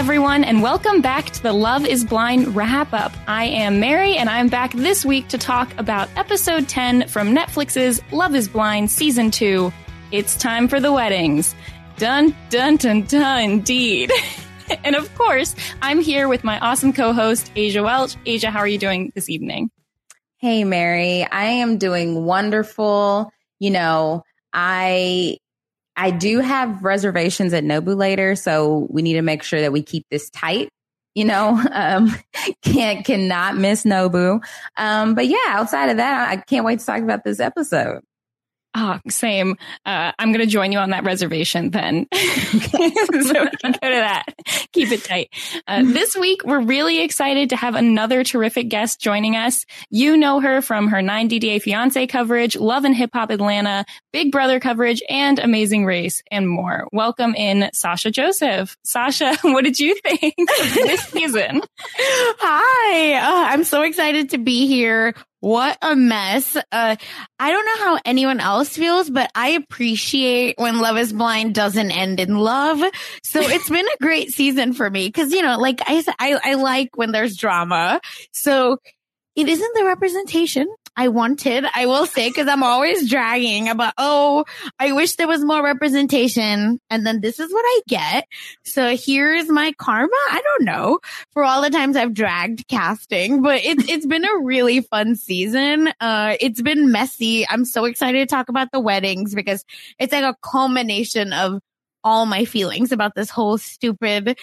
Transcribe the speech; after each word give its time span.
Everyone, 0.00 0.44
and 0.44 0.62
welcome 0.62 1.02
back 1.02 1.26
to 1.26 1.42
the 1.42 1.52
Love 1.52 1.84
is 1.84 2.06
Blind 2.06 2.56
wrap 2.56 2.94
up. 2.94 3.12
I 3.28 3.44
am 3.44 3.80
Mary, 3.80 4.16
and 4.16 4.30
I'm 4.30 4.48
back 4.48 4.72
this 4.72 5.04
week 5.04 5.28
to 5.28 5.36
talk 5.36 5.76
about 5.76 6.08
episode 6.16 6.70
10 6.70 7.06
from 7.06 7.34
Netflix's 7.36 8.00
Love 8.10 8.34
is 8.34 8.48
Blind 8.48 8.90
season 8.90 9.30
2. 9.30 9.70
It's 10.10 10.36
time 10.36 10.68
for 10.68 10.80
the 10.80 10.90
weddings. 10.90 11.54
Dun, 11.98 12.34
dun, 12.48 12.76
dun, 12.76 13.02
dun, 13.02 13.42
indeed. 13.42 14.10
and 14.84 14.96
of 14.96 15.14
course, 15.16 15.54
I'm 15.82 16.00
here 16.00 16.28
with 16.28 16.44
my 16.44 16.58
awesome 16.60 16.94
co 16.94 17.12
host, 17.12 17.52
Asia 17.54 17.82
Welch. 17.82 18.16
Asia, 18.24 18.50
how 18.50 18.60
are 18.60 18.68
you 18.68 18.78
doing 18.78 19.12
this 19.14 19.28
evening? 19.28 19.70
Hey, 20.38 20.64
Mary. 20.64 21.26
I 21.30 21.44
am 21.44 21.76
doing 21.76 22.24
wonderful. 22.24 23.30
You 23.58 23.70
know, 23.72 24.24
I 24.50 25.39
I 26.00 26.10
do 26.10 26.38
have 26.38 26.82
reservations 26.82 27.52
at 27.52 27.62
Nobu 27.62 27.94
later, 27.94 28.34
so 28.34 28.86
we 28.88 29.02
need 29.02 29.12
to 29.14 29.22
make 29.22 29.42
sure 29.42 29.60
that 29.60 29.70
we 29.70 29.82
keep 29.82 30.06
this 30.10 30.30
tight. 30.30 30.70
You 31.14 31.26
know, 31.26 31.62
um, 31.72 32.10
can't 32.62 33.04
cannot 33.04 33.58
miss 33.58 33.84
Nobu. 33.84 34.42
Um, 34.78 35.14
but 35.14 35.26
yeah, 35.26 35.36
outside 35.48 35.90
of 35.90 35.98
that, 35.98 36.30
I 36.30 36.36
can't 36.38 36.64
wait 36.64 36.78
to 36.78 36.86
talk 36.86 37.02
about 37.02 37.22
this 37.22 37.38
episode. 37.38 38.00
Ah, 38.72 39.00
oh, 39.04 39.10
same. 39.10 39.56
Uh, 39.84 40.12
I'm 40.18 40.32
going 40.32 40.44
to 40.44 40.50
join 40.50 40.70
you 40.70 40.78
on 40.78 40.90
that 40.90 41.02
reservation 41.02 41.70
then. 41.70 42.06
so 42.14 42.78
we 42.78 42.90
can 42.92 43.72
go 43.72 43.72
to 43.72 43.78
that. 43.82 44.24
Keep 44.72 44.92
it 44.92 45.04
tight. 45.04 45.28
Uh, 45.66 45.82
this 45.82 46.14
week, 46.14 46.42
we're 46.44 46.60
really 46.60 47.02
excited 47.02 47.50
to 47.50 47.56
have 47.56 47.74
another 47.74 48.22
terrific 48.22 48.68
guest 48.68 49.00
joining 49.00 49.34
us. 49.34 49.64
You 49.90 50.16
know 50.16 50.38
her 50.38 50.62
from 50.62 50.86
her 50.88 51.02
90 51.02 51.40
Day 51.40 51.58
Fiance 51.58 52.06
coverage, 52.06 52.56
Love 52.56 52.84
and 52.84 52.94
Hip 52.94 53.10
Hop 53.12 53.30
Atlanta, 53.30 53.84
Big 54.12 54.30
Brother 54.30 54.60
coverage, 54.60 55.02
and 55.08 55.40
Amazing 55.40 55.84
Race, 55.84 56.22
and 56.30 56.48
more. 56.48 56.86
Welcome 56.92 57.34
in 57.34 57.70
Sasha 57.72 58.12
Joseph. 58.12 58.76
Sasha, 58.84 59.36
what 59.42 59.64
did 59.64 59.80
you 59.80 59.96
think 59.96 60.34
of 60.38 60.74
this 60.74 61.02
season? 61.06 61.60
Hi. 61.96 63.14
Uh, 63.14 63.52
I'm 63.52 63.64
so 63.64 63.82
excited 63.82 64.30
to 64.30 64.38
be 64.38 64.68
here. 64.68 65.14
What 65.40 65.78
a 65.80 65.96
mess. 65.96 66.54
Uh, 66.56 66.96
I 67.38 67.50
don't 67.50 67.64
know 67.66 67.84
how 67.84 67.98
anyone 68.04 68.40
else 68.40 68.76
feels, 68.76 69.08
but 69.08 69.30
I 69.34 69.50
appreciate 69.50 70.58
when 70.58 70.80
Love 70.80 70.98
is 70.98 71.14
Blind 71.14 71.54
doesn't 71.54 71.90
end 71.90 72.20
in 72.20 72.36
love. 72.36 72.78
So 73.22 73.40
it's 73.42 73.70
been 73.70 73.86
a 73.86 74.02
great 74.02 74.30
season 74.30 74.74
for 74.74 74.88
me. 74.88 75.10
Cause, 75.10 75.32
you 75.32 75.42
know, 75.42 75.58
like 75.58 75.80
I 75.86 76.04
I, 76.18 76.38
I 76.44 76.54
like 76.54 76.96
when 76.96 77.12
there's 77.12 77.36
drama. 77.36 78.00
So 78.32 78.78
it 79.34 79.48
isn't 79.48 79.74
the 79.74 79.84
representation 79.84 80.66
I 80.96 81.08
wanted, 81.08 81.64
I 81.74 81.86
will 81.86 82.06
say, 82.06 82.28
because 82.28 82.48
I'm 82.48 82.62
always 82.62 83.08
dragging 83.08 83.68
about, 83.68 83.94
oh, 83.96 84.44
I 84.78 84.92
wish 84.92 85.16
there 85.16 85.28
was 85.28 85.44
more 85.44 85.62
representation. 85.62 86.78
And 86.90 87.06
then 87.06 87.20
this 87.20 87.40
is 87.40 87.52
what 87.52 87.64
I 87.64 87.80
get. 87.88 88.26
So 88.64 88.96
here's 88.96 89.48
my 89.48 89.72
karma. 89.78 90.08
I 90.30 90.42
don't 90.42 90.64
know 90.64 90.98
for 91.32 91.44
all 91.44 91.62
the 91.62 91.70
times 91.70 91.96
I've 91.96 92.12
dragged 92.12 92.66
casting, 92.68 93.40
but 93.40 93.64
it's, 93.64 93.88
it's 93.88 94.06
been 94.06 94.24
a 94.24 94.38
really 94.42 94.80
fun 94.80 95.16
season. 95.16 95.90
Uh, 96.00 96.36
it's 96.40 96.60
been 96.60 96.90
messy. 96.92 97.48
I'm 97.48 97.64
so 97.64 97.84
excited 97.84 98.28
to 98.28 98.34
talk 98.34 98.48
about 98.48 98.72
the 98.72 98.80
weddings 98.80 99.34
because 99.34 99.64
it's 99.98 100.12
like 100.12 100.24
a 100.24 100.36
culmination 100.42 101.32
of 101.32 101.60
all 102.02 102.26
my 102.26 102.44
feelings 102.44 102.92
about 102.92 103.14
this 103.14 103.30
whole 103.30 103.58
stupid 103.58 104.38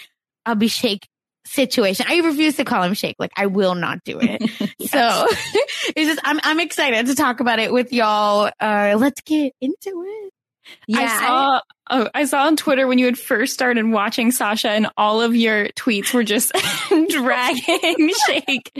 Abhishek 0.47 1.03
situation. 1.47 2.05
I 2.09 2.19
refuse 2.19 2.57
to 2.57 2.65
call 2.65 2.83
him 2.83 2.93
Shake. 2.93 3.15
Like 3.19 3.31
I 3.35 3.47
will 3.47 3.75
not 3.75 4.03
do 4.03 4.19
it. 4.19 4.41
yes. 4.77 4.91
So 4.91 5.27
it's 5.95 6.09
just 6.09 6.19
I'm 6.23 6.39
I'm 6.43 6.59
excited 6.59 7.07
to 7.07 7.15
talk 7.15 7.39
about 7.39 7.59
it 7.59 7.71
with 7.71 7.93
y'all. 7.93 8.51
Uh 8.59 8.95
let's 8.97 9.21
get 9.21 9.53
into 9.61 10.03
it. 10.05 10.33
Yeah, 10.87 10.99
I 10.99 11.25
saw 11.25 11.61
oh, 11.89 12.09
I 12.13 12.25
saw 12.25 12.45
on 12.45 12.55
Twitter 12.55 12.87
when 12.87 12.97
you 12.97 13.05
had 13.05 13.17
first 13.17 13.53
started 13.53 13.85
watching 13.85 14.31
Sasha 14.31 14.69
and 14.69 14.87
all 14.97 15.21
of 15.21 15.35
your 15.35 15.67
tweets 15.69 16.13
were 16.13 16.23
just 16.23 16.51
dragging 17.09 18.11
Shake. 18.27 18.71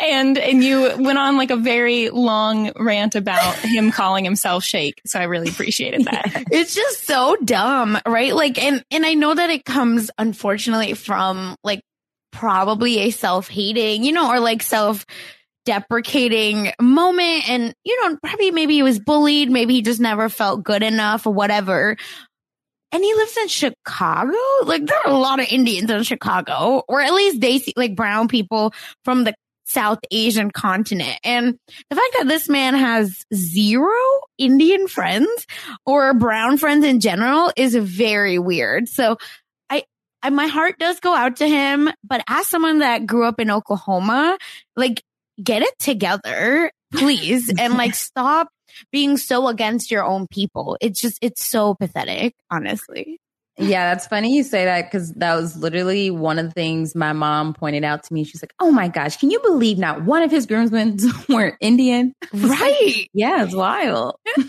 And 0.00 0.38
and 0.38 0.62
you 0.62 0.92
went 0.98 1.18
on 1.18 1.36
like 1.36 1.50
a 1.50 1.56
very 1.56 2.10
long 2.10 2.72
rant 2.76 3.14
about 3.14 3.56
him 3.56 3.90
calling 3.90 4.24
himself 4.24 4.64
Shake. 4.64 5.00
So 5.06 5.18
I 5.20 5.24
really 5.24 5.48
appreciated 5.48 6.04
that. 6.04 6.44
it's 6.50 6.74
just 6.74 7.04
so 7.06 7.36
dumb, 7.36 7.98
right? 8.06 8.34
Like 8.34 8.62
and 8.62 8.84
and 8.90 9.06
I 9.06 9.14
know 9.14 9.34
that 9.34 9.50
it 9.50 9.64
comes 9.64 10.10
unfortunately 10.18 10.94
from 10.94 11.56
like 11.62 11.82
probably 12.32 12.98
a 13.00 13.10
self-hating, 13.10 14.02
you 14.04 14.12
know, 14.12 14.30
or 14.30 14.40
like 14.40 14.62
self 14.62 15.06
deprecating 15.64 16.72
moment. 16.80 17.48
And, 17.48 17.74
you 17.84 18.00
know, 18.00 18.18
probably 18.22 18.50
maybe 18.50 18.74
he 18.74 18.82
was 18.82 18.98
bullied. 18.98 19.50
Maybe 19.50 19.74
he 19.74 19.82
just 19.82 20.00
never 20.00 20.28
felt 20.28 20.64
good 20.64 20.82
enough 20.82 21.26
or 21.26 21.32
whatever. 21.32 21.96
And 22.90 23.02
he 23.02 23.14
lives 23.14 23.36
in 23.38 23.48
Chicago. 23.48 24.36
Like 24.64 24.84
there 24.86 24.98
are 24.98 25.12
a 25.12 25.18
lot 25.18 25.40
of 25.40 25.46
Indians 25.50 25.90
in 25.90 26.02
Chicago, 26.02 26.82
or 26.88 27.00
at 27.00 27.14
least 27.14 27.40
they 27.40 27.58
see 27.58 27.72
like 27.76 27.94
brown 27.94 28.28
people 28.28 28.74
from 29.04 29.24
the 29.24 29.34
South 29.64 30.00
Asian 30.10 30.50
continent. 30.50 31.18
And 31.24 31.58
the 31.88 31.96
fact 31.96 32.14
that 32.18 32.28
this 32.28 32.48
man 32.48 32.74
has 32.74 33.24
zero 33.34 33.94
Indian 34.36 34.86
friends 34.88 35.46
or 35.86 36.12
brown 36.12 36.58
friends 36.58 36.84
in 36.84 37.00
general 37.00 37.50
is 37.56 37.74
very 37.74 38.38
weird. 38.38 38.88
So 38.88 39.16
my 40.30 40.46
heart 40.46 40.78
does 40.78 41.00
go 41.00 41.14
out 41.14 41.36
to 41.36 41.48
him, 41.48 41.90
but 42.04 42.22
as 42.28 42.48
someone 42.48 42.80
that 42.80 43.06
grew 43.06 43.24
up 43.26 43.40
in 43.40 43.50
Oklahoma, 43.50 44.38
like 44.76 45.02
get 45.42 45.62
it 45.62 45.78
together, 45.78 46.70
please. 46.92 47.52
and 47.58 47.74
like 47.74 47.94
stop 47.94 48.48
being 48.90 49.16
so 49.16 49.48
against 49.48 49.90
your 49.90 50.04
own 50.04 50.26
people. 50.28 50.76
It's 50.80 51.00
just, 51.00 51.18
it's 51.20 51.44
so 51.44 51.74
pathetic, 51.74 52.34
honestly. 52.50 53.18
Yeah, 53.58 53.92
that's 53.92 54.06
funny 54.06 54.34
you 54.34 54.44
say 54.44 54.64
that 54.64 54.86
because 54.86 55.12
that 55.14 55.34
was 55.34 55.56
literally 55.56 56.10
one 56.10 56.38
of 56.38 56.46
the 56.46 56.52
things 56.52 56.94
my 56.94 57.12
mom 57.12 57.52
pointed 57.52 57.84
out 57.84 58.02
to 58.04 58.14
me. 58.14 58.24
She's 58.24 58.42
like, 58.42 58.54
"Oh 58.58 58.70
my 58.70 58.88
gosh, 58.88 59.18
can 59.18 59.30
you 59.30 59.40
believe 59.40 59.76
not 59.76 60.02
one 60.04 60.22
of 60.22 60.30
his 60.30 60.46
groomsmen 60.46 60.96
were 61.28 61.56
Indian?" 61.60 62.14
Right? 62.32 63.10
yeah, 63.12 63.44
it's 63.44 63.54
wild. 63.54 64.16
and 64.38 64.46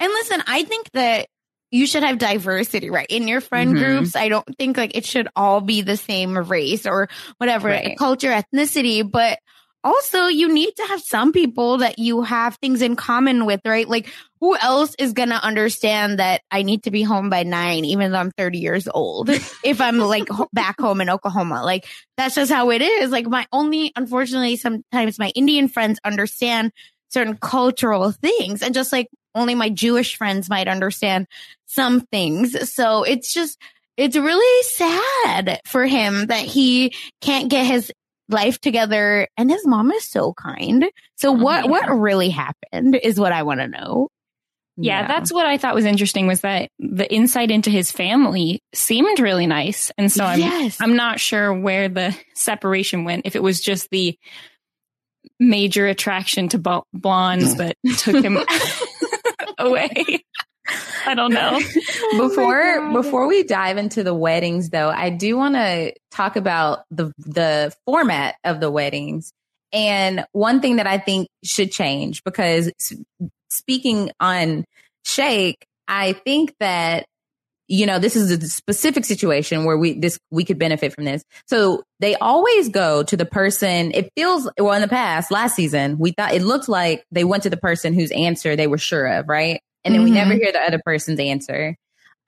listen, 0.00 0.42
I 0.46 0.64
think 0.64 0.90
that 0.92 1.28
you 1.74 1.88
should 1.88 2.04
have 2.04 2.18
diversity, 2.18 2.88
right? 2.88 3.06
In 3.10 3.26
your 3.26 3.40
friend 3.40 3.74
mm-hmm. 3.74 3.84
groups, 3.84 4.14
I 4.14 4.28
don't 4.28 4.46
think 4.56 4.76
like 4.76 4.96
it 4.96 5.04
should 5.04 5.26
all 5.34 5.60
be 5.60 5.82
the 5.82 5.96
same 5.96 6.38
race 6.38 6.86
or 6.86 7.08
whatever 7.38 7.66
right. 7.66 7.98
culture, 7.98 8.30
ethnicity, 8.30 9.08
but 9.10 9.40
also 9.82 10.26
you 10.26 10.54
need 10.54 10.72
to 10.76 10.84
have 10.84 11.00
some 11.00 11.32
people 11.32 11.78
that 11.78 11.98
you 11.98 12.22
have 12.22 12.56
things 12.58 12.80
in 12.80 12.94
common 12.94 13.44
with, 13.44 13.60
right? 13.64 13.88
Like 13.88 14.08
who 14.40 14.56
else 14.56 14.94
is 15.00 15.14
going 15.14 15.30
to 15.30 15.44
understand 15.44 16.20
that 16.20 16.42
I 16.48 16.62
need 16.62 16.84
to 16.84 16.92
be 16.92 17.02
home 17.02 17.28
by 17.28 17.42
nine, 17.42 17.84
even 17.84 18.12
though 18.12 18.18
I'm 18.18 18.30
30 18.30 18.58
years 18.58 18.86
old, 18.86 19.28
if 19.64 19.80
I'm 19.80 19.98
like 19.98 20.28
back 20.52 20.80
home 20.80 21.00
in 21.00 21.10
Oklahoma? 21.10 21.64
Like 21.64 21.86
that's 22.16 22.36
just 22.36 22.52
how 22.52 22.70
it 22.70 22.82
is. 22.82 23.10
Like 23.10 23.26
my 23.26 23.48
only, 23.50 23.92
unfortunately, 23.96 24.56
sometimes 24.56 25.18
my 25.18 25.32
Indian 25.34 25.66
friends 25.66 25.98
understand 26.04 26.70
certain 27.08 27.36
cultural 27.36 28.12
things 28.12 28.62
and 28.62 28.74
just 28.74 28.92
like 28.92 29.08
only 29.34 29.54
my 29.54 29.68
Jewish 29.70 30.16
friends 30.16 30.48
might 30.48 30.68
understand 30.68 31.26
some 31.66 32.00
things. 32.02 32.72
So 32.72 33.02
it's 33.02 33.32
just, 33.32 33.58
it's 33.96 34.16
really 34.16 34.62
sad 34.64 35.60
for 35.66 35.86
him 35.86 36.26
that 36.26 36.44
he 36.44 36.94
can't 37.20 37.48
get 37.48 37.66
his 37.66 37.92
life 38.28 38.60
together 38.60 39.28
and 39.36 39.50
his 39.50 39.66
mom 39.66 39.90
is 39.92 40.08
so 40.08 40.32
kind. 40.34 40.84
So 41.16 41.32
what, 41.32 41.64
Mhm. 41.64 41.68
what 41.70 41.88
really 41.90 42.30
happened 42.30 42.96
is 43.02 43.18
what 43.20 43.32
I 43.32 43.42
want 43.42 43.60
to 43.60 43.68
know. 43.68 44.08
Yeah, 44.76 45.06
that's 45.06 45.32
what 45.32 45.46
I 45.46 45.56
thought 45.56 45.76
was 45.76 45.84
interesting 45.84 46.26
was 46.26 46.40
that 46.40 46.68
the 46.80 47.08
insight 47.12 47.52
into 47.52 47.70
his 47.70 47.92
family 47.92 48.60
seemed 48.74 49.20
really 49.20 49.46
nice. 49.46 49.92
And 49.96 50.10
so 50.10 50.24
I'm 50.24 50.40
yes. 50.40 50.78
I'm 50.80 50.96
not 50.96 51.20
sure 51.20 51.52
where 51.54 51.88
the 51.88 52.16
separation 52.34 53.04
went. 53.04 53.24
If 53.24 53.36
it 53.36 53.42
was 53.42 53.60
just 53.60 53.88
the 53.90 54.18
major 55.38 55.86
attraction 55.86 56.48
to 56.48 56.82
blondes 56.92 57.54
that 57.56 57.76
took 57.98 58.24
him 58.24 58.38
away. 59.58 59.90
I 61.06 61.14
don't 61.14 61.32
know. 61.32 61.60
Oh 62.06 62.28
before 62.28 62.92
before 62.92 63.26
we 63.26 63.42
dive 63.44 63.76
into 63.76 64.02
the 64.02 64.14
weddings 64.14 64.70
though 64.70 64.88
i 64.90 65.10
do 65.10 65.36
want 65.36 65.54
to 65.54 65.92
talk 66.10 66.36
about 66.36 66.84
the 66.90 67.12
the 67.18 67.74
format 67.86 68.36
of 68.44 68.60
the 68.60 68.70
weddings 68.70 69.32
and 69.72 70.24
one 70.32 70.60
thing 70.60 70.76
that 70.76 70.86
i 70.86 70.98
think 70.98 71.28
should 71.42 71.72
change 71.72 72.22
because 72.24 72.70
speaking 73.50 74.10
on 74.20 74.64
shake 75.04 75.66
i 75.88 76.12
think 76.12 76.54
that 76.60 77.06
you 77.68 77.86
know 77.86 77.98
this 77.98 78.14
is 78.16 78.30
a 78.30 78.46
specific 78.46 79.04
situation 79.04 79.64
where 79.64 79.78
we 79.78 79.98
this 79.98 80.18
we 80.30 80.44
could 80.44 80.58
benefit 80.58 80.92
from 80.92 81.04
this. 81.04 81.22
So 81.46 81.82
they 82.00 82.14
always 82.16 82.68
go 82.68 83.02
to 83.04 83.16
the 83.16 83.24
person 83.24 83.90
it 83.94 84.10
feels 84.16 84.50
well 84.58 84.74
in 84.74 84.82
the 84.82 84.88
past 84.88 85.30
last 85.30 85.56
season 85.56 85.98
we 85.98 86.12
thought 86.12 86.34
it 86.34 86.42
looked 86.42 86.68
like 86.68 87.04
they 87.10 87.24
went 87.24 87.42
to 87.44 87.50
the 87.50 87.56
person 87.56 87.94
whose 87.94 88.10
answer 88.10 88.54
they 88.56 88.66
were 88.66 88.78
sure 88.78 89.06
of 89.06 89.28
right? 89.28 89.60
And 89.84 89.94
then 89.94 90.02
we 90.02 90.10
Mhm. 90.10 90.14
never 90.14 90.34
hear 90.34 90.52
the 90.52 90.60
other 90.60 90.80
person's 90.84 91.18
answer. 91.20 91.76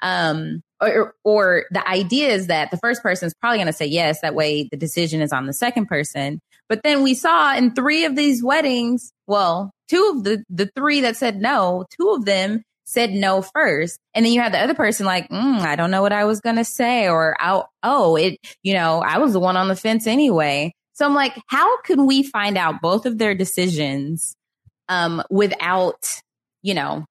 Um 0.02 0.62
or 0.80 1.14
or 1.24 1.64
the 1.70 1.86
idea 1.88 2.28
is 2.28 2.48
that 2.48 2.70
the 2.70 2.76
first 2.78 3.02
person 3.02 3.26
is 3.26 3.34
probably 3.40 3.58
going 3.58 3.66
to 3.66 3.72
say 3.72 3.86
yes 3.86 4.20
that 4.20 4.34
way 4.34 4.68
the 4.70 4.76
decision 4.76 5.20
is 5.22 5.32
on 5.32 5.46
the 5.46 5.54
second 5.54 5.86
person. 5.86 6.38
But 6.68 6.82
then 6.82 7.02
we 7.02 7.14
saw 7.14 7.54
in 7.54 7.74
three 7.74 8.04
of 8.04 8.14
these 8.16 8.42
weddings 8.44 9.12
well 9.26 9.70
two 9.88 10.14
of 10.16 10.24
the 10.24 10.44
the 10.50 10.70
three 10.76 11.00
that 11.02 11.16
said 11.16 11.40
no 11.40 11.84
two 11.98 12.10
of 12.10 12.24
them 12.24 12.62
said 12.86 13.12
no 13.12 13.42
first. 13.42 13.98
And 14.14 14.24
then 14.24 14.32
you 14.32 14.40
have 14.40 14.52
the 14.52 14.60
other 14.60 14.74
person 14.74 15.04
like 15.04 15.28
mm, 15.28 15.60
i 15.60 15.76
don't 15.76 15.90
know 15.90 16.02
what 16.02 16.12
i 16.12 16.24
was 16.24 16.40
going 16.40 16.56
to 16.56 16.64
say 16.64 17.08
or 17.08 17.36
oh, 17.40 17.64
oh 17.82 18.16
it 18.16 18.38
you 18.62 18.72
know 18.74 19.02
i 19.02 19.18
was 19.18 19.32
the 19.32 19.40
one 19.40 19.56
on 19.56 19.68
the 19.68 19.76
fence 19.76 20.06
anyway. 20.06 20.72
So 20.94 21.04
i'm 21.04 21.14
like 21.14 21.38
how 21.48 21.82
can 21.82 22.06
we 22.06 22.22
find 22.22 22.56
out 22.56 22.80
both 22.80 23.04
of 23.04 23.18
their 23.18 23.34
decisions 23.34 24.34
um 24.88 25.22
without 25.28 26.20
you 26.62 26.74
know 26.74 27.04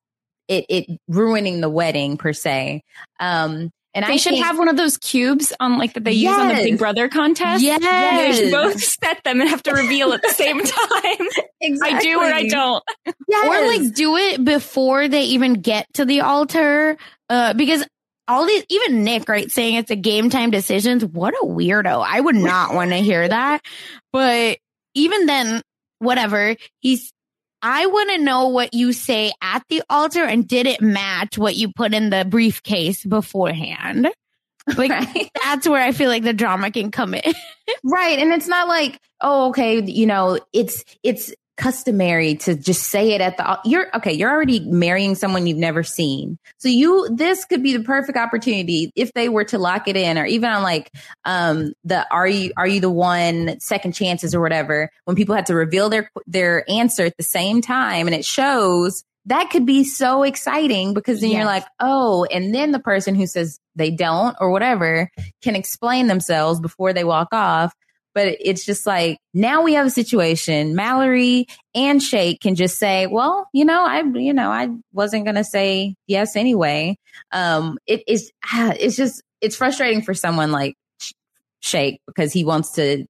it 0.48 0.66
it 0.70 1.00
ruining 1.08 1.62
the 1.62 1.70
wedding 1.70 2.18
per 2.18 2.34
se? 2.34 2.82
Um 3.20 3.70
and 3.96 4.06
They 4.06 4.14
I 4.14 4.18
should 4.18 4.34
think- 4.34 4.46
have 4.46 4.58
one 4.60 4.68
of 4.68 4.78
those 4.78 4.98
cubes 4.98 5.52
on 5.60 5.78
like 5.80 5.94
that 5.94 6.04
they 6.04 6.12
use 6.12 6.32
on 6.38 6.50
the 6.50 6.56
Big 6.56 6.78
Brother 6.78 7.10
contest. 7.10 7.64
Yes. 7.64 7.80
They 7.82 8.44
should 8.44 8.52
both 8.52 8.80
set 8.84 9.24
them 9.24 9.42
and 9.42 9.50
have 9.50 9.64
to 9.64 9.72
reveal 9.74 10.14
at 10.14 10.22
the 10.22 10.30
same 10.30 10.60
time. 10.64 11.28
exactly. 11.62 11.98
I 11.98 12.02
do 12.02 12.20
or 12.20 12.26
I 12.26 12.48
don't. 12.48 12.84
Yes. 13.28 13.48
Or 13.48 13.68
like 13.68 13.96
do 13.96 14.16
it 14.18 14.44
before 14.46 15.08
they 15.08 15.24
even 15.24 15.54
get 15.62 15.88
to 15.96 16.06
the 16.06 16.22
altar. 16.22 16.98
Uh, 17.30 17.54
because 17.54 17.84
all 18.28 18.46
these, 18.46 18.66
even 18.70 19.04
Nick, 19.04 19.30
right, 19.30 19.50
saying 19.50 19.76
it's 19.76 19.92
a 19.92 19.96
game 19.96 20.30
time 20.30 20.52
decisions. 20.52 21.06
What 21.06 21.34
a 21.42 21.46
weirdo. 21.46 22.04
I 22.08 22.20
would 22.20 22.36
not 22.36 22.74
want 22.74 22.92
to 22.92 22.98
hear 22.98 23.28
that. 23.28 23.62
But 24.12 24.58
even 24.94 25.26
then, 25.26 25.62
whatever, 26.00 26.56
he's, 26.80 27.12
I 27.68 27.88
want 27.88 28.12
to 28.12 28.20
know 28.20 28.50
what 28.50 28.76
you 28.76 28.94
say 28.94 29.32
at 29.42 29.64
the 29.70 29.82
altar 29.90 30.24
and 30.24 30.48
did 30.48 30.68
it 30.68 30.82
match 30.82 31.36
what 31.36 31.56
you 31.56 31.74
put 31.74 31.96
in 31.96 32.12
the 32.12 32.24
briefcase 32.24 33.04
beforehand? 33.04 34.08
Like, 34.78 34.90
right. 34.90 35.30
that's 35.44 35.68
where 35.70 35.84
I 35.84 35.92
feel 35.92 36.10
like 36.10 36.24
the 36.24 36.34
drama 36.34 36.72
can 36.72 36.90
come 36.90 37.14
in. 37.14 37.22
right 37.84 38.18
and 38.18 38.34
it's 38.34 38.48
not 38.48 38.68
like 38.68 39.00
oh 39.22 39.50
okay 39.50 39.84
you 39.84 40.08
know 40.08 40.40
it's 40.54 40.84
it's 41.04 41.32
customary 41.58 42.36
to 42.36 42.56
just 42.56 42.84
say 42.84 43.12
it 43.12 43.22
at 43.22 43.38
the 43.38 43.60
you're 43.64 43.88
okay 43.96 44.12
you're 44.12 44.30
already 44.30 44.60
marrying 44.60 45.16
someone 45.16 45.48
you've 45.48 45.58
never 45.58 45.84
seen. 45.84 46.38
So 46.58 46.68
you 46.68 47.08
this 47.14 47.46
could 47.46 47.64
be 47.64 47.76
the 47.76 47.84
perfect 47.84 48.18
opportunity 48.18 48.92
if 48.96 49.14
they 49.14 49.30
were 49.30 49.46
to 49.46 49.58
lock 49.58 49.88
it 49.88 49.96
in 49.96 50.18
or 50.18 50.26
even 50.26 50.50
on 50.50 50.64
like 50.64 50.92
um 51.24 51.74
the 51.84 52.06
are 52.12 52.28
you 52.28 52.52
are 52.58 52.68
you 52.68 52.82
the 52.82 52.90
one 52.90 53.60
second 53.60 53.94
chances 53.94 54.36
or 54.36 54.42
whatever 54.42 54.90
when 55.06 55.16
people 55.16 55.36
had 55.36 55.46
to 55.46 55.56
reveal 55.56 55.90
their 55.90 56.10
their 56.28 56.70
answer 56.70 57.04
at 57.04 57.16
the 57.18 57.24
same 57.24 57.62
time 57.62 58.08
and 58.08 58.16
it 58.16 58.26
shows 58.26 59.04
that 59.28 59.50
could 59.50 59.66
be 59.66 59.84
so 59.84 60.24
exciting 60.24 60.94
because 60.94 61.22
then 61.22 61.32
you're 61.32 61.46
like 61.46 61.66
oh 61.80 62.26
and 62.26 62.54
then 62.54 62.72
the 62.72 62.80
person 62.80 63.16
who 63.16 63.26
says 63.26 63.60
they 63.76 63.92
don't 63.92 64.36
or 64.40 64.52
whatever 64.52 65.10
can 65.42 65.56
explain 65.56 66.08
themselves 66.08 66.60
before 66.60 66.94
they 66.94 67.04
walk 67.04 67.30
off 67.32 67.74
but 68.16 68.38
it's 68.40 68.66
just 68.66 68.88
like 68.88 69.20
now 69.34 69.62
we 69.62 69.74
have 69.74 69.86
a 69.86 69.92
situation. 69.92 70.74
Mallory 70.74 71.46
and 71.76 72.02
Shake 72.02 72.42
can 72.42 72.56
just 72.56 72.80
say, 72.80 73.06
"Well, 73.06 73.48
you 73.54 73.66
know, 73.66 73.86
I, 73.86 74.02
you 74.02 74.34
know, 74.34 74.50
I 74.50 74.70
wasn't 74.94 75.26
gonna 75.26 75.44
say 75.44 75.96
yes 76.08 76.36
anyway." 76.36 76.96
Um, 77.32 77.78
it 77.86 78.04
is, 78.08 78.32
ah, 78.46 78.74
it's 78.80 78.96
just, 78.96 79.22
it's 79.42 79.56
frustrating 79.56 80.02
for 80.02 80.14
someone 80.14 80.52
like 80.52 80.76
Shake 81.60 82.02
because 82.08 82.32
he 82.32 82.46
wants 82.46 82.72
to, 82.74 83.06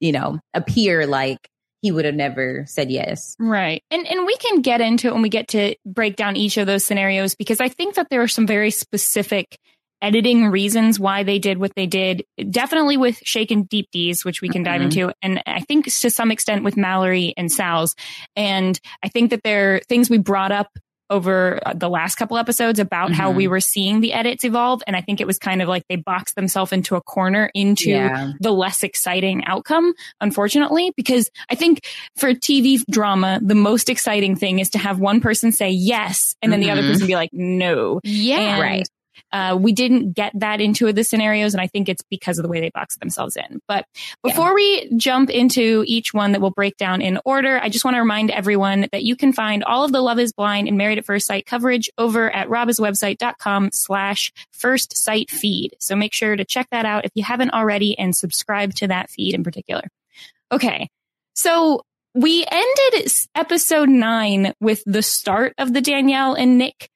you 0.00 0.12
know, 0.12 0.40
appear 0.52 1.06
like 1.06 1.38
he 1.82 1.90
would 1.90 2.04
have 2.04 2.14
never 2.14 2.64
said 2.66 2.90
yes. 2.90 3.36
Right. 3.38 3.82
And 3.90 4.06
and 4.06 4.26
we 4.26 4.36
can 4.36 4.62
get 4.62 4.80
into 4.80 5.08
it 5.08 5.12
when 5.12 5.22
we 5.22 5.28
get 5.28 5.48
to 5.48 5.74
break 5.86 6.16
down 6.16 6.36
each 6.36 6.56
of 6.56 6.66
those 6.66 6.84
scenarios 6.84 7.34
because 7.34 7.60
I 7.60 7.68
think 7.68 7.94
that 7.94 8.08
there 8.10 8.22
are 8.22 8.28
some 8.28 8.46
very 8.46 8.70
specific 8.70 9.58
editing 10.02 10.48
reasons 10.48 10.98
why 11.00 11.22
they 11.22 11.38
did 11.38 11.58
what 11.58 11.72
they 11.76 11.86
did. 11.86 12.24
Definitely 12.50 12.96
with 12.98 13.18
Shake 13.24 13.50
and 13.50 13.68
Deepti's, 13.68 14.24
which 14.24 14.42
we 14.42 14.48
can 14.48 14.62
dive 14.64 14.80
Mhm. 14.80 14.84
into, 14.84 15.12
and 15.22 15.42
I 15.46 15.60
think 15.60 15.86
to 15.86 16.10
some 16.10 16.30
extent 16.30 16.64
with 16.64 16.76
Mallory 16.76 17.32
and 17.36 17.50
Sal's. 17.50 17.94
And 18.36 18.78
I 19.02 19.08
think 19.08 19.30
that 19.30 19.42
there 19.44 19.76
are 19.76 19.80
things 19.88 20.10
we 20.10 20.18
brought 20.18 20.52
up 20.52 20.68
over 21.10 21.60
uh, 21.66 21.74
the 21.74 21.90
last 21.90 22.14
couple 22.14 22.38
episodes 22.38 22.78
about 22.78 23.12
how 23.12 23.30
Mhm. 23.30 23.36
we 23.36 23.46
were 23.48 23.60
seeing 23.60 24.00
the 24.00 24.14
edits 24.14 24.44
evolve. 24.44 24.82
And 24.86 24.96
I 24.96 25.02
think 25.02 25.20
it 25.20 25.26
was 25.26 25.36
kind 25.38 25.60
of 25.60 25.68
like 25.68 25.82
they 25.90 25.96
boxed 25.96 26.36
themselves 26.36 26.72
into 26.72 26.96
a 26.96 27.02
corner 27.02 27.50
into 27.54 27.90
Yeah. 27.90 28.32
the 28.40 28.50
less 28.50 28.82
exciting 28.82 29.44
outcome, 29.44 29.92
unfortunately, 30.22 30.90
because 30.96 31.28
I 31.50 31.54
think 31.54 31.80
for 32.16 32.32
TV 32.32 32.78
drama, 32.90 33.40
the 33.42 33.54
most 33.54 33.90
exciting 33.90 34.36
thing 34.36 34.58
is 34.58 34.70
to 34.70 34.78
have 34.78 34.98
one 35.00 35.20
person 35.20 35.52
say 35.52 35.68
yes 35.70 36.34
and 36.40 36.50
then 36.50 36.60
the 36.60 36.70
other 36.70 36.82
Mhm. 36.82 36.92
person 36.92 37.06
be 37.06 37.14
like, 37.14 37.30
no. 37.34 38.00
Yeah. 38.04 38.38
And, 38.54 38.62
Right. 38.62 38.88
Uh, 39.32 39.56
we 39.58 39.72
didn't 39.72 40.12
get 40.12 40.32
that 40.34 40.60
into 40.60 40.92
the 40.92 41.04
scenarios, 41.04 41.54
and 41.54 41.60
I 41.60 41.66
think 41.66 41.88
it's 41.88 42.02
because 42.10 42.38
of 42.38 42.42
the 42.42 42.48
way 42.48 42.60
they 42.60 42.70
box 42.70 42.96
themselves 42.96 43.36
in. 43.36 43.60
But 43.68 43.86
before 44.22 44.54
we 44.54 44.90
jump 44.96 45.30
into 45.30 45.84
each 45.86 46.12
one 46.12 46.32
that 46.32 46.40
we'll 46.40 46.50
break 46.50 46.76
down 46.76 47.02
in 47.02 47.18
order, 47.24 47.58
I 47.58 47.68
just 47.68 47.84
want 47.84 47.94
to 47.96 48.00
remind 48.00 48.30
everyone 48.30 48.88
that 48.92 49.04
you 49.04 49.16
can 49.16 49.32
find 49.32 49.64
all 49.64 49.84
of 49.84 49.92
the 49.92 50.00
Love 50.00 50.18
is 50.18 50.32
Blind 50.32 50.68
and 50.68 50.76
Married 50.76 50.98
at 50.98 51.04
First 51.04 51.26
Sight 51.26 51.46
coverage 51.46 51.90
over 51.98 52.30
at 52.30 52.48
robhasawebsite.com 52.48 53.70
slash 53.72 54.32
first 54.52 54.96
sight 54.96 55.30
feed. 55.30 55.74
So 55.80 55.96
make 55.96 56.12
sure 56.12 56.36
to 56.36 56.44
check 56.44 56.68
that 56.70 56.86
out 56.86 57.04
if 57.04 57.12
you 57.14 57.24
haven't 57.24 57.50
already 57.50 57.98
and 57.98 58.14
subscribe 58.14 58.74
to 58.74 58.88
that 58.88 59.10
feed 59.10 59.34
in 59.34 59.42
particular. 59.42 59.82
Okay. 60.50 60.88
So 61.34 61.82
we 62.14 62.44
ended 62.50 63.10
episode 63.34 63.88
nine 63.88 64.52
with 64.60 64.82
the 64.84 65.02
start 65.02 65.54
of 65.56 65.72
the 65.72 65.80
Danielle 65.80 66.34
and 66.34 66.58
Nick 66.58 66.90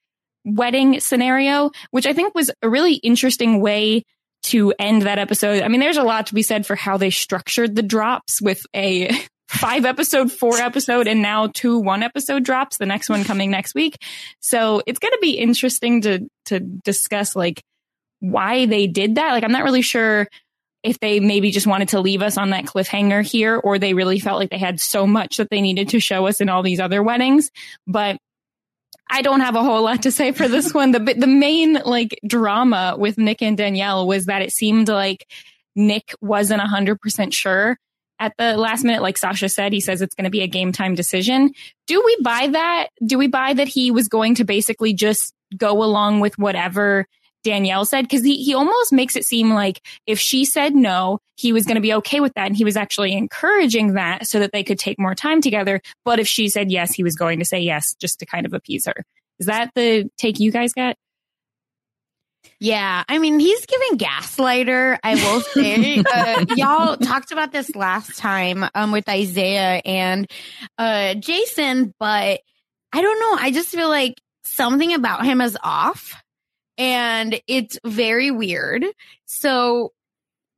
wedding 0.46 1.00
scenario, 1.00 1.72
which 1.90 2.06
I 2.06 2.12
think 2.12 2.34
was 2.34 2.50
a 2.62 2.68
really 2.70 2.94
interesting 2.94 3.60
way 3.60 4.04
to 4.44 4.72
end 4.78 5.02
that 5.02 5.18
episode. 5.18 5.62
I 5.62 5.68
mean, 5.68 5.80
there's 5.80 5.96
a 5.96 6.04
lot 6.04 6.28
to 6.28 6.34
be 6.34 6.42
said 6.42 6.64
for 6.64 6.76
how 6.76 6.96
they 6.96 7.10
structured 7.10 7.74
the 7.74 7.82
drops 7.82 8.40
with 8.40 8.64
a 8.74 9.10
five 9.48 9.84
episode, 9.84 10.30
four 10.30 10.56
episode, 10.56 11.08
and 11.08 11.20
now 11.20 11.48
two 11.48 11.78
one 11.78 12.02
episode 12.02 12.44
drops, 12.44 12.78
the 12.78 12.86
next 12.86 13.10
one 13.10 13.24
coming 13.24 13.50
next 13.50 13.74
week. 13.74 13.96
So 14.40 14.82
it's 14.86 15.00
going 15.00 15.12
to 15.12 15.18
be 15.20 15.32
interesting 15.32 16.02
to, 16.02 16.28
to 16.46 16.60
discuss 16.60 17.34
like 17.34 17.62
why 18.20 18.66
they 18.66 18.86
did 18.86 19.16
that. 19.16 19.32
Like, 19.32 19.44
I'm 19.44 19.52
not 19.52 19.64
really 19.64 19.82
sure 19.82 20.28
if 20.82 21.00
they 21.00 21.18
maybe 21.18 21.50
just 21.50 21.66
wanted 21.66 21.88
to 21.88 22.00
leave 22.00 22.22
us 22.22 22.38
on 22.38 22.50
that 22.50 22.66
cliffhanger 22.66 23.28
here, 23.28 23.56
or 23.56 23.78
they 23.78 23.94
really 23.94 24.20
felt 24.20 24.38
like 24.38 24.50
they 24.50 24.58
had 24.58 24.78
so 24.78 25.06
much 25.06 25.38
that 25.38 25.50
they 25.50 25.60
needed 25.60 25.88
to 25.88 25.98
show 25.98 26.26
us 26.28 26.40
in 26.40 26.48
all 26.48 26.62
these 26.62 26.78
other 26.78 27.02
weddings. 27.02 27.50
But 27.88 28.18
I 29.08 29.22
don't 29.22 29.40
have 29.40 29.54
a 29.54 29.62
whole 29.62 29.82
lot 29.82 30.02
to 30.02 30.10
say 30.10 30.32
for 30.32 30.48
this 30.48 30.74
one. 30.74 30.90
The 30.90 30.98
the 30.98 31.26
main 31.26 31.74
like 31.74 32.18
drama 32.26 32.96
with 32.98 33.18
Nick 33.18 33.42
and 33.42 33.56
Danielle 33.56 34.06
was 34.06 34.26
that 34.26 34.42
it 34.42 34.52
seemed 34.52 34.88
like 34.88 35.26
Nick 35.74 36.14
wasn't 36.20 36.60
hundred 36.60 37.00
percent 37.00 37.32
sure 37.32 37.78
at 38.18 38.32
the 38.38 38.56
last 38.56 38.84
minute. 38.84 39.02
Like 39.02 39.18
Sasha 39.18 39.48
said, 39.48 39.72
he 39.72 39.80
says 39.80 40.02
it's 40.02 40.14
going 40.14 40.24
to 40.24 40.30
be 40.30 40.42
a 40.42 40.48
game 40.48 40.72
time 40.72 40.94
decision. 40.94 41.52
Do 41.86 42.02
we 42.04 42.16
buy 42.22 42.48
that? 42.48 42.88
Do 43.04 43.18
we 43.18 43.28
buy 43.28 43.54
that 43.54 43.68
he 43.68 43.90
was 43.90 44.08
going 44.08 44.36
to 44.36 44.44
basically 44.44 44.92
just 44.92 45.34
go 45.56 45.82
along 45.82 46.20
with 46.20 46.38
whatever 46.38 47.06
Danielle 47.46 47.84
said? 47.84 48.02
Because 48.02 48.24
he 48.24 48.42
he 48.42 48.54
almost 48.54 48.92
makes 48.92 49.14
it 49.14 49.24
seem 49.24 49.52
like 49.52 49.80
if 50.06 50.18
she 50.18 50.44
said 50.44 50.74
no, 50.74 51.20
he 51.36 51.52
was 51.52 51.64
going 51.64 51.76
to 51.76 51.80
be 51.80 51.94
okay 51.94 52.20
with 52.20 52.34
that, 52.34 52.48
and 52.48 52.56
he 52.56 52.64
was 52.64 52.76
actually 52.76 53.12
encouraging 53.12 53.94
that 53.94 54.26
so 54.26 54.40
that 54.40 54.52
they 54.52 54.64
could 54.64 54.78
take 54.78 54.98
more 54.98 55.14
time 55.14 55.40
together. 55.40 55.80
But 56.04 56.18
if 56.18 56.26
she 56.26 56.48
said 56.48 56.72
yes, 56.72 56.92
he 56.92 57.04
was 57.04 57.14
going 57.14 57.38
to 57.38 57.44
say 57.44 57.60
yes 57.60 57.94
just 58.00 58.18
to 58.18 58.26
kind 58.26 58.46
of 58.46 58.52
appease 58.52 58.86
her. 58.86 59.04
Is 59.38 59.46
that 59.46 59.70
the 59.76 60.10
take 60.18 60.40
you 60.40 60.50
guys 60.50 60.72
got? 60.72 60.96
Yeah, 62.58 63.04
I 63.08 63.18
mean, 63.18 63.38
he's 63.38 63.64
giving 63.66 63.98
gaslighter. 63.98 64.98
I 65.02 65.14
will 65.14 65.40
say, 65.52 65.98
uh, 65.98 66.46
y'all 66.56 66.96
talked 66.96 67.30
about 67.30 67.52
this 67.52 67.74
last 67.76 68.18
time 68.18 68.64
um, 68.74 68.92
with 68.92 69.08
Isaiah 69.08 69.80
and 69.84 70.28
uh, 70.78 71.14
Jason, 71.14 71.94
but 72.00 72.40
I 72.92 73.02
don't 73.02 73.20
know. 73.20 73.44
I 73.44 73.50
just 73.52 73.68
feel 73.68 73.88
like 73.88 74.14
something 74.44 74.94
about 74.94 75.24
him 75.24 75.40
is 75.40 75.56
off, 75.62 76.20
and 76.78 77.40
it's 77.46 77.78
very 77.84 78.30
weird. 78.30 78.84
So 79.26 79.92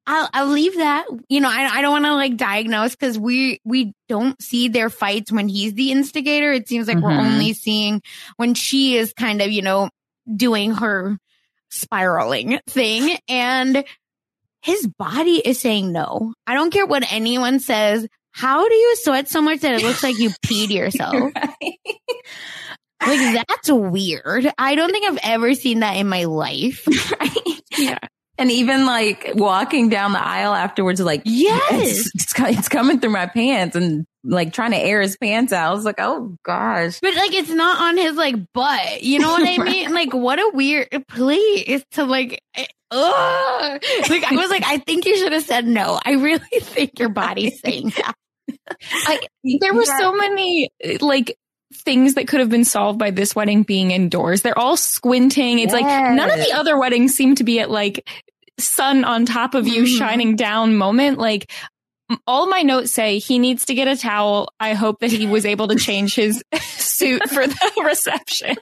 I'll, 0.07 0.29
I'll 0.33 0.47
leave 0.47 0.77
that. 0.77 1.07
You 1.29 1.41
know, 1.41 1.51
I, 1.51 1.69
I 1.71 1.83
don't 1.83 1.93
want 1.93 2.07
to 2.07 2.15
like 2.15 2.37
diagnose 2.37 2.97
because 2.97 3.19
we 3.19 3.61
we 3.65 3.93
don't 4.09 4.41
see 4.41 4.69
their 4.69 4.89
fights 4.89 5.31
when 5.31 5.49
he's 5.49 5.75
the 5.75 5.93
instigator. 5.93 6.51
It 6.53 6.69
seems 6.69 6.89
like 6.89 6.97
mm-hmm. 6.97 7.07
we're 7.07 7.21
only 7.21 7.53
seeing 7.53 8.03
when 8.37 8.55
she 8.55 8.97
is 8.97 9.13
kind 9.13 9.43
of 9.43 9.51
you 9.51 9.63
know 9.63 9.91
doing 10.35 10.73
her 10.73 11.19
spiraling 11.71 12.59
thing 12.67 13.19
and 13.29 13.85
his 14.63 14.87
body 14.87 15.37
is 15.45 15.61
saying 15.61 15.93
no. 15.93 16.33
I 16.47 16.55
don't 16.55 16.73
care 16.73 16.87
what 16.87 17.11
anyone 17.13 17.61
says. 17.61 18.07
How 18.31 18.69
do 18.69 18.75
you 18.75 18.97
sweat 18.97 19.29
so 19.29 19.43
much 19.43 19.61
that 19.61 19.75
it 19.75 19.83
looks 19.83 20.03
like 20.03 20.19
you 20.19 20.31
peed 20.45 20.71
yourself? 20.75 21.33
Like 23.01 23.47
that's 23.47 23.71
weird. 23.71 24.53
I 24.59 24.75
don't 24.75 24.91
think 24.91 25.07
I've 25.07 25.21
ever 25.23 25.55
seen 25.55 25.81
that 25.81 25.97
in 25.97 26.09
my 26.09 26.25
life. 26.25 26.87
Right? 27.21 27.63
Yeah. 27.79 27.99
And 28.39 28.53
even 28.53 28.87
like 28.87 29.33
walking 29.35 29.89
down 29.89 30.13
the 30.13 30.25
aisle 30.25 30.55
afterwards, 30.55 31.01
like, 31.01 31.23
yes, 31.25 31.71
it's, 31.73 32.15
it's, 32.15 32.35
it's, 32.39 32.69
coming 32.69 33.01
through 33.01 33.11
my 33.11 33.27
pants 33.27 33.75
and 33.75 34.07
like 34.23 34.53
trying 34.53 34.71
to 34.71 34.79
air 34.79 35.01
his 35.01 35.17
pants 35.17 35.53
out. 35.53 35.71
I 35.71 35.75
was 35.75 35.85
like, 35.85 35.99
oh 35.99 36.37
gosh. 36.45 37.01
But 37.01 37.17
like, 37.17 37.35
it's 37.35 37.51
not 37.51 37.81
on 37.81 37.97
his 37.97 38.17
like 38.17 38.37
butt. 38.55 39.03
You 39.03 39.19
know 39.19 39.31
what 39.31 39.47
I 39.47 39.59
mean? 39.65 39.93
Like, 39.93 40.15
what 40.15 40.39
a 40.39 40.51
weird, 40.55 40.89
please 41.09 41.85
to 41.93 42.05
like, 42.05 42.41
eh, 42.55 42.67
ugh. 42.93 43.83
Like, 44.09 44.25
I 44.25 44.37
was 44.37 44.51
like, 44.51 44.65
I 44.65 44.79
think 44.79 45.05
you 45.05 45.17
should 45.17 45.33
have 45.33 45.45
said 45.45 45.67
no. 45.67 45.99
I 46.05 46.13
really 46.13 46.61
think 46.61 46.99
your 47.01 47.09
body's 47.09 47.61
saying 47.61 47.93
that. 47.97 48.15
Like, 49.09 49.29
there 49.61 49.75
were 49.75 49.85
yeah. 49.85 49.99
so 49.99 50.13
many 50.13 50.71
like 51.01 51.37
things 51.75 52.15
that 52.15 52.29
could 52.29 52.41
have 52.41 52.49
been 52.49 52.65
solved 52.65 52.99
by 52.99 53.11
this 53.11 53.37
wedding 53.37 53.63
being 53.63 53.91
indoors. 53.91 54.43
They're 54.43 54.59
all 54.59 54.77
squinting. 54.77 55.59
It's 55.59 55.73
yes. 55.73 55.83
like 55.83 56.15
none 56.15 56.31
of 56.31 56.39
the 56.39 56.53
other 56.53 56.79
weddings 56.79 57.15
seem 57.15 57.35
to 57.37 57.45
be 57.45 57.61
at 57.61 57.71
like 57.71 58.09
sun 58.59 59.05
on 59.05 59.27
top 59.27 59.55
of 59.55 59.67
you 59.67 59.83
mm-hmm. 59.83 59.99
shining 59.99 60.37
down 60.37 60.77
moment. 60.77 61.19
Like 61.19 61.51
all 62.27 62.49
my 62.49 62.63
notes 62.63 62.93
say 62.93 63.19
he 63.19 63.39
needs 63.39 63.67
to 63.67 63.75
get 63.75 63.89
a 63.89 63.97
towel. 63.97 64.53
I 64.59 64.75
hope 64.75 65.01
that 65.01 65.13
he 65.13 65.27
was 65.27 65.45
able 65.45 65.69
to 65.69 65.77
change 65.77 66.15
his 66.15 66.43
suit 66.61 67.29
for 67.29 67.47
the 67.47 67.83
reception. 67.85 68.57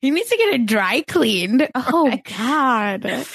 He 0.00 0.10
needs 0.10 0.30
to 0.30 0.36
get 0.36 0.54
it 0.54 0.66
dry 0.66 1.02
cleaned. 1.02 1.68
Oh 1.74 2.16
God. 2.38 3.26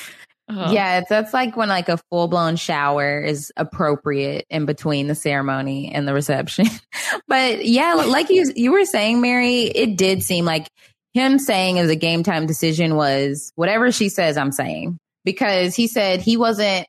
Uh-huh. 0.53 0.71
Yeah, 0.71 1.01
that's 1.09 1.33
like 1.33 1.57
when 1.57 1.67
like 1.67 1.89
a 1.89 1.97
full 2.11 2.27
blown 2.27 2.57
shower 2.57 3.19
is 3.19 3.51
appropriate 3.57 4.45
in 4.51 4.65
between 4.65 5.07
the 5.07 5.15
ceremony 5.15 5.91
and 5.91 6.07
the 6.07 6.13
reception. 6.13 6.67
but 7.27 7.65
yeah, 7.65 7.95
like 7.95 8.29
you 8.29 8.51
you 8.55 8.71
were 8.71 8.85
saying, 8.85 9.19
Mary, 9.19 9.63
it 9.63 9.97
did 9.97 10.21
seem 10.21 10.45
like 10.45 10.67
him 11.15 11.39
saying 11.39 11.79
as 11.79 11.89
a 11.89 11.95
game 11.95 12.21
time 12.21 12.45
decision 12.45 12.95
was 12.95 13.51
whatever 13.55 13.91
she 13.91 14.09
says, 14.09 14.37
I'm 14.37 14.51
saying 14.51 14.99
because 15.25 15.75
he 15.75 15.87
said 15.87 16.21
he 16.21 16.37
wasn't 16.37 16.87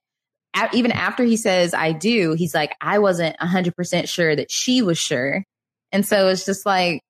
even 0.74 0.92
after 0.92 1.24
he 1.24 1.38
says 1.38 1.72
I 1.72 1.92
do, 1.92 2.34
he's 2.34 2.54
like 2.54 2.76
I 2.82 2.98
wasn't 2.98 3.36
100% 3.38 4.08
sure 4.08 4.36
that 4.36 4.50
she 4.50 4.82
was 4.82 4.98
sure. 4.98 5.42
And 5.90 6.06
so 6.06 6.28
it's 6.28 6.44
just 6.44 6.66
like 6.66 7.00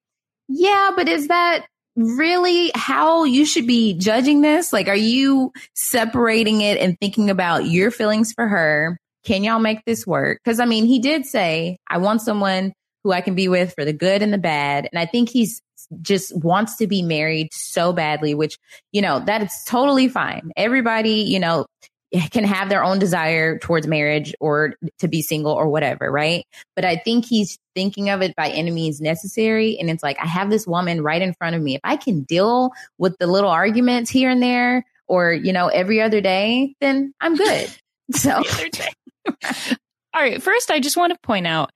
yeah, 0.49 0.90
but 0.94 1.08
is 1.08 1.28
that 1.28 1.66
really 1.96 2.70
how 2.74 3.24
you 3.24 3.44
should 3.44 3.66
be 3.66 3.94
judging 3.94 4.40
this? 4.40 4.72
Like, 4.72 4.88
are 4.88 4.96
you 4.96 5.52
separating 5.74 6.60
it 6.60 6.78
and 6.78 6.98
thinking 6.98 7.30
about 7.30 7.66
your 7.66 7.90
feelings 7.90 8.32
for 8.32 8.48
her? 8.48 8.98
Can 9.24 9.44
y'all 9.44 9.58
make 9.58 9.84
this 9.84 10.06
work? 10.06 10.40
Because 10.44 10.60
I 10.60 10.66
mean, 10.66 10.84
he 10.86 10.98
did 10.98 11.24
say, 11.24 11.78
I 11.88 11.98
want 11.98 12.20
someone 12.20 12.72
who 13.04 13.12
I 13.12 13.20
can 13.20 13.34
be 13.34 13.48
with 13.48 13.74
for 13.74 13.84
the 13.84 13.92
good 13.92 14.22
and 14.22 14.32
the 14.32 14.38
bad. 14.38 14.88
And 14.90 14.98
I 14.98 15.06
think 15.06 15.28
he's 15.28 15.60
just 16.00 16.36
wants 16.42 16.76
to 16.76 16.86
be 16.86 17.02
married 17.02 17.48
so 17.52 17.92
badly, 17.92 18.34
which, 18.34 18.58
you 18.92 19.02
know, 19.02 19.20
that 19.20 19.42
is 19.42 19.52
totally 19.66 20.08
fine. 20.08 20.50
Everybody, 20.56 21.22
you 21.22 21.38
know, 21.38 21.66
can 22.30 22.44
have 22.44 22.68
their 22.68 22.85
own 22.85 22.99
desire 22.99 23.59
towards 23.59 23.87
marriage 23.87 24.35
or 24.40 24.75
to 24.99 25.09
be 25.09 25.23
single 25.23 25.52
or 25.52 25.68
whatever, 25.68 26.11
right? 26.11 26.47
But 26.76 26.85
I 26.85 26.97
think 26.97 27.25
he's 27.25 27.59
thinking 27.75 28.11
of 28.11 28.23
it 28.23 28.37
by 28.37 28.49
any 28.50 28.71
means 28.71 29.00
necessary. 29.00 29.78
And 29.78 29.90
it's 29.90 30.02
like, 30.02 30.18
I 30.21 30.26
have 30.26 30.50
this 30.50 30.66
woman 30.66 31.02
right 31.02 31.21
in 31.21 31.35
front 31.35 31.56
of 31.56 31.62
me. 31.62 31.75
If 31.75 31.80
I 31.85 31.97
can 31.97 32.23
deal 32.23 32.73
with 32.99 33.16
the 33.18 33.26
little 33.26 33.50
arguments 33.50 34.11
here 34.11 34.30
and 34.30 34.42
there 34.42 34.85
or, 35.06 35.33
you 35.33 35.52
know, 35.52 35.68
every 35.68 36.00
other 36.00 36.21
day, 36.21 36.75
then 36.80 37.14
I'm 37.21 37.37
good. 37.37 37.71
So, 38.12 38.33
all 39.25 39.33
right. 40.14 40.42
First, 40.42 40.71
I 40.71 40.78
just 40.78 40.99
want 40.99 41.14
to 41.14 41.18
point 41.23 41.47
out 41.47 41.71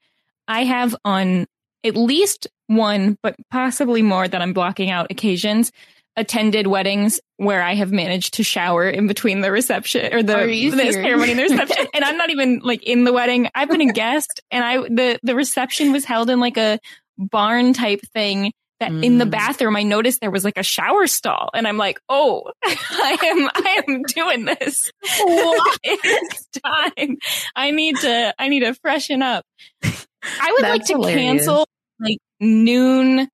I 0.47 0.65
have 0.65 0.95
on 1.03 1.47
at 1.83 1.97
least 1.97 2.49
one, 2.67 3.17
but 3.23 3.35
possibly 3.51 4.03
more 4.03 4.29
that 4.29 4.43
I'm 4.43 4.53
blocking 4.53 4.91
out 4.91 5.11
occasions 5.11 5.73
attended 6.19 6.67
weddings 6.67 7.21
where 7.37 7.63
I 7.63 7.75
have 7.77 7.93
managed 7.93 8.35
to 8.35 8.43
shower 8.43 8.91
in 8.91 9.07
between 9.07 9.41
the 9.41 9.53
reception 9.53 10.13
or 10.13 10.21
the, 10.21 10.35
the 10.35 10.93
ceremony 10.93 11.31
and 11.31 11.39
the 11.39 11.45
reception. 11.45 11.87
and 11.95 12.05
I'm 12.05 12.17
not 12.17 12.31
even 12.31 12.59
like 12.59 12.83
in 12.83 13.05
the 13.05 13.13
wedding. 13.13 13.49
I've 13.55 13.71
been 13.71 13.81
a 13.81 13.93
guest 13.93 14.41
and 14.51 14.65
I, 14.65 14.79
the, 14.79 15.21
the 15.23 15.37
reception 15.37 15.93
was 15.93 16.05
held 16.05 16.29
in 16.29 16.41
like 16.41 16.57
a 16.57 16.81
barn 17.17 17.73
type 17.73 18.01
thing 18.13 18.53
that 18.81 18.91
mm. 18.91 19.05
in 19.05 19.19
the 19.19 19.27
mm. 19.27 19.31
bathroom 19.31 19.77
I 19.77 19.85
noticed 19.85 20.21
there 20.21 20.31
was 20.31 20.45
like 20.45 20.59
a 20.59 20.63
shower 20.65 21.07
stall 21.07 21.51
and 21.55 21.69
I'm 21.69 21.77
like, 21.77 22.01
oh, 22.09 22.51
I 22.65 23.17
am 23.23 23.51
I 23.55 23.83
am 23.87 24.03
doing 24.03 24.45
this. 24.45 24.91
it's 25.85 26.49
time. 26.65 27.17
I 27.55 27.71
need 27.71 27.97
to 27.99 28.35
I 28.39 28.49
need 28.49 28.61
to 28.61 28.75
freshen 28.75 29.23
up. 29.23 29.45
I 29.85 30.53
would 30.53 30.65
That's 30.65 30.79
like 30.79 30.85
to 30.87 30.93
hilarious. 30.95 31.21
cancel 31.21 31.67
like 32.01 32.19
noon 32.41 33.29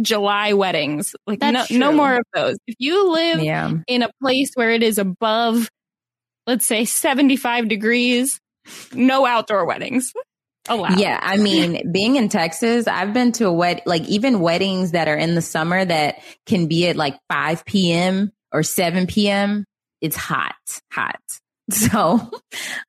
July 0.00 0.52
weddings. 0.52 1.14
Like 1.26 1.40
no, 1.40 1.64
no 1.70 1.92
more 1.92 2.16
of 2.16 2.24
those. 2.34 2.56
If 2.66 2.76
you 2.78 3.12
live 3.12 3.42
yeah. 3.42 3.72
in 3.86 4.02
a 4.02 4.10
place 4.22 4.50
where 4.54 4.70
it 4.70 4.82
is 4.82 4.98
above, 4.98 5.68
let's 6.46 6.66
say 6.66 6.84
75 6.84 7.68
degrees, 7.68 8.40
no 8.92 9.26
outdoor 9.26 9.64
weddings. 9.64 10.12
Allowed. 10.68 11.00
Yeah, 11.00 11.18
I 11.22 11.38
mean, 11.38 11.90
being 11.92 12.16
in 12.16 12.28
Texas, 12.28 12.86
I've 12.86 13.14
been 13.14 13.32
to 13.32 13.46
a 13.46 13.52
wed 13.52 13.82
like 13.86 14.02
even 14.02 14.40
weddings 14.40 14.92
that 14.92 15.08
are 15.08 15.16
in 15.16 15.34
the 15.34 15.42
summer 15.42 15.84
that 15.84 16.22
can 16.46 16.66
be 16.66 16.88
at 16.88 16.96
like 16.96 17.18
5 17.30 17.64
p.m. 17.64 18.32
or 18.52 18.62
7 18.62 19.06
p.m. 19.06 19.64
It's 20.00 20.16
hot, 20.16 20.54
hot. 20.92 21.20
So, 21.70 22.30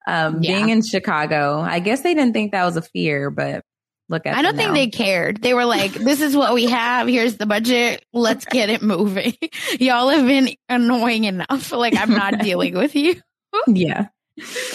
um, 0.08 0.42
yeah. 0.42 0.54
being 0.54 0.70
in 0.70 0.82
Chicago, 0.82 1.60
I 1.60 1.80
guess 1.80 2.00
they 2.00 2.14
didn't 2.14 2.32
think 2.32 2.54
that 2.54 2.64
was 2.64 2.78
a 2.78 2.82
fear, 2.82 3.30
but 3.30 3.62
look 4.10 4.26
at 4.26 4.36
I 4.36 4.42
don't 4.42 4.56
think 4.56 4.70
now. 4.70 4.74
they 4.74 4.88
cared. 4.88 5.42
They 5.42 5.54
were 5.54 5.66
like, 5.66 5.94
this 5.94 6.22
is 6.22 6.36
what 6.36 6.54
we 6.54 6.66
have. 6.66 7.08
Here's 7.08 7.38
the 7.38 7.46
budget. 7.46 8.04
Let's 8.14 8.46
get 8.46 8.70
it 8.70 8.82
moving. 8.82 9.36
Y'all 9.80 10.10
have 10.10 10.26
been 10.26 10.50
annoying 10.68 11.24
enough. 11.26 11.72
Like, 11.80 11.96
I'm 11.96 12.12
not 12.12 12.40
dealing 12.40 12.74
with 12.74 12.96
you. 12.96 13.22
yeah. 13.68 14.08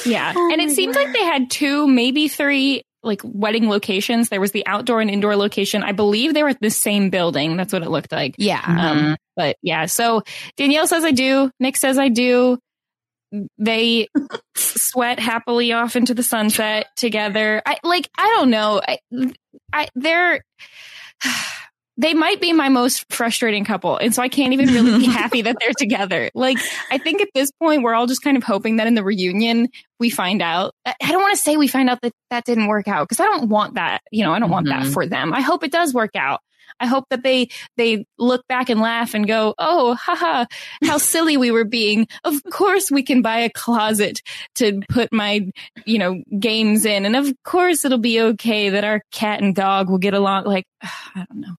Yeah. 0.07 0.33
Oh 0.35 0.51
and 0.53 0.61
it 0.61 0.71
seemed 0.71 0.95
God. 0.95 1.05
like 1.05 1.13
they 1.13 1.25
had 1.25 1.51
two, 1.51 1.87
maybe 1.87 2.29
three 2.29 2.83
like 3.03 3.21
wedding 3.25 3.69
locations. 3.69 4.29
There 4.31 4.41
was 4.41 4.53
the 4.53 4.67
outdoor 4.67 5.01
and 5.01 5.11
indoor 5.11 5.37
location. 5.37 5.83
I 5.83 5.93
believe 5.93 6.33
they 6.33 6.43
were 6.43 6.49
at 6.51 6.61
the 6.61 6.71
same 6.71 7.11
building. 7.11 7.57
That's 7.57 7.73
what 7.73 7.83
it 7.83 7.91
looked 7.91 8.13
like. 8.13 8.37
Yeah. 8.39 8.63
Um, 8.67 8.99
mm-hmm. 8.99 9.15
but 9.37 9.57
yeah. 9.61 9.87
So 9.87 10.23
Danielle 10.57 10.87
says 10.87 11.05
I 11.05 11.11
do. 11.11 11.51
Nick 11.61 11.77
says 11.77 11.99
I 11.99 12.09
do 12.09 12.59
they 13.59 14.09
sweat 14.55 15.19
happily 15.19 15.73
off 15.73 15.97
into 15.97 16.15
the 16.15 16.23
sunset 16.23 16.87
together. 16.97 17.63
I 17.65 17.79
like 17.83 18.09
I 18.17 18.29
don't 18.37 18.51
know. 18.51 18.81
I, 18.87 18.99
I 19.73 19.89
they're 19.95 20.45
they 21.97 22.13
might 22.13 22.41
be 22.41 22.53
my 22.53 22.69
most 22.69 23.05
frustrating 23.13 23.65
couple. 23.65 23.97
And 23.97 24.15
so 24.15 24.21
I 24.21 24.29
can't 24.29 24.53
even 24.53 24.67
really 24.69 24.99
be 24.99 25.07
happy 25.13 25.43
that 25.43 25.57
they're 25.61 25.73
together. 25.79 26.31
Like, 26.35 26.59
I 26.91 26.99
think 26.99 27.21
at 27.23 27.29
this 27.35 27.53
point, 27.53 27.83
we're 27.83 27.95
all 27.95 28.07
just 28.07 28.23
kind 28.23 28.37
of 28.37 28.43
hoping 28.43 28.77
that 28.77 28.89
in 28.89 28.95
the 28.95 29.05
reunion, 29.05 29.69
we 30.01 30.11
find 30.11 30.43
out. 30.43 30.75
I 30.85 30.95
don't 31.01 31.23
want 31.23 31.37
to 31.37 31.43
say 31.43 31.57
we 31.57 31.69
find 31.69 31.89
out 31.89 32.01
that 32.03 32.13
that 32.31 32.45
didn't 32.45 32.67
work 32.67 32.89
out 32.89 33.09
because 33.09 33.21
I 33.21 33.27
don't 33.27 33.49
want 33.49 33.75
that. 33.75 34.03
You 34.11 34.25
know, 34.25 34.33
I 34.33 34.41
don't 34.41 34.51
want 34.51 34.67
mm-hmm. 34.67 34.83
that 34.83 34.93
for 34.93 35.07
them. 35.07 35.33
I 35.33 35.41
hope 35.41 35.63
it 35.63 35.71
does 35.71 35.95
work 35.95 36.17
out. 36.17 36.41
I 36.85 36.87
hope 36.87 37.07
that 37.09 37.23
they 37.23 37.49
they 37.79 38.05
look 38.19 38.47
back 38.47 38.69
and 38.69 38.79
laugh 38.81 39.15
and 39.15 39.27
go, 39.27 39.55
"Oh, 39.59 39.95
haha, 39.95 40.45
how 40.85 40.99
silly 40.99 41.39
we 41.39 41.51
were 41.51 41.65
being. 41.65 42.07
Of 42.25 42.43
course 42.51 42.91
we 42.91 43.03
can 43.03 43.23
buy 43.23 43.39
a 43.39 43.51
closet 43.51 44.21
to 44.57 44.83
put 44.91 45.13
my, 45.13 45.49
you 45.87 45.99
know, 45.99 46.23
games 46.39 46.85
in, 46.85 47.07
and 47.07 47.17
of 47.17 47.33
course 47.43 47.85
it'll 47.87 47.99
be 47.99 48.21
okay 48.21 48.69
that 48.69 48.85
our 48.85 49.01
cat 49.13 49.41
and 49.41 49.55
dog 49.55 49.89
will 49.89 49.99
get 49.99 50.13
along." 50.15 50.45
Like, 50.45 50.67
I 50.83 51.25
don't 51.29 51.41
know. 51.41 51.55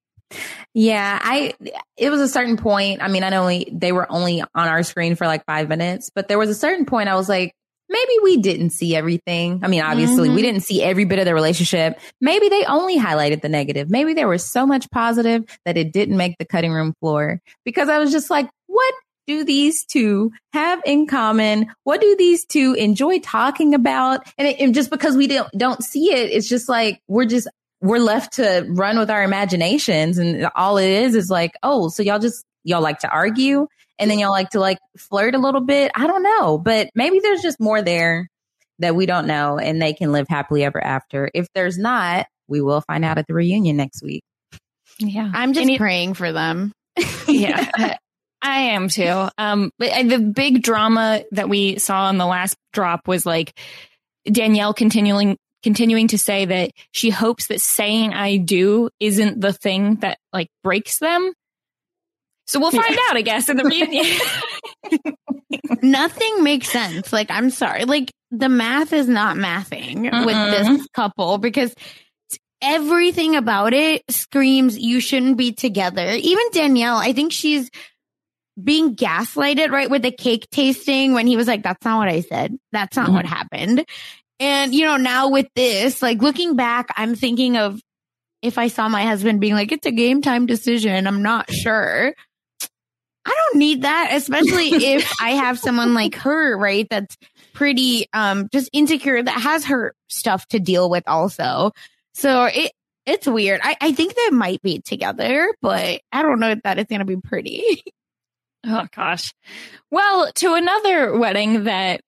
Yeah, 0.74 1.20
I 1.22 1.54
it 1.98 2.10
was 2.12 2.22
a 2.22 2.28
certain 2.28 2.58
point. 2.58 3.02
I 3.02 3.08
mean, 3.08 3.24
I 3.24 3.30
know 3.30 3.64
they 3.72 3.92
were 3.92 4.12
only 4.12 4.42
on 4.42 4.68
our 4.68 4.84
screen 4.84 5.16
for 5.16 5.26
like 5.26 5.46
5 5.46 5.70
minutes, 5.70 6.12
but 6.14 6.28
there 6.28 6.38
was 6.38 6.50
a 6.50 6.56
certain 6.56 6.86
point 6.86 7.10
I 7.10 7.16
was 7.16 7.30
like, 7.30 7.54
maybe 7.90 8.14
we 8.24 8.38
didn't 8.38 8.72
see 8.72 8.96
everything. 8.96 9.62
I 9.64 9.68
mean, 9.68 9.82
obviously 9.82 10.28
mm-hmm. 10.28 10.36
we 10.36 10.42
didn't 10.42 10.62
see 10.62 10.82
every 10.82 11.06
bit 11.06 11.20
of 11.20 11.26
the 11.26 11.34
relationship. 11.34 12.00
Maybe 12.22 12.50
they 12.50 12.66
only 12.66 12.98
highlighted 13.00 13.42
the 13.42 13.50
negative. 13.50 13.90
Maybe 13.90 14.14
there 14.14 14.28
was 14.28 14.50
so 14.50 14.66
much 14.66 14.90
positive 14.92 15.44
that 15.66 15.78
it 15.78 15.92
didn't 15.94 16.18
make 16.18 16.38
the 16.38 16.46
cutting 16.46 16.72
room 16.72 16.94
floor 17.00 17.42
because 17.64 17.90
I 17.90 18.00
was 18.00 18.12
just 18.12 18.30
like, 18.30 18.50
what 18.68 18.94
do 19.28 19.44
these 19.44 19.86
two 19.86 20.32
have 20.54 20.82
in 20.86 21.08
common? 21.08 21.68
What 21.84 22.02
do 22.02 22.16
these 22.18 22.46
two 22.46 22.74
enjoy 22.74 23.20
talking 23.20 23.74
about? 23.74 24.28
And, 24.38 24.48
it, 24.48 24.60
and 24.60 24.74
just 24.74 24.90
because 24.90 25.16
we 25.16 25.28
don't 25.28 25.52
don't 25.58 25.84
see 25.84 26.12
it, 26.12 26.32
it's 26.32 26.48
just 26.48 26.70
like 26.70 27.02
we're 27.08 27.26
just 27.26 27.48
we're 27.82 28.00
left 28.00 28.34
to 28.34 28.66
run 28.70 28.98
with 28.98 29.10
our 29.10 29.24
imaginations, 29.24 30.18
and 30.18 30.48
all 30.56 30.78
it 30.78 30.90
is 30.90 31.16
is 31.16 31.30
like, 31.30 31.54
oh, 31.64 31.90
so 31.90 32.04
y'all 32.04 32.20
just 32.20 32.44
y'all 32.64 32.82
like 32.82 33.00
to 33.00 33.10
argue, 33.10 33.68
and 34.00 34.10
then 34.10 34.20
y'all 34.20 34.32
like 34.32 34.50
to 34.52 34.60
like 34.60 34.78
flirt 34.98 35.36
a 35.36 35.40
little 35.40 35.62
bit. 35.62 35.92
I 35.96 36.08
don't 36.08 36.24
know, 36.24 36.58
but 36.58 36.90
maybe 36.96 37.20
there's 37.20 37.42
just 37.42 37.60
more 37.60 37.82
there 37.82 38.30
that 38.80 38.96
we 38.96 39.06
don't 39.06 39.28
know, 39.28 39.58
and 39.58 39.82
they 39.82 39.94
can 39.94 40.12
live 40.12 40.28
happily 40.30 40.64
ever 40.64 40.84
after. 40.84 41.30
If 41.34 41.48
there's 41.56 41.78
not, 41.78 42.28
we 42.48 42.62
will 42.62 42.82
find 42.82 43.06
out 43.06 43.18
at 43.18 43.28
the 43.28 43.34
reunion 43.34 43.78
next 43.78 44.04
week. 44.04 44.24
Yeah. 45.00 45.32
I'm 45.34 45.54
just 45.54 45.70
it- 45.70 45.78
praying 45.78 46.14
for 46.16 46.32
them. 46.32 46.72
yeah. 47.28 47.70
I- 47.76 47.98
I 48.42 48.60
am 48.60 48.90
too. 48.90 49.28
Um, 49.40 49.72
but 49.80 49.92
uh, 49.92 50.04
the 50.04 50.20
big 50.20 50.62
drama 50.62 51.24
that 51.32 51.50
we 51.50 51.80
saw 51.80 52.12
in 52.12 52.20
the 52.20 52.28
last 52.28 52.56
drop 52.74 53.08
was 53.08 53.26
like 53.26 53.58
Danielle 54.32 54.74
continuing 54.76 55.38
continuing 55.64 56.10
to 56.10 56.20
say 56.20 56.46
that 56.46 56.70
she 56.92 57.10
hopes 57.10 57.48
that 57.48 57.60
saying 57.60 58.14
I 58.14 58.38
do 58.38 58.92
isn't 59.00 59.42
the 59.42 59.52
thing 59.52 59.96
that 60.02 60.20
like 60.32 60.50
breaks 60.64 61.00
them. 61.00 61.34
So 62.48 62.60
we'll 62.60 62.72
find 62.72 62.98
out, 63.10 63.18
I 63.18 63.22
guess, 63.22 63.50
in 63.50 63.58
the 63.58 63.64
reunion. 63.64 64.06
Nothing 65.82 66.44
makes 66.44 66.70
sense. 66.70 67.12
Like, 67.12 67.32
I'm 67.32 67.50
sorry. 67.50 67.86
Like, 67.86 68.12
the 68.32 68.50
math 68.50 68.94
is 68.94 69.08
not 69.08 69.36
mathing 69.36 70.04
with 70.04 70.36
Mm-mm. 70.36 70.52
this 70.78 70.88
couple 70.94 71.38
because 71.38 71.74
everything 72.62 73.36
about 73.36 73.74
it 73.74 74.04
screams 74.10 74.78
you 74.78 75.00
shouldn't 75.00 75.38
be 75.38 75.54
together. 75.54 76.08
Even 76.12 76.44
Danielle, 76.52 76.98
I 76.98 77.14
think 77.14 77.32
she's 77.32 77.70
being 78.62 78.96
gaslighted, 78.96 79.70
right? 79.70 79.90
With 79.90 80.02
the 80.02 80.12
cake 80.12 80.48
tasting 80.50 81.14
when 81.14 81.28
he 81.28 81.38
was 81.38 81.48
like, 81.48 81.64
that's 81.64 81.84
not 81.84 81.98
what 81.98 82.10
I 82.10 82.22
said. 82.22 82.58
That's 82.72 82.96
not 82.96 83.12
what 83.12 83.26
mm-hmm. 83.26 83.34
happened. 83.34 83.86
And, 84.40 84.74
you 84.74 84.86
know, 84.86 84.98
now 84.98 85.30
with 85.30 85.48
this, 85.56 86.02
like 86.02 86.22
looking 86.22 86.56
back, 86.56 86.88
I'm 86.96 87.16
thinking 87.16 87.58
of 87.58 87.80
if 88.42 88.58
I 88.58 88.68
saw 88.68 88.88
my 88.88 89.04
husband 89.04 89.42
being 89.42 89.54
like, 89.54 89.72
it's 89.72 89.88
a 89.88 89.92
game 89.92 90.22
time 90.22 90.46
decision. 90.46 91.08
I'm 91.08 91.24
not 91.24 91.52
sure. 91.52 92.14
I 93.26 93.34
don't 93.34 93.60
need 93.60 93.82
that, 93.84 94.10
especially 94.14 94.70
if 94.94 95.12
I 95.22 95.32
have 95.32 95.60
someone 95.60 95.94
like 95.94 96.16
her, 96.16 96.58
right? 96.58 96.88
That's 96.90 97.18
pretty, 97.54 98.08
um, 98.14 98.50
just 98.52 98.70
insecure 98.74 99.22
that 99.22 99.42
has 99.42 99.66
her 99.66 99.94
stuff 100.10 100.46
to 100.48 100.60
deal 100.60 100.90
with 100.90 101.04
also. 101.08 101.72
So 102.14 102.46
it, 102.46 102.72
it's 103.06 103.28
weird. 103.28 103.62
I, 103.64 103.76
I 103.82 103.92
think 103.94 104.16
they 104.16 104.30
might 104.30 104.62
be 104.62 104.80
together, 104.80 105.54
but 105.62 106.02
I 106.12 106.22
don't 106.22 106.40
know 106.40 106.56
that 106.64 106.80
it's 106.80 106.90
going 106.90 107.00
to 107.00 107.06
be 107.06 107.18
pretty. 107.18 107.84
Oh 108.68 108.88
gosh. 108.96 109.32
Well, 109.92 110.32
to 110.38 110.56
another 110.56 111.16
wedding 111.16 111.66
that 111.66 112.02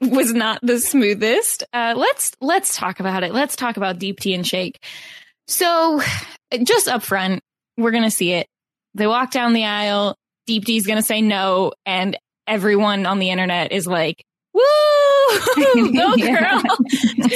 was 0.00 0.32
not 0.32 0.60
the 0.62 0.78
smoothest. 0.78 1.64
Uh, 1.72 1.94
let's 1.96 2.32
let's 2.40 2.76
talk 2.76 3.00
about 3.00 3.24
it. 3.24 3.32
Let's 3.32 3.56
talk 3.56 3.76
about 3.76 3.98
Deepti 3.98 4.34
and 4.34 4.46
Shake. 4.46 4.82
So, 5.46 6.00
just 6.62 6.88
up 6.88 7.02
front, 7.02 7.40
we're 7.76 7.90
gonna 7.90 8.10
see 8.10 8.32
it. 8.32 8.46
They 8.94 9.06
walk 9.06 9.30
down 9.30 9.52
the 9.52 9.64
aisle. 9.64 10.16
Deepti's 10.46 10.86
gonna 10.86 11.02
say 11.02 11.20
no, 11.20 11.72
and 11.86 12.16
everyone 12.46 13.06
on 13.06 13.18
the 13.18 13.30
internet 13.30 13.72
is 13.72 13.86
like, 13.86 14.24
"Woo, 14.54 14.62
go 15.92 16.16
girl!" 16.16 16.62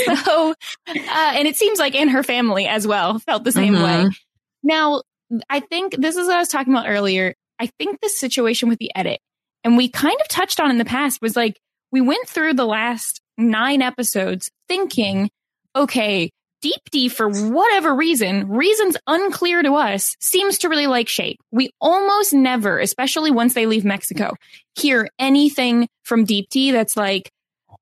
so, 0.24 0.50
uh, 0.88 1.32
and 1.34 1.46
it 1.48 1.56
seems 1.56 1.78
like 1.78 1.94
in 1.94 2.08
her 2.08 2.22
family 2.22 2.66
as 2.66 2.86
well 2.86 3.18
felt 3.20 3.44
the 3.44 3.52
same 3.52 3.74
way. 3.74 4.04
Mhm. 4.06 4.16
Now, 4.62 5.02
I 5.48 5.60
think 5.60 5.96
this 5.96 6.16
is 6.16 6.26
what 6.26 6.36
I 6.36 6.40
was 6.40 6.48
talking 6.48 6.72
about 6.72 6.88
earlier. 6.88 7.34
I 7.58 7.68
think 7.78 8.00
the 8.00 8.08
situation 8.08 8.68
with 8.68 8.78
the 8.78 8.90
edit, 8.94 9.20
and 9.64 9.76
we 9.76 9.88
kind 9.88 10.16
of 10.20 10.28
touched 10.28 10.60
on 10.60 10.70
in 10.70 10.78
the 10.78 10.84
past, 10.84 11.22
was 11.22 11.36
like 11.36 11.58
we 11.92 12.00
went 12.00 12.28
through 12.28 12.54
the 12.54 12.66
last 12.66 13.20
nine 13.38 13.82
episodes 13.82 14.50
thinking, 14.68 15.30
okay, 15.74 16.30
Deepti, 16.66 17.10
for 17.10 17.28
whatever 17.28 17.94
reason, 17.94 18.48
reasons 18.48 18.96
unclear 19.06 19.62
to 19.62 19.74
us, 19.74 20.16
seems 20.20 20.58
to 20.58 20.68
really 20.68 20.86
like 20.86 21.08
Shake. 21.08 21.38
We 21.50 21.70
almost 21.80 22.32
never, 22.32 22.78
especially 22.78 23.30
once 23.30 23.54
they 23.54 23.66
leave 23.66 23.84
Mexico, 23.84 24.34
hear 24.74 25.08
anything 25.18 25.88
from 26.02 26.26
Deepti 26.26 26.72
that's 26.72 26.96
like 26.96 27.30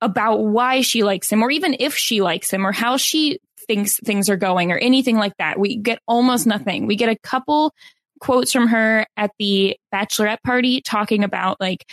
about 0.01 0.41
why 0.41 0.83
she 0.83 1.03
likes 1.03 1.31
him, 1.31 1.43
or 1.43 1.51
even 1.51 1.77
if 1.79 1.97
she 1.97 2.21
likes 2.21 2.51
him, 2.51 2.67
or 2.67 2.73
how 2.73 2.97
she 2.97 3.39
thinks 3.67 3.97
things 4.01 4.29
are 4.29 4.37
going, 4.37 4.73
or 4.73 4.77
anything 4.77 5.17
like 5.17 5.37
that. 5.39 5.59
We 5.59 5.77
get 5.77 6.01
almost 6.07 6.47
nothing. 6.47 6.87
We 6.87 6.97
get 6.97 7.09
a 7.09 7.19
couple 7.19 7.73
quotes 8.21 8.53
from 8.53 8.69
her 8.69 9.07
at 9.17 9.31
the 9.39 9.77
bachelorette 9.93 10.43
party 10.45 10.81
talking 10.81 11.25
about 11.25 11.61
like 11.61 11.91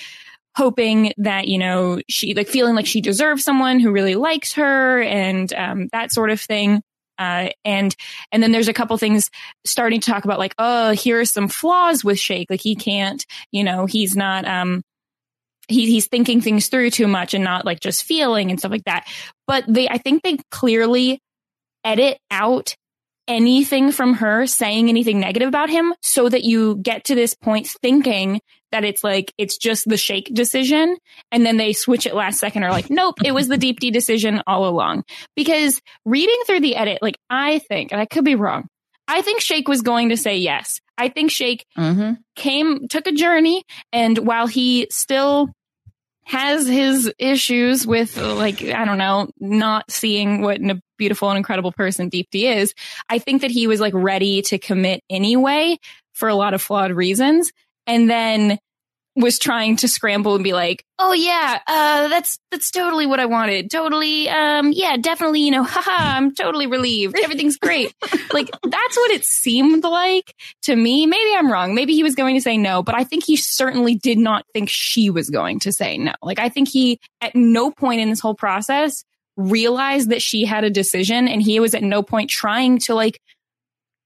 hoping 0.55 1.13
that 1.17 1.47
you 1.47 1.57
know 1.57 2.01
she 2.09 2.33
like 2.33 2.47
feeling 2.47 2.75
like 2.75 2.85
she 2.85 3.01
deserves 3.01 3.43
someone 3.43 3.79
who 3.79 3.91
really 3.91 4.15
likes 4.15 4.53
her 4.53 5.01
and 5.01 5.51
um, 5.53 5.89
that 5.91 6.11
sort 6.11 6.29
of 6.29 6.39
thing. 6.39 6.81
Uh, 7.17 7.49
and 7.63 7.95
and 8.31 8.41
then 8.41 8.51
there's 8.51 8.67
a 8.67 8.73
couple 8.73 8.97
things 8.97 9.29
starting 9.65 9.99
to 9.99 10.09
talk 10.09 10.25
about 10.25 10.39
like 10.39 10.55
oh 10.57 10.91
here 10.91 11.19
are 11.19 11.25
some 11.25 11.47
flaws 11.47 12.03
with 12.03 12.17
shake. 12.17 12.49
Like 12.49 12.61
he 12.61 12.75
can't 12.75 13.25
you 13.51 13.63
know 13.63 13.85
he's 13.85 14.15
not 14.15 14.45
um 14.47 14.81
he, 15.67 15.85
he's 15.85 16.07
thinking 16.07 16.41
things 16.41 16.67
through 16.67 16.89
too 16.89 17.07
much 17.07 17.33
and 17.33 17.43
not 17.43 17.65
like 17.65 17.79
just 17.79 18.03
feeling 18.03 18.49
and 18.49 18.59
stuff 18.59 18.71
like 18.71 18.85
that. 18.85 19.07
But 19.45 19.65
they 19.67 19.87
i 19.87 19.97
think 19.97 20.23
they 20.23 20.37
clearly 20.49 21.21
edit 21.83 22.17
out 22.31 22.75
anything 23.27 23.91
from 23.91 24.15
her 24.15 24.47
saying 24.47 24.89
anything 24.89 25.19
negative 25.19 25.47
about 25.47 25.69
him 25.69 25.93
so 26.01 26.27
that 26.27 26.43
you 26.43 26.75
get 26.77 27.05
to 27.05 27.15
this 27.15 27.33
point 27.33 27.67
thinking 27.81 28.41
that 28.71 28.83
it's 28.83 29.03
like 29.03 29.33
it's 29.37 29.57
just 29.57 29.87
the 29.87 29.97
shake 29.97 30.33
decision 30.33 30.97
and 31.31 31.45
then 31.45 31.57
they 31.57 31.73
switch 31.73 32.05
it 32.05 32.15
last 32.15 32.39
second 32.39 32.63
or 32.63 32.69
like 32.69 32.89
nope 32.89 33.15
it 33.23 33.33
was 33.33 33.47
the 33.47 33.57
Deepti 33.57 33.91
decision 33.91 34.41
all 34.47 34.67
along 34.67 35.03
because 35.35 35.81
reading 36.05 36.41
through 36.45 36.61
the 36.61 36.75
edit 36.75 36.99
like 37.01 37.17
i 37.29 37.59
think 37.59 37.91
and 37.91 38.01
i 38.01 38.05
could 38.05 38.25
be 38.25 38.35
wrong 38.35 38.67
i 39.07 39.21
think 39.21 39.41
shake 39.41 39.67
was 39.67 39.81
going 39.81 40.09
to 40.09 40.17
say 40.17 40.37
yes 40.37 40.79
i 40.97 41.09
think 41.09 41.31
shake 41.31 41.65
Mm-hmm. 41.77 42.13
came 42.35 42.87
took 42.87 43.07
a 43.07 43.11
journey 43.11 43.63
and 43.91 44.17
while 44.19 44.47
he 44.47 44.87
still 44.89 45.49
has 46.23 46.67
his 46.67 47.11
issues 47.17 47.85
with 47.85 48.15
like 48.17 48.61
i 48.63 48.85
don't 48.85 48.97
know 48.99 49.27
not 49.39 49.89
seeing 49.91 50.41
what 50.41 50.61
a 50.61 50.79
beautiful 50.97 51.29
and 51.29 51.37
incredible 51.37 51.71
person 51.71 52.09
Deepti 52.09 52.43
is 52.55 52.73
i 53.09 53.17
think 53.19 53.41
that 53.41 53.51
he 53.51 53.67
was 53.67 53.79
like 53.81 53.93
ready 53.95 54.41
to 54.43 54.57
commit 54.59 55.01
anyway 55.09 55.77
for 56.13 56.29
a 56.29 56.35
lot 56.35 56.53
of 56.53 56.61
flawed 56.61 56.91
reasons 56.91 57.51
and 57.87 58.09
then 58.09 58.59
was 59.15 59.37
trying 59.37 59.75
to 59.75 59.89
scramble 59.89 60.35
and 60.35 60.43
be 60.43 60.53
like 60.53 60.85
oh 60.97 61.11
yeah 61.11 61.59
uh 61.67 62.07
that's 62.07 62.39
that's 62.49 62.71
totally 62.71 63.05
what 63.05 63.19
i 63.19 63.25
wanted 63.25 63.69
totally 63.69 64.29
um 64.29 64.71
yeah 64.71 64.95
definitely 64.95 65.41
you 65.41 65.51
know 65.51 65.63
haha 65.67 66.15
i'm 66.17 66.33
totally 66.33 66.65
relieved 66.65 67.19
everything's 67.21 67.57
great 67.57 67.93
like 68.33 68.49
that's 68.63 68.97
what 68.97 69.11
it 69.11 69.25
seemed 69.25 69.83
like 69.83 70.35
to 70.63 70.75
me. 70.75 71.05
Maybe 71.05 71.35
I'm 71.35 71.51
wrong. 71.51 71.75
Maybe 71.75 71.93
he 71.93 72.03
was 72.03 72.15
going 72.15 72.35
to 72.35 72.41
say 72.41 72.57
no, 72.57 72.83
but 72.83 72.95
I 72.95 73.03
think 73.03 73.25
he 73.25 73.35
certainly 73.35 73.95
did 73.95 74.17
not 74.17 74.45
think 74.53 74.69
she 74.69 75.09
was 75.09 75.29
going 75.29 75.59
to 75.61 75.71
say 75.71 75.97
no. 75.97 76.13
Like 76.21 76.39
I 76.39 76.49
think 76.49 76.69
he 76.69 76.99
at 77.21 77.35
no 77.35 77.71
point 77.71 78.01
in 78.01 78.09
this 78.09 78.19
whole 78.19 78.35
process 78.35 79.03
realized 79.37 80.09
that 80.09 80.21
she 80.21 80.45
had 80.45 80.63
a 80.63 80.69
decision 80.69 81.27
and 81.27 81.41
he 81.41 81.59
was 81.59 81.73
at 81.73 81.83
no 81.83 82.03
point 82.03 82.29
trying 82.29 82.79
to 82.79 82.93
like 82.93 83.19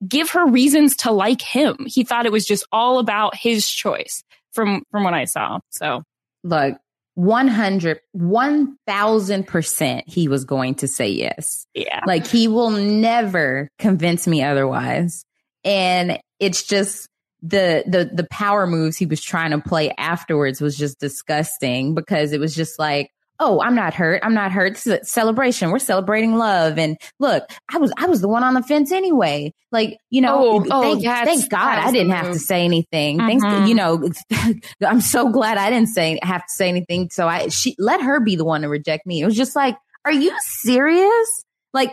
give 0.08 0.32
her 0.32 0.46
reasons 0.48 0.96
to 0.98 1.12
like 1.12 1.42
him. 1.42 1.86
He 1.88 2.04
thought 2.04 2.26
it 2.26 2.32
was 2.32 2.46
just 2.46 2.66
all 2.72 3.00
about 3.00 3.36
his 3.36 3.68
choice 3.68 4.24
from 4.54 4.84
from 4.92 5.04
what 5.04 5.14
I 5.14 5.26
saw. 5.26 5.60
So 5.70 6.04
Look, 6.44 6.78
100, 7.16 8.00
1000% 8.16 10.04
he 10.06 10.28
was 10.28 10.46
going 10.46 10.76
to 10.76 10.88
say 10.88 11.10
yes. 11.10 11.66
yeah. 11.74 12.02
Like 12.06 12.28
he 12.28 12.48
will 12.48 12.70
never 12.70 13.70
convince 13.80 14.28
me 14.28 14.44
otherwise. 14.44 15.26
And 15.64 16.20
it's 16.40 16.64
just 16.64 17.08
the 17.42 17.84
the 17.88 18.10
the 18.14 18.28
power 18.30 18.68
moves 18.68 18.98
he 18.98 19.06
was 19.06 19.22
trying 19.22 19.52
to 19.52 19.60
play 19.60 19.92
afterwards 19.98 20.62
was 20.62 20.78
just 20.78 21.00
disgusting 21.00 21.96
because 21.96 22.32
it 22.32 22.40
was 22.40 22.56
just 22.56 22.78
like, 22.80 23.10
oh, 23.40 23.62
I'm 23.62 23.76
not 23.76 23.94
hurt. 23.94 24.22
I'm 24.24 24.34
not 24.34 24.52
hurt. 24.52 24.74
This 24.74 24.88
is 24.88 24.94
a 24.94 25.06
celebration. 25.06 25.72
We're 25.72 25.80
celebrating 25.80 26.36
love. 26.36 26.78
And 26.78 26.98
look, 27.20 27.44
I 27.74 27.78
was 27.78 27.92
I 27.98 28.06
was 28.08 28.22
the 28.22 28.28
one 28.30 28.44
on 28.44 28.54
the 28.54 28.64
fence 28.64 28.92
anyway. 28.92 29.52
Like, 29.72 29.98
you 30.10 30.22
know, 30.22 30.36
Oh, 30.38 30.66
oh, 30.72 30.82
thank, 30.94 31.04
that's- 31.04 31.28
thank 31.40 31.52
God 31.52 31.80
I 31.80 31.92
didn't 31.92 32.12
have 32.12 32.32
to 32.32 32.40
say 32.40 32.64
anything. 32.64 33.18
Thanks, 33.18 33.44
to, 33.44 33.50
Mhm. 33.50 33.68
you 33.68 33.76
know, 33.76 34.10
I'm 34.88 35.02
so 35.02 35.30
glad 35.32 35.58
I 35.58 35.70
didn't 35.70 35.90
say 35.90 36.18
have 36.24 36.42
to 36.42 36.50
say 36.50 36.70
anything. 36.70 37.10
So 37.12 37.28
I 37.28 37.50
she 37.50 37.76
let 37.78 38.02
her 38.02 38.20
be 38.20 38.36
the 38.36 38.46
one 38.46 38.62
to 38.62 38.70
reject 38.70 39.06
me. 39.06 39.22
It 39.22 39.26
was 39.26 39.36
just 39.36 39.56
like, 39.56 39.76
are 40.06 40.12
you 40.14 40.32
serious? 40.40 41.44
Like, 41.74 41.92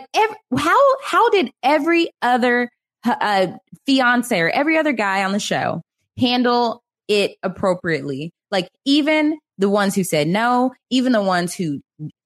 how 0.55 0.79
how 1.03 1.29
did 1.29 1.51
every 1.61 2.09
other 2.21 2.69
uh, 3.05 3.47
fiance 3.85 4.39
or 4.39 4.49
every 4.49 4.77
other 4.77 4.93
guy 4.93 5.23
on 5.25 5.33
the 5.33 5.39
show 5.39 5.81
handle 6.17 6.81
it 7.09 7.33
appropriately? 7.43 8.31
Like, 8.49 8.69
even 8.85 9.37
the 9.57 9.69
ones 9.69 9.95
who 9.95 10.03
said 10.03 10.27
no, 10.27 10.73
even 10.89 11.11
the 11.11 11.21
ones 11.21 11.53
who 11.53 11.81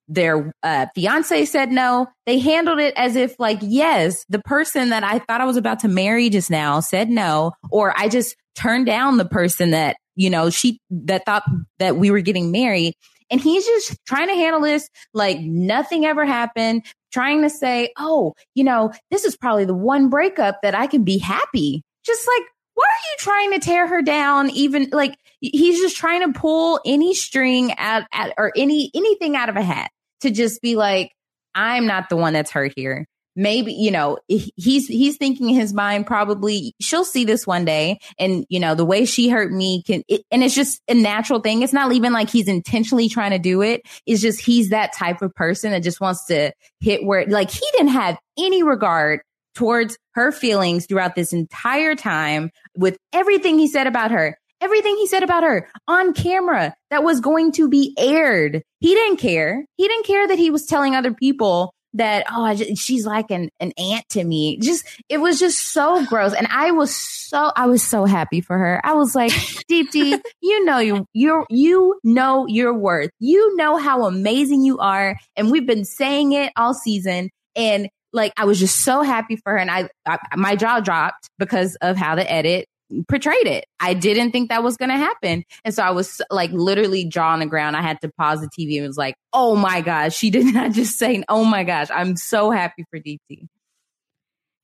their 0.08 0.54
uh, 0.64 0.86
fiance 0.96 1.46
said 1.46 1.70
no, 1.70 2.08
they 2.26 2.40
handled 2.40 2.80
it 2.80 2.94
as 2.96 3.16
if 3.16 3.38
like, 3.40 3.60
yes, 3.62 4.26
the 4.30 4.40
person 4.40 4.90
that 4.90 5.04
I 5.04 5.20
thought 5.20 5.42
I 5.42 5.46
was 5.46 5.58
about 5.58 5.80
to 5.80 5.90
marry 5.90 6.30
just 6.30 6.50
now 6.50 6.80
said 6.80 7.10
no, 7.10 7.52
or 7.70 7.94
I 7.98 8.08
just 8.08 8.36
turned 8.56 8.86
down 8.86 9.18
the 9.18 9.26
person 9.26 9.72
that 9.72 9.98
you 10.18 10.30
know, 10.30 10.50
she 10.50 10.82
that 10.90 11.24
thought 11.26 11.44
that 11.80 11.96
we 11.96 12.12
were 12.12 12.20
getting 12.20 12.52
married. 12.52 12.96
And 13.30 13.40
he's 13.40 13.66
just 13.66 13.96
trying 14.06 14.28
to 14.28 14.34
handle 14.34 14.62
this 14.62 14.90
like 15.14 15.40
nothing 15.40 16.06
ever 16.06 16.26
happened, 16.26 16.86
trying 17.14 17.44
to 17.44 17.50
say, 17.50 17.94
oh, 17.98 18.34
you 18.56 18.64
know, 18.64 18.92
this 19.12 19.24
is 19.24 19.38
probably 19.38 19.66
the 19.66 19.76
one 19.76 20.10
breakup 20.10 20.60
that 20.64 20.76
I 20.76 20.88
can 20.88 21.04
be 21.04 21.20
happy. 21.20 21.84
Just 22.06 22.28
like, 22.28 22.48
why 22.78 22.86
are 22.86 23.06
you 23.10 23.16
trying 23.18 23.52
to 23.54 23.60
tear 23.60 23.88
her 23.88 24.04
down? 24.04 24.52
Even 24.52 24.90
like 24.92 25.18
he's 25.42 25.82
just 25.82 25.98
trying 25.98 26.22
to 26.32 26.40
pull 26.40 26.80
any 26.86 27.16
string 27.16 27.74
out 27.80 28.04
at 28.14 28.36
or 28.38 28.52
any 28.56 28.92
anything 28.94 29.36
out 29.36 29.50
of 29.50 29.56
a 29.56 29.64
hat 29.64 29.90
to 30.22 30.30
just 30.30 30.62
be 30.62 30.76
like, 30.76 31.12
I'm 31.56 31.88
not 31.88 32.10
the 32.10 32.18
one 32.18 32.34
that's 32.34 32.52
hurt 32.52 32.74
here. 32.76 33.08
Maybe 33.36 33.74
you 33.74 33.90
know 33.90 34.20
he's 34.28 34.86
he's 34.86 35.18
thinking 35.18 35.50
in 35.50 35.56
his 35.56 35.74
mind 35.74 36.06
probably 36.06 36.76
she'll 36.80 37.04
see 37.04 37.26
this 37.26 37.48
one 37.48 37.66
day 37.66 37.98
and 38.20 38.46
you 38.48 38.60
know 38.60 38.76
the 38.76 38.86
way 38.86 39.06
she 39.06 39.28
hurt 39.28 39.52
me 39.52 39.82
can 39.82 40.04
it, 40.08 40.22
and 40.30 40.44
it's 40.44 40.56
just 40.56 40.80
a 40.88 40.94
natural 40.94 41.40
thing. 41.40 41.64
It's 41.64 41.74
not 41.74 41.92
even 41.94 42.14
like 42.14 42.30
he's 42.30 42.48
intentionally 42.48 43.10
trying 43.10 43.32
to 43.32 43.40
do 43.40 43.64
it. 43.64 43.82
It's 44.06 44.22
just 44.22 44.40
he's 44.40 44.70
that 44.70 44.94
type 44.94 45.24
of 45.24 45.34
person 45.34 45.72
that 45.72 45.82
just 45.82 46.00
wants 46.00 46.26
to 46.26 46.52
hit 46.80 47.04
where 47.04 47.26
like 47.26 47.50
he 47.50 47.66
didn't 47.72 47.90
have 47.90 48.20
any 48.38 48.62
regard 48.62 49.22
towards 49.58 49.98
her 50.14 50.32
feelings 50.32 50.86
throughout 50.86 51.16
this 51.16 51.34
entire 51.34 51.96
time 51.96 52.52
with 52.78 52.96
everything 53.12 53.58
he 53.58 53.68
said 53.68 53.88
about 53.88 54.12
her 54.12 54.38
everything 54.62 54.96
he 54.98 55.08
said 55.08 55.24
about 55.24 55.44
her 55.44 55.68
on 55.88 56.14
camera 56.14 56.74
that 56.90 57.04
was 57.04 57.20
going 57.20 57.52
to 57.52 57.70
be 57.70 57.94
aired. 57.98 58.64
He 58.80 58.94
didn't 58.96 59.18
care. 59.18 59.64
He 59.76 59.88
didn't 59.88 60.06
care 60.08 60.28
that 60.28 60.40
he 60.40 60.50
was 60.50 60.66
telling 60.66 60.96
other 60.96 61.14
people 61.14 61.74
that 61.94 62.26
oh 62.32 62.54
just, 62.54 62.82
she's 62.82 63.06
like 63.06 63.32
an, 63.32 63.50
an 63.60 63.72
aunt 63.78 64.06
to 64.10 64.24
me. 64.24 64.58
Just 64.60 64.86
it 65.10 65.20
was 65.20 65.40
just 65.40 65.60
so 65.60 66.06
gross. 66.06 66.34
And 66.34 66.48
i 66.50 66.72
was 66.72 66.96
so 66.96 67.52
i 67.56 67.66
was 67.66 67.84
so 67.84 68.06
happy 68.06 68.42
for 68.42 68.58
her. 68.58 68.82
I 68.84 68.94
was 68.94 69.16
like 69.16 69.32
deepti 69.72 70.20
you 70.42 70.66
know 70.66 70.80
you 70.80 71.06
you 71.14 71.46
you 71.50 72.00
know 72.04 72.46
your 72.48 72.74
worth. 72.74 73.12
You 73.20 73.56
know 73.56 73.78
how 73.78 74.06
amazing 74.06 74.64
you 74.64 74.80
are. 74.80 75.18
And 75.36 75.52
we've 75.52 75.68
been 75.68 75.86
saying 75.86 76.34
it 76.34 76.52
all 76.56 76.74
season. 76.74 77.30
And 77.56 77.90
like 78.14 78.34
i 78.38 78.46
was 78.46 78.60
just 78.60 78.84
so 78.84 79.02
happy 79.02 79.36
for 79.36 79.54
her 79.54 79.58
and 79.58 79.72
I, 79.72 79.90
I 80.06 80.18
my 80.36 80.56
jaw 80.56 80.80
dropped 80.80 81.30
because 81.38 81.76
of 81.82 81.98
how 81.98 82.16
the 82.16 82.30
edit 82.32 82.68
portrayed 83.08 83.48
it. 83.48 83.66
I 83.80 83.94
didn't 83.94 84.32
think 84.32 84.50
that 84.50 84.64
was 84.64 84.78
going 84.78 84.90
to 84.90 84.98
happen. 84.98 85.44
And 85.64 85.74
so 85.74 85.84
I 85.84 85.92
was 85.92 86.22
like 86.30 86.52
literally 86.52 87.06
jaw 87.06 87.34
on 87.34 87.40
the 87.40 87.46
ground. 87.46 87.76
I 87.76 87.82
had 87.82 88.00
to 88.02 88.10
pause 88.18 88.42
the 88.42 88.48
TV 88.48 88.78
and 88.78 88.88
was 88.88 88.98
like, 88.98 89.16
oh 89.34 89.56
my 89.56 89.82
gosh, 89.82 90.16
she 90.16 90.30
did 90.32 90.54
not 90.54 90.72
just 90.72 90.98
say, 90.98 91.24
oh 91.30 91.44
my 91.44 91.64
gosh, 91.64 91.90
I'm 91.94 92.16
so 92.16 92.52
happy 92.52 92.86
for 92.90 93.00
Deepti. 93.00 93.48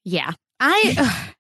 Yeah. 0.04 0.32
I. 0.60 1.30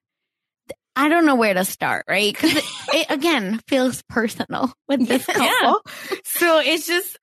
I 0.96 1.10
don't 1.10 1.26
know 1.26 1.34
where 1.34 1.56
to 1.56 1.66
start, 1.66 2.06
right? 2.08 2.32
Because 2.32 2.56
it, 2.56 2.64
it, 2.94 3.08
again 3.10 3.60
feels 3.68 4.04
personal 4.10 4.72
with 4.88 5.08
this 5.08 5.26
couple. 5.26 5.44
Yeah. 5.44 6.18
So 6.24 6.60
it's 6.60 6.86
just 6.86 7.18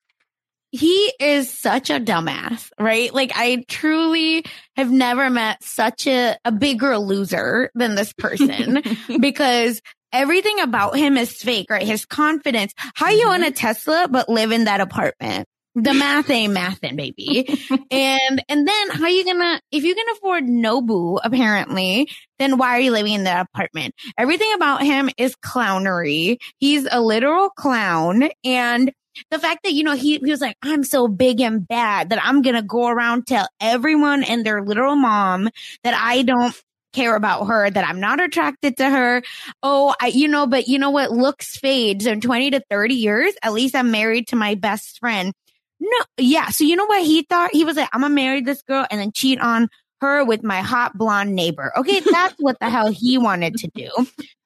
he 0.70 1.12
is 1.18 1.50
such 1.52 1.90
a 1.90 2.00
dumbass, 2.00 2.70
right? 2.78 3.12
Like 3.12 3.32
I 3.34 3.64
truly 3.68 4.44
have 4.76 4.90
never 4.90 5.28
met 5.28 5.62
such 5.62 6.06
a, 6.06 6.36
a 6.44 6.52
bigger 6.52 6.96
loser 6.98 7.70
than 7.74 7.94
this 7.94 8.12
person 8.12 8.82
because 9.20 9.80
everything 10.12 10.60
about 10.60 10.96
him 10.96 11.16
is 11.16 11.32
fake, 11.32 11.70
right? 11.70 11.82
His 11.82 12.04
confidence. 12.04 12.72
How 12.94 13.10
you 13.10 13.28
own 13.28 13.42
a 13.42 13.46
mm-hmm. 13.46 13.54
Tesla, 13.54 14.08
but 14.10 14.28
live 14.28 14.52
in 14.52 14.64
that 14.64 14.80
apartment? 14.80 15.46
The 15.76 15.94
math 15.94 16.28
ain't 16.30 16.52
mathin', 16.52 16.96
baby. 16.96 17.46
and, 17.90 18.44
and 18.48 18.66
then 18.66 18.90
how 18.90 19.06
you 19.06 19.24
gonna, 19.24 19.60
if 19.70 19.84
you 19.84 19.94
can 19.94 20.06
afford 20.16 20.44
Nobu, 20.44 21.20
apparently, 21.22 22.08
then 22.40 22.58
why 22.58 22.76
are 22.76 22.80
you 22.80 22.90
living 22.90 23.12
in 23.12 23.24
that 23.24 23.46
apartment? 23.46 23.94
Everything 24.18 24.52
about 24.54 24.82
him 24.82 25.10
is 25.16 25.36
clownery. 25.36 26.38
He's 26.58 26.88
a 26.90 27.00
literal 27.00 27.50
clown 27.50 28.30
and 28.44 28.92
the 29.30 29.38
fact 29.38 29.60
that, 29.64 29.72
you 29.72 29.84
know, 29.84 29.94
he, 29.94 30.18
he 30.18 30.30
was 30.30 30.40
like, 30.40 30.56
I'm 30.62 30.84
so 30.84 31.08
big 31.08 31.40
and 31.40 31.66
bad 31.66 32.10
that 32.10 32.24
I'm 32.24 32.42
going 32.42 32.56
to 32.56 32.62
go 32.62 32.88
around 32.88 33.26
tell 33.26 33.48
everyone 33.60 34.24
and 34.24 34.44
their 34.44 34.62
little 34.62 34.96
mom 34.96 35.48
that 35.84 35.94
I 35.94 36.22
don't 36.22 36.54
care 36.92 37.14
about 37.14 37.46
her, 37.46 37.70
that 37.70 37.88
I'm 37.88 38.00
not 38.00 38.20
attracted 38.20 38.76
to 38.78 38.88
her. 38.88 39.22
Oh, 39.62 39.94
I, 40.00 40.08
you 40.08 40.28
know, 40.28 40.46
but 40.46 40.68
you 40.68 40.78
know 40.78 40.90
what? 40.90 41.12
Looks 41.12 41.56
fades 41.56 42.06
in 42.06 42.20
20 42.20 42.52
to 42.52 42.62
30 42.70 42.94
years. 42.94 43.34
At 43.42 43.52
least 43.52 43.74
I'm 43.74 43.90
married 43.90 44.28
to 44.28 44.36
my 44.36 44.54
best 44.54 44.98
friend. 44.98 45.32
No, 45.78 45.98
yeah. 46.18 46.50
So 46.50 46.64
you 46.64 46.76
know 46.76 46.86
what 46.86 47.04
he 47.04 47.22
thought? 47.22 47.50
He 47.52 47.64
was 47.64 47.76
like, 47.76 47.88
I'm 47.92 48.02
gonna 48.02 48.14
marry 48.14 48.42
this 48.42 48.62
girl 48.62 48.86
and 48.90 49.00
then 49.00 49.12
cheat 49.12 49.40
on 49.40 49.68
her 50.00 50.24
with 50.24 50.42
my 50.42 50.60
hot 50.60 50.96
blonde 50.96 51.34
neighbor. 51.34 51.72
Okay. 51.76 52.00
That's 52.00 52.34
what 52.38 52.58
the 52.60 52.68
hell 52.68 52.88
he 52.90 53.18
wanted 53.18 53.56
to 53.58 53.70
do. 53.74 53.90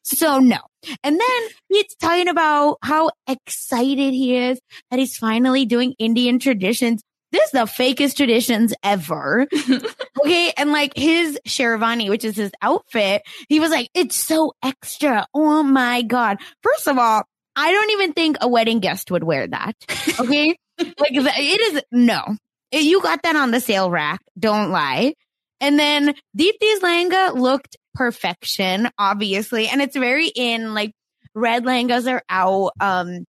So 0.05 0.39
no. 0.39 0.59
And 1.03 1.19
then 1.19 1.49
he's 1.69 1.95
talking 1.97 2.29
about 2.29 2.79
how 2.83 3.11
excited 3.27 4.13
he 4.13 4.37
is 4.37 4.61
that 4.91 4.99
he's 4.99 5.17
finally 5.17 5.65
doing 5.65 5.95
Indian 5.99 6.39
traditions. 6.39 7.03
This 7.33 7.45
is 7.47 7.51
the 7.51 7.59
fakest 7.61 8.17
traditions 8.17 8.75
ever. 8.83 9.49
okay. 10.21 10.53
And 10.57 10.71
like 10.71 10.97
his 10.97 11.41
Sherwani, 11.49 12.09
which 12.09 12.25
is 12.25 12.37
his 12.37 12.53
outfit, 12.63 13.23
he 13.49 13.59
was 13.59 13.71
like, 13.71 13.89
it's 13.95 14.15
so 14.15 14.53
extra. 14.63 15.27
Oh 15.35 15.63
my 15.63 16.03
God. 16.03 16.37
First 16.63 16.87
of 16.87 16.99
all, 16.99 17.25
I 17.57 17.73
don't 17.73 17.91
even 17.93 18.13
think 18.13 18.37
a 18.41 18.49
wedding 18.49 18.81
guest 18.81 19.11
would 19.11 19.25
wear 19.25 19.47
that. 19.49 19.75
Okay. 20.21 20.57
like 20.79 21.13
it 21.13 21.75
is 21.75 21.83
no. 21.91 22.37
You 22.73 23.01
got 23.01 23.23
that 23.23 23.37
on 23.37 23.53
the 23.53 23.61
sale 23.61 23.91
rack. 23.91 24.21
Don't 24.39 24.71
lie. 24.71 25.15
And 25.61 25.79
then 25.79 26.15
Deepti's 26.37 26.81
Langa 26.81 27.35
looked 27.35 27.77
perfection, 27.95 28.89
obviously. 28.99 29.69
And 29.69 29.81
it's 29.81 29.97
very 29.97 30.29
in 30.29 30.75
like 30.75 30.93
red 31.35 31.65
langas 31.65 32.11
are 32.11 32.23
out. 32.29 32.73
Um, 32.81 33.25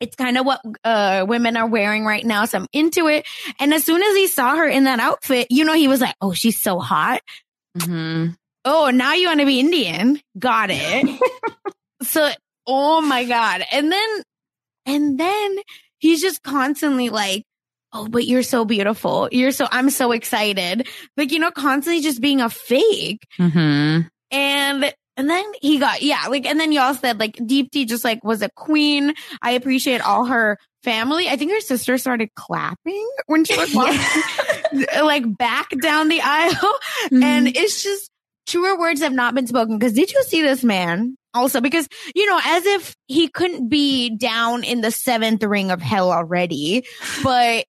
it's 0.00 0.16
kind 0.16 0.36
of 0.36 0.44
what 0.44 0.60
uh, 0.84 1.24
women 1.28 1.56
are 1.56 1.66
wearing 1.66 2.04
right 2.04 2.24
now. 2.24 2.44
So 2.44 2.58
I'm 2.58 2.66
into 2.72 3.08
it. 3.08 3.26
And 3.58 3.72
as 3.72 3.84
soon 3.84 4.02
as 4.02 4.14
he 4.14 4.26
saw 4.26 4.56
her 4.56 4.68
in 4.68 4.84
that 4.84 5.00
outfit, 5.00 5.46
you 5.50 5.64
know, 5.64 5.74
he 5.74 5.88
was 5.88 6.00
like, 6.00 6.14
oh, 6.20 6.32
she's 6.32 6.60
so 6.60 6.78
hot. 6.78 7.20
Mm-hmm. 7.78 8.32
Oh, 8.64 8.90
now 8.90 9.14
you 9.14 9.28
want 9.28 9.40
to 9.40 9.46
be 9.46 9.60
Indian. 9.60 10.20
Got 10.38 10.70
it. 10.70 11.20
so, 12.02 12.30
oh 12.66 13.00
my 13.00 13.24
God. 13.24 13.64
And 13.72 13.90
then, 13.90 14.22
and 14.84 15.18
then 15.18 15.58
he's 15.98 16.20
just 16.20 16.42
constantly 16.42 17.08
like, 17.08 17.44
oh, 17.92 18.08
but 18.08 18.26
you're 18.26 18.42
so 18.42 18.64
beautiful. 18.64 19.28
You're 19.32 19.52
so, 19.52 19.66
I'm 19.70 19.90
so 19.90 20.12
excited. 20.12 20.88
Like, 21.16 21.32
you 21.32 21.38
know, 21.38 21.50
constantly 21.50 22.02
just 22.02 22.20
being 22.20 22.40
a 22.40 22.50
fake. 22.50 23.26
Mm-hmm. 23.38 24.08
And 24.30 24.94
and 25.18 25.30
then 25.30 25.44
he 25.62 25.78
got, 25.78 26.02
yeah, 26.02 26.26
like, 26.28 26.44
and 26.44 26.60
then 26.60 26.72
y'all 26.72 26.92
said 26.92 27.18
like 27.18 27.36
Deepti 27.36 27.86
just 27.86 28.04
like 28.04 28.22
was 28.22 28.42
a 28.42 28.50
queen. 28.50 29.14
I 29.40 29.52
appreciate 29.52 30.02
all 30.02 30.26
her 30.26 30.58
family. 30.82 31.28
I 31.28 31.36
think 31.36 31.52
her 31.52 31.60
sister 31.60 31.96
started 31.96 32.28
clapping 32.34 33.08
when 33.26 33.44
she 33.44 33.56
was 33.56 33.74
walking, 33.74 33.98
like 35.02 35.36
back 35.38 35.70
down 35.80 36.08
the 36.08 36.20
aisle. 36.20 36.52
Mm-hmm. 36.52 37.22
And 37.22 37.48
it's 37.48 37.82
just 37.82 38.10
truer 38.46 38.78
words 38.78 39.00
have 39.00 39.12
not 39.12 39.34
been 39.34 39.46
spoken. 39.46 39.80
Cause 39.80 39.94
did 39.94 40.12
you 40.12 40.22
see 40.24 40.42
this 40.42 40.62
man? 40.62 41.16
Also, 41.32 41.60
because, 41.60 41.88
you 42.14 42.26
know, 42.26 42.40
as 42.44 42.64
if 42.66 42.94
he 43.06 43.28
couldn't 43.28 43.68
be 43.68 44.16
down 44.16 44.64
in 44.64 44.80
the 44.80 44.90
seventh 44.90 45.42
ring 45.42 45.70
of 45.70 45.82
hell 45.82 46.12
already, 46.12 46.86
but 47.22 47.66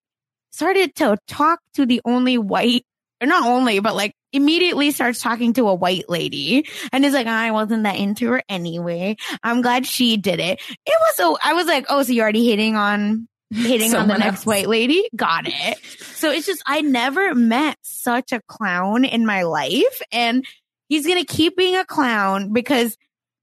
started 0.58 0.96
to 0.96 1.18
talk 1.28 1.60
to 1.76 1.86
the 1.86 2.02
only 2.04 2.40
white 2.40 2.84
or 3.22 3.28
not 3.28 3.48
only, 3.48 3.80
but 3.80 3.96
like 3.96 4.14
immediately 4.34 4.92
starts 4.92 5.22
talking 5.22 5.54
to 5.54 5.68
a 5.68 5.76
white 5.76 6.10
lady 6.10 6.68
and 6.92 7.06
is 7.06 7.14
like, 7.14 7.28
I 7.28 7.52
wasn't 7.52 7.84
that 7.84 7.98
into 7.98 8.28
her 8.32 8.42
anyway. 8.50 9.18
I'm 9.44 9.62
glad 9.62 9.86
she 9.86 10.18
did 10.18 10.40
it. 10.40 10.60
It 10.86 10.96
was 11.08 11.16
so, 11.16 11.38
I 11.42 11.54
was 11.54 11.68
like, 11.68 11.86
oh, 11.90 12.02
so 12.04 12.12
you're 12.12 12.24
already 12.24 12.46
hitting 12.46 12.76
on, 12.76 13.28
hitting 13.52 13.92
Someone 13.92 14.12
on 14.12 14.20
the 14.20 14.26
next 14.26 14.46
white 14.46 14.68
lady? 14.68 15.08
Got 15.16 15.48
it. 15.48 15.78
So 16.02 16.32
it's 16.32 16.48
just, 16.48 16.64
I 16.66 16.82
never 16.82 17.36
met 17.36 17.78
such 17.84 18.32
a 18.32 18.42
clown 18.48 19.06
in 19.06 19.26
my 19.26 19.44
life 19.44 20.02
and 20.12 20.44
he's 20.90 21.06
going 21.06 21.24
to 21.24 21.34
keep 21.34 21.56
being 21.56 21.76
a 21.76 21.86
clown 21.86 22.52
because 22.52 22.98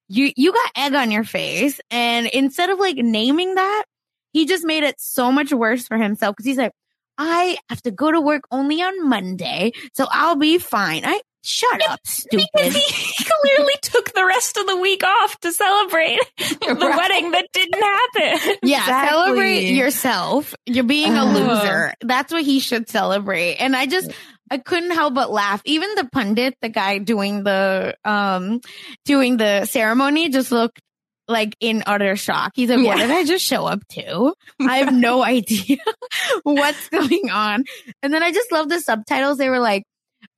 you, 0.09 0.33
you 0.37 0.53
got 0.53 0.71
egg 0.77 0.95
on 0.95 1.11
your 1.11 1.25
face. 1.25 1.81
And 1.91 2.27
instead 2.27 2.71
of 2.71 2.79
like 2.79 2.97
naming 2.97 3.55
that, 3.55 3.85
he 4.33 4.47
just 4.47 4.65
made 4.65 4.83
it 4.83 5.01
so 5.01 5.31
much 5.31 5.53
worse 5.53 5.87
for 5.87 5.97
himself 5.97 6.35
because 6.35 6.47
he's 6.47 6.59
like, 6.59 6.73
I 7.19 7.57
have 7.69 7.83
to 7.83 7.91
go 7.91 8.11
to 8.11 8.21
work 8.21 8.43
only 8.51 8.83
on 8.83 9.09
Monday, 9.09 9.73
so 9.95 10.07
I'll 10.11 10.37
be 10.37 10.59
fine. 10.59 11.05
I 11.05 11.21
shut 11.45 11.83
up, 11.89 12.01
stupid. 12.05 12.49
Because 12.55 12.75
he 12.75 13.25
clearly 13.25 13.75
took 13.83 14.13
the 14.13 14.25
rest 14.25 14.57
of 14.57 14.67
the 14.67 14.77
week 14.77 15.05
off 15.05 15.39
to 15.41 15.53
celebrate 15.53 16.19
the 16.39 16.57
right. 16.81 16.97
wedding 16.97 17.31
that 17.33 17.47
didn't 17.53 17.81
happen. 17.81 18.57
Yeah, 18.63 18.81
exactly. 18.81 19.09
celebrate 19.09 19.71
yourself. 19.71 20.55
You're 20.67 20.85
being 20.85 21.13
a 21.13 21.25
loser. 21.25 21.95
That's 22.01 22.33
what 22.33 22.43
he 22.43 22.61
should 22.61 22.89
celebrate. 22.89 23.57
And 23.57 23.77
I 23.77 23.87
just 23.87 24.11
I 24.51 24.59
couldn't 24.59 24.93
help 24.93 25.15
but 25.15 25.31
laugh. 25.31 25.63
Even 25.65 25.95
the 25.95 26.09
pundit, 26.11 26.57
the 26.61 26.69
guy 26.69 26.99
doing 26.99 27.45
the 27.45 27.97
um 28.05 28.61
doing 29.05 29.37
the 29.37 29.67
ceremony 29.67 30.31
just 30.31 30.51
looked 30.51 30.81
like 31.29 31.57
in 31.61 31.83
utter 31.87 32.17
shock. 32.17 32.53
He's 32.55 32.69
like, 32.69 32.85
what 32.85 32.99
did 32.99 33.11
I 33.11 33.25
just 33.25 33.45
show 33.45 33.67
up 33.67 33.87
to? 33.89 34.35
I 34.61 34.79
have 34.79 34.93
no 34.93 35.23
idea 35.25 35.79
what's 36.43 36.89
going 36.89 37.31
on. 37.31 37.65
And 38.03 38.13
then 38.13 38.23
I 38.23 38.33
just 38.33 38.53
love 38.53 38.69
the 38.69 38.81
subtitles. 38.81 39.39
They 39.39 39.51
were 39.51 39.61
like 39.61 39.85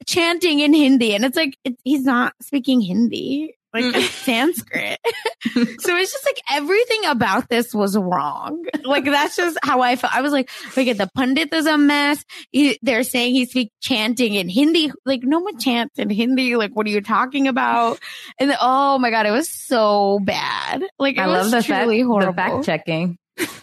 chanting 0.07 0.61
in 0.61 0.73
Hindi 0.73 1.15
and 1.15 1.25
it's 1.25 1.37
like, 1.37 1.57
it, 1.65 1.77
he's 1.85 2.05
not 2.05 2.35
speaking 2.43 2.81
Hindi. 2.81 3.55
Like 3.77 3.95
it's 3.95 4.07
mm. 4.07 4.25
Sanskrit. 4.25 4.99
so 5.45 5.97
it's 5.97 6.13
just 6.13 6.25
like 6.25 6.41
everything 6.51 7.05
about 7.07 7.49
this 7.49 7.75
was 7.75 7.97
wrong. 7.97 8.65
Like 8.85 9.05
that's 9.05 9.37
just 9.37 9.59
how 9.63 9.83
I 9.83 9.97
felt. 9.97 10.15
I 10.15 10.23
was 10.23 10.33
like, 10.33 10.51
look 10.77 10.87
at 10.87 10.99
the 10.99 11.11
pundit 11.15 11.53
is 11.53 11.67
a 11.67 11.77
mess. 11.77 12.25
He, 12.51 12.79
they're 12.83 13.03
saying 13.03 13.35
he 13.35 13.47
speaks 13.47 13.75
chanting 13.81 14.35
in 14.35 14.49
Hindi. 14.49 14.93
Like 15.05 15.21
no 15.23 15.41
one 15.41 15.59
chants 15.59 15.99
in 15.99 16.11
Hindi. 16.11 16.57
Like 16.57 16.73
what 16.73 16.87
are 16.87 16.91
you 16.91 17.01
talking 17.01 17.49
about? 17.49 17.99
And 18.41 18.51
then, 18.51 18.59
oh 18.61 18.99
my 18.99 19.11
god, 19.11 19.27
it 19.27 19.33
was 19.33 19.51
so 19.51 20.21
bad. 20.23 20.83
Like 20.99 21.19
I 21.19 21.27
love 21.27 21.51
the 21.51 21.63
fact, 21.63 21.91
horrible. 21.91 22.21
the 22.21 22.33
fact 22.33 22.65
checking. 22.65 23.19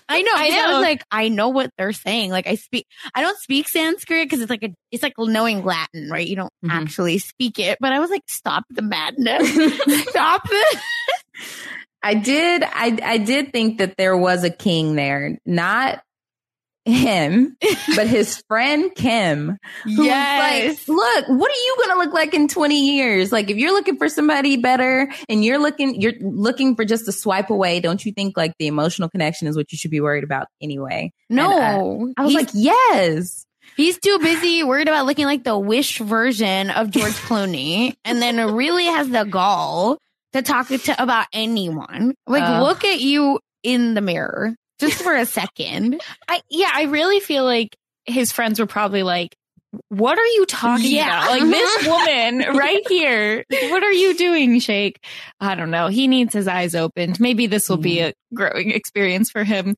I 0.09 0.21
know. 0.21 0.31
I 0.35 0.49
know. 0.49 0.63
I 0.63 0.73
was 0.73 0.83
like, 0.83 1.03
I 1.11 1.29
know 1.29 1.49
what 1.49 1.71
they're 1.77 1.93
saying. 1.93 2.31
Like 2.31 2.47
I 2.47 2.55
speak, 2.55 2.87
I 3.13 3.21
don't 3.21 3.37
speak 3.39 3.67
Sanskrit 3.67 4.25
because 4.25 4.41
it's 4.41 4.49
like 4.49 4.63
a, 4.63 4.73
it's 4.91 5.03
like 5.03 5.13
knowing 5.17 5.63
Latin, 5.63 6.09
right? 6.09 6.27
You 6.27 6.35
don't 6.35 6.53
mm-hmm. 6.63 6.71
actually 6.71 7.17
speak 7.19 7.59
it. 7.59 7.77
But 7.79 7.91
I 7.91 7.99
was 7.99 8.09
like, 8.09 8.23
stop 8.27 8.65
the 8.69 8.81
madness. 8.81 9.49
stop 10.09 10.43
it. 10.49 10.79
I 12.03 12.15
did, 12.15 12.63
I, 12.63 12.99
I 13.01 13.17
did 13.17 13.53
think 13.53 13.79
that 13.79 13.95
there 13.97 14.17
was 14.17 14.43
a 14.43 14.49
king 14.49 14.95
there, 14.95 15.39
not 15.45 16.03
him, 16.85 17.55
but 17.95 18.07
his 18.07 18.37
friend 18.47 18.93
Kim. 18.95 19.57
yes. 19.85 20.87
like, 20.87 20.87
look, 20.87 21.27
what 21.27 21.51
are 21.51 21.63
you 21.63 21.75
going 21.77 21.89
to 21.97 22.05
look 22.05 22.13
like 22.13 22.33
in 22.33 22.47
20 22.47 22.97
years? 22.97 23.31
Like, 23.31 23.49
if 23.49 23.57
you're 23.57 23.71
looking 23.71 23.97
for 23.97 24.09
somebody 24.09 24.57
better 24.57 25.11
and 25.29 25.43
you're 25.43 25.59
looking, 25.59 26.01
you're 26.01 26.13
looking 26.19 26.75
for 26.75 26.85
just 26.85 27.07
a 27.07 27.11
swipe 27.11 27.49
away, 27.49 27.79
don't 27.79 28.05
you 28.05 28.11
think 28.11 28.35
like 28.35 28.53
the 28.59 28.67
emotional 28.67 29.09
connection 29.09 29.47
is 29.47 29.55
what 29.55 29.71
you 29.71 29.77
should 29.77 29.91
be 29.91 30.01
worried 30.01 30.23
about 30.23 30.47
anyway? 30.61 31.11
No. 31.29 32.01
And, 32.01 32.13
uh, 32.17 32.21
I 32.21 32.25
was 32.25 32.33
like, 32.33 32.49
yes. 32.53 33.45
He's 33.77 33.97
too 33.97 34.19
busy 34.19 34.63
worried 34.63 34.87
about 34.87 35.05
looking 35.05 35.25
like 35.25 35.43
the 35.43 35.57
wish 35.57 35.99
version 35.99 36.69
of 36.69 36.91
George 36.91 37.13
Clooney 37.27 37.95
and 38.03 38.21
then 38.21 38.53
really 38.53 38.85
has 38.85 39.09
the 39.09 39.23
gall 39.23 39.97
to 40.33 40.41
talk 40.41 40.67
to 40.67 41.01
about 41.01 41.27
anyone. 41.31 42.13
Like, 42.27 42.43
uh, 42.43 42.61
look 42.61 42.83
at 42.83 42.99
you 42.99 43.39
in 43.63 43.93
the 43.93 44.01
mirror 44.01 44.55
just 44.83 45.01
for 45.01 45.15
a 45.15 45.25
second. 45.25 46.01
I 46.27 46.41
yeah, 46.49 46.69
I 46.71 46.83
really 46.83 47.19
feel 47.19 47.43
like 47.43 47.75
his 48.05 48.31
friends 48.31 48.59
were 48.59 48.65
probably 48.65 49.03
like, 49.03 49.35
"What 49.89 50.17
are 50.17 50.25
you 50.25 50.45
talking 50.45 50.91
yeah. 50.91 51.23
about? 51.23 51.31
Like 51.31 51.49
this 51.49 51.87
woman 51.87 52.57
right 52.57 52.87
here. 52.87 53.45
What 53.49 53.83
are 53.83 53.91
you 53.91 54.15
doing, 54.15 54.59
Shake?" 54.59 55.03
I 55.39 55.55
don't 55.55 55.71
know. 55.71 55.87
He 55.87 56.07
needs 56.07 56.33
his 56.33 56.47
eyes 56.47 56.75
opened. 56.75 57.19
Maybe 57.19 57.47
this 57.47 57.69
will 57.69 57.77
be 57.77 57.99
a 57.99 58.13
growing 58.33 58.71
experience 58.71 59.29
for 59.31 59.43
him. 59.43 59.75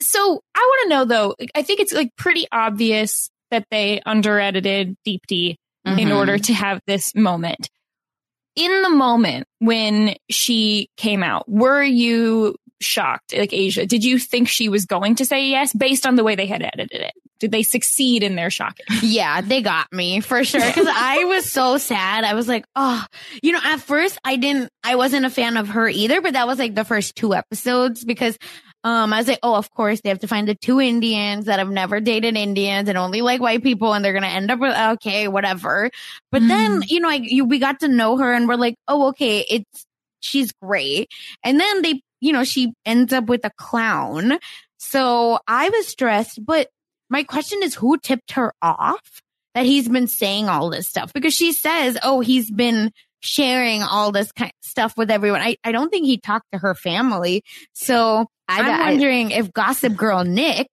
So 0.00 0.40
I 0.54 0.60
want 0.60 0.82
to 0.84 0.88
know 0.88 1.04
though. 1.04 1.34
I 1.54 1.62
think 1.62 1.80
it's 1.80 1.92
like 1.92 2.10
pretty 2.16 2.46
obvious 2.52 3.30
that 3.50 3.64
they 3.70 4.00
under 4.04 4.38
edited 4.38 4.96
Deepti 5.06 5.56
mm-hmm. 5.86 5.98
in 5.98 6.12
order 6.12 6.38
to 6.38 6.52
have 6.52 6.80
this 6.86 7.14
moment. 7.14 7.68
In 8.58 8.82
the 8.82 8.90
moment 8.90 9.46
when 9.60 10.16
she 10.28 10.90
came 10.96 11.22
out, 11.22 11.48
were 11.48 11.82
you 11.82 12.56
shocked, 12.80 13.34
like 13.36 13.52
Asia? 13.52 13.86
Did 13.86 14.04
you 14.04 14.18
think 14.18 14.48
she 14.48 14.68
was 14.68 14.84
going 14.84 15.14
to 15.16 15.24
say 15.24 15.48
yes 15.48 15.72
based 15.72 16.06
on 16.06 16.16
the 16.16 16.24
way 16.24 16.34
they 16.34 16.46
had 16.46 16.62
edited 16.62 17.00
it? 17.00 17.12
Did 17.38 17.52
they 17.52 17.62
succeed 17.62 18.24
in 18.24 18.34
their 18.34 18.50
shocking? 18.50 18.86
Yeah, 19.02 19.40
they 19.40 19.62
got 19.62 19.92
me 19.92 20.20
for 20.20 20.42
sure. 20.42 20.60
Cause 20.60 20.86
I 20.90 21.24
was 21.24 21.50
so 21.52 21.78
sad. 21.78 22.24
I 22.24 22.34
was 22.34 22.48
like, 22.48 22.66
oh, 22.74 23.04
you 23.42 23.52
know, 23.52 23.60
at 23.62 23.80
first 23.80 24.18
I 24.24 24.36
didn't, 24.36 24.70
I 24.82 24.96
wasn't 24.96 25.24
a 25.24 25.30
fan 25.30 25.56
of 25.56 25.68
her 25.68 25.88
either, 25.88 26.20
but 26.20 26.32
that 26.32 26.48
was 26.48 26.58
like 26.58 26.74
the 26.74 26.84
first 26.84 27.14
two 27.14 27.34
episodes 27.34 28.04
because 28.04 28.36
um, 28.84 29.12
I 29.12 29.18
was 29.18 29.28
like, 29.28 29.40
oh, 29.42 29.54
of 29.54 29.70
course 29.72 30.00
they 30.00 30.08
have 30.08 30.20
to 30.20 30.28
find 30.28 30.46
the 30.46 30.54
two 30.54 30.80
Indians 30.80 31.46
that 31.46 31.58
have 31.58 31.70
never 31.70 32.00
dated 32.00 32.36
Indians 32.36 32.88
and 32.88 32.96
only 32.96 33.20
like 33.20 33.40
white 33.40 33.62
people, 33.62 33.92
and 33.92 34.04
they're 34.04 34.12
gonna 34.12 34.28
end 34.28 34.50
up 34.50 34.60
with 34.60 34.76
okay, 34.76 35.28
whatever. 35.28 35.90
But 36.30 36.42
mm. 36.42 36.48
then, 36.48 36.82
you 36.86 37.00
know, 37.00 37.08
like 37.08 37.30
you, 37.30 37.44
we 37.44 37.58
got 37.58 37.80
to 37.80 37.88
know 37.88 38.16
her, 38.16 38.32
and 38.32 38.48
we're 38.48 38.56
like, 38.56 38.76
oh, 38.86 39.08
okay, 39.08 39.44
it's 39.48 39.86
she's 40.20 40.52
great. 40.62 41.10
And 41.42 41.58
then 41.58 41.82
they 41.82 42.00
you 42.20 42.32
know, 42.32 42.44
she 42.44 42.72
ends 42.84 43.12
up 43.12 43.26
with 43.26 43.44
a 43.44 43.50
clown. 43.56 44.38
So 44.78 45.38
I 45.46 45.68
was 45.68 45.86
stressed, 45.86 46.44
but 46.44 46.68
my 47.10 47.22
question 47.24 47.62
is 47.62 47.74
who 47.74 47.98
tipped 47.98 48.32
her 48.32 48.52
off 48.62 49.22
that 49.54 49.66
he's 49.66 49.88
been 49.88 50.08
saying 50.08 50.48
all 50.48 50.70
this 50.70 50.88
stuff? 50.88 51.12
Because 51.12 51.34
she 51.34 51.52
says, 51.52 51.98
oh, 52.02 52.20
he's 52.20 52.50
been 52.50 52.92
sharing 53.20 53.82
all 53.82 54.12
this 54.12 54.32
kind 54.32 54.50
of 54.50 54.68
stuff 54.68 54.94
with 54.96 55.10
everyone. 55.10 55.40
I, 55.40 55.56
I 55.64 55.72
don't 55.72 55.90
think 55.90 56.06
he 56.06 56.18
talked 56.18 56.46
to 56.52 56.58
her 56.58 56.74
family. 56.74 57.42
So 57.72 58.26
I, 58.48 58.60
am 58.60 58.80
wondering 58.80 59.30
if 59.30 59.52
Gossip 59.52 59.96
Girl 59.96 60.24
Nick, 60.24 60.68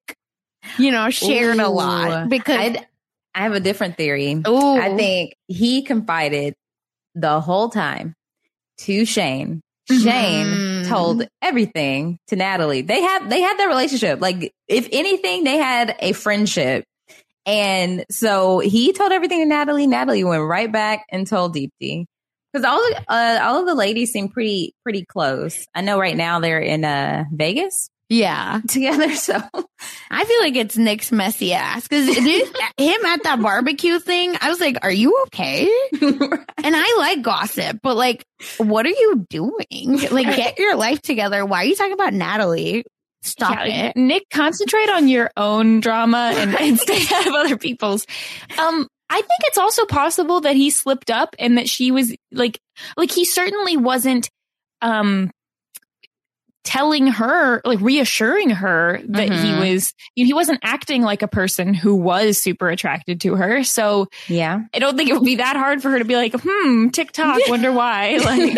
you 0.77 0.91
know, 0.91 1.09
shared 1.09 1.57
ooh, 1.57 1.65
a 1.65 1.69
lot 1.69 2.29
because 2.29 2.59
I'd, 2.59 2.87
I 3.33 3.43
have 3.43 3.53
a 3.53 3.59
different 3.59 3.97
theory. 3.97 4.33
Ooh. 4.47 4.77
I 4.77 4.95
think 4.95 5.35
he 5.47 5.83
confided 5.83 6.53
the 7.13 7.39
whole 7.41 7.69
time 7.69 8.13
to 8.79 9.05
Shayne 9.05 9.61
Shayne 9.89 10.47
mm. 10.47 10.87
told 10.87 11.27
everything 11.41 12.17
to 12.27 12.35
Natalie. 12.35 12.81
They 12.81 13.01
have 13.01 13.29
they 13.29 13.41
had 13.41 13.57
their 13.57 13.67
relationship. 13.67 14.19
Like 14.19 14.51
if 14.67 14.89
anything, 14.91 15.43
they 15.43 15.57
had 15.57 15.95
a 15.99 16.13
friendship. 16.13 16.85
And 17.45 18.03
so 18.09 18.59
he 18.59 18.93
told 18.93 19.11
everything 19.11 19.41
to 19.41 19.45
Natalie. 19.45 19.85
Natalie 19.85 20.23
went 20.23 20.43
right 20.43 20.71
back 20.71 21.05
and 21.11 21.27
told 21.27 21.55
Deepti. 21.55 22.05
Because 22.55 22.71
all 22.71 22.89
uh, 23.09 23.39
all 23.41 23.59
of 23.59 23.65
the 23.65 23.75
ladies 23.75 24.13
seem 24.13 24.29
pretty 24.29 24.73
pretty 24.81 25.03
close. 25.03 25.67
I 25.75 25.81
know 25.81 25.99
right 25.99 26.15
now 26.15 26.39
they're 26.39 26.61
in 26.61 26.85
uh, 26.85 27.25
Vegas. 27.29 27.89
Yeah. 28.07 28.61
Together. 28.67 29.13
So 29.15 29.35
I 30.09 30.23
feel 30.23 30.39
like 30.39 30.55
it's 30.55 30.77
Nick's 30.77 31.11
messy 31.11 31.51
ass 31.51 31.85
because 31.85 32.07
him 32.77 33.05
at 33.05 33.23
that 33.23 33.39
barbecue 33.41 33.99
thing, 33.99 34.37
I 34.39 34.47
was 34.47 34.61
like, 34.61 34.77
are 34.83 34.91
you 34.91 35.23
okay? 35.27 35.65
right. 36.01 36.39
And 36.63 36.75
I 36.77 36.95
like 36.97 37.23
gossip, 37.23 37.79
but 37.83 37.97
like, 37.97 38.23
what 38.57 38.85
are 38.85 38.89
you 38.89 39.25
doing? 39.29 39.99
Like, 40.11 40.33
get 40.37 40.57
your 40.57 40.77
life 40.77 41.01
together. 41.01 41.45
Why 41.45 41.63
are 41.63 41.65
you 41.65 41.75
talking 41.75 41.91
about 41.91 42.13
Natalie? 42.13 42.85
Stop 43.21 43.65
yeah, 43.65 43.87
it. 43.87 43.97
Nick, 43.97 44.29
concentrate 44.29 44.89
on 44.89 45.07
your 45.07 45.31
own 45.35 45.79
drama 45.79 46.31
and, 46.35 46.55
and 46.55 46.79
stay 46.79 47.01
out 47.13 47.27
of 47.27 47.33
other 47.33 47.57
people's. 47.57 48.05
Um, 48.57 48.87
I 49.15 49.21
think 49.21 49.39
it's 49.43 49.57
also 49.57 49.85
possible 49.85 50.41
that 50.41 50.57
he 50.57 50.69
slipped 50.71 51.09
up 51.09 51.37
and 51.39 51.57
that 51.57 51.69
she 51.69 51.89
was 51.91 52.13
like, 52.33 52.59
like 52.97 53.11
he 53.11 53.23
certainly 53.23 53.77
wasn't, 53.77 54.29
um, 54.81 55.31
telling 56.65 57.07
her, 57.07 57.61
like 57.63 57.79
reassuring 57.79 58.49
her 58.49 58.99
that 59.07 59.29
mm-hmm. 59.29 59.63
he 59.63 59.71
was, 59.71 59.93
you 60.17 60.25
know, 60.25 60.27
he 60.27 60.33
wasn't 60.33 60.59
acting 60.63 61.01
like 61.01 61.21
a 61.21 61.29
person 61.29 61.73
who 61.73 61.95
was 61.95 62.37
super 62.37 62.67
attracted 62.67 63.21
to 63.21 63.35
her. 63.35 63.63
So 63.63 64.07
yeah, 64.27 64.59
I 64.73 64.79
don't 64.79 64.97
think 64.97 65.09
it 65.09 65.13
would 65.13 65.23
be 65.23 65.35
that 65.35 65.55
hard 65.55 65.81
for 65.81 65.91
her 65.91 65.99
to 65.99 66.03
be 66.03 66.17
like, 66.17 66.33
hmm, 66.37 66.89
TikTok, 66.89 67.39
wonder 67.47 67.71
why. 67.71 68.19
Like 68.25 68.55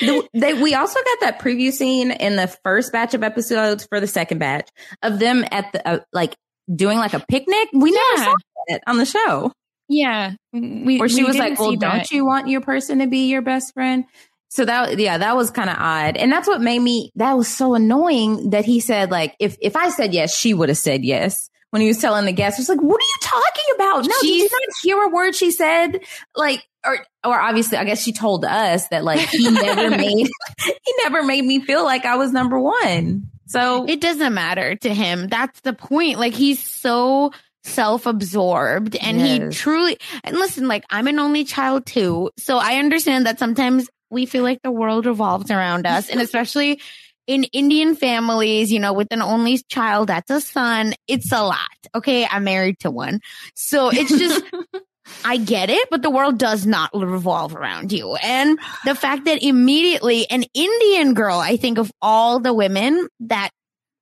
the, 0.00 0.28
they, 0.34 0.52
we 0.52 0.74
also 0.74 0.98
got 0.98 1.20
that 1.20 1.38
preview 1.40 1.72
scene 1.72 2.10
in 2.10 2.36
the 2.36 2.48
first 2.62 2.92
batch 2.92 3.14
of 3.14 3.22
episodes 3.22 3.86
for 3.86 4.00
the 4.00 4.06
second 4.06 4.38
batch 4.38 4.68
of 5.02 5.18
them 5.18 5.46
at 5.50 5.72
the, 5.72 5.88
uh, 5.88 6.00
like 6.12 6.34
doing 6.74 6.98
like 6.98 7.14
a 7.14 7.20
picnic. 7.20 7.68
We 7.72 7.92
yeah. 7.92 8.00
never 8.16 8.24
saw 8.24 8.34
it 8.66 8.82
on 8.86 8.98
the 8.98 9.06
show. 9.06 9.52
Yeah. 9.88 10.34
We, 10.52 10.98
Where 10.98 11.08
she 11.08 11.24
was 11.24 11.36
like, 11.36 11.58
well, 11.58 11.74
don't 11.74 12.10
you 12.10 12.24
want 12.24 12.48
your 12.48 12.60
person 12.60 12.98
to 12.98 13.06
be 13.06 13.28
your 13.28 13.42
best 13.42 13.72
friend? 13.74 14.04
So 14.50 14.64
that, 14.64 14.98
yeah, 14.98 15.18
that 15.18 15.36
was 15.36 15.50
kind 15.50 15.68
of 15.68 15.76
odd. 15.78 16.16
And 16.16 16.32
that's 16.32 16.48
what 16.48 16.60
made 16.60 16.80
me, 16.80 17.12
that 17.16 17.36
was 17.36 17.48
so 17.48 17.74
annoying 17.74 18.50
that 18.50 18.64
he 18.64 18.80
said, 18.80 19.10
like, 19.10 19.34
if, 19.38 19.56
if 19.60 19.76
I 19.76 19.90
said 19.90 20.14
yes, 20.14 20.34
she 20.34 20.54
would 20.54 20.68
have 20.68 20.78
said 20.78 21.04
yes. 21.04 21.50
When 21.70 21.82
he 21.82 21.88
was 21.88 21.98
telling 21.98 22.24
the 22.24 22.32
guests, 22.32 22.58
was 22.58 22.70
like, 22.70 22.80
what 22.80 22.98
are 22.98 23.02
you 23.02 23.18
talking 23.22 23.64
about? 23.74 24.06
No, 24.06 24.14
did 24.22 24.36
you 24.36 24.44
not 24.44 24.62
hear 24.82 25.02
a 25.02 25.08
word 25.10 25.34
she 25.34 25.50
said? 25.50 26.00
Like, 26.34 26.66
or, 26.82 26.98
or 27.24 27.38
obviously, 27.38 27.76
I 27.76 27.84
guess 27.84 28.02
she 28.02 28.14
told 28.14 28.46
us 28.46 28.88
that 28.88 29.04
like 29.04 29.20
he 29.20 29.50
never 29.50 29.90
made, 29.96 30.28
he 30.64 30.94
never 31.02 31.22
made 31.22 31.44
me 31.44 31.60
feel 31.60 31.84
like 31.84 32.06
I 32.06 32.16
was 32.16 32.32
number 32.32 32.58
one. 32.58 33.28
So 33.48 33.84
it 33.86 34.00
doesn't 34.00 34.32
matter 34.32 34.76
to 34.76 34.94
him. 34.94 35.28
That's 35.28 35.60
the 35.60 35.74
point. 35.74 36.18
Like 36.18 36.32
he's 36.32 36.62
so 36.62 37.32
self-absorbed 37.64 38.96
and 38.96 39.18
yes. 39.18 39.54
he 39.54 39.60
truly 39.60 39.98
and 40.24 40.36
listen 40.36 40.68
like 40.68 40.84
i'm 40.90 41.06
an 41.06 41.18
only 41.18 41.44
child 41.44 41.84
too 41.84 42.30
so 42.38 42.56
i 42.56 42.76
understand 42.76 43.26
that 43.26 43.38
sometimes 43.38 43.88
we 44.10 44.26
feel 44.26 44.42
like 44.42 44.62
the 44.62 44.70
world 44.70 45.06
revolves 45.06 45.50
around 45.50 45.86
us. 45.86 46.08
And 46.08 46.20
especially 46.20 46.80
in 47.26 47.44
Indian 47.44 47.94
families, 47.94 48.72
you 48.72 48.80
know, 48.80 48.92
with 48.92 49.12
an 49.12 49.22
only 49.22 49.58
child, 49.68 50.08
that's 50.08 50.30
a 50.30 50.40
son. 50.40 50.94
It's 51.06 51.30
a 51.32 51.42
lot. 51.42 51.58
Okay. 51.94 52.26
I'm 52.26 52.44
married 52.44 52.80
to 52.80 52.90
one. 52.90 53.20
So 53.54 53.90
it's 53.92 54.10
just, 54.10 54.44
I 55.24 55.38
get 55.38 55.70
it, 55.70 55.88
but 55.90 56.02
the 56.02 56.10
world 56.10 56.38
does 56.38 56.66
not 56.66 56.90
revolve 56.94 57.54
around 57.54 57.92
you. 57.92 58.14
And 58.16 58.58
the 58.84 58.94
fact 58.94 59.24
that 59.24 59.42
immediately 59.42 60.28
an 60.30 60.44
Indian 60.54 61.14
girl, 61.14 61.38
I 61.38 61.56
think 61.56 61.78
of 61.78 61.90
all 62.02 62.40
the 62.40 62.52
women 62.52 63.08
that 63.20 63.50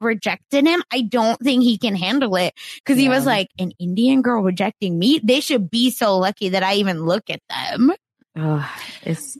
rejected 0.07 0.67
him, 0.67 0.83
I 0.93 1.03
don't 1.03 1.39
think 1.41 1.63
he 1.63 1.77
can 1.77 1.95
handle 1.95 2.37
it 2.37 2.55
because 2.77 2.97
yeah. 2.97 3.03
he 3.03 3.09
was 3.09 3.27
like, 3.27 3.49
an 3.59 3.73
Indian 3.79 4.23
girl 4.23 4.43
rejecting 4.43 4.99
me. 4.99 5.21
They 5.23 5.41
should 5.41 5.71
be 5.71 5.91
so 5.91 6.19
lucky 6.19 6.51
that 6.51 6.63
I 6.63 6.75
even 6.75 7.05
look 7.05 7.29
at 7.29 7.41
them. 7.51 7.93
Oh, 8.39 8.71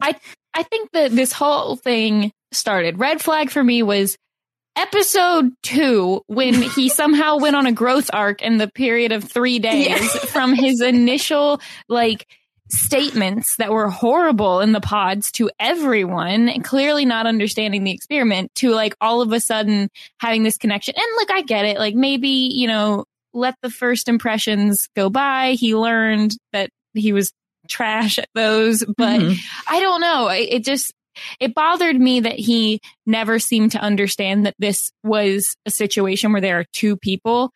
I 0.03 0.17
I 0.55 0.63
think 0.63 0.91
that 0.93 1.11
this 1.13 1.33
whole 1.33 1.77
thing 1.77 2.33
started. 2.53 2.99
Red 2.99 3.23
flag 3.23 3.51
for 3.51 3.63
me 3.63 3.83
was 3.83 4.17
episode 4.77 5.53
two 5.63 6.23
when 6.27 6.55
he 6.77 6.89
somehow 6.89 7.39
went 7.39 7.57
on 7.57 7.67
a 7.67 7.73
growth 7.73 8.11
arc 8.13 8.43
in 8.43 8.59
the 8.59 8.69
period 8.69 9.13
of 9.13 9.25
three 9.25 9.59
days 9.59 9.89
yeah. 9.89 9.99
from 9.99 10.55
his 10.55 10.81
initial 10.81 11.61
like 11.89 12.27
statements 12.69 13.57
that 13.57 13.73
were 13.73 13.89
horrible 13.89 14.61
in 14.61 14.73
the 14.73 14.81
pods 14.81 15.31
to 15.33 15.51
everyone, 15.59 16.63
clearly 16.63 17.05
not 17.05 17.27
understanding 17.27 17.85
the 17.85 17.93
experiment, 17.93 18.55
to 18.57 18.71
like 18.71 18.95
all 19.01 19.21
of 19.23 19.33
a 19.33 19.41
sudden 19.41 19.89
having 20.19 20.43
this 20.43 20.59
connection. 20.59 20.95
And 20.97 21.17
look, 21.17 21.31
I 21.31 21.43
get 21.43 21.65
it. 21.65 21.79
Like 21.79 21.95
maybe, 21.95 22.51
you 22.55 22.67
know, 22.67 23.05
let 23.33 23.55
the 23.63 23.71
first 23.71 24.09
impressions 24.09 24.89
go 24.97 25.11
by. 25.11 25.53
He 25.53 25.77
learned 25.77 26.33
that 26.53 26.71
he 26.95 27.13
was 27.13 27.33
trash 27.69 28.19
at 28.19 28.29
those, 28.35 28.85
but 28.85 29.21
mm-hmm. 29.21 29.75
I 29.75 29.81
don't 29.81 30.01
know. 30.01 30.29
It, 30.29 30.49
it 30.51 30.65
just, 30.65 30.93
it 31.41 31.55
bothered 31.55 31.99
me 31.99 32.21
that 32.21 32.39
he 32.39 32.81
never 33.07 33.39
seemed 33.39 33.73
to 33.73 33.81
understand 33.81 34.47
that 34.47 34.55
this 34.59 34.91
was 35.03 35.57
a 35.67 35.71
situation 35.71 36.33
where 36.33 36.41
there 36.41 36.59
are 36.59 36.67
two 36.73 36.97
people 36.97 37.51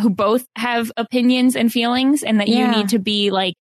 who 0.00 0.10
both 0.10 0.46
have 0.56 0.92
opinions 0.96 1.56
and 1.56 1.72
feelings 1.72 2.22
and 2.22 2.40
that 2.40 2.48
yeah. 2.48 2.70
you 2.70 2.76
need 2.76 2.88
to 2.90 2.98
be 2.98 3.30
like 3.30 3.54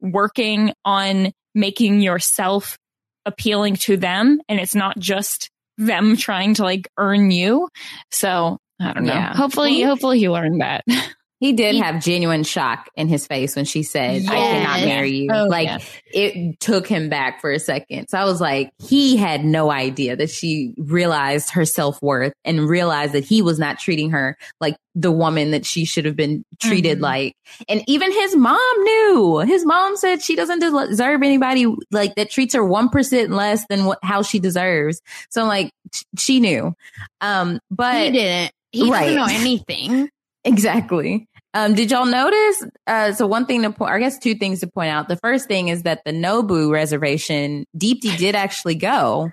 working 0.00 0.72
on 0.84 1.32
making 1.54 2.00
yourself 2.00 2.78
appealing 3.26 3.76
to 3.76 3.96
them 3.96 4.40
and 4.48 4.58
it's 4.58 4.74
not 4.74 4.98
just 4.98 5.50
them 5.76 6.16
trying 6.16 6.54
to 6.54 6.62
like 6.62 6.88
earn 6.96 7.30
you. 7.30 7.68
So 8.10 8.58
I 8.80 8.92
don't 8.92 9.04
know. 9.04 9.14
Yeah. 9.14 9.34
Hopefully, 9.36 9.82
hopefully 9.82 10.20
you 10.20 10.32
learned 10.32 10.60
that. 10.60 10.84
He 11.40 11.52
did 11.52 11.74
he, 11.74 11.80
have 11.80 12.02
genuine 12.02 12.42
shock 12.42 12.88
in 12.96 13.06
his 13.08 13.26
face 13.26 13.54
when 13.54 13.64
she 13.64 13.84
said, 13.84 14.22
yes. 14.22 14.30
I 14.30 14.34
cannot 14.34 14.80
marry 14.80 15.10
you. 15.10 15.30
Oh, 15.32 15.44
like 15.44 15.82
it 16.06 16.58
took 16.58 16.86
him 16.86 17.08
back 17.08 17.40
for 17.40 17.52
a 17.52 17.60
second. 17.60 18.08
So 18.08 18.18
I 18.18 18.24
was 18.24 18.40
like, 18.40 18.72
he 18.78 19.16
had 19.16 19.44
no 19.44 19.70
idea 19.70 20.16
that 20.16 20.30
she 20.30 20.74
realized 20.76 21.50
her 21.50 21.64
self 21.64 22.02
worth 22.02 22.32
and 22.44 22.68
realized 22.68 23.12
that 23.12 23.24
he 23.24 23.40
was 23.40 23.58
not 23.58 23.78
treating 23.78 24.10
her 24.10 24.36
like 24.60 24.76
the 24.96 25.12
woman 25.12 25.52
that 25.52 25.64
she 25.64 25.84
should 25.84 26.06
have 26.06 26.16
been 26.16 26.44
treated 26.60 26.96
mm-hmm. 26.96 27.04
like. 27.04 27.36
And 27.68 27.84
even 27.86 28.10
his 28.10 28.34
mom 28.34 28.58
knew. 28.82 29.38
His 29.38 29.64
mom 29.64 29.96
said 29.96 30.20
she 30.22 30.34
doesn't 30.34 30.58
deserve 30.58 31.22
anybody 31.22 31.72
like 31.92 32.16
that 32.16 32.30
treats 32.30 32.54
her 32.54 32.62
1% 32.62 33.28
less 33.30 33.64
than 33.68 33.84
what, 33.84 34.00
how 34.02 34.22
she 34.22 34.40
deserves. 34.40 35.00
So 35.30 35.42
I'm 35.42 35.48
like, 35.48 35.70
she 36.18 36.40
knew. 36.40 36.74
Um, 37.20 37.60
but 37.70 38.06
he 38.06 38.10
didn't. 38.10 38.52
He 38.72 38.90
right. 38.90 39.06
didn't 39.06 39.16
know 39.16 39.26
anything. 39.30 40.10
Exactly. 40.44 41.26
Um, 41.54 41.74
did 41.74 41.90
y'all 41.90 42.06
notice? 42.06 42.64
Uh, 42.86 43.12
so 43.12 43.26
one 43.26 43.46
thing 43.46 43.62
to 43.62 43.70
point, 43.70 43.90
I 43.90 43.98
guess 43.98 44.18
two 44.18 44.34
things 44.34 44.60
to 44.60 44.66
point 44.66 44.90
out. 44.90 45.08
The 45.08 45.16
first 45.16 45.48
thing 45.48 45.68
is 45.68 45.82
that 45.82 46.02
the 46.04 46.12
Nobu 46.12 46.70
reservation, 46.70 47.64
Deepti 47.76 48.16
did 48.16 48.34
actually 48.34 48.74
go. 48.74 49.30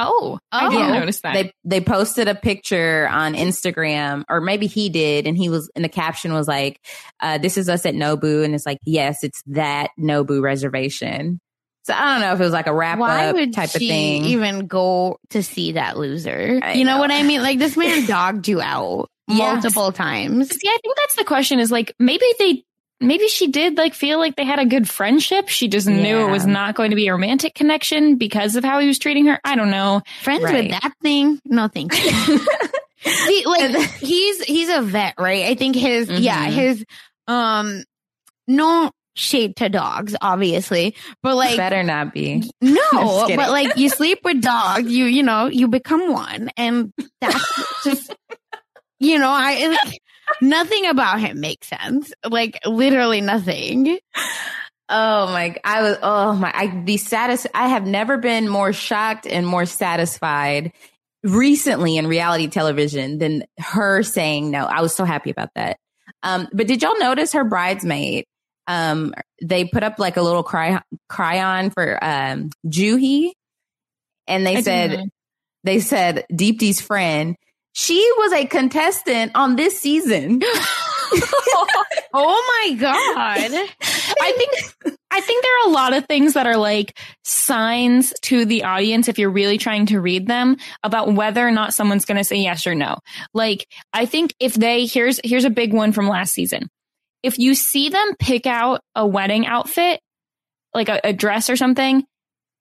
Oh, 0.00 0.38
I 0.52 0.68
didn't 0.68 0.90
oh. 0.90 0.98
notice 1.00 1.20
that. 1.22 1.34
They 1.34 1.52
they 1.64 1.80
posted 1.80 2.28
a 2.28 2.34
picture 2.36 3.08
on 3.10 3.34
Instagram, 3.34 4.22
or 4.28 4.40
maybe 4.40 4.68
he 4.68 4.90
did, 4.90 5.26
and 5.26 5.36
he 5.36 5.48
was, 5.48 5.68
and 5.74 5.84
the 5.84 5.88
caption 5.88 6.32
was 6.32 6.46
like, 6.46 6.80
uh, 7.18 7.38
"This 7.38 7.58
is 7.58 7.68
us 7.68 7.84
at 7.84 7.94
Nobu," 7.94 8.44
and 8.44 8.54
it's 8.54 8.64
like, 8.64 8.78
yes, 8.84 9.24
it's 9.24 9.42
that 9.46 9.90
Nobu 9.98 10.40
reservation. 10.40 11.40
So 11.82 11.94
I 11.94 12.12
don't 12.12 12.20
know 12.20 12.32
if 12.32 12.40
it 12.40 12.44
was 12.44 12.52
like 12.52 12.68
a 12.68 12.74
wrap 12.74 12.98
Why 12.98 13.28
up 13.28 13.34
would 13.34 13.52
type 13.52 13.74
of 13.74 13.80
thing. 13.80 14.24
Even 14.26 14.68
go 14.68 15.18
to 15.30 15.42
see 15.42 15.72
that 15.72 15.96
loser. 15.98 16.60
I 16.62 16.74
you 16.74 16.84
know. 16.84 16.94
know 16.94 17.00
what 17.00 17.10
I 17.10 17.22
mean? 17.24 17.42
Like 17.42 17.58
this 17.58 17.76
man 17.76 18.06
dogged 18.06 18.46
you 18.46 18.60
out 18.60 19.08
multiple 19.28 19.86
yes. 19.86 19.96
times. 19.96 20.50
See, 20.50 20.68
I 20.68 20.78
think 20.82 20.96
that's 20.96 21.16
the 21.16 21.24
question 21.24 21.58
is 21.58 21.70
like 21.70 21.94
maybe 21.98 22.24
they 22.38 22.64
maybe 23.00 23.28
she 23.28 23.48
did 23.48 23.76
like 23.76 23.94
feel 23.94 24.18
like 24.18 24.36
they 24.36 24.44
had 24.44 24.58
a 24.58 24.66
good 24.66 24.88
friendship. 24.88 25.48
She 25.48 25.68
just 25.68 25.88
yeah. 25.88 26.02
knew 26.02 26.18
it 26.26 26.30
was 26.30 26.46
not 26.46 26.74
going 26.74 26.90
to 26.90 26.96
be 26.96 27.08
a 27.08 27.12
romantic 27.12 27.54
connection 27.54 28.16
because 28.16 28.56
of 28.56 28.64
how 28.64 28.80
he 28.80 28.86
was 28.86 28.98
treating 28.98 29.26
her. 29.26 29.38
I 29.44 29.56
don't 29.56 29.70
know. 29.70 30.02
Friends 30.22 30.44
right. 30.44 30.64
with 30.64 30.70
that 30.70 30.92
thing? 31.02 31.40
No, 31.44 31.68
thank 31.68 31.92
you. 31.92 32.10
he, 32.98 33.46
like 33.46 33.76
he's 33.92 34.42
he's 34.42 34.68
a 34.68 34.82
vet, 34.82 35.14
right? 35.18 35.44
I 35.44 35.54
think 35.54 35.76
his 35.76 36.08
mm-hmm. 36.08 36.22
yeah 36.22 36.44
his 36.46 36.84
um 37.26 37.84
no 38.46 38.90
shade 39.14 39.56
to 39.56 39.68
dogs, 39.68 40.16
obviously, 40.20 40.94
but 41.22 41.36
like 41.36 41.56
better 41.56 41.82
not 41.82 42.14
be. 42.14 42.50
No, 42.60 43.26
but 43.28 43.50
like 43.50 43.76
you 43.76 43.88
sleep 43.88 44.20
with 44.24 44.40
dogs, 44.40 44.90
you 44.90 45.04
you 45.04 45.22
know 45.22 45.46
you 45.46 45.68
become 45.68 46.12
one, 46.12 46.50
and 46.56 46.92
that's 47.20 47.84
just 47.84 48.14
you 48.98 49.18
know, 49.18 49.30
I 49.30 49.78
like, 49.84 50.00
nothing 50.40 50.86
about 50.86 51.20
him 51.20 51.40
makes 51.40 51.68
sense. 51.68 52.12
Like 52.28 52.58
literally 52.66 53.20
nothing. 53.20 53.98
Oh 54.90 55.26
my! 55.26 55.54
I 55.64 55.82
was. 55.82 55.98
Oh 56.02 56.32
my! 56.32 56.50
I 56.54 56.82
the 56.84 56.96
satis. 56.96 57.46
I 57.54 57.68
have 57.68 57.86
never 57.86 58.16
been 58.16 58.48
more 58.48 58.72
shocked 58.72 59.26
and 59.26 59.46
more 59.46 59.66
satisfied 59.66 60.72
recently 61.22 61.98
in 61.98 62.06
reality 62.06 62.48
television 62.48 63.18
than 63.18 63.44
her 63.58 64.02
saying 64.02 64.50
no. 64.50 64.64
I 64.64 64.80
was 64.80 64.94
so 64.94 65.04
happy 65.04 65.30
about 65.30 65.50
that. 65.56 65.76
Um, 66.22 66.48
but 66.54 66.66
did 66.66 66.82
y'all 66.82 66.98
notice 66.98 67.34
her 67.34 67.44
bridesmaid? 67.44 68.24
Um, 68.66 69.14
they 69.42 69.66
put 69.66 69.82
up 69.82 69.98
like 69.98 70.16
a 70.16 70.22
little 70.22 70.42
cry 70.42 70.80
cry 71.06 71.42
on 71.42 71.68
for 71.68 72.02
um 72.02 72.48
Juhi, 72.66 73.32
and 74.26 74.46
they 74.46 74.56
I 74.56 74.60
said 74.62 75.10
they 75.64 75.80
said 75.80 76.24
Deepti's 76.32 76.80
friend 76.80 77.36
she 77.72 78.10
was 78.18 78.32
a 78.32 78.46
contestant 78.46 79.32
on 79.34 79.56
this 79.56 79.78
season. 79.78 80.40
oh 82.14 82.66
my 82.68 82.74
god. 82.74 83.68
I 84.20 84.32
think 84.36 84.96
I 85.10 85.20
think 85.20 85.42
there 85.42 85.52
are 85.62 85.68
a 85.68 85.72
lot 85.72 85.94
of 85.94 86.06
things 86.06 86.34
that 86.34 86.46
are 86.46 86.56
like 86.56 86.98
signs 87.24 88.12
to 88.22 88.44
the 88.44 88.64
audience 88.64 89.08
if 89.08 89.18
you're 89.18 89.30
really 89.30 89.58
trying 89.58 89.86
to 89.86 90.00
read 90.00 90.26
them 90.26 90.56
about 90.82 91.12
whether 91.14 91.46
or 91.46 91.50
not 91.50 91.74
someone's 91.74 92.04
going 92.04 92.18
to 92.18 92.24
say 92.24 92.36
yes 92.36 92.66
or 92.66 92.74
no. 92.74 92.98
Like 93.32 93.66
I 93.92 94.06
think 94.06 94.34
if 94.40 94.54
they 94.54 94.86
here's 94.86 95.20
here's 95.24 95.44
a 95.44 95.50
big 95.50 95.72
one 95.72 95.92
from 95.92 96.08
last 96.08 96.32
season. 96.32 96.68
If 97.22 97.38
you 97.38 97.54
see 97.54 97.88
them 97.88 98.14
pick 98.18 98.46
out 98.46 98.80
a 98.94 99.06
wedding 99.06 99.46
outfit, 99.46 100.00
like 100.74 100.88
a, 100.88 101.00
a 101.02 101.12
dress 101.12 101.50
or 101.50 101.56
something, 101.56 102.04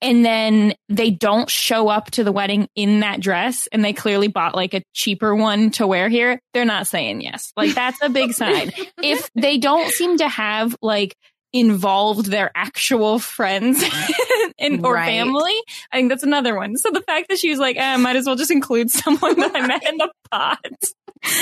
and 0.02 0.24
then 0.24 0.74
they 0.90 1.10
don't 1.10 1.50
show 1.50 1.88
up 1.88 2.12
to 2.12 2.24
the 2.24 2.32
wedding 2.32 2.68
in 2.76 3.00
that 3.00 3.20
dress 3.20 3.68
and 3.72 3.84
they 3.84 3.94
clearly 3.94 4.28
bought 4.28 4.56
like 4.56 4.74
a 4.74 4.84
cheaper 4.94 5.36
one 5.36 5.72
to 5.72 5.88
wear 5.88 6.10
here, 6.10 6.40
they're 6.54 6.66
not 6.66 6.88
saying 6.88 7.22
yes. 7.22 7.52
Like 7.58 7.74
that's 7.74 8.02
a 8.02 8.10
big 8.10 8.34
sign. 8.34 8.72
If 9.02 9.30
they 9.34 9.58
don't 9.58 9.92
seem 9.92 10.18
to 10.18 10.28
have 10.28 10.76
like 10.82 11.16
involved 11.54 12.28
their 12.28 12.52
actual 12.56 13.20
friends 13.20 13.84
and 14.60 14.86
or 14.86 14.94
right. 14.94 15.06
family, 15.06 15.56
I 15.92 15.98
think 15.98 16.10
that's 16.10 16.24
another 16.24 16.56
one. 16.56 16.78
So 16.78 16.92
the 16.92 17.02
fact 17.02 17.30
that 17.30 17.40
she 17.40 17.50
was 17.50 17.60
like, 17.60 17.78
eh, 17.78 17.94
I 17.94 17.98
might 17.98 18.16
as 18.16 18.26
well 18.26 18.36
just 18.36 18.52
include 18.52 18.90
someone 18.90 19.40
that 19.40 19.56
I 19.56 19.66
met 19.66 19.88
in 19.88 19.98
the 19.98 20.12
pot. 20.30 20.60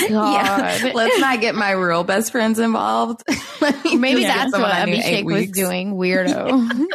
Yeah, 0.08 0.90
let's 0.94 1.18
not 1.20 1.40
get 1.40 1.54
my 1.54 1.72
real 1.72 2.04
best 2.04 2.32
friends 2.32 2.58
involved. 2.58 3.22
Maybe 3.84 4.22
that's 4.22 4.52
what 4.52 4.72
Abhishek 4.72 5.24
was 5.24 5.50
doing. 5.50 5.94
Weirdo. 5.94 6.86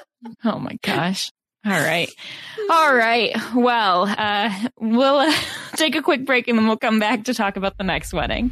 oh 0.46 0.60
my 0.60 0.78
gosh. 0.82 1.32
All 1.66 1.72
right. 1.72 2.10
All 2.70 2.96
right. 2.96 3.36
Well, 3.54 4.06
uh, 4.18 4.52
we'll 4.80 5.18
uh, 5.18 5.34
take 5.76 5.96
a 5.96 6.02
quick 6.02 6.26
break 6.26 6.48
and 6.48 6.58
then 6.58 6.68
we'll 6.68 6.78
come 6.78 7.00
back 7.00 7.26
to 7.26 7.34
talk 7.34 7.56
about 7.56 7.78
the 7.78 7.84
next 7.84 8.14
wedding. 8.14 8.52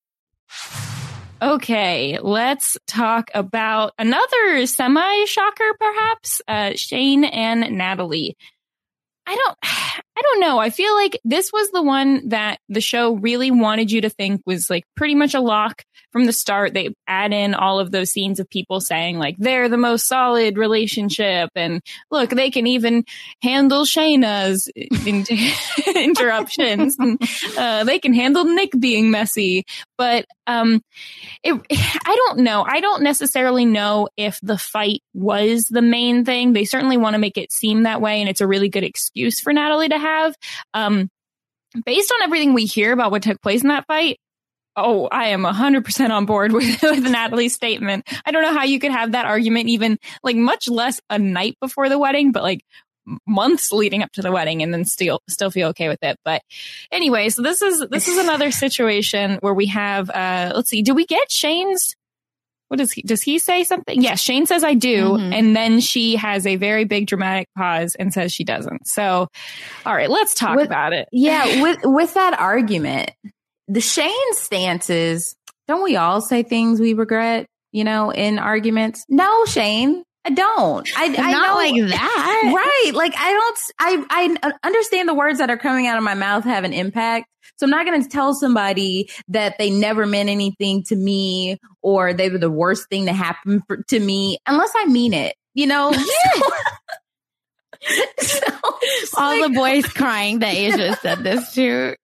Okay, 1.41 2.19
let's 2.21 2.77
talk 2.85 3.31
about 3.33 3.93
another 3.97 4.67
semi 4.67 5.25
shocker, 5.25 5.73
perhaps. 5.79 6.41
Uh, 6.47 6.73
Shayne 6.75 7.23
and 7.23 7.77
Natalie. 7.77 8.37
I 9.25 9.35
don't, 9.35 9.57
I 10.17 10.21
don't 10.21 10.39
know. 10.41 10.59
I 10.59 10.69
feel 10.69 10.93
like 10.93 11.19
this 11.23 11.51
was 11.53 11.71
the 11.71 11.81
one 11.81 12.29
that 12.29 12.59
the 12.67 12.81
show 12.81 13.13
really 13.13 13.49
wanted 13.49 13.91
you 13.91 14.01
to 14.01 14.09
think 14.09 14.41
was 14.45 14.69
like 14.69 14.83
pretty 14.95 15.15
much 15.15 15.33
a 15.33 15.39
lock 15.39 15.83
from 16.11 16.25
the 16.25 16.33
start. 16.33 16.73
They 16.73 16.89
add 17.07 17.31
in 17.31 17.53
all 17.53 17.79
of 17.79 17.91
those 17.91 18.11
scenes 18.11 18.39
of 18.39 18.49
people 18.49 18.81
saying 18.81 19.17
like 19.17 19.37
they're 19.37 19.69
the 19.69 19.77
most 19.77 20.07
solid 20.07 20.57
relationship, 20.57 21.49
and 21.55 21.81
look, 22.11 22.29
they 22.31 22.51
can 22.51 22.67
even 22.67 23.05
handle 23.41 23.85
Shayna's 23.85 24.69
interruptions. 25.95 26.97
and, 26.99 27.21
uh, 27.57 27.83
they 27.85 27.99
can 27.99 28.13
handle 28.13 28.43
Nick 28.43 28.71
being 28.77 29.11
messy, 29.11 29.65
but 29.97 30.25
um, 30.45 30.81
it, 31.43 31.59
I 31.71 32.15
don't 32.15 32.39
know. 32.39 32.65
I 32.67 32.81
don't 32.81 33.03
necessarily 33.03 33.65
know 33.65 34.09
if 34.17 34.39
the 34.41 34.57
fight 34.57 35.01
was 35.13 35.67
the 35.69 35.81
main 35.81 36.25
thing. 36.25 36.53
They 36.53 36.65
certainly 36.65 36.97
want 36.97 37.13
to 37.13 37.19
make 37.19 37.37
it 37.37 37.51
seem 37.51 37.83
that 37.83 38.01
way, 38.01 38.19
and 38.19 38.29
it's 38.29 38.41
a 38.41 38.47
really 38.47 38.69
good 38.69 38.83
excuse 38.83 39.39
for 39.39 39.53
Natalie 39.53 39.89
to 39.89 39.97
have. 39.97 40.10
Um, 40.73 41.09
based 41.85 42.11
on 42.11 42.23
everything 42.23 42.53
we 42.53 42.65
hear 42.65 42.91
about 42.91 43.11
what 43.11 43.23
took 43.23 43.41
place 43.41 43.61
in 43.61 43.69
that 43.69 43.87
fight, 43.87 44.19
oh, 44.75 45.07
I 45.11 45.29
am 45.29 45.43
100% 45.43 46.09
on 46.09 46.25
board 46.25 46.51
with, 46.53 46.81
with 46.81 47.03
Natalie's 47.03 47.53
statement. 47.53 48.07
I 48.25 48.31
don't 48.31 48.43
know 48.43 48.53
how 48.53 48.63
you 48.63 48.79
could 48.79 48.91
have 48.91 49.13
that 49.13 49.25
argument 49.25 49.69
even 49.69 49.97
like 50.23 50.35
much 50.35 50.67
less 50.67 50.99
a 51.09 51.19
night 51.19 51.57
before 51.61 51.89
the 51.89 51.99
wedding, 51.99 52.31
but 52.31 52.43
like 52.43 52.61
months 53.27 53.71
leading 53.71 54.03
up 54.03 54.11
to 54.13 54.21
the 54.21 54.31
wedding 54.31 54.61
and 54.61 54.73
then 54.73 54.85
still 54.85 55.21
still 55.27 55.51
feel 55.51 55.69
okay 55.69 55.87
with 55.87 56.01
it. 56.03 56.17
But 56.23 56.41
anyway, 56.91 57.29
so 57.29 57.41
this 57.41 57.61
is 57.61 57.83
this 57.89 58.07
is 58.07 58.17
another 58.17 58.51
situation 58.51 59.37
where 59.41 59.53
we 59.53 59.67
have 59.67 60.09
uh 60.09 60.53
let's 60.55 60.69
see, 60.69 60.81
do 60.81 60.93
we 60.93 61.05
get 61.05 61.31
Shayne's 61.31 61.95
what 62.71 62.77
does 62.77 62.93
he 62.93 63.01
does 63.01 63.21
he 63.21 63.37
say 63.37 63.65
something? 63.65 64.01
Yeah, 64.01 64.15
Shayne 64.15 64.45
says 64.45 64.63
I 64.63 64.75
do, 64.75 65.09
mm-hmm. 65.09 65.33
and 65.33 65.53
then 65.53 65.81
she 65.81 66.15
has 66.15 66.47
a 66.47 66.55
very 66.55 66.85
big 66.85 67.05
dramatic 67.05 67.49
pause 67.57 67.95
and 67.95 68.13
says 68.13 68.31
she 68.31 68.45
doesn't. 68.45 68.87
So 68.87 69.27
all 69.85 69.93
right, 69.93 70.09
let's 70.09 70.33
talk 70.33 70.55
with, 70.55 70.67
about 70.67 70.93
it. 70.93 71.09
Yeah, 71.11 71.61
with 71.63 71.79
with 71.83 72.13
that 72.13 72.39
argument, 72.39 73.11
the 73.67 73.81
Shayne 73.81 74.33
stance 74.35 74.89
is 74.89 75.35
don't 75.67 75.83
we 75.83 75.97
all 75.97 76.21
say 76.21 76.43
things 76.43 76.79
we 76.79 76.93
regret, 76.93 77.45
you 77.73 77.83
know, 77.83 78.09
in 78.09 78.39
arguments? 78.39 79.03
No, 79.09 79.43
Shayne, 79.47 80.05
I 80.23 80.29
don't. 80.29 80.87
I, 80.95 81.05
I 81.05 81.31
not 81.31 81.47
know, 81.47 81.55
like 81.55 81.89
that. 81.89 82.53
Right. 82.55 82.91
Like 82.93 83.13
I 83.17 83.31
don't, 83.31 83.59
I, 83.79 84.05
I 84.09 84.49
uh, 84.49 84.51
understand 84.63 85.09
the 85.09 85.15
words 85.15 85.39
that 85.39 85.49
are 85.49 85.57
coming 85.57 85.87
out 85.87 85.97
of 85.97 86.03
my 86.03 86.13
mouth 86.13 86.43
have 86.43 86.63
an 86.63 86.73
impact. 86.73 87.27
So 87.57 87.65
I'm 87.65 87.71
not 87.71 87.85
going 87.85 88.01
to 88.01 88.09
tell 88.09 88.33
somebody 88.33 89.09
that 89.29 89.57
they 89.57 89.69
never 89.69 90.05
meant 90.05 90.29
anything 90.29 90.83
to 90.85 90.95
me 90.95 91.57
or 91.81 92.13
they 92.13 92.29
were 92.29 92.37
the 92.37 92.51
worst 92.51 92.87
thing 92.89 93.07
to 93.07 93.13
happen 93.13 93.61
for, 93.67 93.83
to 93.89 93.99
me 93.99 94.37
unless 94.47 94.71
I 94.75 94.85
mean 94.85 95.13
it, 95.13 95.35
you 95.53 95.67
know? 95.67 95.91
so, 98.19 98.39
All 99.17 99.39
like, 99.39 99.51
the 99.51 99.55
boys 99.55 99.85
crying 99.85 100.39
that 100.39 100.53
Asia 100.53 100.95
said 101.01 101.23
this 101.23 101.53
to. 101.53 101.95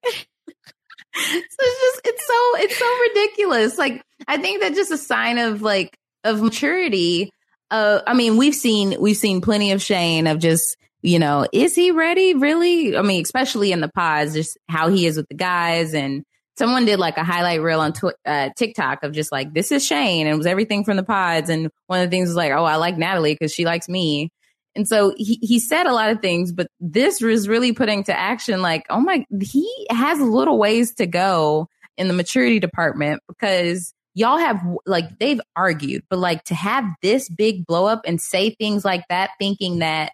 So 1.19 1.37
it's 1.39 1.55
just, 1.57 2.01
it's 2.05 2.27
so, 2.27 2.55
it's 2.57 2.77
so 2.77 2.99
ridiculous. 2.99 3.77
Like, 3.77 4.03
I 4.27 4.37
think 4.37 4.61
that's 4.61 4.75
just 4.75 4.91
a 4.91 4.97
sign 4.97 5.37
of 5.39 5.61
like, 5.61 5.97
of 6.23 6.41
maturity 6.41 7.31
uh, 7.71 8.01
I 8.05 8.13
mean, 8.13 8.37
we've 8.37 8.55
seen 8.55 8.95
we've 8.99 9.17
seen 9.17 9.41
plenty 9.41 9.71
of 9.71 9.81
Shayne 9.81 10.27
of 10.27 10.39
just 10.39 10.77
you 11.01 11.19
know, 11.19 11.47
is 11.53 11.75
he 11.75 11.91
ready? 11.91 12.33
Really? 12.33 12.97
I 12.97 13.01
mean, 13.01 13.21
especially 13.21 13.71
in 13.71 13.81
the 13.81 13.87
pods, 13.87 14.33
just 14.33 14.57
how 14.67 14.89
he 14.89 15.05
is 15.05 15.17
with 15.17 15.27
the 15.29 15.35
guys. 15.35 15.93
And 15.93 16.23
someone 16.57 16.85
did 16.85 16.99
like 16.99 17.17
a 17.17 17.23
highlight 17.23 17.61
reel 17.61 17.79
on 17.79 17.93
tw- 17.93 18.15
uh, 18.25 18.49
TikTok 18.57 19.03
of 19.03 19.13
just 19.13 19.31
like, 19.31 19.53
this 19.53 19.71
is 19.71 19.85
Shayne. 19.85 20.25
And 20.25 20.33
it 20.33 20.37
was 20.37 20.47
everything 20.47 20.83
from 20.83 20.97
the 20.97 21.03
pods. 21.03 21.49
And 21.49 21.69
one 21.85 22.01
of 22.01 22.09
the 22.09 22.15
things 22.15 22.29
was 22.29 22.35
like, 22.35 22.51
oh, 22.51 22.63
I 22.63 22.75
like 22.77 22.97
Natalie 22.97 23.33
because 23.33 23.53
she 23.53 23.65
likes 23.65 23.87
me. 23.87 24.31
And 24.75 24.87
so 24.87 25.13
he, 25.17 25.39
he 25.41 25.59
said 25.59 25.85
a 25.85 25.93
lot 25.93 26.11
of 26.11 26.21
things, 26.21 26.51
but 26.51 26.67
this 26.79 27.21
was 27.21 27.47
really 27.47 27.73
putting 27.73 28.03
to 28.05 28.17
action 28.17 28.61
like, 28.61 28.85
oh 28.89 28.99
my, 28.99 29.25
he 29.41 29.87
has 29.89 30.19
little 30.19 30.57
ways 30.57 30.95
to 30.95 31.07
go 31.07 31.67
in 31.97 32.07
the 32.07 32.13
maturity 32.13 32.59
department 32.59 33.21
because 33.27 33.93
y'all 34.17 34.39
have 34.39 34.59
like 34.87 35.19
they've 35.19 35.39
argued, 35.55 36.03
but 36.09 36.17
like 36.17 36.43
to 36.45 36.55
have 36.55 36.85
this 37.03 37.29
big 37.29 37.67
blow 37.67 37.85
up 37.85 38.01
and 38.05 38.19
say 38.19 38.49
things 38.49 38.83
like 38.83 39.03
that, 39.09 39.29
thinking 39.39 39.79
that, 39.79 40.11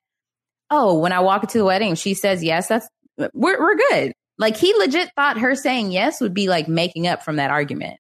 oh, 0.70 0.99
when 0.99 1.14
I 1.14 1.22
walk 1.22 1.43
into 1.43 1.58
the 1.58 1.66
wedding, 1.66 1.95
she 1.95 2.14
says 2.14 2.43
yes, 2.43 2.68
that's 2.68 2.88
we're 3.34 3.60
we're 3.60 3.78
good. 3.89 4.14
Like 4.38 4.58
he 4.58 4.74
legit 4.74 5.12
thought 5.16 5.39
her 5.39 5.56
saying 5.56 5.91
yes 5.91 6.20
would 6.20 6.34
be 6.34 6.49
like 6.49 6.68
making 6.68 7.08
up 7.08 7.24
from 7.24 7.38
that 7.38 7.49
argument. 7.49 7.97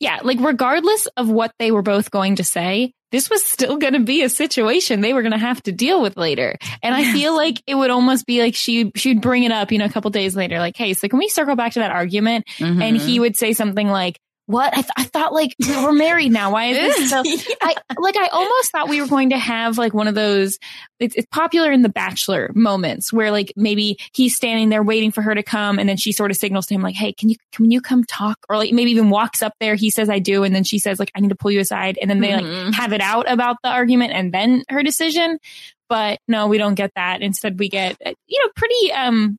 Yeah, 0.00 0.20
like 0.22 0.38
regardless 0.40 1.06
of 1.18 1.28
what 1.28 1.52
they 1.58 1.70
were 1.70 1.82
both 1.82 2.10
going 2.10 2.36
to 2.36 2.44
say, 2.44 2.94
this 3.10 3.28
was 3.28 3.44
still 3.44 3.76
going 3.76 3.92
to 3.92 4.00
be 4.00 4.22
a 4.22 4.30
situation 4.30 5.02
they 5.02 5.12
were 5.12 5.20
going 5.20 5.32
to 5.32 5.38
have 5.38 5.62
to 5.64 5.72
deal 5.72 6.00
with 6.00 6.16
later. 6.16 6.56
And 6.82 6.94
I 6.94 7.12
feel 7.12 7.36
like 7.36 7.62
it 7.66 7.74
would 7.74 7.90
almost 7.90 8.24
be 8.24 8.40
like 8.40 8.54
she 8.54 8.90
she'd 8.96 9.20
bring 9.20 9.44
it 9.44 9.52
up, 9.52 9.70
you 9.70 9.76
know, 9.76 9.84
a 9.84 9.90
couple 9.90 10.10
days 10.10 10.34
later, 10.34 10.58
like, 10.58 10.78
"Hey, 10.78 10.94
so 10.94 11.08
can 11.08 11.18
we 11.18 11.28
circle 11.28 11.56
back 11.56 11.74
to 11.74 11.80
that 11.80 11.90
argument?" 11.90 12.46
Mm-hmm. 12.56 12.80
And 12.80 12.96
he 12.96 13.20
would 13.20 13.36
say 13.36 13.52
something 13.52 13.86
like, 13.86 14.18
what? 14.52 14.72
I, 14.72 14.82
th- 14.82 14.92
I 14.96 15.04
thought 15.04 15.32
like 15.32 15.54
we're 15.58 15.92
married 15.92 16.30
now. 16.30 16.52
Why 16.52 16.66
is 16.66 16.96
this 16.96 17.10
so? 17.10 17.22
yeah. 17.24 17.36
I 17.62 17.74
like 17.98 18.16
I 18.16 18.28
almost 18.28 18.70
thought 18.70 18.88
we 18.88 19.00
were 19.00 19.08
going 19.08 19.30
to 19.30 19.38
have 19.38 19.78
like 19.78 19.94
one 19.94 20.06
of 20.06 20.14
those. 20.14 20.58
It's, 21.00 21.16
it's, 21.16 21.26
popular 21.32 21.72
in 21.72 21.82
the 21.82 21.88
Bachelor 21.88 22.50
moments 22.54 23.12
where 23.12 23.30
like 23.30 23.52
maybe 23.56 23.96
he's 24.12 24.36
standing 24.36 24.68
there 24.68 24.82
waiting 24.82 25.10
for 25.10 25.22
her 25.22 25.34
to 25.34 25.42
come, 25.42 25.78
and 25.78 25.88
then 25.88 25.96
she 25.96 26.12
sort 26.12 26.30
of 26.30 26.36
signals 26.36 26.66
to 26.66 26.74
him 26.74 26.82
like, 26.82 26.94
"Hey, 26.94 27.12
can 27.12 27.28
you 27.30 27.36
can 27.52 27.70
you 27.70 27.80
come 27.80 28.04
talk?" 28.04 28.38
Or 28.48 28.56
like 28.56 28.72
maybe 28.72 28.90
even 28.90 29.10
walks 29.10 29.42
up 29.42 29.54
there. 29.58 29.74
He 29.74 29.90
says, 29.90 30.10
"I 30.10 30.18
do," 30.18 30.44
and 30.44 30.54
then 30.54 30.64
she 30.64 30.78
says 30.78 31.00
like, 31.00 31.10
"I 31.16 31.20
need 31.20 31.30
to 31.30 31.34
pull 31.34 31.50
you 31.50 31.60
aside," 31.60 31.98
and 32.00 32.10
then 32.10 32.20
they 32.20 32.28
mm-hmm. 32.28 32.66
like 32.66 32.74
have 32.74 32.92
it 32.92 33.00
out 33.00 33.30
about 33.30 33.56
the 33.62 33.70
argument 33.70 34.12
and 34.12 34.32
then 34.32 34.62
her 34.68 34.82
decision. 34.82 35.38
But 35.88 36.20
no, 36.28 36.46
we 36.46 36.58
don't 36.58 36.74
get 36.74 36.92
that. 36.94 37.22
Instead, 37.22 37.58
we 37.58 37.68
get 37.68 37.96
you 38.26 38.38
know 38.44 38.50
pretty 38.54 38.92
um 38.92 39.38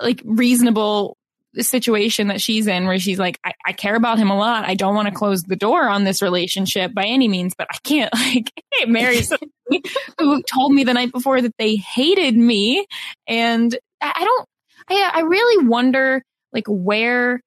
like 0.00 0.20
reasonable 0.24 1.16
situation 1.62 2.28
that 2.28 2.40
she's 2.40 2.66
in 2.66 2.86
where 2.86 2.98
she's 2.98 3.18
like, 3.18 3.38
I, 3.44 3.52
I 3.64 3.72
care 3.72 3.94
about 3.94 4.18
him 4.18 4.30
a 4.30 4.36
lot. 4.36 4.64
I 4.64 4.74
don't 4.74 4.94
want 4.94 5.08
to 5.08 5.14
close 5.14 5.42
the 5.42 5.56
door 5.56 5.88
on 5.88 6.04
this 6.04 6.22
relationship 6.22 6.92
by 6.92 7.04
any 7.04 7.28
means, 7.28 7.54
but 7.56 7.68
I 7.70 7.76
can't 7.84 8.12
like 8.14 8.50
I 8.58 8.62
can't 8.78 8.90
marry 8.90 9.22
somebody 9.22 9.82
who 10.18 10.42
told 10.42 10.72
me 10.72 10.84
the 10.84 10.94
night 10.94 11.12
before 11.12 11.40
that 11.40 11.54
they 11.58 11.76
hated 11.76 12.36
me. 12.36 12.86
And 13.26 13.76
I, 14.00 14.12
I 14.16 14.24
don't 14.24 14.48
I 14.88 15.10
I 15.14 15.20
really 15.20 15.66
wonder 15.66 16.22
like 16.52 16.66
where 16.66 17.40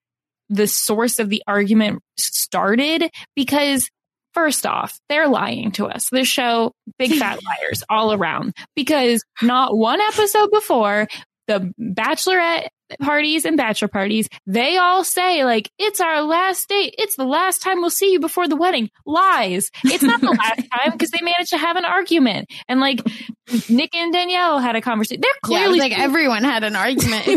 the 0.49 0.67
source 0.67 1.19
of 1.19 1.29
the 1.29 1.43
argument 1.47 2.01
started 2.17 3.09
because 3.35 3.89
First 4.33 4.67
off, 4.67 4.99
they're 5.09 5.27
lying 5.27 5.71
to 5.71 5.87
us. 5.87 6.09
This 6.11 6.27
show, 6.27 6.71
big 6.99 7.11
fat 7.15 7.39
liars 7.43 7.83
all 7.89 8.13
around 8.13 8.53
because 8.75 9.23
not 9.41 9.75
one 9.75 9.99
episode 9.99 10.51
before 10.51 11.07
the 11.47 11.73
bachelorette 11.79 12.67
parties 12.99 13.45
and 13.45 13.57
bachelor 13.57 13.87
parties, 13.87 14.29
they 14.45 14.77
all 14.77 15.03
say 15.03 15.43
like, 15.43 15.71
it's 15.77 15.99
our 15.99 16.21
last 16.21 16.69
date. 16.69 16.95
It's 16.97 17.15
the 17.15 17.25
last 17.25 17.61
time 17.61 17.81
we'll 17.81 17.89
see 17.89 18.11
you 18.11 18.19
before 18.19 18.47
the 18.47 18.55
wedding. 18.55 18.89
Lies. 19.05 19.71
It's 19.83 20.03
not 20.03 20.21
the 20.21 20.31
last 20.31 20.67
time 20.73 20.91
because 20.91 21.11
they 21.11 21.21
managed 21.21 21.51
to 21.51 21.57
have 21.57 21.75
an 21.75 21.85
argument. 21.85 22.49
And 22.67 22.79
like 22.79 23.01
Nick 23.69 23.95
and 23.95 24.13
Danielle 24.13 24.59
had 24.59 24.75
a 24.75 24.81
conversation. 24.81 25.21
They're 25.21 25.31
clearly 25.43 25.77
yeah, 25.77 25.83
like 25.83 25.99
everyone 25.99 26.43
had 26.43 26.63
an 26.63 26.75
argument. 26.75 27.27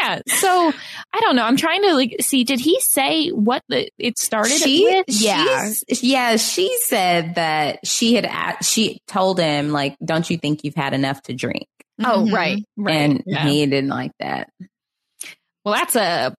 yeah. 0.00 0.20
So 0.26 0.72
I 1.12 1.20
don't 1.20 1.36
know. 1.36 1.44
I'm 1.44 1.56
trying 1.56 1.82
to 1.82 1.94
like 1.94 2.16
see, 2.20 2.44
did 2.44 2.60
he 2.60 2.80
say 2.80 3.28
what 3.30 3.62
the, 3.68 3.90
it 3.98 4.18
started 4.18 4.58
she, 4.58 4.84
with? 4.84 5.06
Yeah. 5.08 5.70
Yeah. 6.00 6.36
She 6.36 6.76
said 6.82 7.36
that 7.36 7.86
she 7.86 8.14
had, 8.14 8.58
she 8.62 9.00
told 9.06 9.38
him 9.38 9.70
like, 9.70 9.96
don't 10.04 10.28
you 10.28 10.36
think 10.38 10.64
you've 10.64 10.74
had 10.74 10.94
enough 10.94 11.22
to 11.22 11.34
drink? 11.34 11.68
Oh, 12.00 12.24
mm-hmm. 12.24 12.34
right, 12.34 12.64
right. 12.76 12.94
And 12.94 13.22
yeah. 13.26 13.46
he 13.46 13.66
didn't 13.66 13.90
like 13.90 14.12
that. 14.20 14.50
Well, 15.64 15.74
that's 15.74 15.96
a 15.96 16.34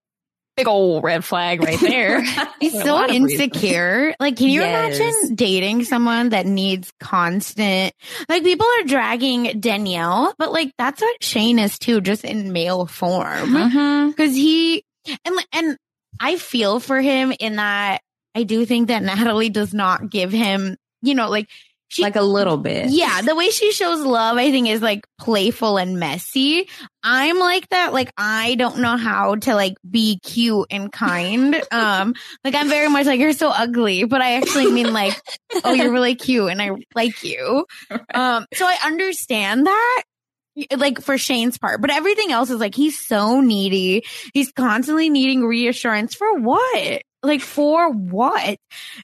big 0.56 0.68
old 0.68 1.04
red 1.04 1.24
flag 1.24 1.62
right 1.62 1.80
there. 1.80 2.22
He's 2.60 2.72
so 2.72 3.06
insecure. 3.08 4.14
Like, 4.20 4.36
can 4.36 4.48
you 4.48 4.60
yes. 4.60 4.98
imagine 4.98 5.34
dating 5.34 5.84
someone 5.84 6.30
that 6.30 6.46
needs 6.46 6.92
constant? 7.00 7.94
Like, 8.28 8.42
people 8.42 8.66
are 8.66 8.84
dragging 8.84 9.60
Danielle, 9.60 10.34
but 10.38 10.52
like 10.52 10.72
that's 10.78 11.00
what 11.00 11.22
Shayne 11.22 11.58
is 11.58 11.78
too, 11.78 12.00
just 12.00 12.24
in 12.24 12.52
male 12.52 12.86
form. 12.86 13.52
Because 13.52 14.30
mm-hmm. 14.30 14.34
he 14.34 14.84
and 15.24 15.46
and 15.52 15.76
I 16.18 16.36
feel 16.36 16.80
for 16.80 17.00
him 17.00 17.32
in 17.38 17.56
that 17.56 18.00
I 18.34 18.42
do 18.44 18.64
think 18.66 18.88
that 18.88 19.02
Natalie 19.02 19.50
does 19.50 19.74
not 19.74 20.10
give 20.10 20.32
him, 20.32 20.76
you 21.02 21.14
know, 21.14 21.28
like 21.28 21.48
she, 21.90 22.02
like 22.02 22.14
a 22.14 22.22
little 22.22 22.56
bit. 22.56 22.90
Yeah, 22.90 23.20
the 23.22 23.34
way 23.34 23.50
she 23.50 23.72
shows 23.72 24.00
love, 24.00 24.36
I 24.36 24.52
think, 24.52 24.68
is 24.68 24.80
like 24.80 25.04
playful 25.18 25.76
and 25.76 25.98
messy. 25.98 26.68
I'm 27.02 27.40
like 27.40 27.68
that. 27.70 27.92
Like 27.92 28.12
I 28.16 28.54
don't 28.54 28.78
know 28.78 28.96
how 28.96 29.34
to 29.34 29.56
like 29.56 29.74
be 29.88 30.20
cute 30.20 30.68
and 30.70 30.92
kind. 30.92 31.60
um, 31.72 32.14
like 32.44 32.54
I'm 32.54 32.68
very 32.68 32.88
much 32.88 33.06
like 33.06 33.18
you're 33.18 33.32
so 33.32 33.50
ugly, 33.50 34.04
but 34.04 34.22
I 34.22 34.34
actually 34.34 34.70
mean 34.70 34.92
like, 34.92 35.20
oh, 35.64 35.72
you're 35.72 35.90
really 35.90 36.14
cute 36.14 36.48
and 36.48 36.62
I 36.62 36.70
like 36.94 37.24
you. 37.24 37.66
Um, 38.14 38.46
so 38.54 38.66
I 38.66 38.76
understand 38.84 39.66
that 39.66 40.02
like 40.76 41.00
for 41.00 41.18
Shayne's 41.18 41.58
part, 41.58 41.80
but 41.80 41.90
everything 41.90 42.30
else 42.30 42.50
is 42.50 42.60
like 42.60 42.76
he's 42.76 43.04
so 43.04 43.40
needy. 43.40 44.04
He's 44.32 44.52
constantly 44.52 45.10
needing 45.10 45.44
reassurance 45.44 46.14
for 46.14 46.38
what? 46.38 47.02
Like 47.24 47.40
for 47.40 47.90
what? 47.90 48.58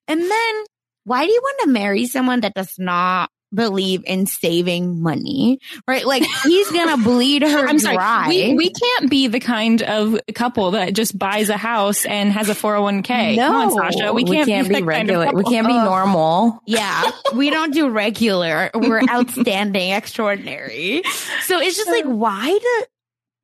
And 0.07 0.21
then 0.21 0.65
why 1.07 1.25
do 1.25 1.33
you 1.33 1.41
want 1.41 1.61
to 1.63 1.69
marry 1.69 2.07
someone 2.07 2.41
that 2.41 2.53
does 2.55 2.75
not 2.79 3.31
believe 3.55 4.03
in 4.07 4.27
saving 4.27 5.01
money, 5.01 5.61
right? 5.87 6.05
Like 6.05 6.25
he's 6.43 6.71
gonna 6.73 6.97
bleed 7.03 7.43
her 7.43 7.69
I'm 7.69 7.79
dry. 7.79 8.25
Sorry, 8.25 8.49
we, 8.49 8.55
we 8.55 8.71
can't 8.71 9.09
be 9.09 9.29
the 9.29 9.39
kind 9.39 9.83
of 9.83 10.19
couple 10.35 10.73
that 10.73 10.95
just 10.95 11.17
buys 11.17 11.49
a 11.49 11.57
house 11.57 12.05
and 12.05 12.33
has 12.33 12.49
a 12.49 12.55
401k. 12.55 13.37
No, 13.37 13.47
Come 13.47 13.57
on, 13.57 13.93
Sasha. 13.93 14.13
We 14.13 14.25
can't, 14.25 14.47
we 14.47 14.53
can't 14.53 14.69
be, 14.69 14.75
be 14.77 14.83
regular. 14.83 15.27
Kind 15.27 15.39
of 15.39 15.45
we 15.45 15.51
can't 15.51 15.67
be 15.67 15.73
normal. 15.73 16.63
Yeah, 16.67 17.11
we 17.35 17.51
don't 17.51 17.73
do 17.73 17.89
regular. 17.89 18.71
We're 18.75 19.01
outstanding, 19.09 19.93
extraordinary. 19.93 21.03
So 21.43 21.61
it's 21.61 21.77
just 21.77 21.89
like, 21.89 22.05
why 22.05 22.51
do 22.51 22.85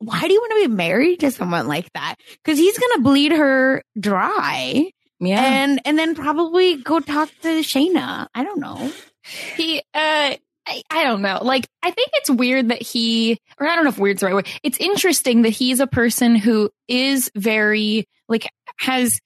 why 0.01 0.21
do 0.21 0.33
you 0.33 0.41
want 0.41 0.63
to 0.63 0.69
be 0.69 0.75
married 0.75 1.21
to 1.21 1.31
someone 1.31 1.69
like 1.69 1.91
that? 1.93 2.17
Because 2.45 2.59
he's 2.59 2.77
gonna 2.77 3.03
bleed 3.03 3.33
her 3.33 3.83
dry. 3.99 4.91
Yeah. 5.23 5.41
And 5.41 5.81
and 5.85 5.99
then 5.99 6.15
probably 6.15 6.77
go 6.77 7.01
talk 7.01 7.31
to 7.43 7.49
Shayna. 7.61 8.29
I 8.35 8.45
don't 8.45 8.61
know. 8.61 8.93
He 9.57 9.79
uh 9.95 10.35
I, 10.67 10.83
I 10.91 11.05
don't 11.05 11.23
know. 11.23 11.41
Like, 11.43 11.67
I 11.83 11.91
think 11.91 12.11
it's 12.15 12.31
weird 12.31 12.69
that 12.69 12.81
he, 12.81 13.39
or 13.59 13.67
I 13.67 13.75
don't 13.75 13.85
know 13.85 13.91
if 13.91 13.99
weird's 13.99 14.21
the 14.21 14.27
right 14.27 14.35
word. 14.35 14.49
It's 14.63 14.79
interesting 14.79 15.43
that 15.43 15.51
he's 15.51 15.81
a 15.81 15.87
person 15.87 16.37
who 16.37 16.71
is 16.87 17.31
very, 17.35 18.07
like, 18.29 18.49
has 18.79 19.19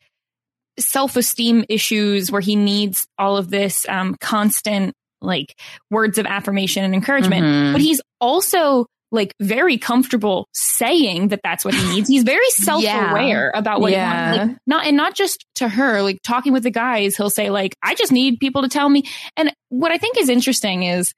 self 0.79 1.17
esteem 1.17 1.65
issues 1.69 2.33
where 2.33 2.41
he 2.41 2.57
needs 2.57 3.07
all 3.19 3.37
of 3.37 3.51
this, 3.51 3.87
um, 3.89 4.17
constant, 4.19 4.95
like, 5.21 5.55
words 5.91 6.17
of 6.17 6.25
affirmation 6.25 6.85
and 6.85 6.95
encouragement. 6.95 7.45
Mm-hmm. 7.45 7.73
But 7.73 7.83
he's 7.83 8.01
also 8.19 8.87
like 9.17 9.35
very 9.41 9.79
comfortable 9.79 10.49
saying 10.53 11.29
that 11.29 11.41
that's 11.43 11.65
what 11.65 11.75
he 11.75 11.95
needs. 11.95 12.09
He's 12.09 12.23
very 12.23 12.49
self 12.51 12.83
aware 12.85 13.51
yeah. 13.53 13.59
about 13.59 13.81
what 13.81 13.91
yeah. 13.91 14.33
he 14.33 14.39
wants. 14.39 14.53
Like, 14.53 14.59
not 14.67 14.87
and 14.87 14.97
not 14.97 15.15
just 15.15 15.45
to 15.57 15.69
her, 15.69 16.03
like 16.03 16.21
talking 16.23 16.53
with 16.53 16.63
the 16.63 16.71
guys, 16.71 17.17
he'll 17.17 17.31
say 17.31 17.51
like, 17.51 17.75
I 17.83 17.95
just 17.95 18.13
need 18.13 18.39
people 18.39 18.63
to 18.63 18.69
tell 18.69 18.89
me. 18.89 19.03
And 19.37 19.53
what 19.71 19.91
I 19.91 19.99
think 19.99 20.19
is 20.19 20.29
interesting 20.29 20.85
is, 20.85 21.13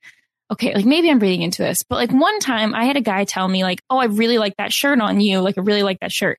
okay, 0.50 0.74
like 0.74 0.86
maybe 0.86 1.10
I'm 1.10 1.18
reading 1.18 1.42
into 1.42 1.62
this, 1.62 1.82
but 1.82 1.96
like 1.96 2.10
one 2.10 2.40
time 2.40 2.74
I 2.74 2.84
had 2.84 2.96
a 2.96 3.02
guy 3.02 3.24
tell 3.24 3.46
me 3.46 3.62
like, 3.62 3.82
oh, 3.90 3.98
I 3.98 4.06
really 4.06 4.38
like 4.38 4.54
that 4.56 4.72
shirt 4.72 5.00
on 5.00 5.20
you. 5.20 5.40
Like 5.40 5.58
I 5.58 5.60
really 5.60 5.82
like 5.82 6.00
that 6.00 6.12
shirt. 6.12 6.38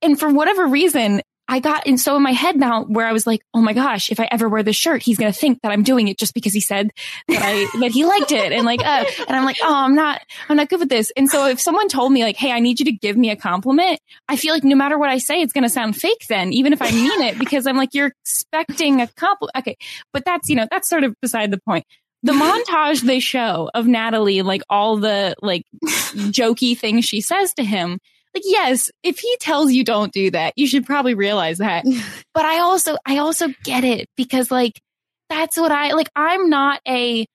And 0.00 0.18
for 0.18 0.28
whatever 0.28 0.66
reason, 0.66 1.22
I 1.48 1.60
got 1.60 1.86
in 1.86 1.98
so 1.98 2.16
in 2.16 2.22
my 2.22 2.32
head 2.32 2.56
now 2.56 2.84
where 2.84 3.06
I 3.06 3.12
was 3.12 3.26
like, 3.26 3.42
oh 3.52 3.60
my 3.60 3.72
gosh, 3.72 4.10
if 4.10 4.20
I 4.20 4.28
ever 4.30 4.48
wear 4.48 4.62
this 4.62 4.76
shirt, 4.76 5.02
he's 5.02 5.18
gonna 5.18 5.32
think 5.32 5.60
that 5.62 5.72
I'm 5.72 5.82
doing 5.82 6.08
it 6.08 6.18
just 6.18 6.34
because 6.34 6.52
he 6.52 6.60
said 6.60 6.92
that 7.28 7.42
I 7.42 7.66
that 7.80 7.90
he 7.90 8.04
liked 8.04 8.32
it, 8.32 8.52
and 8.52 8.64
like, 8.64 8.80
uh, 8.80 9.04
and 9.26 9.36
I'm 9.36 9.44
like, 9.44 9.58
oh, 9.62 9.74
I'm 9.74 9.94
not, 9.94 10.22
I'm 10.48 10.56
not 10.56 10.68
good 10.68 10.80
with 10.80 10.88
this. 10.88 11.12
And 11.16 11.28
so 11.28 11.46
if 11.46 11.60
someone 11.60 11.88
told 11.88 12.12
me 12.12 12.22
like, 12.22 12.36
hey, 12.36 12.52
I 12.52 12.60
need 12.60 12.78
you 12.78 12.86
to 12.86 12.92
give 12.92 13.16
me 13.16 13.30
a 13.30 13.36
compliment, 13.36 14.00
I 14.28 14.36
feel 14.36 14.54
like 14.54 14.64
no 14.64 14.76
matter 14.76 14.98
what 14.98 15.10
I 15.10 15.18
say, 15.18 15.42
it's 15.42 15.52
gonna 15.52 15.68
sound 15.68 15.96
fake 15.96 16.26
then, 16.28 16.52
even 16.52 16.72
if 16.72 16.80
I 16.80 16.90
mean 16.90 17.22
it, 17.22 17.38
because 17.38 17.66
I'm 17.66 17.76
like, 17.76 17.94
you're 17.94 18.12
expecting 18.24 19.00
a 19.00 19.06
compliment. 19.08 19.56
Okay, 19.56 19.76
but 20.12 20.24
that's 20.24 20.48
you 20.48 20.56
know 20.56 20.66
that's 20.70 20.88
sort 20.88 21.04
of 21.04 21.14
beside 21.20 21.50
the 21.50 21.60
point 21.60 21.84
the 22.22 22.32
montage 22.32 23.02
they 23.02 23.18
show 23.18 23.68
of 23.74 23.86
Natalie, 23.86 24.42
like 24.42 24.62
all 24.70 24.96
the 24.96 25.34
like 25.42 25.66
jokey 25.84 26.78
things 26.78 27.04
she 27.04 27.20
says 27.20 27.52
to 27.54 27.64
him, 27.64 27.98
like 28.34 28.44
yes 28.44 28.90
if 29.02 29.18
he 29.18 29.36
tells 29.40 29.72
you 29.72 29.84
don't 29.84 30.12
do 30.12 30.30
that 30.30 30.52
you 30.56 30.66
should 30.66 30.86
probably 30.86 31.14
realize 31.14 31.58
that 31.58 31.84
but 32.34 32.44
i 32.44 32.60
also 32.60 32.96
i 33.06 33.18
also 33.18 33.48
get 33.64 33.84
it 33.84 34.08
because 34.16 34.50
like 34.50 34.80
that's 35.28 35.56
what 35.56 35.72
i 35.72 35.92
like 35.92 36.08
i'm 36.16 36.48
not 36.50 36.80
a 36.86 37.26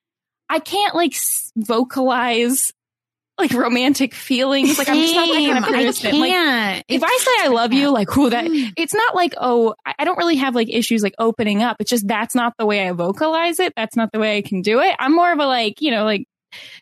i 0.48 0.58
can't 0.58 0.94
like 0.94 1.14
vocalize 1.56 2.72
like 3.38 3.52
romantic 3.52 4.14
feelings. 4.14 4.78
Like 4.78 4.88
I'm 4.88 4.96
just 4.96 5.14
not 5.14 5.28
that 5.28 5.34
kind 5.34 5.58
of 5.58 5.64
person. 5.64 6.14
I 6.14 6.18
like 6.18 6.84
if 6.88 7.02
I 7.04 7.18
say 7.18 7.30
I 7.44 7.48
love 7.48 7.72
you, 7.72 7.90
like 7.90 8.10
who 8.10 8.30
that 8.30 8.46
mm. 8.46 8.72
it's 8.76 8.94
not 8.94 9.14
like, 9.14 9.34
oh, 9.38 9.74
I 9.86 10.04
don't 10.04 10.18
really 10.18 10.36
have 10.36 10.54
like 10.54 10.68
issues 10.68 11.02
like 11.02 11.14
opening 11.18 11.62
up. 11.62 11.76
It's 11.78 11.90
just 11.90 12.06
that's 12.06 12.34
not 12.34 12.54
the 12.58 12.66
way 12.66 12.86
I 12.86 12.92
vocalize 12.92 13.60
it. 13.60 13.72
That's 13.76 13.96
not 13.96 14.10
the 14.12 14.18
way 14.18 14.38
I 14.38 14.42
can 14.42 14.60
do 14.60 14.80
it. 14.80 14.94
I'm 14.98 15.14
more 15.14 15.32
of 15.32 15.38
a 15.38 15.46
like, 15.46 15.80
you 15.80 15.90
know, 15.90 16.04
like 16.04 16.26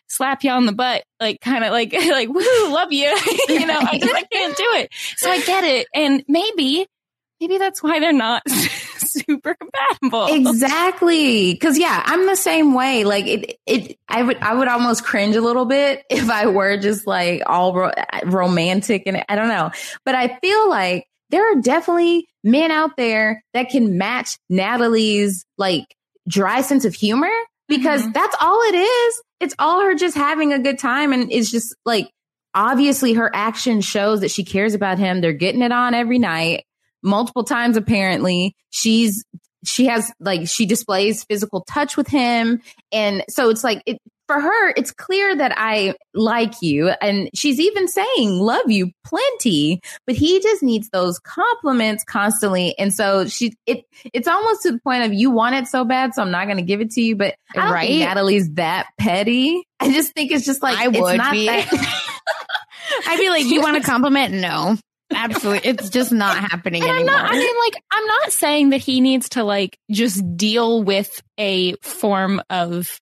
slap 0.07 0.43
you 0.43 0.51
on 0.51 0.65
the 0.65 0.73
butt, 0.73 1.03
like 1.19 1.41
kind 1.41 1.63
of 1.63 1.71
like 1.71 1.93
like 2.11 2.29
woo, 2.29 2.73
love 2.73 2.91
you. 2.91 3.07
you 3.49 3.65
know, 3.65 3.79
I 3.79 3.99
just 3.99 4.13
I 4.13 4.23
can't 4.23 4.57
do 4.57 4.65
it. 4.75 4.89
So 5.17 5.29
I 5.29 5.41
get 5.41 5.63
it, 5.63 5.87
and 5.93 6.23
maybe 6.27 6.87
maybe 7.39 7.57
that's 7.57 7.83
why 7.83 7.99
they're 7.99 8.13
not 8.13 8.41
super 8.97 9.55
compatible. 9.55 10.27
Exactly. 10.27 11.55
Cause 11.57 11.77
yeah, 11.77 12.01
I'm 12.05 12.25
the 12.25 12.35
same 12.35 12.73
way. 12.73 13.03
Like 13.03 13.27
it, 13.27 13.59
it, 13.65 13.97
I 14.07 14.23
would, 14.23 14.37
I 14.37 14.55
would 14.55 14.67
almost 14.67 15.03
cringe 15.03 15.35
a 15.35 15.41
little 15.41 15.65
bit 15.65 16.03
if 16.09 16.29
I 16.29 16.47
were 16.47 16.77
just 16.77 17.05
like 17.05 17.43
all 17.45 17.73
ro- 17.73 17.91
romantic 18.25 19.03
and 19.05 19.23
I 19.29 19.35
don't 19.35 19.49
know, 19.49 19.71
but 20.05 20.15
I 20.15 20.37
feel 20.39 20.69
like 20.69 21.05
there 21.29 21.51
are 21.51 21.61
definitely 21.61 22.27
men 22.43 22.71
out 22.71 22.95
there 22.97 23.43
that 23.53 23.69
can 23.69 23.97
match 23.97 24.37
Natalie's 24.49 25.45
like 25.57 25.85
dry 26.27 26.61
sense 26.61 26.85
of 26.85 26.93
humor 26.93 27.31
because 27.67 28.01
mm-hmm. 28.01 28.11
that's 28.11 28.35
all 28.39 28.61
it 28.63 28.75
is. 28.75 29.21
It's 29.39 29.55
all 29.59 29.81
her 29.81 29.95
just 29.95 30.15
having 30.15 30.53
a 30.53 30.59
good 30.59 30.79
time. 30.79 31.13
And 31.13 31.31
it's 31.31 31.51
just 31.51 31.75
like, 31.85 32.09
obviously 32.53 33.13
her 33.13 33.29
action 33.35 33.81
shows 33.81 34.21
that 34.21 34.31
she 34.31 34.43
cares 34.43 34.73
about 34.73 34.97
him. 34.97 35.21
They're 35.21 35.33
getting 35.33 35.61
it 35.61 35.71
on 35.71 35.93
every 35.93 36.17
night, 36.17 36.65
multiple 37.03 37.43
times 37.43 37.77
apparently. 37.77 38.55
She's, 38.71 39.23
she 39.63 39.85
has 39.85 40.11
like, 40.19 40.47
she 40.47 40.65
displays 40.65 41.23
physical 41.23 41.63
touch 41.69 41.97
with 41.97 42.07
him. 42.07 42.61
And 42.91 43.23
so 43.29 43.49
it's 43.49 43.63
like, 43.63 43.83
it, 43.85 43.99
for 44.27 44.39
her, 44.39 44.69
it's 44.75 44.91
clear 44.91 45.35
that 45.35 45.53
I 45.55 45.95
like 46.13 46.61
you. 46.61 46.89
And 47.01 47.29
she's 47.33 47.59
even 47.59 47.87
saying, 47.87 48.39
love 48.39 48.69
you 48.69 48.91
plenty, 49.03 49.81
but 50.05 50.15
he 50.15 50.41
just 50.41 50.61
needs 50.61 50.89
those 50.89 51.19
compliments 51.19 52.03
constantly. 52.03 52.77
And 52.77 52.93
so 52.93 53.27
she, 53.27 53.53
it, 53.65 53.85
it's 54.13 54.27
almost 54.27 54.63
to 54.63 54.73
the 54.73 54.79
point 54.79 55.03
of 55.03 55.13
you 55.13 55.31
want 55.31 55.55
it 55.55 55.67
so 55.67 55.85
bad. 55.85 56.13
So 56.13 56.21
I'm 56.21 56.31
not 56.31 56.45
going 56.45 56.57
to 56.57 56.63
give 56.63 56.81
it 56.81 56.91
to 56.91 57.01
you. 57.01 57.15
But 57.15 57.35
I 57.55 57.61
don't 57.61 57.71
right? 57.71 57.87
think 57.87 58.01
Natalie's 58.01 58.53
that 58.53 58.87
petty. 58.97 59.63
I 59.79 59.91
just 59.91 60.13
think 60.13 60.31
it's 60.31 60.45
just 60.45 60.61
like, 60.61 60.77
I 60.77 60.87
would 60.87 61.21
be. 61.31 61.45
That- 61.47 62.03
I'd 63.07 63.17
be 63.17 63.29
like, 63.29 63.45
you 63.45 63.61
want 63.61 63.77
a 63.77 63.81
compliment? 63.83 64.33
No. 64.33 64.77
Absolutely. 65.09 65.69
It's 65.69 65.89
just 65.89 66.11
not 66.11 66.37
happening 66.37 66.83
and 66.83 66.91
anymore. 66.91 67.15
I'm 67.15 67.23
not, 67.23 67.31
I 67.31 67.37
mean, 67.37 67.55
like, 67.65 67.83
I'm 67.91 68.05
not 68.05 68.31
saying 68.33 68.69
that 68.71 68.81
he 68.81 68.99
needs 68.99 69.29
to 69.29 69.43
like 69.43 69.77
just 69.89 70.35
deal 70.35 70.83
with 70.83 71.21
a 71.37 71.75
form 71.77 72.41
of 72.49 72.99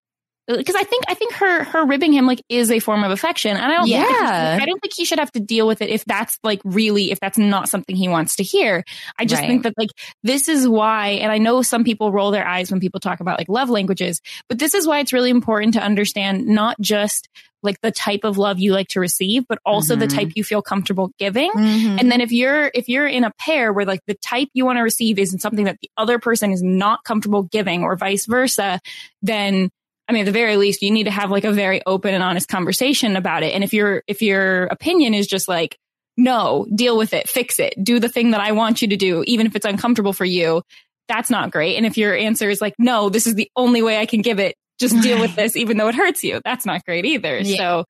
because 0.47 0.75
I 0.75 0.83
think 0.83 1.05
I 1.07 1.13
think 1.13 1.33
her 1.33 1.63
her 1.63 1.85
ribbing 1.85 2.13
him 2.13 2.27
like 2.27 2.41
is 2.49 2.71
a 2.71 2.79
form 2.79 3.03
of 3.03 3.11
affection, 3.11 3.55
and 3.55 3.65
I 3.65 3.75
don't 3.75 3.87
yeah. 3.87 4.03
think 4.03 4.61
I 4.61 4.65
don't 4.65 4.79
think 4.79 4.93
he 4.95 5.05
should 5.05 5.19
have 5.19 5.31
to 5.33 5.39
deal 5.39 5.67
with 5.67 5.81
it 5.81 5.89
if 5.89 6.05
that's 6.05 6.37
like 6.43 6.61
really 6.63 7.11
if 7.11 7.19
that's 7.19 7.37
not 7.37 7.69
something 7.69 7.95
he 7.95 8.07
wants 8.07 8.35
to 8.37 8.43
hear. 8.43 8.83
I 9.17 9.25
just 9.25 9.41
right. 9.41 9.47
think 9.47 9.63
that 9.63 9.73
like 9.77 9.89
this 10.23 10.47
is 10.47 10.67
why, 10.67 11.09
and 11.09 11.31
I 11.31 11.37
know 11.39 11.61
some 11.61 11.83
people 11.83 12.11
roll 12.11 12.31
their 12.31 12.47
eyes 12.47 12.71
when 12.71 12.79
people 12.79 12.99
talk 12.99 13.19
about 13.19 13.39
like 13.39 13.49
love 13.49 13.69
languages, 13.69 14.21
but 14.47 14.59
this 14.59 14.73
is 14.73 14.87
why 14.87 14.99
it's 14.99 15.13
really 15.13 15.31
important 15.31 15.73
to 15.73 15.81
understand 15.81 16.45
not 16.45 16.79
just 16.79 17.27
like 17.65 17.81
the 17.81 17.91
type 17.91 18.23
of 18.23 18.37
love 18.37 18.59
you 18.59 18.71
like 18.71 18.87
to 18.89 18.99
receive, 18.99 19.45
but 19.47 19.59
also 19.65 19.93
mm-hmm. 19.93 20.01
the 20.01 20.07
type 20.07 20.31
you 20.35 20.43
feel 20.43 20.61
comfortable 20.61 21.11
giving. 21.17 21.51
Mm-hmm. 21.51 21.99
And 21.99 22.11
then 22.11 22.21
if 22.21 22.31
you're, 22.31 22.71
if 22.73 22.87
you're 22.87 23.07
in 23.07 23.23
a 23.23 23.31
pair 23.39 23.73
where 23.73 23.85
like 23.85 24.01
the 24.05 24.13
type 24.13 24.49
you 24.53 24.65
want 24.65 24.77
to 24.77 24.83
receive 24.83 25.17
isn't 25.17 25.39
something 25.39 25.65
that 25.65 25.79
the 25.81 25.89
other 25.97 26.19
person 26.19 26.51
is 26.51 26.61
not 26.61 27.03
comfortable 27.03 27.43
giving 27.43 27.83
or 27.83 27.95
vice 27.95 28.27
versa, 28.27 28.79
then 29.23 29.71
I 30.07 30.13
mean, 30.13 30.21
at 30.21 30.25
the 30.25 30.31
very 30.31 30.57
least, 30.57 30.81
you 30.81 30.91
need 30.91 31.05
to 31.05 31.11
have 31.11 31.31
like 31.31 31.45
a 31.45 31.51
very 31.51 31.81
open 31.85 32.13
and 32.13 32.23
honest 32.23 32.47
conversation 32.47 33.15
about 33.15 33.43
it. 33.43 33.53
And 33.53 33.63
if 33.63 33.73
your, 33.73 34.03
if 34.07 34.21
your 34.21 34.65
opinion 34.65 35.13
is 35.13 35.27
just 35.27 35.47
like, 35.47 35.77
no, 36.17 36.65
deal 36.73 36.97
with 36.97 37.13
it, 37.13 37.27
fix 37.27 37.59
it, 37.59 37.73
do 37.83 37.99
the 37.99 38.07
thing 38.07 38.31
that 38.31 38.39
I 38.39 38.51
want 38.53 38.81
you 38.81 38.87
to 38.89 38.97
do, 38.97 39.23
even 39.27 39.47
if 39.47 39.55
it's 39.55 39.65
uncomfortable 39.65 40.13
for 40.13 40.25
you, 40.25 40.61
that's 41.07 41.29
not 41.29 41.51
great. 41.51 41.75
And 41.75 41.85
if 41.85 41.97
your 41.97 42.15
answer 42.15 42.49
is 42.49 42.61
like, 42.61 42.75
no, 42.79 43.09
this 43.09 43.27
is 43.27 43.35
the 43.35 43.49
only 43.55 43.81
way 43.81 43.97
I 43.97 44.05
can 44.05 44.21
give 44.21 44.39
it, 44.39 44.55
just 44.79 45.01
deal 45.01 45.19
with 45.19 45.35
this, 45.35 45.55
even 45.55 45.77
though 45.77 45.87
it 45.87 45.95
hurts 45.95 46.23
you, 46.23 46.41
that's 46.43 46.65
not 46.65 46.85
great 46.85 47.05
either. 47.05 47.39
Yeah. 47.39 47.57
So, 47.57 47.85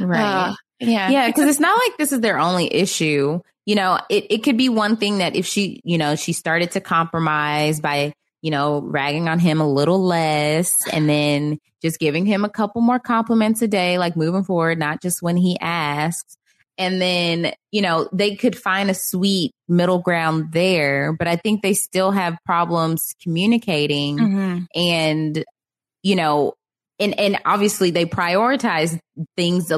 right. 0.00 0.50
Uh, 0.50 0.54
yeah. 0.80 1.10
Yeah. 1.10 1.30
Cause 1.32 1.44
it's 1.44 1.60
not 1.60 1.78
like 1.78 1.96
this 1.98 2.12
is 2.12 2.20
their 2.20 2.38
only 2.38 2.72
issue. 2.72 3.40
You 3.64 3.74
know, 3.74 3.98
it, 4.08 4.26
it 4.30 4.38
could 4.42 4.56
be 4.56 4.68
one 4.68 4.96
thing 4.96 5.18
that 5.18 5.34
if 5.34 5.46
she, 5.46 5.80
you 5.84 5.98
know, 5.98 6.14
she 6.14 6.32
started 6.32 6.72
to 6.72 6.80
compromise 6.80 7.80
by, 7.80 8.12
you 8.46 8.52
know, 8.52 8.80
ragging 8.80 9.28
on 9.28 9.40
him 9.40 9.60
a 9.60 9.68
little 9.68 10.00
less 10.00 10.72
and 10.92 11.08
then 11.08 11.58
just 11.82 11.98
giving 11.98 12.24
him 12.24 12.44
a 12.44 12.48
couple 12.48 12.80
more 12.80 13.00
compliments 13.00 13.60
a 13.60 13.66
day, 13.66 13.98
like 13.98 14.16
moving 14.16 14.44
forward, 14.44 14.78
not 14.78 15.02
just 15.02 15.20
when 15.20 15.36
he 15.36 15.58
asks. 15.60 16.36
And 16.78 17.02
then, 17.02 17.54
you 17.72 17.82
know, 17.82 18.08
they 18.12 18.36
could 18.36 18.56
find 18.56 18.88
a 18.88 18.94
sweet 18.94 19.50
middle 19.66 19.98
ground 19.98 20.52
there, 20.52 21.12
but 21.12 21.26
I 21.26 21.34
think 21.34 21.62
they 21.62 21.74
still 21.74 22.12
have 22.12 22.38
problems 22.46 23.16
communicating 23.20 24.16
Mm-hmm. 24.16 24.58
and, 24.76 25.44
you 26.04 26.14
know, 26.14 26.54
and, 27.00 27.18
and 27.18 27.40
obviously 27.44 27.90
they 27.90 28.06
prioritize 28.06 28.96
things 29.36 29.72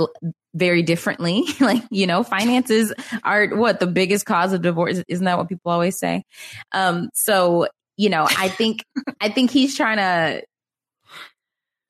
very 0.52 0.82
differently. 0.82 1.44
like, 1.60 1.84
you 1.90 2.06
know, 2.06 2.22
finances 2.22 2.92
are 3.24 3.48
what 3.48 3.80
the 3.80 3.86
biggest 3.86 4.26
cause 4.26 4.52
of 4.52 4.60
divorce. 4.60 5.02
Isn't 5.08 5.24
that 5.24 5.38
what 5.38 5.48
people 5.48 5.72
always 5.72 5.98
say? 5.98 6.24
Um, 6.72 7.08
so, 7.14 7.66
you 7.98 8.08
know, 8.08 8.26
I 8.26 8.48
think, 8.48 8.82
I 9.20 9.28
think 9.28 9.50
he's 9.50 9.76
trying 9.76 9.98
to, 9.98 10.42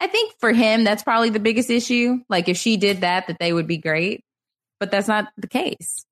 I 0.01 0.07
think 0.09 0.35
for 0.41 0.53
him, 0.53 0.83
that's 0.85 1.03
probably 1.05 1.31
the 1.31 1.39
biggest 1.41 1.71
issue. 1.71 2.19
Like 2.29 2.49
if 2.49 2.57
she 2.57 2.77
did 2.77 3.03
that, 3.03 3.29
that 3.29 3.39
they 3.39 3.53
would 3.53 3.67
be 3.69 3.79
great, 3.79 4.23
but 4.81 4.91
that's 4.91 5.07
not 5.09 5.29
the 5.37 5.47
case. 5.49 6.05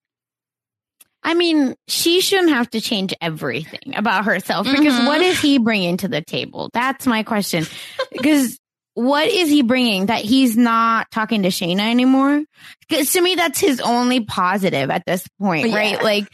I 1.22 1.34
mean, 1.34 1.74
she 1.88 2.20
shouldn't 2.20 2.51
have 2.51 2.70
to 2.70 2.80
change 2.80 3.12
everything 3.20 3.97
about 3.97 4.26
herself 4.26 4.66
because 4.66 4.94
Mhm. 4.94 5.07
what 5.07 5.20
is 5.20 5.40
he 5.40 5.59
bringing 5.59 5.97
to 5.99 6.09
the 6.09 6.20
table? 6.22 6.70
That's 6.72 7.07
my 7.07 7.22
question. 7.24 7.66
because 8.12 8.59
what 8.94 9.26
is 9.28 9.49
he 9.49 9.62
bringing 9.62 10.07
that 10.07 10.22
he's 10.22 10.57
not 10.57 11.11
talking 11.11 11.42
to 11.42 11.49
Shayna 11.49 11.80
anymore? 11.90 12.42
Because 12.88 13.12
to 13.12 13.20
me, 13.20 13.34
that's 13.34 13.59
his 13.61 13.80
only 13.80 14.20
positive 14.20 14.88
at 14.90 15.05
this 15.07 15.26
point, 15.40 15.68
Yeah. 15.68 15.76
right? 15.76 16.03
Like 16.03 16.28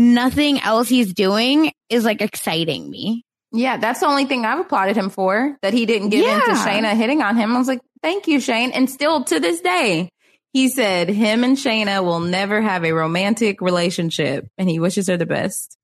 nothing 0.00 0.60
else 0.60 0.88
he's 0.88 1.12
doing 1.12 1.72
is 1.88 2.04
like 2.04 2.22
exciting 2.22 2.88
me. 2.90 3.24
Yeah, 3.52 3.76
that's 3.76 4.00
the 4.00 4.06
only 4.06 4.26
thing 4.26 4.44
I've 4.44 4.60
applauded 4.60 4.96
him 4.96 5.10
for 5.10 5.56
that 5.62 5.74
he 5.74 5.84
didn't 5.84 6.10
give 6.10 6.24
in 6.24 6.40
to 6.40 6.52
Shayna 6.52 6.96
hitting 6.96 7.20
on 7.20 7.36
him. 7.36 7.54
I 7.54 7.58
was 7.58 7.66
like, 7.66 7.80
thank 8.00 8.28
you, 8.28 8.40
Shayne. 8.40 8.70
And 8.70 8.88
still 8.88 9.24
to 9.24 9.40
this 9.40 9.60
day, 9.60 10.08
he 10.52 10.68
said 10.68 11.08
him 11.08 11.44
and 11.44 11.56
Shayna 11.56 12.04
will 12.04 12.20
never 12.20 12.62
have 12.62 12.84
a 12.84 12.92
romantic 12.92 13.60
relationship 13.60 14.48
and 14.56 14.68
he 14.70 14.78
wishes 14.78 15.08
her 15.08 15.16
the 15.16 15.26
best. 15.26 15.76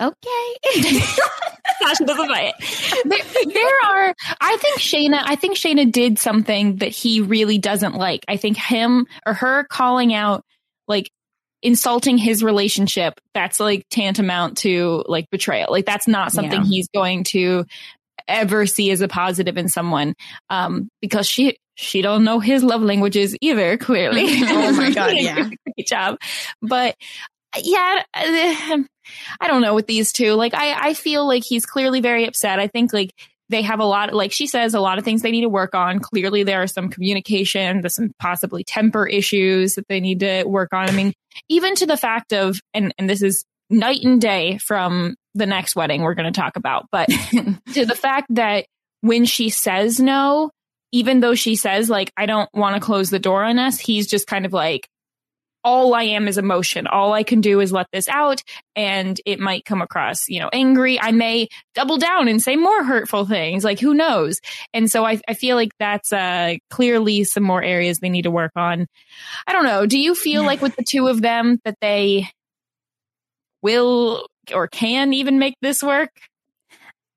Okay. 0.00 0.54
Sasha 1.82 2.04
doesn't 2.04 2.28
buy 2.28 2.52
it. 2.52 3.02
There, 3.04 3.44
there 3.52 3.78
are, 3.84 4.14
I 4.40 4.56
think 4.56 4.78
Shayna, 4.78 5.20
I 5.22 5.36
think 5.36 5.56
Shayna 5.56 5.90
did 5.90 6.18
something 6.18 6.76
that 6.76 6.90
he 6.90 7.20
really 7.20 7.58
doesn't 7.58 7.94
like. 7.94 8.24
I 8.28 8.38
think 8.38 8.56
him 8.56 9.06
or 9.26 9.34
her 9.34 9.64
calling 9.64 10.14
out, 10.14 10.42
like, 10.88 11.10
insulting 11.64 12.18
his 12.18 12.44
relationship, 12.44 13.14
that's 13.32 13.58
like 13.58 13.86
tantamount 13.90 14.58
to 14.58 15.02
like 15.08 15.28
betrayal. 15.30 15.72
Like, 15.72 15.86
that's 15.86 16.06
not 16.06 16.30
something 16.30 16.60
Yeah. 16.62 16.68
he's 16.68 16.88
going 16.94 17.24
to 17.24 17.64
ever 18.28 18.66
see 18.66 18.90
as 18.92 19.00
a 19.00 19.08
positive 19.08 19.56
in 19.56 19.68
someone. 19.68 20.14
Um, 20.50 20.88
because 21.00 21.26
she, 21.26 21.56
she 21.74 22.02
don't 22.02 22.22
know 22.22 22.38
his 22.38 22.62
love 22.62 22.82
languages 22.82 23.36
either, 23.40 23.76
clearly. 23.78 24.26
Oh 24.42 24.72
my 24.72 24.92
God, 24.92 25.12
yeah. 25.14 25.34
Great 25.74 25.86
job. 25.88 26.18
But 26.62 26.94
yeah, 27.60 28.02
I 28.14 28.84
don't 29.46 29.62
know 29.62 29.74
with 29.74 29.86
these 29.86 30.12
two. 30.12 30.32
Like, 30.34 30.54
I, 30.54 30.90
I 30.90 30.94
feel 30.94 31.26
like 31.26 31.44
he's 31.44 31.66
clearly 31.66 32.00
very 32.00 32.26
upset. 32.26 32.60
I 32.60 32.68
think 32.68 32.92
like 32.92 33.10
they 33.50 33.62
have 33.62 33.80
a 33.80 33.84
lot, 33.84 34.14
like 34.14 34.32
she 34.32 34.46
says, 34.46 34.74
a 34.74 34.80
lot 34.80 34.98
of 34.98 35.04
things 35.04 35.22
they 35.22 35.30
need 35.30 35.42
to 35.42 35.48
work 35.48 35.74
on. 35.74 35.98
Clearly, 35.98 36.42
there 36.42 36.62
are 36.62 36.66
some 36.66 36.88
communication, 36.88 37.82
there's 37.82 37.94
some 37.94 38.12
possibly 38.18 38.64
temper 38.64 39.06
issues 39.06 39.74
that 39.74 39.86
they 39.88 40.00
need 40.00 40.20
to 40.20 40.44
work 40.44 40.72
on. 40.72 40.88
I 40.88 40.92
mean, 40.92 41.12
even 41.48 41.74
to 41.76 41.86
the 41.86 41.96
fact 41.96 42.32
of, 42.32 42.58
and, 42.72 42.94
and 42.98 43.08
this 43.08 43.22
is 43.22 43.44
night 43.70 44.02
and 44.02 44.20
day 44.20 44.58
from 44.58 45.16
the 45.34 45.46
next 45.46 45.74
wedding 45.74 46.02
we're 46.02 46.14
going 46.14 46.32
to 46.32 46.40
talk 46.40 46.56
about, 46.56 46.86
but 46.90 47.08
to 47.74 47.84
the 47.84 47.96
fact 47.96 48.28
that 48.30 48.66
when 49.00 49.24
she 49.24 49.50
says 49.50 50.00
no, 50.00 50.50
even 50.92 51.20
though 51.20 51.34
she 51.34 51.56
says 51.56 51.90
like, 51.90 52.12
I 52.16 52.26
don't 52.26 52.48
want 52.54 52.76
to 52.76 52.80
close 52.80 53.10
the 53.10 53.18
door 53.18 53.44
on 53.44 53.58
us, 53.58 53.78
he's 53.78 54.06
just 54.06 54.26
kind 54.26 54.46
of 54.46 54.52
like, 54.52 54.88
all 55.64 55.94
I 55.94 56.02
am 56.04 56.28
is 56.28 56.38
emotion. 56.38 56.86
All 56.86 57.12
I 57.12 57.22
can 57.22 57.40
do 57.40 57.60
is 57.60 57.72
let 57.72 57.86
this 57.92 58.08
out 58.08 58.42
and 58.76 59.18
it 59.24 59.40
might 59.40 59.64
come 59.64 59.80
across, 59.82 60.28
you 60.28 60.38
know, 60.38 60.50
angry. 60.52 61.00
I 61.00 61.10
may 61.10 61.48
double 61.74 61.96
down 61.96 62.28
and 62.28 62.42
say 62.42 62.56
more 62.56 62.84
hurtful 62.84 63.24
things. 63.24 63.64
Like 63.64 63.80
who 63.80 63.94
knows? 63.94 64.40
And 64.72 64.90
so 64.90 65.04
I, 65.04 65.20
I 65.26 65.34
feel 65.34 65.56
like 65.56 65.72
that's, 65.78 66.12
uh, 66.12 66.56
clearly 66.70 67.24
some 67.24 67.42
more 67.42 67.62
areas 67.62 67.98
they 67.98 68.10
need 68.10 68.22
to 68.22 68.30
work 68.30 68.52
on. 68.54 68.86
I 69.46 69.52
don't 69.52 69.64
know. 69.64 69.86
Do 69.86 69.98
you 69.98 70.14
feel 70.14 70.44
like 70.44 70.60
with 70.60 70.76
the 70.76 70.84
two 70.84 71.08
of 71.08 71.22
them 71.22 71.58
that 71.64 71.76
they 71.80 72.28
will 73.62 74.26
or 74.54 74.68
can 74.68 75.14
even 75.14 75.38
make 75.38 75.54
this 75.62 75.82
work? 75.82 76.10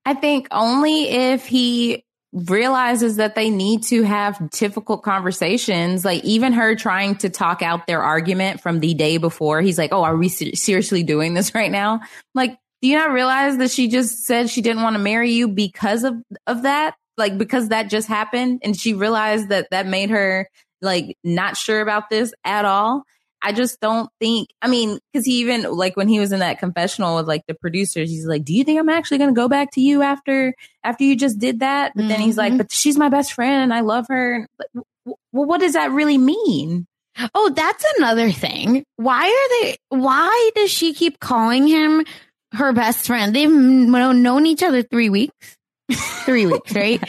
I 0.06 0.14
think 0.14 0.48
only 0.52 1.10
if 1.10 1.46
he 1.46 2.06
realizes 2.46 3.18
that 3.18 3.36
they 3.36 3.50
need 3.50 3.84
to 3.84 4.04
have 4.04 4.50
difficult 4.52 5.04
conversations. 5.04 6.06
Like 6.06 6.24
even 6.24 6.54
her 6.54 6.76
trying 6.76 7.16
to 7.18 7.30
talk 7.30 7.62
out 7.62 7.88
their 7.88 8.02
argument 8.02 8.62
from 8.62 8.80
the 8.80 8.94
day 8.94 9.18
before. 9.18 9.62
He's 9.62 9.78
like, 9.78 9.94
"Oh, 9.94 10.04
are 10.04 10.16
we 10.16 10.30
ser- 10.30 10.56
seriously 10.56 11.04
doing 11.04 11.34
this 11.34 11.54
right 11.56 11.72
now?" 11.72 12.02
Like, 12.36 12.58
do 12.82 12.88
you 12.88 12.98
not 12.98 13.12
realize 13.12 13.58
that 13.58 13.72
she 13.72 13.88
just 13.88 14.26
said 14.26 14.50
she 14.50 14.62
didn't 14.62 14.84
want 14.84 14.96
to 14.96 15.02
marry 15.02 15.32
you 15.32 15.48
because 15.48 16.04
of 16.04 16.16
of 16.46 16.64
that? 16.64 16.96
Like 17.18 17.38
because 17.38 17.70
that 17.70 17.90
just 17.90 18.08
happened, 18.08 18.62
and 18.64 18.80
she 18.80 18.94
realized 18.94 19.50
that 19.50 19.68
that 19.72 19.88
made 19.88 20.10
her 20.12 20.50
like 20.82 21.18
not 21.24 21.58
sure 21.58 21.82
about 21.82 22.10
this 22.10 22.34
at 22.44 22.66
all. 22.66 23.04
I 23.42 23.52
just 23.52 23.80
don't 23.80 24.10
think. 24.20 24.50
I 24.62 24.68
mean, 24.68 25.00
because 25.14 25.26
he 25.26 25.40
even 25.42 25.64
like 25.64 25.96
when 25.96 26.08
he 26.08 26.20
was 26.20 26.32
in 26.32 26.40
that 26.40 26.60
confessional 26.60 27.16
with 27.18 27.28
like 27.28 27.44
the 27.48 27.54
producers, 27.54 28.10
he's 28.10 28.26
like, 28.26 28.44
"Do 28.44 28.54
you 28.54 28.64
think 28.64 28.80
I'm 28.80 28.90
actually 28.90 29.20
going 29.20 29.30
to 29.34 29.40
go 29.40 29.48
back 29.48 29.72
to 29.74 29.82
you 29.82 30.02
after 30.02 30.54
after 30.84 31.04
you 31.04 31.16
just 31.16 31.38
did 31.40 31.60
that?" 31.60 31.92
But 31.96 32.08
then 32.08 32.20
he's 32.20 32.38
like, 32.38 32.54
Mhm. 32.54 32.58
"But 32.58 32.72
she's 32.72 32.98
my 32.98 33.10
best 33.10 33.34
friend 33.34 33.64
and 33.64 33.74
I 33.74 33.82
love 33.82 34.06
her." 34.10 34.48
W- 34.74 34.86
Well, 35.32 35.46
what 35.46 35.60
does 35.62 35.74
that 35.74 35.92
really 35.92 36.18
mean? 36.18 36.86
Oh, 37.34 37.50
that's 37.56 37.84
another 37.98 38.32
thing. 38.32 38.84
Why 38.98 39.26
are 39.28 39.62
they, 39.64 39.78
why 39.90 40.52
does 40.56 40.70
she 40.70 40.94
keep 40.94 41.20
calling 41.20 41.68
him 41.68 42.06
her 42.54 42.74
best 42.74 43.08
friend? 43.08 43.36
They've 43.36 43.50
known 43.52 44.46
each 44.46 44.62
other 44.64 44.84
three 44.84 45.10
weeks. 45.10 45.57
Three 46.26 46.46
weeks, 46.46 46.74
right? 46.74 47.02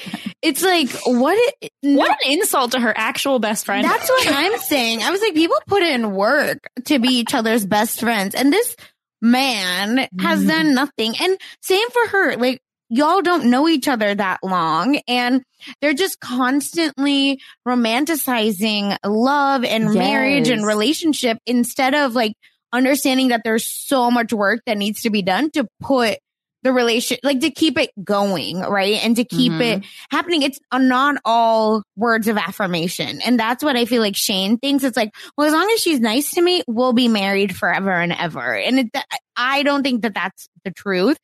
It's 0.43 0.62
like, 0.62 0.91
what? 1.05 1.37
It, 1.61 1.70
What 1.83 2.11
an 2.11 2.33
insult 2.33 2.72
to 2.72 2.81
her 2.81 2.93
actual 2.97 3.39
best 3.39 3.66
friend. 3.66 3.85
That's 3.85 4.09
what 4.09 4.29
I'm 4.31 4.59
saying. 4.59 5.03
I 5.03 5.11
was 5.11 5.20
like, 5.20 5.35
people 5.35 5.57
put 5.66 5.83
in 5.83 6.12
work 6.12 6.59
to 6.87 6.99
be 6.99 7.09
each 7.09 7.35
other's 7.35 7.66
best 7.66 8.01
friends. 8.01 8.35
And 8.35 8.53
this 8.53 8.76
man 9.20 10.09
has 10.20 10.45
Mhm. 10.45 10.49
done 10.49 10.74
nothing. 10.74 11.14
And 11.20 11.37
same 11.61 11.91
for 11.91 12.07
her. 12.09 12.37
Like, 12.37 12.61
y'all 12.89 13.20
don't 13.20 13.47
know 13.47 13.68
each 13.68 13.89
other 13.89 14.14
that 14.14 14.39
long. 14.45 15.01
And 15.09 15.43
they're 15.83 15.93
just 15.93 16.20
constantly 16.20 17.41
romanticizing 17.66 18.97
love 19.05 19.64
and 19.64 19.93
marriage 19.93 20.49
and 20.49 20.64
relationship 20.64 21.39
instead 21.47 21.95
of 21.95 22.14
like 22.14 22.35
understanding 22.72 23.29
that 23.29 23.43
there's 23.45 23.66
so 23.66 24.11
much 24.11 24.33
work 24.33 24.61
that 24.66 24.79
needs 24.79 25.03
to 25.03 25.11
be 25.11 25.22
done 25.22 25.51
to 25.53 25.66
put 25.81 26.18
the 26.62 26.72
relation, 26.72 27.18
like 27.22 27.40
to 27.40 27.50
keep 27.50 27.78
it 27.78 27.90
going, 28.02 28.59
right? 28.61 29.02
And 29.04 29.14
to 29.16 29.24
keep 29.24 29.52
Mhm. 29.52 29.61
it 29.61 29.84
happening. 30.11 30.42
It's 30.42 30.59
a 30.72 30.78
not 30.78 31.16
all 31.24 31.82
words 31.96 32.26
of 32.26 32.36
affirmation. 32.36 33.20
And 33.24 33.38
that's 33.38 33.62
what 33.62 33.76
I 33.76 33.84
feel 33.84 34.02
like 34.02 34.16
Shayne 34.16 34.59
thinks. 34.59 34.82
It's 34.82 34.96
like, 34.96 35.14
well, 35.36 35.46
as 35.46 35.52
long 35.52 35.70
as 35.72 35.80
she's 35.80 36.00
nice 36.00 36.32
to 36.32 36.42
me, 36.42 36.62
we'll 36.66 36.92
be 36.92 37.06
married 37.09 37.56
forever 37.56 37.92
and 37.92 38.12
ever. 38.12 38.54
And 38.56 38.80
it, 38.80 38.90
I 39.36 39.62
don't 39.62 39.82
think 39.84 40.02
that 40.02 40.14
that's 40.14 40.48
the 40.64 40.72
truth. 40.72 41.16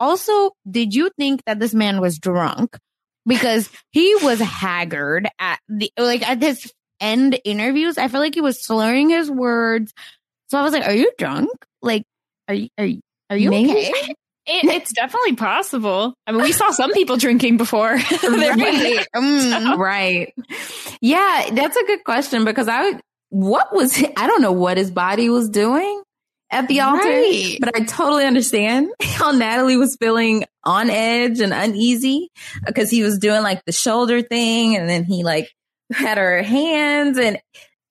Also, 0.00 0.52
did 0.70 0.94
you 0.94 1.10
think 1.18 1.42
that 1.44 1.58
this 1.60 1.74
man 1.74 2.00
was 2.00 2.18
drunk? 2.18 2.78
Because 3.26 3.68
he 3.90 4.14
was 4.22 4.38
haggard 4.40 5.28
at 5.38 5.58
the, 5.68 5.92
like 5.98 6.26
at 6.26 6.40
his 6.40 6.72
end 6.98 7.38
interviews. 7.44 7.98
I 7.98 8.08
feel 8.08 8.20
like 8.20 8.34
he 8.34 8.40
was 8.40 8.64
slurring 8.64 9.10
his 9.10 9.30
words. 9.30 9.92
So 10.48 10.58
I 10.58 10.62
was 10.62 10.72
like, 10.72 10.86
are 10.86 10.94
you 10.94 11.12
drunk? 11.18 11.50
Like, 11.82 12.04
are 12.48 12.54
you, 12.54 12.68
are 12.78 12.86
you, 12.86 13.00
are 13.28 13.36
you 13.36 13.50
Maybe. 13.50 13.70
okay? 13.90 14.14
It, 14.50 14.64
it's 14.64 14.92
definitely 14.94 15.36
possible. 15.36 16.14
I 16.26 16.32
mean, 16.32 16.42
we 16.42 16.52
saw 16.52 16.70
some 16.70 16.92
people 16.92 17.16
drinking 17.18 17.56
before. 17.58 17.98
Right. 18.22 19.06
Mm. 19.14 19.76
right. 19.78 20.34
Yeah, 21.00 21.50
that's 21.52 21.76
a 21.76 21.84
good 21.84 22.02
question 22.04 22.44
because 22.44 22.66
I 22.68 22.98
what 23.30 23.74
was 23.74 23.96
I 24.16 24.26
don't 24.26 24.40
know 24.42 24.52
what 24.52 24.76
his 24.78 24.90
body 24.90 25.28
was 25.28 25.48
doing 25.50 26.02
at 26.50 26.66
the 26.66 26.80
altar, 26.80 27.04
Right. 27.04 27.58
but 27.60 27.76
I 27.76 27.84
totally 27.84 28.24
understand 28.24 28.88
how 29.02 29.32
Natalie 29.32 29.76
was 29.76 29.96
feeling 30.00 30.44
on 30.64 30.88
edge 30.88 31.40
and 31.40 31.52
uneasy 31.52 32.30
because 32.66 32.90
he 32.90 33.02
was 33.02 33.18
doing 33.18 33.42
like 33.42 33.62
the 33.66 33.72
shoulder 33.72 34.22
thing 34.22 34.76
and 34.76 34.88
then 34.88 35.04
he 35.04 35.24
like 35.24 35.50
had 35.92 36.16
her 36.18 36.42
hands 36.42 37.18
and 37.18 37.38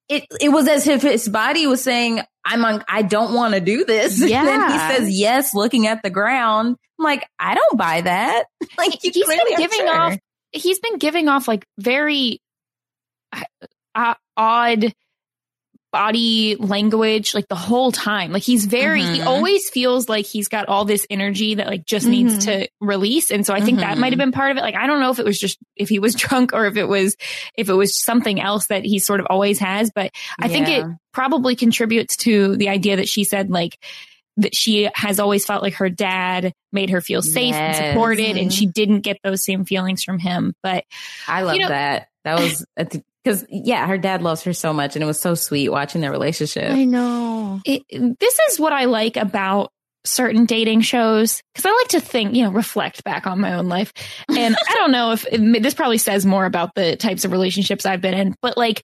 it 0.09 0.25
it 0.41 0.49
was 0.49 0.67
as 0.67 0.87
if 0.87 1.01
his 1.03 1.27
body 1.29 1.67
was 1.67 1.83
saying 1.83 2.21
I'm 2.47 2.63
on 2.63 2.83
I 2.87 3.01
don't 3.01 3.33
want 3.33 3.53
to 3.53 3.59
do 3.59 3.85
this. 3.85 4.19
Yeah. 4.19 4.39
And 4.47 4.47
then 4.47 4.71
he 4.71 4.77
says 4.77 5.19
yes 5.19 5.53
looking 5.53 5.87
at 5.87 6.01
the 6.01 6.09
ground. 6.09 6.77
I'm 6.99 7.03
like 7.03 7.27
I 7.37 7.55
don't 7.55 7.77
buy 7.77 8.01
that. 8.01 8.45
Like 8.77 8.99
He's 9.01 9.25
been 9.25 9.39
giving 9.57 9.79
sure. 9.79 9.99
off 9.99 10.17
he's 10.51 10.79
been 10.79 10.97
giving 10.97 11.27
off 11.27 11.47
like 11.47 11.65
very 11.77 12.41
uh, 13.95 14.13
odd 14.35 14.93
body 15.91 16.55
language 16.59 17.33
like 17.33 17.47
the 17.47 17.55
whole 17.55 17.91
time. 17.91 18.31
Like 18.31 18.43
he's 18.43 18.65
very, 18.65 19.01
he 19.01 19.19
Mhm. 19.19 19.25
always 19.25 19.69
feels 19.69 20.09
like 20.09 20.25
he's 20.25 20.47
got 20.47 20.67
all 20.67 20.85
this 20.85 21.07
energy 21.09 21.55
that 21.55 21.67
like 21.67 21.85
just 21.85 22.05
needs 22.05 22.45
to 22.45 22.67
release. 22.81 23.31
And 23.31 23.45
so 23.45 23.53
I 23.53 23.61
think 23.61 23.79
that 23.79 23.95
Mhm. 23.97 24.01
might 24.01 24.11
have 24.11 24.19
been 24.19 24.31
part 24.33 24.51
of 24.51 24.57
it. 24.57 24.61
Like 24.61 24.75
I 24.75 24.85
don't 24.87 24.99
know 24.99 25.11
if 25.11 25.19
it 25.19 25.25
was 25.25 25.39
just 25.39 25.57
if 25.75 25.89
he 25.89 25.99
was 25.99 26.13
drunk 26.15 26.51
or 26.53 26.65
if 26.65 26.75
it 26.77 26.87
was 26.87 27.15
if 27.57 27.69
it 27.69 27.73
was 27.73 28.03
something 28.03 28.39
else 28.41 28.67
that 28.67 28.83
he 28.85 28.99
sort 28.99 29.19
of 29.21 29.27
always 29.29 29.59
has, 29.59 29.91
but 29.93 30.11
I 30.39 30.47
think 30.49 30.67
it 30.67 30.85
probably 31.13 31.55
contributes 31.55 32.17
to 32.17 32.55
the 32.57 32.69
idea 32.69 32.97
that 32.97 33.07
she 33.07 33.23
said 33.23 33.49
like 33.49 33.77
that 34.39 34.53
she 34.55 34.87
has 34.93 35.19
always 35.19 35.45
felt 35.45 35.63
like 35.63 35.75
her 35.75 35.89
dad 35.89 36.53
made 36.71 36.91
her 36.91 37.01
feel 37.01 37.23
safe 37.23 37.55
and 37.55 37.73
Yes. 37.75 37.91
supported 37.91 38.37
and 38.37 38.53
she 38.53 38.67
didn't 38.67 39.01
get 39.01 39.17
those 39.23 39.43
same 39.43 39.65
feelings 39.65 40.03
from 40.03 40.19
him. 40.19 40.53
But 40.61 40.83
I 41.27 41.41
love 41.41 41.55
You 41.55 41.61
know- 41.61 41.69
that. 41.69 42.09
That 42.23 42.39
was 42.39 42.65
because 43.27 43.45
yeah, 43.49 43.85
her 43.87 43.97
dad 43.97 44.21
loves 44.21 44.43
her 44.43 44.53
so 44.53 44.71
much, 44.71 44.95
and 44.95 45.03
it 45.03 45.05
was 45.05 45.19
so 45.19 45.35
sweet 45.35 45.69
watching 45.69 45.99
their 45.99 46.11
relationship. 46.11 46.71
I 46.71 46.85
know. 46.85 47.59
it, 47.65 47.83
this 48.19 48.39
is 48.49 48.59
what 48.59 48.71
I 48.71 48.85
like 48.85 49.17
about 49.17 49.71
certain 50.05 50.45
dating 50.45 50.79
shows 50.79 51.41
because 51.53 51.65
I 51.65 51.75
like 51.75 51.87
to 51.89 51.99
think, 51.99 52.33
you 52.33 52.43
know, 52.43 52.51
reflect 52.51 53.03
back 53.03 53.27
on 53.27 53.41
my 53.41 53.55
own 53.55 53.67
life. 53.67 53.91
And 54.29 54.55
I 54.69 54.73
don't 54.75 54.91
know 54.91 55.11
if 55.11 55.25
this 55.29 55.73
probably 55.73 55.97
says 55.97 56.25
more 56.25 56.45
about 56.45 56.73
the 56.75 56.95
types 56.95 57.25
of 57.25 57.33
relationships 57.33 57.85
I've 57.85 57.99
been 57.99 58.13
in, 58.13 58.35
but 58.41 58.57
like 58.57 58.83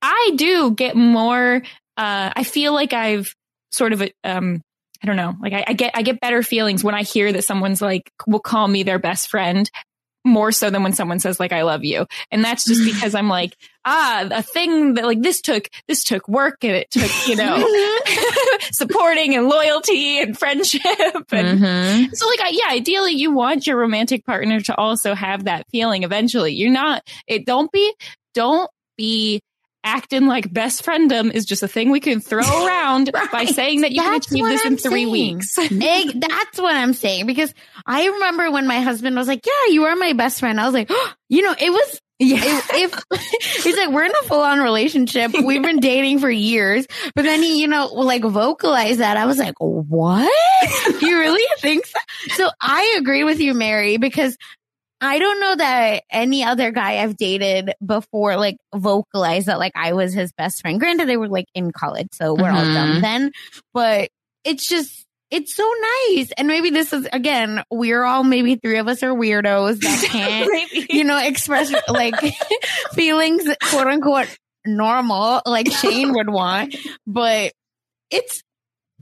I 0.00 0.32
do 0.36 0.70
get 0.70 0.96
more. 0.96 1.62
Uh, 1.96 2.30
I 2.34 2.44
feel 2.44 2.72
like 2.72 2.94
I've 2.94 3.34
sort 3.70 3.92
of, 3.92 4.02
um, 4.24 4.62
I 5.02 5.06
don't 5.06 5.16
know, 5.16 5.34
like 5.40 5.52
I, 5.52 5.64
I 5.66 5.72
get 5.74 5.90
I 5.94 6.02
get 6.02 6.20
better 6.20 6.42
feelings 6.42 6.82
when 6.82 6.94
I 6.94 7.02
hear 7.02 7.30
that 7.32 7.44
someone's 7.44 7.82
like 7.82 8.10
will 8.26 8.40
call 8.40 8.66
me 8.66 8.82
their 8.82 8.98
best 8.98 9.28
friend 9.28 9.70
more 10.26 10.52
so 10.52 10.68
than 10.68 10.82
when 10.82 10.92
someone 10.92 11.20
says 11.20 11.40
like 11.40 11.52
I 11.52 11.62
love 11.62 11.84
you. 11.84 12.06
And 12.30 12.44
that's 12.44 12.64
just 12.64 12.84
because 12.94 13.14
I'm 13.14 13.28
like, 13.28 13.56
ah, 13.84 14.28
a 14.30 14.42
thing 14.42 14.94
that 14.94 15.04
like 15.04 15.22
this 15.22 15.40
took 15.40 15.68
this 15.88 16.02
took 16.04 16.28
work 16.28 16.58
and 16.62 16.72
it 16.72 16.90
took, 16.90 17.10
you 17.28 17.36
know, 17.36 17.56
supporting 18.72 19.34
and 19.34 19.48
loyalty 19.48 20.20
and 20.20 20.38
friendship 20.38 20.82
and 21.32 21.60
Mhm. 21.60 22.08
so 22.12 22.26
like 22.28 22.40
I, 22.40 22.48
yeah 22.52 22.68
ideally 22.70 23.12
you 23.12 23.30
want 23.32 23.66
your 23.66 23.76
romantic 23.78 24.24
partner 24.26 24.60
to 24.62 24.76
also 24.76 25.14
have 25.14 25.44
that 25.44 25.66
feeling 25.70 26.02
eventually 26.02 26.52
you're 26.54 26.70
not 26.70 27.02
it 27.26 27.46
don't 27.46 27.70
be 27.70 27.94
don't 28.34 28.68
be 28.96 29.40
acting 29.86 30.26
like 30.26 30.52
best 30.52 30.84
friendom 30.84 31.32
is 31.32 31.46
just 31.46 31.62
a 31.62 31.68
thing 31.68 31.90
we 31.90 32.00
can 32.00 32.20
throw 32.20 32.40
around 32.66 33.10
by 33.32 33.44
saying 33.44 33.82
that 33.82 33.92
you 33.92 34.02
That's 34.02 34.26
can 34.26 34.36
achieve 34.36 34.44
this 34.46 34.64
in 34.66 34.72
I'm 34.72 34.76
three 34.78 35.04
saying. 35.04 35.12
weeks 35.12 35.58
Egg, 35.58 36.20
that's 36.20 36.60
what 36.60 36.74
I'm 36.74 36.92
saying 36.92 37.26
because 37.26 37.54
I 37.86 38.06
remember 38.08 38.50
when 38.50 38.66
my 38.66 38.80
husband 38.80 39.16
was 39.16 39.28
like, 39.28 39.46
"Yeah, 39.46 39.72
you 39.72 39.84
are 39.84 39.94
my 39.96 40.12
best 40.12 40.40
friend." 40.40 40.60
I 40.60 40.64
was 40.64 40.74
like, 40.74 40.88
oh, 40.90 41.12
"You 41.28 41.42
know, 41.42 41.54
it 41.58 41.70
was." 41.70 42.00
If, 42.18 42.70
if 42.72 43.62
he's 43.62 43.76
like, 43.76 43.90
we're 43.90 44.04
in 44.04 44.10
a 44.10 44.26
full 44.26 44.40
on 44.40 44.58
relationship, 44.60 45.32
we've 45.34 45.60
been 45.60 45.80
dating 45.80 46.20
for 46.20 46.30
years, 46.30 46.86
but 47.14 47.26
then 47.26 47.42
he, 47.42 47.60
you 47.60 47.68
know, 47.68 47.88
like 47.88 48.22
vocalized 48.22 49.00
that. 49.00 49.18
I 49.18 49.26
was 49.26 49.36
like, 49.36 49.54
what? 49.58 50.32
you 51.02 51.18
really 51.18 51.44
think 51.60 51.84
so? 51.84 51.98
So 52.28 52.50
I 52.58 52.96
agree 52.98 53.24
with 53.24 53.38
you, 53.38 53.52
Mary, 53.52 53.98
because 53.98 54.38
I 55.00 55.18
don't 55.18 55.40
know 55.40 55.56
that 55.56 56.04
any 56.10 56.42
other 56.44 56.70
guy 56.70 57.02
I've 57.02 57.16
dated 57.16 57.72
before 57.84 58.36
like 58.36 58.56
vocalized 58.74 59.46
that 59.46 59.58
like 59.58 59.72
I 59.74 59.92
was 59.92 60.14
his 60.14 60.32
best 60.32 60.60
friend. 60.62 60.80
Granted, 60.80 61.08
they 61.08 61.16
were 61.16 61.28
like 61.28 61.46
in 61.54 61.70
college, 61.70 62.08
so 62.12 62.34
we're 62.34 62.50
all 62.50 62.64
Mhm. 62.64 62.74
dumb 62.74 63.00
then, 63.02 63.32
but 63.74 64.08
it's 64.44 64.66
just 64.68 65.04
it's 65.30 65.54
so 65.56 65.68
nice. 66.08 66.30
And 66.38 66.46
maybe 66.48 66.70
this 66.70 66.92
is 66.92 67.08
again, 67.12 67.62
we're 67.70 68.04
all 68.04 68.22
maybe 68.22 68.54
three 68.54 68.78
of 68.78 68.86
us 68.88 69.02
are 69.02 69.12
weirdos 69.12 69.80
that 69.80 70.04
can't, 70.10 70.88
you 70.90 71.02
know, 71.04 71.18
express 71.18 71.72
like 71.88 72.14
feelings 72.94 73.42
quote 73.70 73.88
unquote 73.88 74.28
normal, 74.64 75.42
like 75.44 75.70
Shayne 75.72 76.12
would 76.12 76.30
want. 76.30 76.76
But 77.06 77.52
it's 78.10 78.40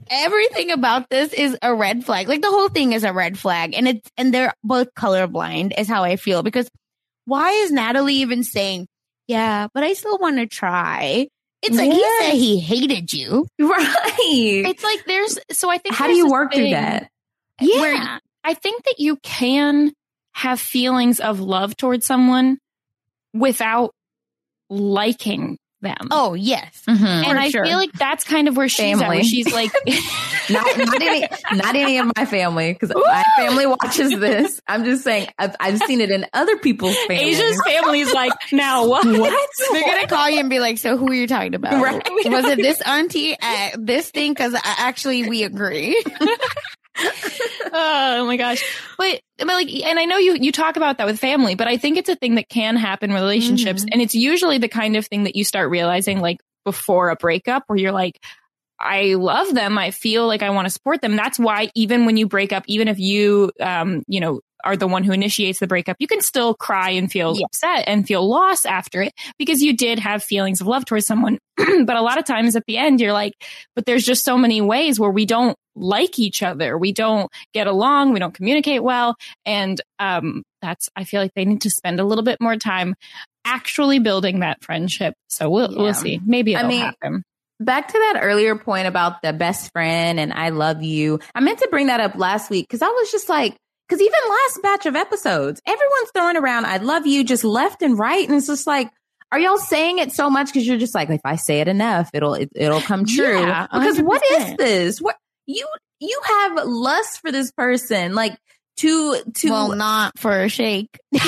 everything 0.09 0.71
about 0.71 1.09
this 1.09 1.33
is 1.33 1.57
a 1.61 1.73
red 1.73 2.05
flag. 2.05 2.27
Like 2.27 2.41
the 2.41 2.49
whole 2.49 2.69
thing 2.69 2.93
is 2.93 3.03
a 3.03 3.13
red 3.13 3.37
flag. 3.37 3.73
And 3.75 3.87
it's 3.87 4.09
and 4.17 4.33
they're 4.33 4.53
both 4.63 4.93
colorblind 4.93 5.73
is 5.77 5.87
how 5.87 6.03
I 6.03 6.15
feel. 6.15 6.43
Because 6.43 6.69
why 7.25 7.51
is 7.51 7.71
Natalie 7.71 8.15
even 8.15 8.43
saying, 8.43 8.87
Yeah, 9.27 9.67
but 9.73 9.83
I 9.83 9.93
still 9.93 10.17
want 10.17 10.37
to 10.37 10.47
try? 10.47 11.27
It's 11.61 11.75
like 11.77 11.91
he 11.91 12.05
said 12.21 12.33
he 12.33 12.59
hated 12.59 13.11
you. 13.11 13.47
Right. 13.59 14.63
it's 14.67 14.83
like 14.83 15.03
there's 15.05 15.39
so 15.51 15.69
i 15.69 15.77
think 15.79 15.95
How 15.95 16.07
do 16.07 16.13
you 16.13 16.29
work 16.29 16.53
through 16.53 16.69
that? 16.69 17.09
where 17.59 18.19
I 18.43 18.53
think 18.53 18.83
that 18.83 18.99
you 18.99 19.17
can 19.23 19.91
have 20.33 20.59
feelings 20.59 21.19
of 21.19 21.39
love 21.39 21.75
towards 21.75 22.05
someone 22.05 22.59
without 23.33 23.91
liking 24.69 25.57
them. 25.85 26.09
Oh 26.11 26.33
yes. 26.33 26.83
Mhm. 26.87 27.25
and 27.25 27.39
I 27.39 27.49
sure. 27.49 27.65
feel 27.65 27.77
like 27.77 27.93
that's 27.93 28.23
kind 28.23 28.47
of 28.47 28.57
where 28.57 28.67
she's 28.67 28.95
at. 28.95 28.99
Family. 28.99 29.17
Where 29.17 29.23
she's 29.23 29.53
like, 29.53 29.71
not, 30.49 30.77
not 30.77 31.01
any, 31.01 31.27
not 31.53 31.75
any 31.75 31.97
of 31.99 32.11
my 32.15 32.25
family 32.25 32.73
because 32.73 32.91
my 32.93 33.23
family 33.37 33.65
watches 33.65 34.11
this. 34.19 34.59
I'm 34.67 34.83
just 34.83 35.03
saying 35.03 35.27
I've, 35.39 35.55
I've 35.59 35.79
seen 35.79 36.01
it 36.01 36.11
in 36.11 36.25
other 36.33 36.57
people's 36.57 36.97
families. 37.07 37.39
Asia's 37.39 37.61
family's 37.65 38.13
like, 38.13 38.33
now 38.51 38.87
what? 38.87 39.05
What? 39.25 39.49
They're 39.71 39.81
gonna 39.81 40.07
call 40.07 40.29
you 40.29 40.39
and 40.39 40.49
be 40.49 40.59
like, 40.59 40.77
"So 40.77 40.97
who 40.97 41.07
are 41.09 41.13
you 41.13 41.27
talking 41.27 41.55
about? 41.55 41.81
Right. 41.81 42.03
Was 42.25 42.45
it 42.45 42.57
this 42.57 42.81
auntie 42.81 43.35
at 43.39 43.71
this 43.77 44.09
thing? 44.09 44.31
Because 44.33 44.55
actually, 44.63 45.27
we 45.29 45.43
agree." 45.43 46.03
oh 47.73 48.25
my 48.25 48.37
gosh. 48.37 48.63
But, 48.97 49.21
but 49.37 49.47
like, 49.47 49.69
and 49.71 49.99
I 49.99 50.05
know 50.05 50.17
you, 50.17 50.35
you 50.35 50.51
talk 50.51 50.77
about 50.77 50.97
that 50.97 51.07
with 51.07 51.19
family, 51.19 51.55
but 51.55 51.67
I 51.67 51.77
think 51.77 51.97
it's 51.97 52.09
a 52.09 52.15
thing 52.15 52.35
that 52.35 52.49
can 52.49 52.77
happen 52.77 53.11
in 53.11 53.15
relationships. 53.15 53.83
Mhm. 53.83 53.89
And 53.93 54.01
it's 54.01 54.15
usually 54.15 54.57
the 54.57 54.69
kind 54.69 54.95
of 54.95 55.05
thing 55.05 55.23
that 55.23 55.35
you 55.35 55.43
start 55.43 55.69
realizing 55.69 56.19
like 56.19 56.37
before 56.63 57.09
a 57.09 57.15
breakup 57.15 57.63
where 57.67 57.77
you're 57.77 57.91
like, 57.91 58.19
I 58.79 59.13
love 59.13 59.53
them. 59.53 59.77
I 59.77 59.91
feel 59.91 60.27
like 60.27 60.43
I 60.43 60.49
want 60.49 60.65
to 60.65 60.69
support 60.69 61.01
them. 61.01 61.15
That's 61.15 61.39
why 61.39 61.69
even 61.75 62.05
when 62.05 62.17
you 62.17 62.27
break 62.27 62.51
up, 62.51 62.63
even 62.67 62.87
if 62.87 62.99
you, 62.99 63.51
um, 63.59 64.03
you 64.07 64.19
know, 64.19 64.41
are 64.65 64.75
the 64.75 64.87
one 64.87 65.03
who 65.03 65.11
initiates 65.11 65.59
the 65.59 65.67
breakup, 65.67 65.95
you 65.99 66.07
can 66.07 66.21
still 66.21 66.53
cry 66.55 66.89
and 66.91 67.11
feel 67.11 67.35
Yeah. 67.37 67.45
upset 67.45 67.83
and 67.87 68.05
feel 68.07 68.27
loss 68.27 68.65
after 68.65 69.01
it 69.03 69.13
because 69.37 69.61
you 69.61 69.75
did 69.77 69.99
have 69.99 70.23
feelings 70.23 70.59
of 70.61 70.67
love 70.67 70.85
towards 70.85 71.05
someone. 71.05 71.37
but 71.57 71.95
a 71.95 72.01
lot 72.01 72.17
of 72.17 72.25
times 72.25 72.55
at 72.55 72.63
the 72.67 72.77
end, 72.77 72.99
you're 72.99 73.13
like, 73.13 73.33
but 73.75 73.85
there's 73.85 74.03
just 74.03 74.25
so 74.25 74.37
many 74.37 74.61
ways 74.61 74.99
where 74.99 75.11
we 75.11 75.25
don't 75.25 75.55
like 75.75 76.19
each 76.19 76.41
other. 76.43 76.77
We 76.77 76.91
don't 76.91 77.29
get 77.53 77.67
along. 77.67 78.13
We 78.13 78.19
don't 78.19 78.33
communicate 78.33 78.83
well. 78.83 79.15
And, 79.45 79.79
um, 79.99 80.43
that's, 80.61 80.89
I 80.95 81.03
feel 81.03 81.21
like 81.21 81.33
they 81.35 81.45
need 81.45 81.61
to 81.61 81.69
spend 81.69 81.99
a 81.99 82.03
little 82.03 82.23
bit 82.23 82.41
more 82.41 82.55
time 82.57 82.95
actually 83.45 83.99
building 83.99 84.39
that 84.39 84.63
friendship. 84.63 85.13
So 85.27 85.49
we'll, 85.49 85.71
Yeah. 85.71 85.81
we'll 85.81 85.93
see. 85.93 86.19
Maybe 86.25 86.55
I 86.55 86.59
it'll 86.59 86.69
mean, 86.69 86.81
happen. 86.81 87.23
Back 87.59 87.87
to 87.89 87.93
that 87.93 88.19
earlier 88.21 88.57
point 88.57 88.87
about 88.87 89.21
the 89.21 89.31
best 89.31 89.71
friend 89.71 90.19
and 90.19 90.33
I 90.33 90.49
love 90.49 90.81
you. 90.83 91.19
I 91.33 91.39
meant 91.39 91.59
to 91.59 91.67
bring 91.69 91.87
that 91.87 91.99
up 92.01 92.15
last 92.15 92.49
week 92.49 92.67
because 92.67 92.81
I 92.81 92.87
was 92.89 93.11
just 93.11 93.29
like, 93.29 93.55
because 93.87 94.01
even 94.01 94.19
last 94.27 94.61
batch 94.61 94.85
of 94.85 94.95
episodes, 94.95 95.61
everyone's 95.65 96.09
throwing 96.13 96.37
around 96.37 96.65
I 96.65 96.77
love 96.77 97.05
you 97.05 97.23
just 97.23 97.43
left 97.43 97.81
and 97.81 97.97
right. 97.97 98.27
And 98.27 98.37
it's 98.37 98.47
just 98.47 98.67
like, 98.67 98.89
are 99.31 99.39
y'all 99.39 99.57
saying 99.57 99.99
it 99.99 100.11
so 100.11 100.29
much 100.29 100.47
because 100.47 100.67
you're 100.67 100.77
just 100.77 100.95
like, 100.95 101.09
if 101.09 101.21
I 101.25 101.35
say 101.35 101.59
it 101.59 101.67
enough, 101.67 102.09
it'll 102.13 102.35
it, 102.35 102.49
it'll 102.55 102.81
come 102.81 103.05
true. 103.05 103.39
Yeah, 103.39 103.67
because 103.71 104.01
what 104.01 104.21
is 104.31 104.55
this? 104.55 104.99
What 104.99 105.17
you 105.45 105.67
you 105.99 106.19
have 106.23 106.65
lust 106.65 107.21
for 107.21 107.31
this 107.31 107.51
person, 107.51 108.15
like 108.15 108.37
to 108.77 109.21
to 109.35 109.49
well, 109.49 109.75
not 109.75 110.17
for 110.17 110.43
a 110.43 110.49
shake. 110.49 110.97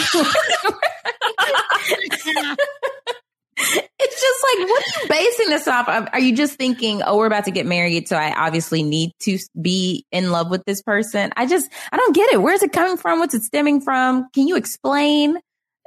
it's 3.99 4.21
just 4.21 4.43
like, 4.43 4.69
what 4.69 4.83
are 4.83 5.01
you 5.01 5.09
basing 5.09 5.49
this 5.49 5.67
off 5.67 5.89
of? 5.89 6.07
Are 6.13 6.19
you 6.19 6.35
just 6.35 6.55
thinking, 6.55 7.01
oh, 7.01 7.17
we're 7.17 7.25
about 7.25 7.45
to 7.45 7.51
get 7.51 7.65
married, 7.65 8.07
so 8.07 8.15
I 8.15 8.31
obviously 8.35 8.83
need 8.83 9.13
to 9.21 9.39
be 9.59 10.05
in 10.11 10.29
love 10.29 10.51
with 10.51 10.63
this 10.65 10.83
person? 10.83 11.31
I 11.35 11.47
just, 11.47 11.71
I 11.91 11.97
don't 11.97 12.15
get 12.15 12.31
it. 12.31 12.41
Where's 12.41 12.61
it 12.61 12.71
coming 12.71 12.97
from? 12.97 13.17
What's 13.17 13.33
it 13.33 13.41
stemming 13.41 13.81
from? 13.81 14.29
Can 14.33 14.47
you 14.47 14.57
explain? 14.57 15.39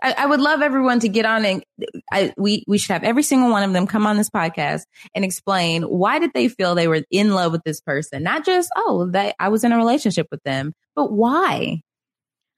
I, 0.03 0.14
I 0.18 0.27
would 0.27 0.41
love 0.41 0.62
everyone 0.62 0.99
to 1.01 1.09
get 1.09 1.25
on 1.27 1.45
and 1.45 1.62
I, 2.11 2.33
we, 2.37 2.64
we 2.66 2.79
should 2.79 2.93
have 2.93 3.05
every 3.05 3.23
single 3.23 3.51
one 3.51 3.62
of 3.62 3.73
them 3.73 3.87
come 3.87 4.07
on 4.07 4.16
this 4.16 4.31
podcast 4.31 4.83
and 5.14 5.25
explain 5.25 5.83
why 5.83 6.18
did 6.18 6.33
they 6.35 6.49
feel 6.49 6.75
they 6.75 6.89
were 6.89 7.05
in 7.11 7.35
love 7.35 7.53
with 7.53 7.62
this 7.64 7.81
person? 7.81 8.25
Not 8.25 8.45
just, 8.45 8.68
oh, 8.75 9.11
that 9.12 9.37
I 9.39 9.49
was 9.49 9.62
in 9.62 9.73
a 9.73 9.77
relationship 9.77 10.27
with 10.31 10.43
them, 10.43 10.73
but 10.97 11.12
why? 11.12 11.83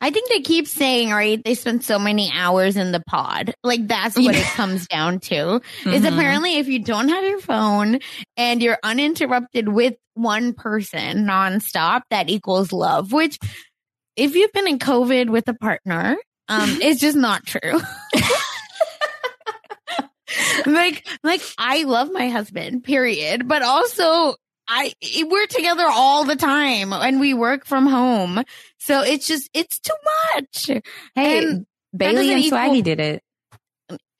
I 0.04 0.10
think 0.10 0.28
they 0.28 0.40
keep 0.40 0.66
saying, 0.66 1.10
right? 1.12 1.42
They 1.42 1.54
spend 1.54 1.84
so 1.84 1.96
many 1.98 2.30
hours 2.34 2.76
in 2.76 2.90
the 2.90 3.00
pod. 3.08 3.54
Like 3.62 3.86
that's 3.86 4.16
what 4.16 4.34
it 4.34 4.44
comes 4.56 4.88
down 4.88 5.20
to. 5.20 5.60
Is 5.86 6.02
Mhm. 6.02 6.12
apparently 6.12 6.58
if 6.58 6.66
you 6.66 6.80
don't 6.80 7.08
have 7.08 7.22
your 7.24 7.40
phone 7.40 8.00
and 8.36 8.60
you're 8.60 8.78
uninterrupted 8.82 9.68
with 9.68 9.94
one 10.14 10.52
person 10.54 11.24
nonstop, 11.24 12.02
that 12.10 12.28
equals 12.28 12.72
love. 12.72 13.12
Which, 13.12 13.38
if 14.16 14.34
you've 14.34 14.52
been 14.52 14.66
in 14.68 14.78
COVID 14.80 15.30
with 15.30 15.48
a 15.48 15.54
partner, 15.54 16.16
um, 16.48 16.68
it's 16.82 17.00
just 17.00 17.16
not 17.16 17.46
true. 17.46 17.80
like, 20.66 21.06
like 21.22 21.42
I 21.58 21.84
love 21.84 22.10
my 22.12 22.28
husband, 22.28 22.84
period. 22.84 23.46
But 23.46 23.62
also, 23.62 24.34
I 24.74 24.94
we're 25.24 25.46
together 25.46 25.84
all 25.86 26.24
the 26.24 26.36
time 26.36 26.92
and 26.94 27.20
we 27.20 27.34
work 27.34 27.66
from 27.66 27.86
home. 27.86 28.42
So 28.78 29.02
it's 29.02 29.26
just 29.26 29.50
it's 29.52 29.78
too 29.78 29.92
much. 30.34 30.66
Hey, 31.14 31.38
And 31.44 31.66
Bailey 31.94 32.32
and 32.32 32.42
equal- 32.42 32.58
Swaggy 32.58 32.82
did 32.82 32.98
it. 33.00 33.22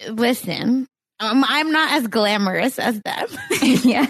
Listen, 0.09 0.86
um, 1.20 1.44
I'm 1.48 1.72
not 1.72 1.92
as 1.92 2.07
glamorous 2.07 2.78
as 2.78 3.00
them. 3.00 3.28
yeah. 3.82 4.07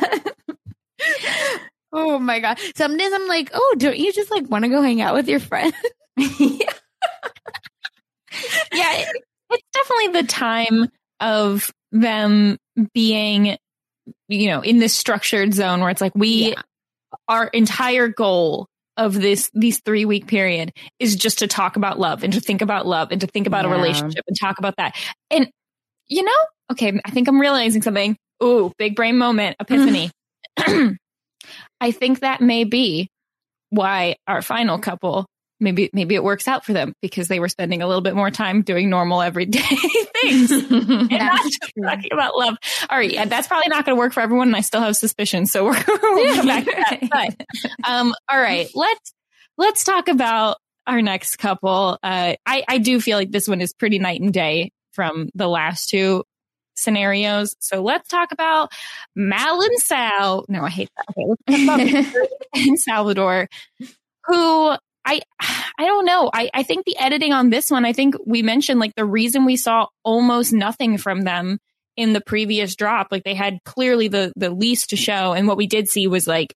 oh 1.93 2.19
my 2.19 2.41
god. 2.41 2.59
Some 2.75 2.97
days 2.97 3.13
I'm 3.13 3.29
like, 3.29 3.51
oh, 3.55 3.75
don't 3.79 3.99
you 3.99 4.13
just 4.13 4.31
like 4.31 4.51
want 4.51 4.65
to 4.65 4.71
go 4.71 4.83
hang 4.83 5.01
out 5.01 5.15
with 5.15 5.29
your 5.29 5.41
friends? 5.41 5.75
yeah, 6.17 6.27
it, 8.73 9.23
it's 9.51 9.67
definitely 9.73 10.21
the 10.23 10.27
time 10.27 10.89
of 11.21 11.71
them 11.93 12.59
being, 12.95 13.57
you 14.29 14.49
know, 14.49 14.61
in 14.61 14.79
this 14.79 14.95
structured 14.95 15.55
zone 15.55 15.81
where 15.81 15.91
it's 15.91 16.01
like 16.01 16.15
we, 16.15 16.51
Yeah. 16.51 16.63
our 17.29 17.47
entire 17.47 18.09
goal 18.09 18.67
of 18.97 19.15
this 19.15 19.51
these 19.55 19.81
three 19.81 20.05
week 20.05 20.27
period 20.27 20.73
is 20.99 21.17
just 21.17 21.39
to 21.39 21.47
talk 21.47 21.77
about 21.77 21.99
love 21.99 22.23
and 22.23 22.33
to 22.35 22.41
think 22.41 22.61
about 22.61 22.87
love 22.87 23.09
and 23.11 23.21
to 23.23 23.27
think 23.27 23.47
about 23.47 23.65
a 23.65 23.69
relationship 23.69 24.23
and 24.27 24.37
talk 24.39 24.59
about 24.59 24.77
that. 24.77 24.95
And 25.31 25.51
you 26.09 26.23
know, 26.25 26.33
okay, 26.73 27.01
I 27.05 27.11
think 27.11 27.29
I'm 27.29 27.41
realizing 27.41 27.83
something. 27.83 28.17
Ooh, 28.43 28.73
big 28.79 28.97
brain 28.97 29.17
moment, 29.17 29.57
epiphany. 29.61 30.11
I 31.81 31.91
think 31.91 32.21
that 32.21 32.41
may 32.41 32.65
be 32.65 33.09
why 33.71 34.17
our 34.27 34.43
final 34.43 34.79
couple 34.79 35.27
maybe 35.63 35.89
maybe 35.93 36.15
it 36.15 36.25
works 36.25 36.49
out 36.49 36.65
for 36.65 36.73
them 36.73 36.95
because 37.01 37.29
they 37.29 37.41
were 37.41 37.49
spending 37.49 37.81
a 37.81 37.87
little 37.87 38.03
bit 38.03 38.15
more 38.15 38.31
time 38.31 38.63
doing 38.63 38.91
normal 38.91 39.23
everyday 39.23 39.61
things 40.21 40.51
and 40.71 41.11
not 41.11 41.45
just 41.45 41.73
talking 41.83 42.13
about 42.13 42.37
love. 42.37 42.57
All 42.91 42.99
right, 42.99 43.11
yeah, 43.11 43.25
that's 43.25 43.49
probably 43.49 43.69
not 43.69 43.87
going 43.87 43.97
to 43.97 43.99
work 43.99 44.13
for 44.13 44.21
everyone, 44.21 44.49
and 44.49 44.57
I 44.57 44.61
still 44.61 44.81
have 44.81 44.97
suspicions. 44.97 45.53
So 45.53 45.65
we're 45.65 45.85
we'll 45.89 46.35
come 46.35 46.47
back 46.47 46.65
to 46.65 46.73
that. 46.73 47.01
But 47.11 47.47
um, 47.89 48.15
all 48.29 48.39
right, 48.39 48.69
let's 48.75 49.15
let's 49.57 49.85
talk 49.85 50.09
about 50.09 50.59
our 50.87 51.01
next 51.01 51.37
couple. 51.37 51.99
Uh, 52.03 52.35
I 52.45 52.65
I 52.69 52.79
do 52.79 53.01
feel 53.01 53.17
like 53.17 53.31
this 53.31 53.49
one 53.49 53.61
is 53.61 53.73
pretty 53.73 53.99
night 53.99 54.21
and 54.21 54.33
day 54.33 54.73
from 54.93 55.31
the 55.35 55.49
last 55.49 55.89
two 55.89 56.25
scenarios. 56.75 57.55
So 57.61 57.83
let's 57.83 58.09
talk 58.09 58.33
about 58.33 58.73
Mal 59.15 59.61
and 59.61 59.79
Sal. 59.79 60.45
No, 60.49 60.63
I 60.63 60.71
hate 60.71 60.91
that. 60.97 61.07
Okay, 61.11 61.25
let's 61.29 61.67
talk 61.67 61.81
about 61.81 62.29
and 62.55 62.79
Salvador, 62.81 63.49
who 64.25 64.77
I 65.05 65.21
I 65.79 65.85
don't 65.87 66.05
know. 66.05 66.31
I, 66.33 66.51
I 66.53 66.63
think 66.63 66.85
the 66.85 66.99
editing 66.99 67.33
on 67.33 67.51
this 67.51 67.71
one, 67.71 67.85
I 67.85 67.93
think 67.93 68.15
we 68.27 68.43
mentioned 68.43 68.79
like 68.79 68.95
the 68.95 69.05
reason 69.05 69.45
we 69.45 69.57
saw 69.57 69.87
almost 70.05 70.53
nothing 70.53 70.99
from 70.99 71.23
them 71.23 71.59
in 71.97 72.13
the 72.13 72.21
previous 72.21 72.77
drop, 72.77 73.09
like 73.11 73.25
they 73.25 73.35
had 73.35 73.59
clearly 73.65 74.09
the 74.09 74.33
the 74.37 74.51
least 74.51 74.91
to 74.91 74.97
show. 74.97 75.33
And 75.33 75.49
what 75.49 75.57
we 75.57 75.67
did 75.67 75.89
see 75.89 76.07
was 76.07 76.27
like 76.27 76.55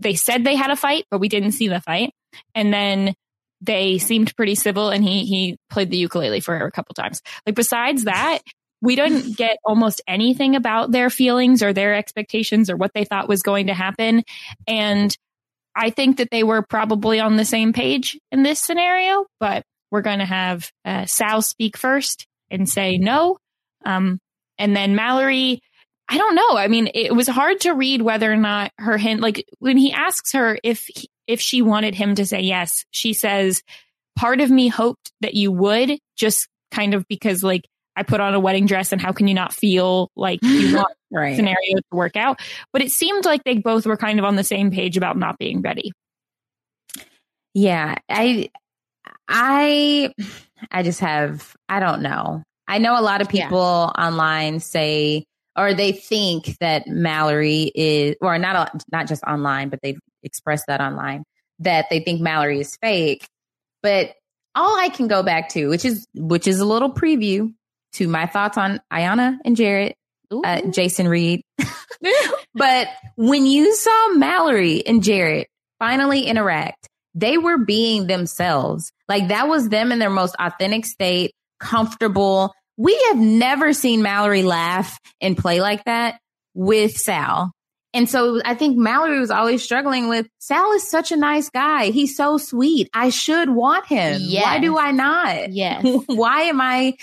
they 0.00 0.14
said 0.14 0.44
they 0.44 0.56
had 0.56 0.70
a 0.70 0.76
fight, 0.76 1.04
but 1.10 1.20
we 1.20 1.28
didn't 1.28 1.52
see 1.52 1.68
the 1.68 1.80
fight. 1.80 2.12
And 2.54 2.72
then 2.72 3.14
they 3.60 3.98
seemed 3.98 4.34
pretty 4.36 4.54
civil 4.54 4.90
and 4.90 5.04
he 5.04 5.24
he 5.24 5.56
played 5.70 5.90
the 5.90 5.96
ukulele 5.96 6.40
for 6.40 6.56
her 6.58 6.66
a 6.66 6.72
couple 6.72 6.94
times. 6.94 7.22
Like 7.46 7.54
besides 7.54 8.04
that, 8.04 8.40
we 8.80 8.96
didn't 8.96 9.36
get 9.36 9.58
almost 9.64 10.02
anything 10.06 10.56
about 10.56 10.90
their 10.90 11.10
feelings 11.10 11.62
or 11.62 11.72
their 11.72 11.94
expectations 11.94 12.68
or 12.68 12.76
what 12.76 12.92
they 12.94 13.04
thought 13.04 13.28
was 13.28 13.42
going 13.42 13.68
to 13.68 13.74
happen. 13.74 14.24
And 14.66 15.16
I 15.74 15.90
think 15.90 16.18
that 16.18 16.28
they 16.30 16.42
were 16.42 16.62
probably 16.62 17.20
on 17.20 17.36
the 17.36 17.44
same 17.44 17.72
page 17.72 18.18
in 18.30 18.42
this 18.42 18.60
scenario, 18.60 19.26
but 19.40 19.62
we're 19.90 20.02
going 20.02 20.18
to 20.18 20.24
have 20.24 20.70
uh, 20.84 21.06
Sal 21.06 21.42
speak 21.42 21.76
first 21.76 22.26
and 22.50 22.68
say 22.68 22.96
no. 22.98 23.38
Um, 23.84 24.18
and 24.58 24.76
then 24.76 24.94
Mallory, 24.94 25.60
I 26.08 26.18
don't 26.18 26.34
know. 26.34 26.56
I 26.56 26.68
mean, 26.68 26.88
it 26.94 27.14
was 27.14 27.26
hard 27.28 27.60
to 27.60 27.72
read 27.72 28.02
whether 28.02 28.30
or 28.30 28.36
not 28.36 28.70
her 28.78 28.96
hint, 28.98 29.20
like 29.20 29.44
when 29.58 29.76
he 29.76 29.92
asks 29.92 30.32
her 30.32 30.58
if, 30.62 30.84
he- 30.86 31.08
if 31.26 31.40
she 31.40 31.62
wanted 31.62 31.94
him 31.94 32.14
to 32.16 32.26
say 32.26 32.40
yes, 32.40 32.84
she 32.90 33.14
says, 33.14 33.62
part 34.16 34.40
of 34.40 34.50
me 34.50 34.68
hoped 34.68 35.10
that 35.20 35.34
you 35.34 35.50
would 35.52 35.98
just 36.16 36.48
kind 36.70 36.94
of 36.94 37.06
because 37.08 37.42
like 37.42 37.62
I 37.96 38.02
put 38.02 38.20
on 38.20 38.34
a 38.34 38.40
wedding 38.40 38.66
dress 38.66 38.92
and 38.92 39.00
how 39.00 39.12
can 39.12 39.28
you 39.28 39.34
not 39.34 39.52
feel 39.52 40.10
like 40.16 40.40
you 40.42 40.76
want 40.76 40.92
Right. 41.12 41.36
scenario 41.36 41.76
to 41.76 41.82
work 41.96 42.16
out. 42.16 42.40
But 42.72 42.82
it 42.82 42.90
seemed 42.90 43.24
like 43.24 43.44
they 43.44 43.58
both 43.58 43.86
were 43.86 43.96
kind 43.96 44.18
of 44.18 44.24
on 44.24 44.36
the 44.36 44.44
same 44.44 44.70
page 44.70 44.96
about 44.96 45.16
not 45.16 45.38
being 45.38 45.60
ready. 45.60 45.92
Yeah, 47.54 47.96
I 48.08 48.50
I 49.28 50.12
I 50.70 50.82
just 50.82 51.00
have 51.00 51.54
I 51.68 51.80
don't 51.80 52.02
know. 52.02 52.42
I 52.68 52.78
know 52.78 52.98
a 52.98 53.02
lot 53.02 53.20
of 53.20 53.32
Yeah. 53.32 53.44
people 53.44 53.92
online 53.98 54.60
say 54.60 55.24
or 55.56 55.74
they 55.74 55.92
think 55.92 56.56
that 56.60 56.86
Mallory 56.86 57.70
is 57.74 58.16
or 58.22 58.38
not 58.38 58.56
uh, 58.56 58.78
not 58.90 59.06
just 59.06 59.22
online, 59.24 59.68
but 59.68 59.80
they've 59.82 59.98
expressed 60.22 60.64
that 60.68 60.80
online 60.80 61.24
that 61.58 61.86
they 61.90 62.00
think 62.00 62.20
Mallory 62.20 62.60
is 62.60 62.76
fake. 62.80 63.26
But 63.82 64.14
all 64.54 64.78
I 64.78 64.88
can 64.88 65.08
go 65.08 65.22
back 65.22 65.48
to, 65.50 65.68
which 65.68 65.84
is 65.84 66.06
which 66.14 66.46
is 66.46 66.58
a 66.60 66.64
little 66.64 66.92
preview 66.92 67.52
to 67.94 68.08
my 68.08 68.24
thoughts 68.26 68.56
on 68.56 68.80
Iyanna 68.90 69.38
and 69.44 69.56
Jarrette, 69.56 69.94
uh, 70.44 70.62
Jason 70.70 71.08
Reed. 71.08 71.42
but 72.54 72.88
when 73.16 73.46
you 73.46 73.74
saw 73.74 74.08
Mallory 74.14 74.84
and 74.86 75.02
Jarrette 75.02 75.46
finally 75.78 76.22
interact, 76.22 76.88
they 77.14 77.38
were 77.38 77.58
being 77.58 78.06
themselves. 78.06 78.92
Like 79.08 79.28
that 79.28 79.48
was 79.48 79.68
them 79.68 79.92
in 79.92 79.98
their 79.98 80.10
most 80.10 80.34
authentic 80.38 80.86
state, 80.86 81.32
comfortable. 81.60 82.52
We 82.76 83.00
have 83.08 83.18
never 83.18 83.72
seen 83.72 84.02
Mallory 84.02 84.42
laugh 84.42 84.98
and 85.20 85.36
play 85.36 85.60
like 85.60 85.84
that 85.84 86.18
with 86.54 86.96
Sal. 86.96 87.52
And 87.94 88.08
so 88.08 88.40
I 88.44 88.54
think 88.54 88.78
Mallory 88.78 89.20
was 89.20 89.30
always 89.30 89.62
struggling 89.62 90.08
with 90.08 90.26
Sal 90.38 90.72
is 90.72 90.88
such 90.88 91.12
a 91.12 91.16
nice 91.16 91.50
guy. 91.50 91.86
He's 91.86 92.16
so 92.16 92.38
sweet. 92.38 92.88
I 92.94 93.10
should 93.10 93.50
want 93.50 93.86
him. 93.86 94.20
Why 94.44 94.58
do 94.60 94.78
I 94.78 94.92
not? 94.92 95.52
Yes. 95.52 95.84
Why 96.06 96.42
am 96.42 96.60
I? 96.60 96.96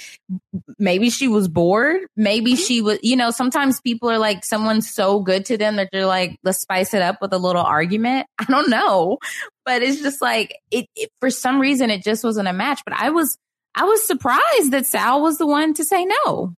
Maybe 0.80 1.12
she 1.12 1.28
was 1.28 1.48
bored. 1.48 2.02
Maybe 2.16 2.56
she 2.56 2.82
was, 2.82 2.98
you 3.04 3.16
know, 3.16 3.30
sometimes 3.30 3.82
people 3.82 4.10
are 4.10 4.18
like, 4.18 4.44
someone's 4.44 4.92
so 4.92 5.20
good 5.20 5.46
to 5.46 5.58
them 5.58 5.76
that 5.76 5.90
they're 5.92 6.08
like, 6.08 6.38
let's 6.44 6.62
spice 6.62 6.96
it 6.96 7.04
up 7.04 7.22
with 7.22 7.34
a 7.34 7.38
little 7.38 7.62
argument. 7.62 8.26
I 8.40 8.46
don't 8.46 8.70
know. 8.70 9.20
But 9.66 9.84
it's 9.84 10.02
just 10.02 10.24
like, 10.24 10.58
it, 10.72 10.88
it 10.96 11.12
for 11.20 11.30
some 11.30 11.60
reason, 11.60 11.92
it 11.92 12.04
just 12.04 12.24
wasn't 12.24 12.48
a 12.48 12.54
match. 12.54 12.82
But 12.84 12.96
I 12.96 13.12
was, 13.12 13.38
I 13.76 13.84
was 13.84 14.08
surprised 14.08 14.72
that 14.72 14.88
Sal 14.88 15.22
was 15.22 15.38
the 15.38 15.46
one 15.46 15.76
to 15.76 15.84
say 15.84 16.08
no. 16.26 16.56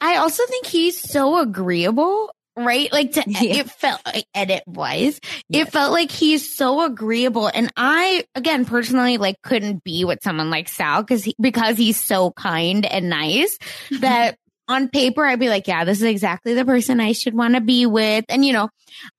I 0.00 0.16
also 0.16 0.44
think 0.46 0.66
he's 0.66 0.98
so 0.98 1.40
agreeable, 1.40 2.30
right? 2.64 2.92
Like 2.92 3.12
to 3.12 3.24
Yeah. 3.26 3.60
it 3.60 3.70
felt 3.70 4.00
like 4.04 4.26
edit 4.34 4.62
wise, 4.66 5.20
it 5.50 5.70
felt 5.72 5.92
like 5.92 6.10
he's 6.10 6.54
so 6.54 6.84
agreeable. 6.84 7.48
And 7.48 7.72
I, 7.76 8.24
again, 8.34 8.64
personally, 8.64 9.18
like 9.18 9.36
couldn't 9.42 9.84
be 9.84 10.04
with 10.04 10.22
someone 10.22 10.50
like 10.50 10.68
Sal 10.68 11.02
because 11.02 11.24
he, 11.24 11.34
because 11.40 11.76
he's 11.76 12.00
so 12.00 12.30
kind 12.32 12.84
and 12.86 13.08
nice 13.08 13.58
that 14.00 14.36
on 14.68 14.88
paper 14.88 15.24
I'd 15.24 15.40
be 15.40 15.48
like, 15.48 15.66
yeah, 15.66 15.84
this 15.84 15.98
is 15.98 16.04
exactly 16.04 16.54
the 16.54 16.64
person 16.64 17.00
I 17.00 17.12
should 17.12 17.34
want 17.34 17.54
to 17.54 17.60
be 17.60 17.86
with. 17.86 18.24
And 18.28 18.44
you 18.44 18.52
know, 18.52 18.68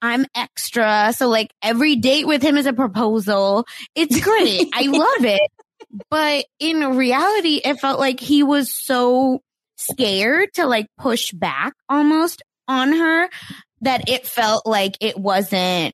I'm 0.01 0.25
extra. 0.35 1.11
So 1.15 1.27
like 1.27 1.51
every 1.61 1.95
date 1.95 2.27
with 2.27 2.41
him 2.43 2.57
is 2.57 2.67
a 2.67 2.73
proposal. 2.73 3.65
It's 3.95 4.19
great. 4.23 4.69
I 4.73 4.83
love 4.83 5.25
it. 5.25 5.49
But 6.11 6.45
in 6.59 6.97
reality, 6.97 7.61
it 7.63 7.79
felt 7.79 7.99
like 7.99 8.19
he 8.19 8.43
was 8.43 8.71
so 8.71 9.41
scared 9.77 10.49
to 10.53 10.67
like 10.67 10.87
push 10.97 11.31
back 11.31 11.73
almost 11.87 12.43
on 12.69 12.93
her 12.93 13.29
that 13.81 14.07
it 14.07 14.25
felt 14.25 14.65
like 14.65 14.95
it 15.01 15.17
wasn't 15.17 15.93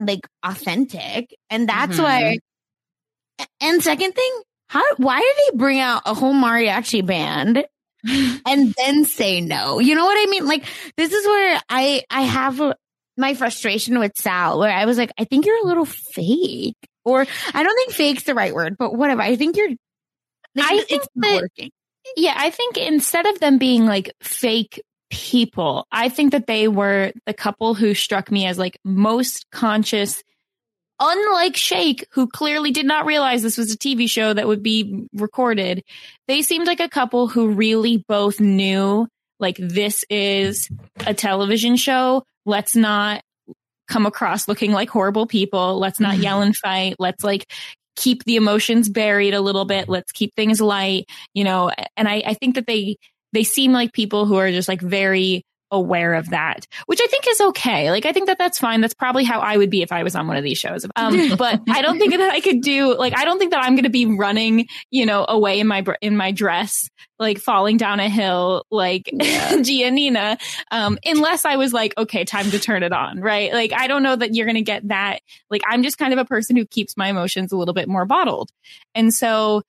like 0.00 0.20
authentic. 0.44 1.34
And 1.50 1.68
that's 1.68 1.96
Mhm. 1.98 2.02
why. 2.02 2.38
And 3.60 3.82
second 3.82 4.12
thing, 4.14 4.32
how, 4.68 4.82
why 4.96 5.20
did 5.20 5.36
they 5.54 5.58
bring 5.58 5.78
out 5.80 6.02
a 6.06 6.14
whole 6.14 6.34
mariachi 6.34 7.04
band 7.06 7.64
and 8.46 8.74
then 8.76 9.04
say 9.04 9.40
no? 9.40 9.78
You 9.78 9.94
know 9.94 10.04
what 10.04 10.18
I 10.20 10.30
mean? 10.30 10.46
Like, 10.46 10.64
this 10.96 11.12
is 11.12 11.26
where 11.26 11.60
I, 11.68 12.02
I 12.10 12.22
have 12.22 12.60
my 13.16 13.34
frustration 13.34 13.98
with 13.98 14.12
Sal, 14.16 14.58
where 14.60 14.72
I 14.72 14.84
was 14.84 14.98
like, 14.98 15.12
I 15.18 15.24
think 15.24 15.46
you're 15.46 15.62
a 15.62 15.66
little 15.66 15.84
fake. 15.86 16.76
Or 17.04 17.26
I 17.54 17.62
don't 17.62 17.76
think 17.76 17.92
fake's 17.92 18.24
the 18.24 18.34
right 18.34 18.54
word, 18.54 18.76
but 18.78 18.94
whatever. 18.94 19.22
I 19.22 19.34
think 19.36 19.56
you're, 19.56 19.70
I 20.58 20.74
it's 20.74 20.84
think 20.88 21.02
not 21.14 21.26
that- 21.28 21.42
working. 21.42 21.70
Yeah, 22.16 22.34
I 22.36 22.50
think 22.50 22.78
instead 22.78 23.26
of 23.26 23.38
them 23.40 23.58
being 23.58 23.84
like 23.86 24.12
fake 24.22 24.80
people, 25.10 25.86
I 25.90 26.08
think 26.08 26.32
that 26.32 26.46
they 26.46 26.68
were 26.68 27.12
the 27.26 27.34
couple 27.34 27.74
who 27.74 27.94
struck 27.94 28.30
me 28.30 28.46
as 28.46 28.58
like 28.58 28.78
most 28.84 29.46
conscious, 29.50 30.22
unlike 31.00 31.56
Shake, 31.56 32.06
who 32.12 32.26
clearly 32.26 32.70
did 32.70 32.86
not 32.86 33.06
realize 33.06 33.42
this 33.42 33.58
was 33.58 33.72
a 33.72 33.78
TV 33.78 34.08
show 34.08 34.32
that 34.32 34.46
would 34.46 34.62
be 34.62 35.08
recorded. 35.14 35.82
They 36.26 36.42
seemed 36.42 36.66
like 36.66 36.80
a 36.80 36.88
couple 36.88 37.28
who 37.28 37.50
really 37.50 38.04
both 38.08 38.40
knew 38.40 39.08
like 39.40 39.56
this 39.58 40.04
is 40.10 40.68
a 41.06 41.14
television 41.14 41.76
show. 41.76 42.24
Let's 42.44 42.74
not 42.74 43.22
come 43.88 44.06
across 44.06 44.48
looking 44.48 44.72
like 44.72 44.90
horrible 44.90 45.26
people. 45.26 45.78
Let's 45.78 46.00
not 46.00 46.14
mm-hmm. 46.14 46.22
yell 46.22 46.42
and 46.42 46.56
fight. 46.56 46.96
Let's 46.98 47.24
like 47.24 47.46
keep 47.96 48.24
the 48.24 48.36
emotions 48.36 48.88
buried 48.88 49.34
a 49.34 49.40
little 49.40 49.64
bit. 49.64 49.88
Let's 49.88 50.12
keep 50.12 50.34
things 50.34 50.60
light, 50.60 51.06
you 51.34 51.44
know, 51.44 51.70
and 51.96 52.08
I, 52.08 52.22
I 52.26 52.34
think 52.34 52.54
that 52.54 52.66
they, 52.66 52.96
they 53.32 53.44
seem 53.44 53.72
like 53.72 53.92
people 53.92 54.26
who 54.26 54.36
are 54.36 54.50
just 54.50 54.68
like 54.68 54.80
very 54.80 55.44
aware 55.70 56.14
of 56.14 56.30
that, 56.30 56.66
which 56.86 57.00
I 57.02 57.06
think 57.06 57.26
is 57.28 57.40
okay. 57.40 57.90
Like, 57.90 58.06
I 58.06 58.12
think 58.12 58.26
that 58.26 58.38
that's 58.38 58.58
fine. 58.58 58.80
That's 58.80 58.94
probably 58.94 59.24
how 59.24 59.40
I 59.40 59.56
would 59.56 59.70
be 59.70 59.82
if 59.82 59.92
I 59.92 60.02
was 60.02 60.14
on 60.14 60.26
one 60.26 60.36
of 60.36 60.44
these 60.44 60.58
shows. 60.58 60.86
Um, 60.96 61.36
but 61.36 61.60
I 61.68 61.82
don't 61.82 61.98
think 61.98 62.16
that 62.16 62.32
I 62.32 62.40
could 62.40 62.60
do, 62.60 62.96
like, 62.96 63.16
I 63.16 63.24
don't 63.24 63.38
think 63.38 63.52
that 63.52 63.62
I'm 63.62 63.74
going 63.74 63.84
to 63.84 63.90
be 63.90 64.06
running, 64.06 64.66
you 64.90 65.06
know, 65.06 65.24
away 65.28 65.60
in 65.60 65.66
my, 65.66 65.84
in 66.00 66.16
my 66.16 66.32
dress, 66.32 66.88
like 67.18 67.38
falling 67.38 67.76
down 67.76 68.00
a 68.00 68.08
hill, 68.08 68.64
like 68.70 69.10
yeah. 69.12 69.52
Giannina, 69.52 70.40
um, 70.70 70.98
unless 71.04 71.44
I 71.44 71.56
was 71.56 71.72
like, 71.72 71.94
okay, 71.98 72.24
time 72.24 72.50
to 72.50 72.58
turn 72.58 72.82
it 72.82 72.92
on, 72.92 73.20
right? 73.20 73.52
Like, 73.52 73.72
I 73.72 73.86
don't 73.88 74.02
know 74.02 74.16
that 74.16 74.34
you're 74.34 74.46
going 74.46 74.56
to 74.56 74.62
get 74.62 74.88
that. 74.88 75.20
Like, 75.50 75.62
I'm 75.68 75.82
just 75.82 75.98
kind 75.98 76.12
of 76.12 76.18
a 76.18 76.24
person 76.24 76.56
who 76.56 76.64
keeps 76.64 76.96
my 76.96 77.08
emotions 77.08 77.52
a 77.52 77.56
little 77.56 77.74
bit 77.74 77.88
more 77.88 78.06
bottled. 78.06 78.50
And 78.94 79.12
so, 79.12 79.62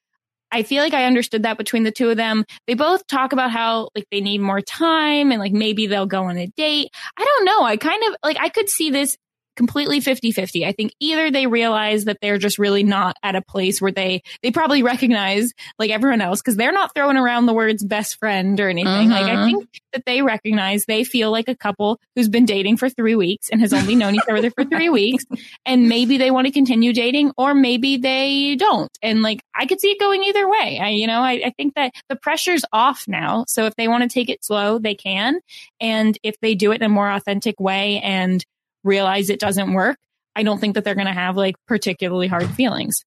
I 0.52 0.64
feel 0.64 0.84
like 0.84 0.94
I 0.94 1.06
understood 1.06 1.44
that 1.44 1.58
between 1.58 1.84
the 1.84 1.92
two 1.92 2.10
of 2.10 2.18
them. 2.18 2.46
They 2.68 2.74
both 2.74 3.06
talk 3.08 3.34
about 3.34 3.52
how 3.52 3.90
like 3.96 4.08
they 4.12 4.22
need 4.22 4.40
more 4.40 4.62
time 4.62 5.32
and 5.32 5.40
like 5.40 5.52
maybe 5.52 5.88
they'll 5.88 6.06
go 6.06 6.24
on 6.24 6.38
a 6.38 6.48
date. 6.48 6.90
I 7.18 7.24
don't 7.24 7.46
know. 7.46 7.64
I 7.64 7.78
kind 7.78 8.04
of 8.08 8.16
like 8.24 8.38
I 8.40 8.50
could 8.50 8.70
see 8.70 8.90
this 8.90 9.18
completely 9.56 10.00
50-50. 10.00 10.66
I 10.66 10.72
think 10.72 10.94
either 11.00 11.32
they 11.32 11.48
realize 11.48 12.06
that 12.06 12.18
they're 12.22 12.38
just 12.38 12.60
really 12.60 12.84
not 12.84 13.18
at 13.24 13.36
a 13.36 13.42
place 13.42 13.82
where 13.82 13.92
they 13.92 14.22
they 14.42 14.52
probably 14.52 14.84
recognize 14.84 15.52
like 15.78 15.92
everyone 15.92 16.22
else 16.22 16.42
because 16.42 16.56
they're 16.56 16.72
not 16.72 16.94
throwing 16.94 17.18
around 17.18 17.46
the 17.46 17.54
words 17.54 17.84
best 17.84 18.18
friend 18.20 18.60
or 18.60 18.70
anything. 18.70 19.10
Like 19.10 19.26
I 19.26 19.36
mm-hmm. 19.36 19.46
think 19.46 19.70
that 19.94 20.06
they 20.06 20.22
recognize 20.22 20.86
they 20.86 21.04
feel 21.04 21.32
like 21.32 21.50
a 21.50 21.56
couple 21.56 22.00
who's 22.16 22.30
been 22.30 22.46
dating 22.46 22.78
for 22.78 22.90
3 22.90 23.16
weeks 23.16 23.50
and 23.50 23.62
has 23.62 23.74
only 23.74 23.96
known 23.96 24.16
each 24.16 24.30
other 24.30 24.52
for 24.52 24.64
3 24.64 24.90
weeks 24.92 25.26
and 25.66 25.90
maybe 25.90 26.18
they 26.18 26.32
want 26.32 26.48
to 26.48 26.54
continue 26.54 26.94
dating 26.94 27.32
or 27.38 27.54
maybe 27.54 27.98
they 27.98 28.56
don't. 28.56 28.92
And 29.02 29.22
like 29.22 29.42
I 29.54 29.66
could 29.66 29.82
see 29.82 29.92
it 29.92 30.00
going 30.00 30.24
either 30.24 30.50
way. 30.50 30.80
I 30.82 30.90
you 30.90 31.08
know, 31.08 31.22
I, 31.22 31.42
I 31.46 31.54
think 31.58 31.76
that 31.76 31.94
the 32.08 32.16
pressure's 32.16 32.64
off 32.72 33.06
now. 33.08 33.46
So 33.48 33.66
if 33.66 33.76
they 33.76 33.88
want 33.88 34.04
to 34.04 34.10
take 34.10 34.30
it 34.30 34.44
slow, 34.44 34.80
they 34.80 34.96
can. 34.96 35.40
And 35.80 36.18
if 36.24 36.36
they 36.42 36.56
do 36.56 36.72
it 36.72 36.82
in 36.82 36.84
a 36.84 36.90
more 36.90 37.12
authentic 37.12 37.60
way 37.60 38.00
and 38.00 38.44
realize 38.84 39.30
it 39.30 39.40
doesn't 39.40 39.74
work, 39.74 39.98
I 40.36 40.44
don't 40.44 40.60
think 40.60 40.76
that 40.76 40.84
they're 40.84 40.96
going 40.96 41.08
to 41.08 41.14
have 41.14 41.36
like 41.36 41.56
particularly 41.68 42.28
hard 42.28 42.50
feelings. 42.52 43.04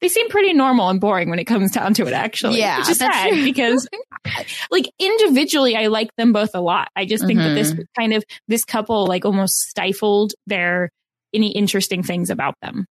They 0.00 0.08
seem 0.08 0.28
pretty 0.28 0.52
normal 0.52 0.90
and 0.90 1.00
boring 1.00 1.30
when 1.30 1.38
it 1.38 1.44
comes 1.44 1.72
down 1.72 1.94
to 1.94 2.06
it, 2.06 2.12
actually. 2.12 2.58
Yeah. 2.58 2.78
Which 2.78 2.90
is 2.90 2.98
sad 2.98 3.30
because 3.44 3.88
like 4.70 4.90
individually, 4.98 5.74
I 5.74 5.86
like 5.86 6.10
them 6.16 6.32
both 6.32 6.54
a 6.54 6.60
lot. 6.60 6.88
I 6.94 7.06
just 7.06 7.24
think 7.24 7.38
mm-hmm. 7.38 7.48
that 7.48 7.54
this 7.54 7.72
mm-hmm. 7.72 7.82
kind 7.98 8.12
of, 8.12 8.24
this 8.46 8.64
couple 8.64 9.06
like 9.06 9.24
almost 9.24 9.54
stifled 9.54 10.34
their, 10.46 10.90
any 11.32 11.50
interesting 11.52 12.02
things 12.02 12.28
about 12.28 12.54
them. 12.60 12.84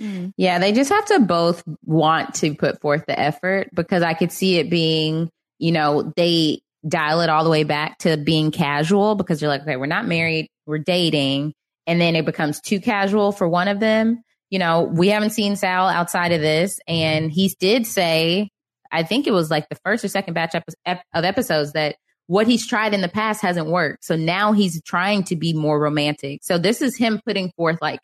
Mm. 0.00 0.32
Yeah. 0.36 0.58
They 0.58 0.72
just 0.72 0.90
have 0.90 1.06
to 1.06 1.20
both 1.20 1.62
want 1.84 2.34
to 2.36 2.54
put 2.54 2.80
forth 2.80 3.04
the 3.06 3.18
effort 3.18 3.68
because 3.72 4.02
I 4.02 4.14
could 4.14 4.32
see 4.32 4.58
it 4.58 4.70
being, 4.70 5.30
you 5.58 5.70
know, 5.70 6.12
they 6.16 6.62
dial 6.88 7.20
it 7.20 7.30
all 7.30 7.44
the 7.44 7.50
way 7.50 7.62
back 7.62 7.98
to 7.98 8.16
being 8.16 8.50
casual 8.50 9.14
because 9.14 9.40
you're 9.40 9.50
like, 9.50 9.62
okay, 9.62 9.76
we're 9.76 9.86
not 9.86 10.06
married, 10.06 10.48
we're 10.66 10.78
dating 10.78 11.52
and 11.86 12.00
then 12.00 12.16
it 12.16 12.24
becomes 12.24 12.60
too 12.60 12.80
casual 12.80 13.32
for 13.32 13.48
one 13.48 13.68
of 13.68 13.80
them. 13.80 14.22
You 14.50 14.58
know, 14.58 14.82
we 14.82 15.08
haven't 15.08 15.30
seen 15.30 15.56
Sal 15.56 15.88
outside 15.88 16.32
of 16.32 16.40
this, 16.40 16.80
and 16.88 17.30
he 17.30 17.54
did 17.60 17.86
say, 17.86 18.50
I 18.92 19.02
think 19.04 19.26
it 19.26 19.32
was 19.32 19.50
like 19.50 19.68
the 19.68 19.78
first 19.84 20.04
or 20.04 20.08
second 20.08 20.34
batch 20.34 20.54
of 20.54 20.94
episodes 21.14 21.72
that 21.72 21.96
what 22.26 22.46
he's 22.46 22.66
tried 22.66 22.94
in 22.94 23.00
the 23.00 23.08
past 23.08 23.42
hasn't 23.42 23.68
worked. 23.68 24.04
So 24.04 24.16
now 24.16 24.52
he's 24.52 24.82
trying 24.82 25.24
to 25.24 25.36
be 25.36 25.52
more 25.52 25.80
romantic. 25.80 26.40
So 26.42 26.58
this 26.58 26.82
is 26.82 26.96
him 26.96 27.20
putting 27.26 27.50
forth 27.56 27.78
like 27.80 28.00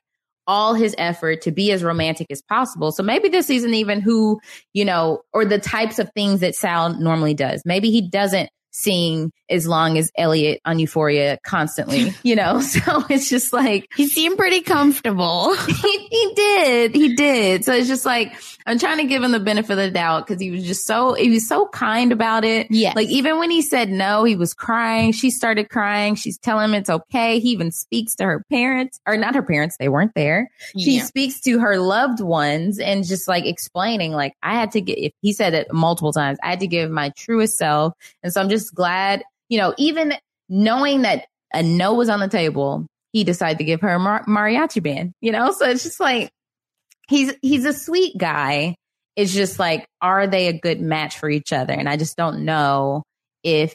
all 0.48 0.74
his 0.74 0.94
effort 0.98 1.42
to 1.42 1.50
be 1.50 1.72
as 1.72 1.82
romantic 1.82 2.28
as 2.30 2.42
possible. 2.42 2.92
So 2.92 3.02
maybe 3.02 3.28
this 3.28 3.50
isn't 3.50 3.74
even 3.74 4.00
who, 4.00 4.40
you 4.72 4.84
know, 4.84 5.22
or 5.32 5.44
the 5.44 5.58
types 5.58 5.98
of 5.98 6.10
things 6.14 6.40
that 6.40 6.54
Sal 6.54 6.94
normally 7.00 7.34
does. 7.34 7.62
Maybe 7.64 7.90
he 7.90 8.08
doesn't 8.08 8.48
seeing 8.76 9.32
as 9.48 9.66
long 9.66 9.96
as 9.96 10.10
Elliot 10.18 10.60
on 10.64 10.78
Euphoria 10.78 11.38
constantly, 11.44 12.12
you 12.22 12.36
know? 12.36 12.60
So 12.76 13.04
it's 13.08 13.30
just 13.30 13.52
like. 13.52 13.88
He 13.96 14.06
seemed 14.06 14.36
pretty 14.36 14.60
comfortable. 14.60 15.54
he, 15.66 16.08
he 16.08 16.32
did. 16.34 16.94
He 16.94 17.14
did. 17.14 17.64
So 17.64 17.72
it's 17.72 17.88
just 17.88 18.04
like, 18.04 18.34
I'm 18.66 18.78
trying 18.78 18.98
to 18.98 19.04
give 19.04 19.22
him 19.22 19.32
the 19.32 19.40
benefit 19.40 19.72
of 19.72 19.78
the 19.78 19.90
doubt 19.90 20.26
because 20.26 20.40
he 20.40 20.50
was 20.50 20.64
just 20.64 20.84
so, 20.84 21.14
he 21.14 21.30
was 21.30 21.48
so 21.48 21.68
kind 21.68 22.12
about 22.12 22.44
it. 22.44 22.66
Yeah. 22.70 22.92
Like 22.94 23.08
even 23.08 23.38
when 23.38 23.50
he 23.50 23.62
said 23.62 23.88
no, 23.88 24.24
he 24.24 24.36
was 24.36 24.52
crying. 24.52 25.12
She 25.12 25.30
started 25.30 25.70
crying. 25.70 26.16
She's 26.16 26.38
telling 26.38 26.66
him 26.66 26.74
it's 26.74 26.90
okay. 26.90 27.38
He 27.38 27.50
even 27.50 27.70
speaks 27.70 28.14
to 28.16 28.24
her 28.24 28.44
parents 28.50 29.00
or 29.06 29.16
not 29.16 29.34
her 29.34 29.42
parents. 29.42 29.76
They 29.78 29.88
weren't 29.88 30.14
there. 30.14 30.50
She 30.76 30.96
yeah. 30.96 31.04
speaks 31.04 31.40
to 31.42 31.58
her 31.60 31.78
loved 31.78 32.20
ones 32.20 32.78
and 32.78 33.06
just 33.06 33.26
like 33.28 33.46
explaining, 33.46 34.12
like, 34.12 34.34
I 34.42 34.54
had 34.54 34.72
to 34.72 34.80
get, 34.80 34.98
if 34.98 35.12
he 35.22 35.32
said 35.32 35.54
it 35.54 35.72
multiple 35.72 36.12
times, 36.12 36.38
I 36.42 36.50
had 36.50 36.60
to 36.60 36.66
give 36.66 36.90
my 36.90 37.10
truest 37.16 37.56
self. 37.56 37.94
And 38.22 38.32
so 38.32 38.40
I'm 38.40 38.48
just 38.48 38.65
glad, 38.70 39.22
you 39.48 39.58
know, 39.58 39.74
even 39.78 40.14
knowing 40.48 41.02
that 41.02 41.26
a 41.52 41.62
no 41.62 41.94
was 41.94 42.08
on 42.08 42.20
the 42.20 42.28
table, 42.28 42.86
he 43.12 43.24
decided 43.24 43.58
to 43.58 43.64
give 43.64 43.80
her 43.80 43.94
a 43.94 43.98
mar- 43.98 44.24
mariachi 44.26 44.82
band, 44.82 45.12
you 45.20 45.32
know? 45.32 45.52
So 45.52 45.68
it's 45.68 45.82
just 45.82 46.00
like, 46.00 46.30
he's, 47.08 47.34
he's 47.42 47.64
a 47.64 47.72
sweet 47.72 48.16
guy. 48.18 48.76
It's 49.16 49.32
just 49.32 49.58
like, 49.58 49.86
are 50.02 50.26
they 50.26 50.48
a 50.48 50.58
good 50.58 50.80
match 50.80 51.18
for 51.18 51.30
each 51.30 51.52
other? 51.52 51.72
And 51.72 51.88
I 51.88 51.96
just 51.96 52.16
don't 52.16 52.44
know 52.44 53.02
if 53.42 53.74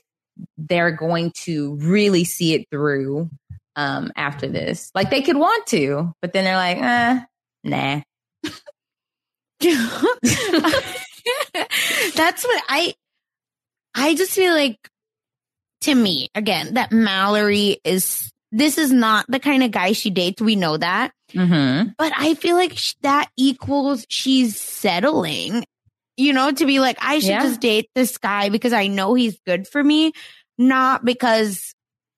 they're 0.58 0.92
going 0.92 1.32
to 1.44 1.76
really 1.78 2.24
see 2.24 2.54
it 2.54 2.68
through 2.72 3.30
um, 3.76 4.12
after 4.16 4.48
this. 4.48 4.92
Like 4.94 5.10
they 5.10 5.22
could 5.22 5.38
want 5.38 5.66
to, 5.68 6.14
but 6.22 6.34
then 6.34 6.44
they're 6.44 6.56
like, 6.56 6.78
eh, 6.78 7.22
nah. 7.64 8.02
That's 12.16 12.44
what 12.44 12.64
I 12.68 12.96
I 13.94 14.16
just 14.16 14.32
feel 14.32 14.54
like 14.54 14.78
to 15.82 15.96
me, 15.96 16.30
again, 16.36 16.76
that 16.76 16.92
Mallory 16.92 17.80
is, 17.84 18.32
this 18.52 18.78
is 18.78 18.92
not 18.92 19.26
the 19.28 19.40
kind 19.40 19.64
of 19.64 19.72
guy 19.72 19.94
she 19.94 20.10
dates. 20.10 20.42
We 20.42 20.56
know 20.56 20.78
that. 20.78 21.12
Mm-hmm. 21.34 21.90
But 21.98 22.14
I 22.16 22.36
feel 22.36 22.56
like 22.56 22.78
that 23.02 23.30
equals 23.38 24.06
she's 24.10 24.60
settling, 24.60 25.64
you 26.18 26.34
know, 26.34 26.52
to 26.52 26.66
be 26.66 26.80
like, 26.80 26.98
I 27.02 27.20
should 27.20 27.30
yeah. 27.30 27.44
just 27.44 27.62
date 27.62 27.90
this 27.96 28.18
guy 28.18 28.50
because 28.50 28.74
I 28.74 28.88
know 28.88 29.14
he's 29.14 29.40
good 29.46 29.68
for 29.68 29.84
me, 29.84 30.14
not 30.58 31.04
because 31.04 31.74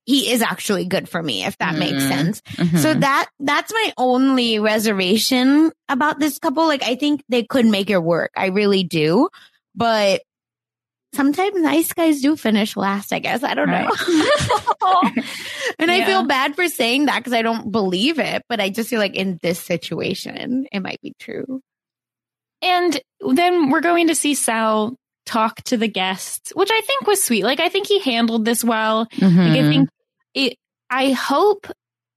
he 0.06 0.32
is 0.32 0.42
actually 0.42 0.86
good 0.86 1.08
for 1.08 1.24
me, 1.24 1.46
if 1.46 1.58
that 1.60 1.76
mm-hmm. 1.76 1.80
makes 1.80 2.04
sense. 2.04 2.42
Mm-hmm. 2.42 2.78
So 2.78 2.94
that, 2.94 3.30
that's 3.40 3.72
my 3.72 3.94
only 3.98 4.60
reservation 4.60 5.72
about 5.88 6.20
this 6.20 6.40
couple. 6.40 6.68
Like, 6.68 6.84
I 6.84 6.96
think 6.96 7.24
they 7.30 7.44
could 7.44 7.66
make 7.66 7.90
it 7.90 8.04
work. 8.04 8.32
I 8.36 8.48
really 8.48 8.84
do. 8.84 9.30
But 9.76 10.24
sometimes 11.14 11.62
nice 11.62 11.94
guys 11.94 12.22
do 12.22 12.36
finish 12.36 12.76
last, 12.76 13.14
I 13.14 13.20
guess. 13.20 13.44
I 13.44 13.54
don't 13.54 13.70
right. 13.70 13.86
know. 13.86 15.02
and 15.80 15.92
yeah. 15.92 15.96
I 15.96 16.06
feel 16.06 16.26
bad 16.26 16.56
for 16.56 16.68
saying 16.68 17.06
that 17.06 17.20
because 17.20 17.34
I 17.34 17.42
don't 17.42 17.72
believe 17.72 18.20
it, 18.20 18.44
but 18.50 18.60
I 18.60 18.70
just 18.70 18.90
feel 18.90 19.00
like 19.00 19.16
in 19.16 19.40
this 19.42 19.60
situation, 19.60 20.68
it 20.72 20.82
might 20.82 21.02
be 21.02 21.14
true. 21.20 21.62
And 22.62 23.00
then 23.20 23.70
we're 23.70 23.82
going 23.82 24.08
to 24.08 24.16
see 24.16 24.36
Sal 24.36 24.96
talk 25.26 25.62
to 25.64 25.78
the 25.78 25.88
guests, 25.88 26.52
which 26.56 26.70
I 26.72 26.82
think 26.82 27.08
was 27.08 27.24
sweet. 27.24 27.44
Like, 27.44 27.60
I 27.60 27.70
think 27.70 27.88
he 27.88 28.00
handled 28.00 28.46
this 28.46 28.64
well. 28.64 29.06
Mm-hmm. 29.08 29.38
Like, 29.38 29.52
I 29.52 29.58
mm-hmm. 29.58 29.70
think 29.70 29.90
it, 30.34 30.58
I 30.90 31.12
hope 31.12 31.68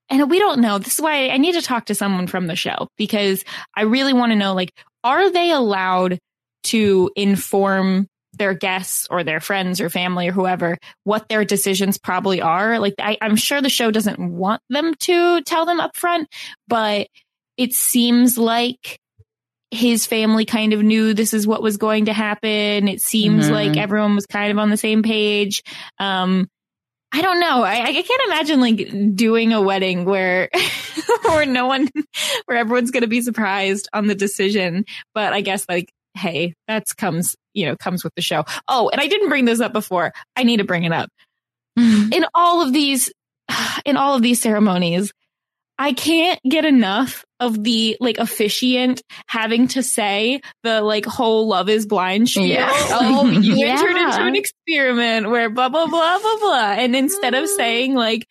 and 0.09 0.31
we 0.31 0.39
don't 0.39 0.61
know. 0.61 0.79
This 0.79 0.95
is 0.95 1.01
why 1.01 1.29
I 1.29 1.37
need 1.37 1.55
to 1.55 1.63
talk 1.63 1.87
to 1.87 1.95
someone 1.95 2.27
from 2.27 2.47
the 2.47 2.57
show 2.57 2.89
because 2.97 3.45
I 3.75 3.83
really 3.83 4.13
want 4.13 4.33
to 4.33 4.37
know 4.37 4.55
like, 4.55 4.73
are 5.03 5.31
they 5.31 5.51
allowed 5.51 6.19
to 6.65 7.11
inform 7.17 8.09
their 8.39 8.55
guests 8.55 9.07
or 9.11 9.25
their 9.25 9.41
friends 9.41 9.81
or 9.81 9.91
family 9.91 10.29
or 10.29 10.33
whoever 10.33 10.79
what 11.05 11.29
their 11.29 11.45
decisions 11.45 11.99
probably 11.99 12.41
are. 12.41 12.79
Like 12.79 12.95
I, 12.99 13.19
I'm 13.21 13.37
sure 13.37 13.61
the 13.61 13.69
show 13.69 13.91
doesn't 13.91 14.19
want 14.19 14.63
them 14.69 14.95
to 14.95 15.43
tell 15.43 15.67
them 15.67 15.81
up 15.81 15.97
front, 15.97 16.29
but 16.69 17.09
it 17.57 17.73
seems 17.73 18.37
like 18.37 18.99
his 19.71 20.07
family 20.07 20.45
kind 20.45 20.73
of 20.73 20.83
knew 20.83 21.13
this 21.13 21.35
is 21.35 21.47
what 21.47 21.63
was 21.63 21.77
going 21.77 22.07
to 22.07 22.13
happen. 22.13 22.89
It 22.89 23.01
seems 23.01 23.47
mm-hmm. 23.47 23.55
like 23.55 23.77
everyone 23.77 24.15
was 24.15 24.27
kind 24.27 24.53
of 24.53 24.59
on 24.59 24.71
the 24.71 24.77
same 24.77 25.03
page. 25.03 25.63
Um, 25.99 26.49
I 27.13 27.23
don't 27.23 27.41
know. 27.41 27.63
I, 27.63 27.83
I 27.83 28.03
can't 28.03 28.23
imagine 28.27 28.61
like 28.61 29.15
doing 29.17 29.53
a 29.53 29.61
wedding 29.61 30.05
where, 30.05 30.51
where 31.23 31.47
no 31.47 31.67
one, 31.67 31.89
where 32.47 32.59
everyone's 32.59 32.91
going 32.91 33.03
to 33.03 33.09
be 33.09 33.23
surprised 33.23 33.89
on 33.93 34.07
the 34.07 34.15
decision. 34.15 34.85
But 35.15 35.33
I 35.33 35.41
guess 35.41 35.67
like, 35.69 35.91
hey, 36.15 36.55
that's 36.69 36.93
comes 36.93 37.37
you 37.57 37.67
know, 37.67 37.77
comes 37.77 38.05
with 38.05 38.15
the 38.15 38.23
show. 38.23 38.45
Oh, 38.69 38.89
and 38.91 39.01
I 39.01 39.09
didn't 39.09 39.29
bring 39.29 39.47
this 39.47 39.61
up 39.61 39.73
before. 39.73 40.13
I 40.37 40.45
need 40.45 40.59
to 40.59 40.65
bring 40.65 40.85
it 40.85 40.93
up. 40.93 41.09
Mm-hmm. 41.79 42.13
In 42.13 42.27
all 42.35 42.63
of 42.63 42.73
these, 42.73 43.11
in 43.85 43.97
all 43.97 44.15
of 44.15 44.23
these 44.23 44.41
ceremonies, 44.41 45.13
I 45.79 45.93
can't 45.93 46.41
get 46.49 46.65
enough 46.65 47.25
of 47.39 47.63
the 47.63 47.99
like 48.01 48.17
officiant 48.17 49.03
having 49.27 49.69
to 49.69 49.83
say 49.83 50.41
the 50.63 50.81
like 50.81 51.05
whole 51.05 51.49
love 51.49 51.69
is 51.69 51.87
blind 51.87 52.29
spiel. 52.29 52.47
Yeah. 52.47 52.71
Oh, 52.99 53.27
you 53.31 53.57
yeah. 53.57 53.79
entered 53.79 53.97
into 53.97 54.23
an 54.23 54.37
experiment 54.37 55.29
where 55.29 55.51
blah, 55.51 55.69
blah, 55.69 55.87
blah, 55.87 56.19
blah, 56.19 56.37
blah. 56.41 56.73
And 56.79 56.97
instead 56.97 57.35
of 57.35 57.49
saying 57.49 57.95
like, 57.95 58.27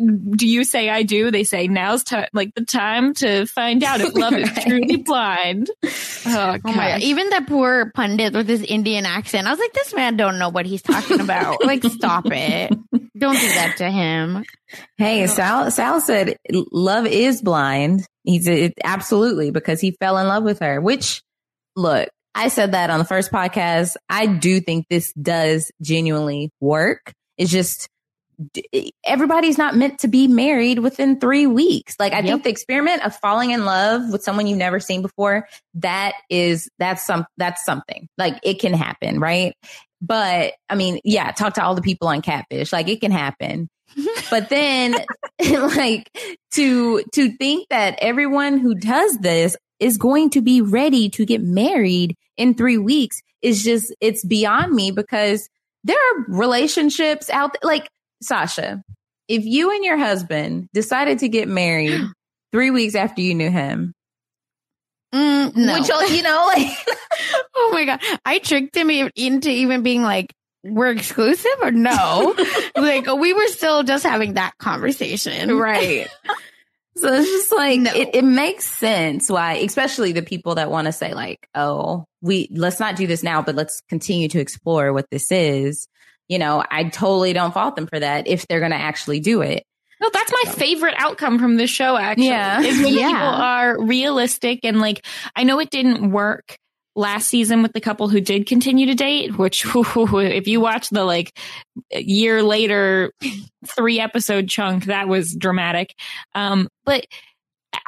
do 0.00 0.46
you 0.46 0.64
say 0.64 0.88
I 0.88 1.02
do? 1.02 1.30
They 1.30 1.44
say 1.44 1.68
now's 1.68 2.04
time, 2.04 2.28
like 2.32 2.54
the 2.54 2.64
time 2.64 3.14
to 3.14 3.46
find 3.46 3.82
out 3.84 4.00
if 4.00 4.14
love 4.14 4.32
is 4.34 4.50
truly 4.64 4.96
blind. 4.96 5.70
Oh, 6.26 6.56
Oh 6.64 6.72
my 6.72 6.88
god! 6.90 7.02
Even 7.02 7.30
that 7.30 7.46
poor 7.46 7.90
pundit 7.94 8.34
with 8.34 8.48
his 8.48 8.62
Indian 8.62 9.06
accent. 9.06 9.46
I 9.46 9.50
was 9.50 9.58
like, 9.58 9.72
this 9.72 9.94
man 9.94 10.16
don't 10.16 10.38
know 10.38 10.48
what 10.48 10.66
he's 10.66 10.82
talking 10.82 11.20
about. 11.20 11.64
like, 11.64 11.84
stop 11.84 12.26
it! 12.26 12.70
Don't 13.18 13.38
do 13.38 13.48
that 13.48 13.74
to 13.78 13.90
him. 13.90 14.44
Hey, 14.96 15.24
oh. 15.24 15.26
Sal, 15.26 15.70
Sal 15.70 16.00
said 16.00 16.36
love 16.72 17.06
is 17.06 17.42
blind. 17.42 18.06
He's 18.24 18.46
it, 18.46 18.74
absolutely 18.82 19.50
because 19.50 19.80
he 19.80 19.92
fell 19.92 20.18
in 20.18 20.26
love 20.26 20.42
with 20.44 20.60
her, 20.60 20.80
which 20.80 21.22
look, 21.76 22.08
I 22.34 22.48
said 22.48 22.72
that 22.72 22.90
on 22.90 22.98
the 22.98 23.04
first 23.04 23.32
podcast. 23.32 23.96
I 24.08 24.26
do 24.26 24.60
think 24.60 24.86
this 24.88 25.12
does 25.14 25.70
genuinely 25.82 26.50
work. 26.60 27.12
It's 27.36 27.50
just 27.50 27.82
d- 27.82 27.86
Eh, 28.72 28.90
everybody's 29.04 29.58
not 29.58 29.76
meant 29.76 30.00
to 30.00 30.08
be 30.08 30.28
married 30.28 30.78
within 30.78 31.20
three 31.20 31.46
weeks. 31.46 31.96
Like 31.98 32.12
I 32.12 32.22
think 32.22 32.44
the 32.44 32.50
experiment 32.50 33.04
of 33.04 33.16
falling 33.16 33.50
in 33.50 33.64
love 33.64 34.10
with 34.10 34.22
someone 34.22 34.46
you've 34.46 34.58
never 34.58 34.80
seen 34.80 35.02
before, 35.02 35.48
that 35.74 36.14
is, 36.28 36.68
that's 36.78 37.04
some, 37.06 37.26
that's 37.36 37.64
something 37.64 38.08
like 38.16 38.38
it 38.42 38.60
can 38.60 38.72
happen. 38.72 39.20
Right. 39.20 39.54
But 40.00 40.54
I 40.68 40.74
mean, 40.74 41.00
yeah, 41.04 41.30
talk 41.32 41.54
to 41.54 41.62
all 41.62 41.74
the 41.74 41.82
people 41.82 42.08
on 42.08 42.22
catfish. 42.22 42.72
Like 42.72 42.88
it 42.88 43.00
can 43.00 43.12
happen. 43.12 43.68
but 44.30 44.48
then 44.48 44.94
like 45.50 46.10
to, 46.52 47.02
to 47.12 47.36
think 47.36 47.68
that 47.68 47.98
everyone 48.00 48.58
who 48.58 48.74
does 48.74 49.18
this 49.18 49.56
is 49.78 49.98
going 49.98 50.30
to 50.30 50.40
be 50.40 50.60
ready 50.60 51.08
to 51.10 51.26
get 51.26 51.42
married 51.42 52.16
in 52.36 52.54
three 52.54 52.78
weeks 52.78 53.20
is 53.42 53.64
just, 53.64 53.94
it's 54.00 54.24
beyond 54.24 54.72
me 54.72 54.90
because 54.90 55.48
there 55.84 55.96
are 55.96 56.24
relationships 56.28 57.30
out 57.30 57.52
there. 57.52 57.68
Like 57.68 57.88
Sasha, 58.22 58.82
if 59.28 59.44
you 59.44 59.70
and 59.74 59.84
your 59.84 59.96
husband 59.96 60.68
decided 60.74 61.20
to 61.20 61.28
get 61.28 61.48
married 61.48 62.00
three 62.52 62.70
weeks 62.70 62.94
after 62.94 63.20
you 63.22 63.34
knew 63.34 63.50
him, 63.50 63.92
Mm, 65.12 65.56
no. 65.56 65.72
would 65.72 65.88
you, 65.88 66.16
you 66.18 66.22
know, 66.22 66.44
like, 66.54 66.68
oh 67.56 67.70
my 67.72 67.84
god! 67.84 68.00
I 68.24 68.38
tricked 68.38 68.76
him 68.76 68.90
into 68.90 69.50
even 69.50 69.82
being 69.82 70.02
like, 70.02 70.32
"We're 70.62 70.92
exclusive," 70.92 71.50
or 71.62 71.72
no? 71.72 72.32
like 72.76 73.06
we 73.06 73.32
were 73.32 73.48
still 73.48 73.82
just 73.82 74.04
having 74.04 74.34
that 74.34 74.52
conversation, 74.58 75.56
right. 75.56 76.08
So 76.96 77.10
it's 77.14 77.30
just 77.30 77.52
like 77.52 77.80
No. 77.80 77.92
it, 77.94 78.10
it 78.14 78.24
makes 78.24 78.66
sense 78.66 79.30
why, 79.30 79.54
especially 79.54 80.12
the 80.12 80.22
people 80.22 80.56
that 80.56 80.70
want 80.70 80.86
to 80.86 80.92
say 80.92 81.14
like, 81.14 81.38
"Oh, 81.54 82.04
we 82.20 82.48
let's 82.52 82.78
not 82.78 82.94
do 82.96 83.06
this 83.06 83.22
now, 83.22 83.42
but 83.42 83.54
let's 83.54 83.80
continue 83.88 84.28
to 84.28 84.38
explore 84.40 84.92
what 84.92 85.06
this 85.10 85.32
is." 85.32 85.88
You 86.30 86.38
know, 86.38 86.64
I 86.70 86.84
totally 86.84 87.32
don't 87.32 87.52
fault 87.52 87.74
them 87.74 87.88
for 87.88 87.98
that 87.98 88.28
if 88.28 88.46
they're 88.46 88.60
going 88.60 88.70
to 88.70 88.76
actually 88.78 89.18
do 89.18 89.42
it. 89.42 89.64
No, 90.00 90.08
that's 90.12 90.32
my 90.32 90.52
favorite 90.52 90.94
outcome 90.96 91.40
from 91.40 91.56
this 91.56 91.68
show, 91.70 91.96
actually. 91.96 92.28
Yeah. 92.28 92.60
Is 92.60 92.82
when 92.82 92.94
Yeah. 92.96 93.08
people 93.08 93.18
are 93.26 93.84
realistic 93.84 94.60
and 94.62 94.80
like, 94.80 95.04
I 95.34 95.42
know 95.42 95.58
it 95.58 95.70
didn't 95.70 96.12
work 96.12 96.56
last 96.94 97.26
season 97.28 97.62
with 97.62 97.72
the 97.72 97.80
couple 97.80 98.08
who 98.08 98.20
did 98.20 98.46
continue 98.46 98.86
to 98.86 98.94
date, 98.94 99.36
which 99.36 99.64
if 99.74 100.46
you 100.46 100.60
watch 100.60 100.88
the 100.90 101.04
like 101.04 101.36
year 101.92 102.44
later 102.44 103.12
three 103.66 103.98
episode 103.98 104.48
chunk, 104.48 104.84
that 104.84 105.08
was 105.08 105.34
dramatic. 105.34 105.94
Um, 106.34 106.68
but 106.84 107.06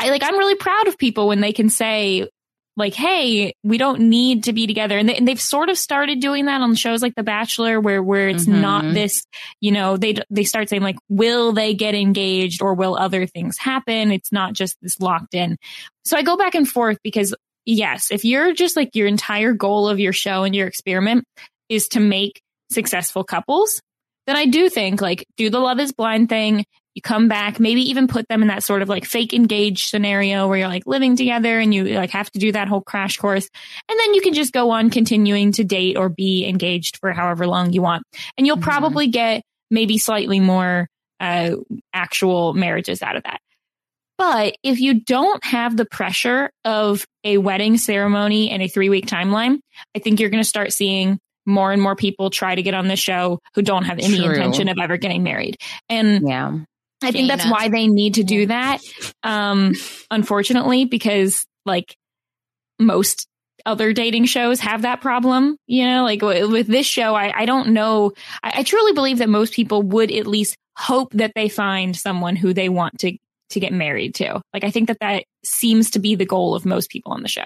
I 0.00 0.10
like, 0.10 0.24
I'm 0.24 0.36
really 0.36 0.56
proud 0.56 0.88
of 0.88 0.98
people 0.98 1.28
when 1.28 1.40
they 1.40 1.52
can 1.52 1.68
say, 1.68 2.28
like, 2.76 2.94
hey, 2.94 3.54
we 3.62 3.76
don't 3.76 4.00
need 4.08 4.44
to 4.44 4.52
be 4.52 4.66
together. 4.66 4.96
And, 4.96 5.08
they, 5.08 5.16
and 5.16 5.28
they've 5.28 5.40
sort 5.40 5.68
of 5.68 5.76
started 5.76 6.20
doing 6.20 6.46
that 6.46 6.60
on 6.62 6.74
shows 6.74 7.02
like 7.02 7.14
The 7.14 7.22
Bachelor, 7.22 7.80
where 7.80 8.02
where 8.02 8.28
it's 8.28 8.46
Mhm. 8.46 8.60
not 8.60 8.94
this, 8.94 9.24
you 9.60 9.72
know, 9.72 9.96
they 9.96 10.16
they 10.30 10.44
start 10.44 10.68
saying 10.68 10.82
like, 10.82 10.96
will 11.08 11.52
they 11.52 11.74
get 11.74 11.94
engaged 11.94 12.62
or 12.62 12.74
will 12.74 12.96
other 12.96 13.26
things 13.26 13.58
happen? 13.58 14.10
It's 14.10 14.32
not 14.32 14.54
just 14.54 14.76
this 14.80 14.98
locked 15.00 15.34
in. 15.34 15.58
So 16.04 16.16
I 16.16 16.22
go 16.22 16.36
back 16.36 16.54
and 16.54 16.68
forth 16.68 16.98
because 17.04 17.34
yes, 17.66 18.10
if 18.10 18.24
you're 18.24 18.54
just 18.54 18.74
like 18.76 18.96
your 18.96 19.06
entire 19.06 19.52
goal 19.52 19.88
of 19.88 20.00
your 20.00 20.12
show 20.14 20.44
and 20.44 20.54
your 20.56 20.66
experiment 20.66 21.24
is 21.68 21.88
to 21.88 22.00
make 22.00 22.40
successful 22.70 23.22
couples, 23.22 23.80
then 24.26 24.36
I 24.36 24.46
do 24.46 24.68
think 24.70 25.00
like 25.02 25.26
do 25.36 25.50
the 25.50 25.58
love 25.60 25.78
is 25.78 25.92
blind 25.92 26.28
thing. 26.28 26.64
You 26.94 27.02
come 27.02 27.26
back, 27.28 27.58
maybe 27.58 27.80
even 27.90 28.06
put 28.06 28.28
them 28.28 28.42
in 28.42 28.48
that 28.48 28.62
sort 28.62 28.82
of 28.82 28.88
like 28.88 29.04
fake 29.04 29.32
engaged 29.32 29.88
scenario 29.88 30.46
where 30.46 30.58
you're 30.58 30.68
like 30.68 30.86
living 30.86 31.16
together 31.16 31.58
and 31.58 31.72
you 31.74 31.84
like 31.84 32.10
have 32.10 32.30
to 32.32 32.38
do 32.38 32.52
that 32.52 32.68
whole 32.68 32.82
crash 32.82 33.16
course. 33.16 33.48
And 33.88 33.98
then 33.98 34.12
you 34.14 34.20
can 34.20 34.34
just 34.34 34.52
go 34.52 34.70
on 34.70 34.90
continuing 34.90 35.52
to 35.52 35.64
date 35.64 35.96
or 35.96 36.08
be 36.10 36.46
engaged 36.46 36.98
for 36.98 37.12
however 37.12 37.46
long 37.46 37.72
you 37.72 37.80
want. 37.82 38.02
And 38.36 38.46
you'll 38.46 38.58
Mhm. 38.58 38.62
probably 38.62 39.06
get 39.08 39.42
maybe 39.70 39.96
slightly 39.98 40.38
more 40.40 40.88
uh, 41.20 41.54
actual 41.94 42.52
marriages 42.52 43.00
out 43.00 43.14
of 43.16 43.22
that. 43.22 43.40
But 44.18 44.56
if 44.62 44.80
you 44.80 45.00
don't 45.00 45.42
have 45.44 45.76
the 45.76 45.84
pressure 45.84 46.50
of 46.64 47.06
a 47.24 47.38
wedding 47.38 47.78
ceremony 47.78 48.50
and 48.50 48.62
a 48.62 48.68
three 48.68 48.88
week 48.88 49.06
timeline, 49.06 49.58
I 49.96 50.00
think 50.00 50.20
you're 50.20 50.30
going 50.30 50.42
to 50.42 50.48
start 50.48 50.72
seeing 50.72 51.18
more 51.46 51.72
and 51.72 51.80
more 51.80 51.96
people 51.96 52.28
try 52.30 52.54
to 52.54 52.62
get 52.62 52.74
on 52.74 52.86
the 52.88 52.96
show 52.96 53.38
who 53.54 53.62
don't 53.62 53.84
have 53.84 53.98
any 53.98 54.18
True. 54.18 54.26
intention 54.30 54.68
of 54.68 54.78
ever 54.80 54.96
getting 54.96 55.22
married. 55.22 55.56
And 55.88 56.28
Yeah. 56.28 56.58
I 57.04 57.10
think 57.12 57.28
that's 57.28 57.46
why 57.48 57.68
they 57.68 57.86
need 57.86 58.14
to 58.14 58.24
do 58.24 58.46
that. 58.46 58.80
Um, 59.22 59.74
unfortunately, 60.10 60.84
because 60.84 61.46
like 61.64 61.96
most 62.78 63.26
other 63.64 63.92
dating 63.92 64.24
shows 64.24 64.60
have 64.60 64.82
that 64.82 65.00
problem, 65.00 65.56
you 65.66 65.84
know, 65.86 66.02
like 66.04 66.20
w- 66.20 66.48
with 66.50 66.66
this 66.66 66.86
show, 66.86 67.14
I, 67.14 67.32
I 67.42 67.46
don't 67.46 67.68
know. 67.68 68.12
I, 68.42 68.52
I 68.56 68.62
truly 68.64 68.92
believe 68.92 69.18
that 69.18 69.28
most 69.28 69.52
people 69.54 69.82
would 69.82 70.10
at 70.10 70.26
least 70.26 70.56
hope 70.76 71.12
that 71.12 71.32
they 71.34 71.48
find 71.48 71.96
someone 71.96 72.34
who 72.34 72.52
they 72.52 72.68
want 72.68 72.98
to, 73.00 73.16
to 73.50 73.60
get 73.60 73.72
married 73.72 74.16
to. 74.16 74.40
Like, 74.52 74.64
I 74.64 74.70
think 74.70 74.88
that 74.88 74.98
that 75.00 75.24
seems 75.44 75.90
to 75.92 75.98
be 76.00 76.14
the 76.16 76.24
goal 76.26 76.54
of 76.56 76.64
most 76.64 76.90
people 76.90 77.12
on 77.12 77.22
the 77.22 77.28
show. 77.28 77.44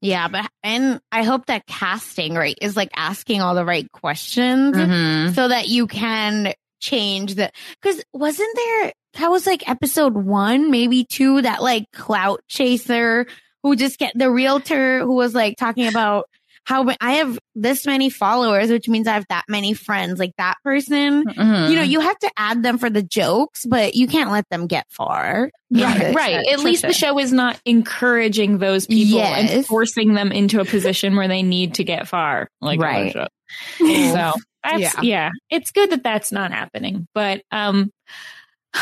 Yeah, 0.00 0.26
but 0.26 0.50
and 0.64 1.00
I 1.12 1.22
hope 1.22 1.46
that 1.46 1.64
casting 1.66 2.34
right 2.34 2.58
is 2.60 2.76
like 2.76 2.90
asking 2.96 3.40
all 3.40 3.54
the 3.54 3.64
right 3.64 3.90
questions 3.92 4.76
Mhm. 4.76 5.32
so 5.32 5.46
that 5.46 5.68
you 5.68 5.86
can 5.86 6.54
change 6.82 7.36
that 7.36 7.54
because 7.80 8.04
wasn't 8.12 8.54
there 8.56 8.92
that 9.14 9.30
was 9.30 9.46
like 9.46 9.68
episode 9.68 10.14
one, 10.14 10.70
maybe 10.70 11.04
two, 11.04 11.42
that 11.42 11.62
like 11.62 11.84
clout 11.92 12.42
chaser 12.48 13.26
who 13.62 13.76
just 13.76 13.98
get 13.98 14.12
the 14.14 14.30
realtor 14.30 15.00
who 15.00 15.14
was 15.14 15.34
like 15.34 15.56
talking 15.56 15.86
about 15.86 16.26
how 16.64 16.88
I 17.00 17.14
have 17.14 17.38
this 17.56 17.86
many 17.86 18.08
followers, 18.08 18.70
which 18.70 18.88
means 18.88 19.08
I 19.08 19.14
have 19.14 19.26
that 19.28 19.44
many 19.48 19.74
friends, 19.74 20.18
like 20.20 20.32
that 20.38 20.54
person. 20.62 21.24
Mhm. 21.24 21.70
You 21.70 21.76
know, 21.76 21.82
you 21.82 22.00
have 22.00 22.18
to 22.20 22.30
add 22.36 22.62
them 22.62 22.78
for 22.78 22.88
the 22.88 23.02
jokes, 23.02 23.66
but 23.66 23.94
you 23.96 24.06
can't 24.06 24.30
let 24.30 24.48
them 24.48 24.66
get 24.68 24.86
far. 24.88 25.50
Right, 25.70 26.14
right. 26.14 26.46
At 26.52 26.60
least 26.60 26.82
the 26.82 26.92
show 26.92 27.18
is 27.18 27.32
not 27.32 27.60
encouraging 27.64 28.58
those 28.58 28.86
people 28.86 29.20
and 29.20 29.66
forcing 29.66 30.14
them 30.14 30.30
into 30.30 30.60
a 30.60 30.64
position 30.64 31.16
where 31.16 31.28
they 31.28 31.42
need 31.42 31.74
to 31.74 31.84
get 31.84 32.08
far. 32.08 32.48
Like 32.60 32.80
Right. 32.80 33.14
So 33.78 34.32
that's 34.62 34.80
Yeah. 34.80 35.00
yeah. 35.02 35.30
It's 35.50 35.70
good 35.70 35.90
that 35.90 36.02
that's 36.02 36.32
not 36.32 36.52
happening, 36.52 37.06
but 37.14 37.42
um, 37.50 37.90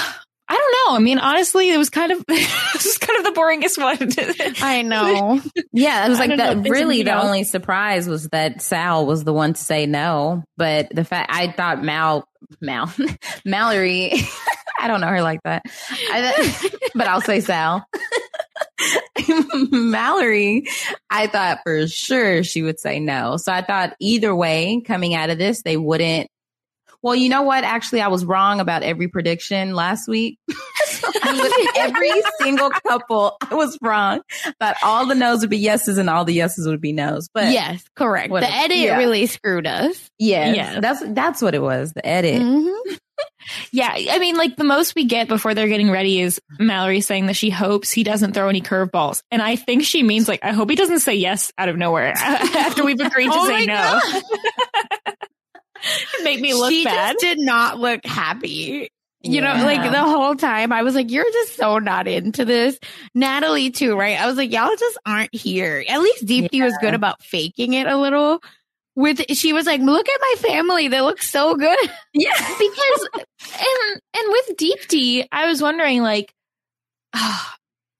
I 0.50 0.56
don't 0.56 0.74
know. 0.92 0.96
I 0.96 0.98
mean, 0.98 1.20
honestly, 1.20 1.70
it 1.70 1.78
was 1.78 1.90
kind 1.90 2.10
of 2.10 2.24
this 2.28 2.84
is 2.84 2.98
kind 2.98 3.18
of 3.18 3.32
the 3.32 3.40
boringest 3.40 3.78
one. 3.78 4.56
I 4.62 4.82
know. 4.82 5.40
Yeah, 5.72 6.06
it 6.06 6.08
was 6.08 6.18
like 6.18 6.30
don't 6.30 6.38
know 6.38 6.50
if 6.50 6.62
that. 6.64 6.70
Really, 6.70 7.04
the 7.04 7.12
else. 7.12 7.24
only 7.24 7.44
surprise 7.44 8.08
was 8.08 8.28
that 8.30 8.60
Sal 8.60 9.06
was 9.06 9.22
the 9.22 9.32
one 9.32 9.52
to 9.52 9.60
say 9.60 9.86
no. 9.86 10.42
But 10.56 10.88
the 10.92 11.04
fact 11.04 11.30
I 11.32 11.52
thought 11.52 11.84
Mal, 11.84 12.28
Mal, 12.60 12.92
Mallory, 13.44 14.12
I 14.80 14.88
don't 14.88 15.00
know 15.00 15.06
her 15.06 15.22
like 15.22 15.40
that, 15.44 15.62
I, 15.88 16.70
but 16.96 17.06
I'll 17.06 17.20
say 17.20 17.40
Sal. 17.40 17.86
Mallory, 19.70 20.66
I 21.10 21.26
thought 21.26 21.58
for 21.64 21.86
sure 21.88 22.42
she 22.42 22.62
would 22.62 22.78
say 22.80 23.00
no. 23.00 23.36
So 23.36 23.52
I 23.52 23.62
thought 23.62 23.94
either 24.00 24.34
way, 24.34 24.82
coming 24.86 25.14
out 25.14 25.30
of 25.30 25.38
this, 25.38 25.62
they 25.62 25.76
wouldn't. 25.76 26.28
Well, 27.02 27.14
you 27.14 27.30
know 27.30 27.42
what? 27.42 27.64
Actually, 27.64 28.02
I 28.02 28.08
was 28.08 28.26
wrong 28.26 28.60
about 28.60 28.82
every 28.82 29.08
prediction 29.08 29.74
last 29.74 30.06
week. 30.06 30.38
With 30.48 31.76
every 31.76 32.10
single 32.40 32.68
couple, 32.70 33.36
I 33.40 33.54
was 33.54 33.78
wrong. 33.80 34.20
Thought 34.60 34.76
all 34.82 35.06
the 35.06 35.14
no's 35.14 35.40
would 35.40 35.48
be 35.50 35.56
yeses 35.58 35.96
and 35.96 36.10
all 36.10 36.24
the 36.26 36.34
yeses 36.34 36.66
would 36.66 36.80
be 36.80 36.92
no's. 36.92 37.28
But 37.32 37.52
yes, 37.52 37.82
correct. 37.96 38.30
The 38.32 38.42
edit 38.52 38.76
yeah. 38.76 38.96
really 38.98 39.24
screwed 39.26 39.66
us. 39.66 40.10
yes, 40.18 40.56
Yes. 40.56 40.78
that's 40.82 41.02
that's 41.14 41.40
what 41.42 41.54
it 41.54 41.62
was. 41.62 41.92
The 41.94 42.04
edit. 42.06 42.42
Mhm. 42.42 42.98
Yeah, 43.72 43.92
I 43.92 44.18
mean, 44.18 44.36
like 44.36 44.56
the 44.56 44.64
most 44.64 44.94
we 44.94 45.04
get 45.04 45.28
before 45.28 45.54
they're 45.54 45.68
getting 45.68 45.90
ready 45.90 46.20
is 46.20 46.40
Mallory 46.58 47.00
saying 47.00 47.26
that 47.26 47.36
she 47.36 47.50
hopes 47.50 47.90
he 47.90 48.04
doesn't 48.04 48.32
throw 48.32 48.48
any 48.48 48.60
curveballs, 48.60 49.22
and 49.30 49.42
I 49.42 49.56
think 49.56 49.84
she 49.84 50.02
means 50.02 50.28
like 50.28 50.44
I 50.44 50.52
hope 50.52 50.70
he 50.70 50.76
doesn't 50.76 51.00
say 51.00 51.16
yes 51.16 51.52
out 51.58 51.68
of 51.68 51.76
nowhere 51.76 52.08
after 52.16 52.84
we've 52.84 53.00
agreed 53.00 53.26
to 53.26 53.32
Oh 53.34 53.48
say 53.48 53.66
no. 53.66 54.00
Make 56.22 56.40
me 56.40 56.54
look 56.54 56.70
she 56.70 56.84
bad. 56.84 57.14
just 57.14 57.24
did 57.24 57.38
not 57.38 57.78
look 57.78 58.04
happy. 58.04 58.90
You 59.22 59.42
know, 59.42 59.52
like 59.52 59.90
the 59.90 60.02
whole 60.02 60.34
time 60.34 60.72
I 60.72 60.82
was 60.82 60.94
like, 60.94 61.10
you're 61.10 61.30
just 61.30 61.56
so 61.56 61.78
not 61.78 62.08
into 62.08 62.46
this. 62.46 62.78
Natalie 63.14 63.70
too, 63.70 63.94
right? 63.94 64.18
I 64.18 64.26
was 64.26 64.36
like, 64.36 64.50
y'all 64.50 64.74
just 64.78 64.98
aren't 65.04 65.34
here. 65.34 65.84
At 65.86 66.00
least 66.00 66.24
Deepti 66.24 66.62
was 66.62 66.74
good 66.80 66.94
about 66.94 67.22
faking 67.22 67.74
it 67.74 67.86
a 67.86 67.98
little. 67.98 68.40
With 69.00 69.22
she 69.32 69.52
was 69.52 69.66
like, 69.66 69.80
"Look 69.80 70.08
at 70.08 70.20
my 70.20 70.34
family; 70.38 70.88
they 70.88 71.00
look 71.00 71.22
so 71.22 71.54
good." 71.54 71.78
Yeah, 72.12 72.32
because 72.36 73.08
and 73.14 74.00
and 74.16 74.32
with 74.32 74.56
Deepti, 74.56 75.24
I 75.30 75.46
was 75.46 75.62
wondering 75.62 76.02
like, 76.02 76.32
oh, 77.14 77.50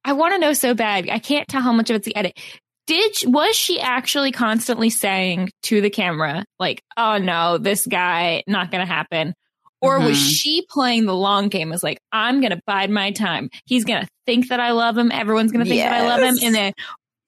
I 0.05 0.15
want 0.15 0.35
to 0.35 0.41
know 0.41 0.53
so 0.53 0.75
bad. 0.75 1.09
I 1.09 1.21
can't 1.21 1.47
tell 1.47 1.63
how 1.63 1.73
much 1.73 1.91
of 1.91 1.97
it's 1.97 2.07
the 2.07 2.17
edit. 2.17 2.39
Did 2.89 3.17
was 3.25 3.55
she 3.55 3.79
actually 3.81 4.33
constantly 4.33 4.91
saying 4.91 5.51
to 5.65 5.81
the 5.81 5.91
camera 5.91 6.45
like, 6.59 6.83
"Oh 6.97 7.19
no, 7.19 7.59
this 7.59 7.87
guy 7.87 8.43
not 8.49 8.73
going 8.73 8.85
to 8.85 8.93
happen," 8.93 9.35
or 9.81 9.99
mm-hmm. 9.99 10.07
was 10.07 10.19
she 10.19 10.67
playing 10.69 11.07
the 11.07 11.15
long 11.15 11.49
game? 11.49 11.73
As 11.73 11.85
like, 11.85 12.01
I'm 12.11 12.41
going 12.41 12.51
to 12.51 12.61
bide 12.67 12.91
my 12.91 13.13
time. 13.13 13.49
He's 13.65 13.85
going 13.85 14.03
to 14.03 14.09
think 14.27 14.49
that 14.49 14.59
I 14.59 14.73
love 14.73 14.99
him. 14.99 15.13
Everyone's 15.13 15.53
going 15.53 15.65
to 15.65 15.69
think 15.69 15.79
yes. 15.79 15.91
that 15.91 16.03
I 16.03 16.09
love 16.09 16.21
him, 16.21 16.39
and 16.43 16.55
then 16.55 16.73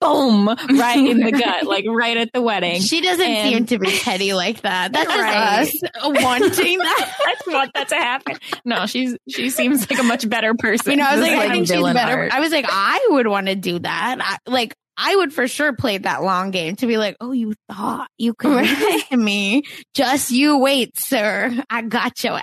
boom, 0.03 0.47
right 0.79 0.97
in 0.97 1.19
the 1.19 1.31
gut, 1.31 1.65
like 1.65 1.85
right 1.87 2.17
at 2.17 2.31
the 2.33 2.41
wedding. 2.41 2.81
She 2.81 3.01
doesn't 3.01 3.25
and, 3.25 3.49
seem 3.49 3.65
to 3.67 3.79
be 3.79 3.99
petty 4.03 4.33
like 4.33 4.61
that. 4.61 4.93
That's 4.93 5.07
right. 5.07 5.61
us 5.61 5.73
wanting 6.03 6.79
that. 6.79 7.15
I 7.19 7.51
want 7.51 7.73
that 7.73 7.89
to 7.89 7.95
happen. 7.95 8.37
No, 8.65 8.85
she's 8.85 9.17
she 9.29 9.49
seems 9.49 9.89
like 9.89 9.99
a 9.99 10.03
much 10.03 10.27
better 10.29 10.53
person. 10.53 10.91
You 10.91 10.97
know, 10.97 11.07
I 11.07 11.15
was 11.15 11.21
like, 11.21 11.37
like, 11.37 11.49
I 11.49 11.51
think 11.51 11.67
she's 11.67 11.81
better. 11.81 12.23
Art. 12.23 12.33
I 12.33 12.39
was 12.39 12.51
like, 12.51 12.65
I 12.67 13.07
would 13.11 13.27
want 13.27 13.47
to 13.47 13.55
do 13.55 13.79
that. 13.79 14.17
I, 14.19 14.49
like, 14.49 14.75
I 14.97 15.15
would 15.15 15.33
for 15.33 15.47
sure 15.47 15.73
play 15.73 15.97
that 15.97 16.23
long 16.23 16.51
game 16.51 16.75
to 16.77 16.87
be 16.87 16.97
like, 16.97 17.17
oh, 17.19 17.31
you 17.31 17.53
thought 17.71 18.09
you 18.17 18.33
could 18.33 18.51
right. 18.51 19.11
me. 19.11 19.63
Just 19.93 20.31
you 20.31 20.59
wait, 20.59 20.97
sir. 20.97 21.51
I 21.69 21.81
got 21.81 22.23
you. 22.23 22.37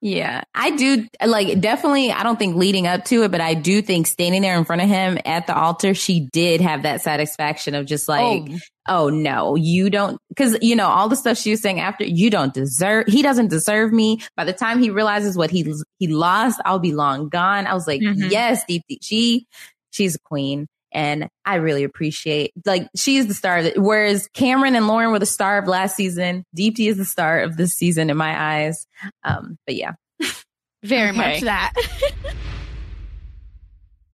Yeah, 0.00 0.44
I 0.54 0.76
do 0.76 1.08
like 1.24 1.60
definitely. 1.60 2.12
I 2.12 2.22
don't 2.22 2.38
think 2.38 2.54
leading 2.54 2.86
up 2.86 3.04
to 3.06 3.24
it, 3.24 3.32
but 3.32 3.40
I 3.40 3.54
do 3.54 3.82
think 3.82 4.06
standing 4.06 4.42
there 4.42 4.56
in 4.56 4.64
front 4.64 4.80
of 4.80 4.88
him 4.88 5.18
at 5.24 5.48
the 5.48 5.56
altar, 5.56 5.92
she 5.92 6.28
did 6.32 6.60
have 6.60 6.84
that 6.84 7.00
satisfaction 7.02 7.74
of 7.74 7.84
just 7.86 8.08
like, 8.08 8.48
oh, 8.48 8.58
oh 8.86 9.08
no, 9.08 9.56
you 9.56 9.90
don't, 9.90 10.20
because 10.28 10.56
you 10.62 10.76
know 10.76 10.86
all 10.86 11.08
the 11.08 11.16
stuff 11.16 11.36
she 11.36 11.50
was 11.50 11.60
saying 11.60 11.80
after, 11.80 12.04
you 12.04 12.30
don't 12.30 12.54
deserve. 12.54 13.08
He 13.08 13.22
doesn't 13.22 13.48
deserve 13.48 13.92
me. 13.92 14.20
By 14.36 14.44
the 14.44 14.52
time 14.52 14.80
he 14.80 14.90
realizes 14.90 15.36
what 15.36 15.50
he 15.50 15.74
he 15.98 16.06
lost, 16.06 16.60
I'll 16.64 16.78
be 16.78 16.92
long 16.92 17.28
gone. 17.28 17.66
I 17.66 17.74
was 17.74 17.88
like, 17.88 18.00
mm-hmm. 18.00 18.28
yes, 18.30 18.62
deep, 18.68 18.84
deep, 18.88 19.00
she 19.02 19.46
she's 19.90 20.14
a 20.14 20.20
queen. 20.20 20.68
And 20.92 21.28
I 21.44 21.56
really 21.56 21.84
appreciate, 21.84 22.52
like, 22.64 22.88
she's 22.96 23.26
the 23.26 23.34
star 23.34 23.58
of 23.58 23.66
it. 23.66 23.78
Whereas 23.78 24.28
Cameron 24.32 24.74
and 24.74 24.86
Lauren 24.86 25.10
were 25.10 25.18
the 25.18 25.26
star 25.26 25.58
of 25.58 25.68
last 25.68 25.96
season, 25.96 26.44
Deepti 26.56 26.88
is 26.88 26.96
the 26.96 27.04
star 27.04 27.40
of 27.40 27.56
this 27.56 27.74
season 27.74 28.10
in 28.10 28.16
my 28.16 28.40
eyes. 28.40 28.86
Um, 29.24 29.58
but 29.66 29.76
yeah. 29.76 29.92
Very 30.82 31.10
okay. 31.10 31.16
much 31.16 31.40
that. 31.42 31.72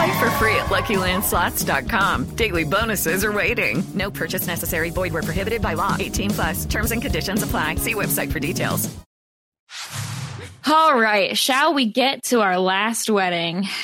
Play 0.00 0.18
for 0.18 0.30
free 0.30 0.54
at 0.54 0.66
LuckyLandSlots.com. 0.66 2.34
Daily 2.34 2.64
bonuses 2.64 3.22
are 3.22 3.32
waiting. 3.32 3.82
No 3.92 4.10
purchase 4.10 4.46
necessary. 4.46 4.88
Void 4.88 5.12
where 5.12 5.22
prohibited 5.22 5.60
by 5.60 5.74
law. 5.74 5.94
18 5.98 6.30
plus. 6.30 6.64
Terms 6.64 6.90
and 6.90 7.02
conditions 7.02 7.42
apply. 7.42 7.74
See 7.74 7.92
website 7.92 8.32
for 8.32 8.40
details. 8.40 8.88
All 10.66 10.98
right. 10.98 11.36
Shall 11.36 11.74
we 11.74 11.92
get 11.92 12.22
to 12.24 12.40
our 12.40 12.58
last 12.58 13.10
wedding? 13.10 13.66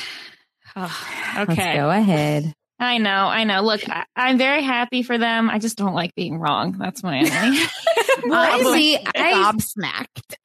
Oh, 0.79 1.07
okay. 1.39 1.55
Let's 1.55 1.77
go 1.77 1.89
ahead. 1.89 2.53
I 2.79 2.99
know, 2.99 3.09
I 3.09 3.45
know. 3.45 3.63
Look, 3.63 3.81
I, 3.89 4.05
am 4.15 4.37
very 4.37 4.61
happy 4.61 5.01
for 5.01 5.17
them. 5.17 5.49
I 5.49 5.57
just 5.57 5.75
don't 5.75 5.95
like 5.95 6.13
being 6.13 6.37
wrong. 6.37 6.73
That's 6.77 7.01
my 7.01 7.17
enemy. 7.17 7.57
Honestly, 8.31 8.97
I 9.15 9.51
gobsmacked. 9.55 10.35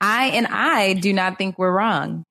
I 0.00 0.30
and 0.34 0.48
I 0.48 0.94
do 0.94 1.12
not 1.12 1.38
think 1.38 1.56
we're 1.56 1.70
wrong. 1.70 2.24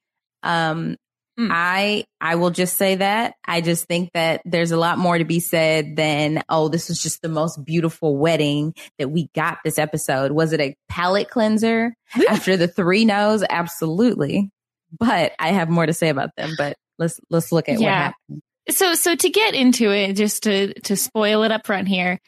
Um, 0.44 0.98
mm. 1.40 1.50
I 1.52 2.04
I 2.20 2.36
will 2.36 2.50
just 2.50 2.78
say 2.78 2.96
that 2.96 3.36
I 3.46 3.62
just 3.62 3.86
think 3.86 4.12
that 4.14 4.42
there's 4.46 4.72
a 4.72 4.78
lot 4.78 4.98
more 4.98 5.18
to 5.18 5.26
be 5.26 5.40
said 5.40 5.96
than 5.96 6.44
oh, 6.50 6.68
this 6.68 6.90
was 6.90 7.02
just 7.02 7.22
the 7.22 7.30
most 7.30 7.64
beautiful 7.64 8.18
wedding 8.18 8.74
that 8.98 9.10
we 9.10 9.30
got 9.34 9.60
this 9.64 9.80
episode. 9.80 10.32
Was 10.32 10.54
it 10.54 10.60
a 10.60 10.76
palate 10.90 11.30
cleanser 11.30 11.94
after 12.30 12.58
the 12.58 12.68
three 12.68 13.06
no's? 13.06 13.44
Absolutely. 13.50 14.50
But 14.98 15.34
I 15.40 15.50
have 15.50 15.70
more 15.70 15.86
to 15.86 15.94
say 15.94 16.10
about 16.10 16.32
them. 16.36 16.56
But 16.58 16.76
let's 16.98 17.20
let's 17.30 17.52
look 17.52 17.70
at 17.70 17.80
yeah. 17.80 17.88
what 17.88 17.96
happened. 17.96 18.42
So, 18.70 18.94
so 18.94 19.16
to 19.16 19.30
get 19.30 19.56
into 19.56 19.92
it, 19.92 20.14
just 20.14 20.44
to 20.44 20.74
to 20.82 20.96
spoil 20.96 21.44
it 21.44 21.52
up 21.52 21.66
front 21.66 21.88
here, 21.88 22.20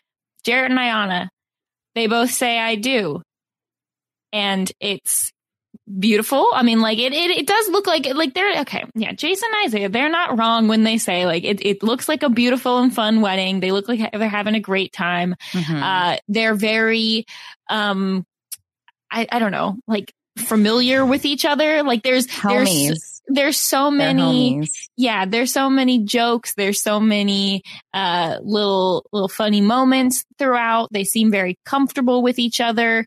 Jarrette 0.45 0.71
and 0.71 0.79
Iyanna, 0.79 1.27
they 1.93 2.07
both 2.07 2.31
say 2.31 2.57
"I 2.57 2.75
do," 2.75 3.21
and 4.31 4.71
it's 4.79 5.31
beautiful. 5.99 6.47
I 6.53 6.63
mean, 6.63 6.81
like 6.81 6.99
it, 6.99 7.13
it, 7.13 7.31
it 7.31 7.47
does 7.47 7.69
look 7.69 7.87
like 7.87 8.05
like 8.13 8.33
they're 8.33 8.61
okay. 8.61 8.85
Yeah, 8.95 9.13
Jason 9.13 9.49
and 9.53 9.67
Isaiah, 9.67 9.89
they're 9.89 10.09
not 10.09 10.37
wrong 10.37 10.67
when 10.67 10.83
they 10.83 10.97
say 10.97 11.25
like 11.25 11.43
it. 11.43 11.65
It 11.65 11.83
looks 11.83 12.07
like 12.07 12.23
a 12.23 12.29
beautiful 12.29 12.79
and 12.79 12.93
fun 12.93 13.21
wedding. 13.21 13.59
They 13.59 13.71
look 13.71 13.87
like 13.87 14.11
they're 14.11 14.29
having 14.29 14.55
a 14.55 14.59
great 14.59 14.93
time. 14.93 15.35
Mm-hmm. 15.51 15.83
Uh, 15.83 16.17
they're 16.27 16.55
very, 16.55 17.25
um, 17.69 18.25
I 19.09 19.27
I 19.31 19.39
don't 19.39 19.51
know, 19.51 19.77
like 19.87 20.13
familiar 20.37 21.05
with 21.05 21.25
each 21.25 21.45
other. 21.45 21.83
Like 21.83 22.03
there's 22.03 22.27
Homies. 22.27 22.87
there's 22.87 23.21
there's 23.27 23.57
so 23.57 23.91
many 23.91 24.67
yeah 24.97 25.25
there's 25.25 25.53
so 25.53 25.69
many 25.69 25.99
jokes 25.99 26.53
there's 26.55 26.81
so 26.81 26.99
many 26.99 27.63
uh 27.93 28.37
little 28.41 29.05
little 29.13 29.29
funny 29.29 29.61
moments 29.61 30.25
throughout 30.37 30.91
they 30.91 31.03
seem 31.03 31.31
very 31.31 31.57
comfortable 31.63 32.23
with 32.23 32.39
each 32.39 32.59
other 32.59 33.05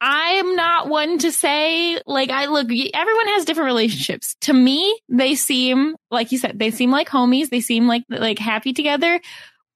i'm 0.00 0.54
not 0.54 0.88
one 0.88 1.18
to 1.18 1.32
say 1.32 2.00
like 2.06 2.30
i 2.30 2.46
look 2.46 2.66
everyone 2.94 3.28
has 3.28 3.44
different 3.44 3.66
relationships 3.66 4.36
to 4.40 4.52
me 4.52 4.98
they 5.08 5.34
seem 5.34 5.96
like 6.10 6.32
you 6.32 6.38
said 6.38 6.58
they 6.58 6.70
seem 6.70 6.90
like 6.90 7.08
homies 7.08 7.48
they 7.48 7.60
seem 7.60 7.86
like 7.86 8.04
like 8.08 8.38
happy 8.38 8.72
together 8.72 9.20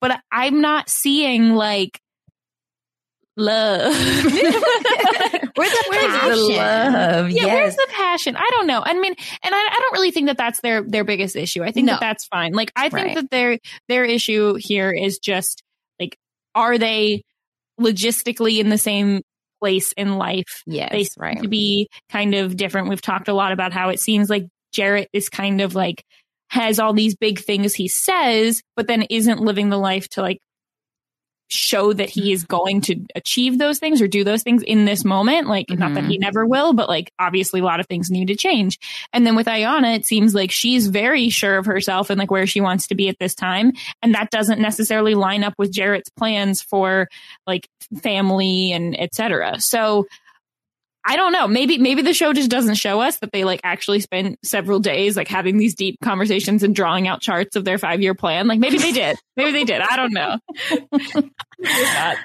but 0.01 0.21
i'm 0.31 0.61
not 0.61 0.89
seeing 0.89 1.55
like 1.55 2.01
love. 3.37 3.93
where's 3.95 4.33
the 4.33 5.53
where's 5.57 5.73
passion? 5.73 6.31
The 6.31 6.37
love? 6.37 7.31
Yeah, 7.31 7.47
yes. 7.47 7.47
where's 7.47 7.77
the 7.77 7.87
passion? 7.91 8.37
I 8.37 8.49
don't 8.53 8.67
know. 8.67 8.83
I 8.85 8.93
mean, 8.95 9.15
and 9.43 9.55
I, 9.55 9.59
I, 9.59 9.79
don't 9.81 9.93
really 9.93 10.11
think 10.11 10.27
that 10.27 10.37
that's 10.37 10.61
their 10.61 10.83
their 10.83 11.05
biggest 11.05 11.37
issue. 11.37 11.63
I 11.63 11.73
think 11.73 11.87
no. 11.87 11.95
that 11.95 12.01
that's 12.01 12.27
fine. 12.27 12.53
Like, 12.53 12.73
I 12.77 12.89
think 12.91 13.07
right. 13.07 13.15
that 13.17 13.31
their 13.31 13.59
their 13.89 14.05
issue 14.05 14.55
here 14.55 14.91
is 14.91 15.19
just 15.19 15.63
like, 15.99 16.17
are 16.55 16.79
they 16.79 17.25
logistically 17.81 18.59
in 18.59 18.69
the 18.69 18.79
same 18.79 19.23
place 19.61 19.93
in 19.93 20.17
life? 20.19 20.63
Yes, 20.67 20.91
they 20.91 21.05
seem 21.05 21.23
right. 21.23 21.43
to 21.43 21.49
be 21.49 21.89
kind 22.11 22.35
of 22.35 22.57
different. 22.57 22.89
We've 22.89 23.01
talked 23.01 23.29
a 23.29 23.35
lot 23.35 23.53
about 23.53 23.73
how 23.73 23.91
it 23.91 24.01
seems 24.01 24.29
like 24.29 24.47
Jarrette 24.75 25.09
is 25.13 25.29
kind 25.29 25.61
of 25.61 25.75
like 25.75 26.05
has 26.49 26.81
all 26.81 26.93
these 26.93 27.15
big 27.15 27.39
things 27.39 27.75
he 27.75 27.89
says, 27.89 28.63
but 28.77 28.89
then 28.89 29.03
isn't 29.03 29.41
living 29.41 29.69
the 29.69 29.79
life 29.79 30.09
to 30.11 30.23
like 30.23 30.39
show 31.51 31.93
that 31.93 32.09
he 32.09 32.33
is 32.33 32.45
going 32.45 32.81
to 32.81 33.05
achieve 33.15 33.59
those 33.59 33.79
things 33.79 34.01
or 34.01 34.09
do 34.09 34.25
those 34.25 34.43
things 34.43 34.63
in 34.63 34.85
this 34.85 35.05
moment. 35.05 35.49
Like, 35.49 35.67
mm-hmm. 35.67 35.81
not 35.81 35.95
that 35.95 36.05
he 36.05 36.15
mm-hmm. 36.15 36.23
never 36.23 36.47
will, 36.47 36.73
but 36.73 36.89
like, 36.89 37.13
obviously 37.19 37.61
a 37.61 37.65
lot 37.65 37.81
of 37.81 37.87
things 37.87 38.11
need 38.11 38.29
to 38.29 38.37
change. 38.37 38.79
And 39.13 39.27
then 39.27 39.37
with 39.37 39.47
Iyanna, 39.47 39.97
it 39.97 40.07
seems 40.07 40.35
like 40.35 40.51
she's 40.51 40.87
very 40.87 41.29
sure 41.29 41.59
of 41.59 41.67
herself 41.67 42.09
and 42.09 42.19
like 42.19 42.31
where 42.31 42.47
she 42.47 42.61
wants 42.61 42.87
to 42.89 42.95
be 42.95 43.09
at 43.09 43.19
this 43.19 43.35
time. 43.35 43.73
And 44.01 44.15
that 44.15 44.31
doesn't 44.31 44.61
necessarily 44.61 45.15
line 45.15 45.45
up 45.45 45.55
with 45.59 45.73
Jarrette's 45.73 46.11
plans 46.11 46.63
for 46.63 47.09
like 47.47 47.69
family 48.03 48.73
and 48.73 48.99
etc. 49.01 49.57
So 49.59 50.07
I 51.05 51.17
don't 51.17 51.33
know. 51.33 51.49
Maybe 51.49 51.79
maybe 51.79 52.03
the 52.03 52.13
show 52.13 52.33
just 52.33 52.51
doesn't 52.51 52.75
show 52.75 53.01
us 53.01 53.19
that 53.19 53.33
they 53.33 53.45
like 53.45 53.61
actually 53.65 54.01
spent 54.01 54.39
several 54.45 54.81
days 54.81 55.17
like 55.17 55.29
having 55.29 55.57
these 55.57 55.75
deep 55.75 55.97
conversations 56.03 56.63
and 56.63 56.75
drawing 56.75 57.09
out 57.09 57.23
charts 57.23 57.57
of 57.57 57.65
their 57.65 57.79
five 57.79 58.03
year 58.03 58.15
plan. 58.15 58.47
Like 58.47 58.59
maybe 58.59 58.79
they 58.79 58.93
did. 58.93 59.17
maybe 59.37 59.53
they 59.53 59.65
did. 59.65 59.81
I 59.81 59.97
don't 59.97 60.13
know. 60.13 60.39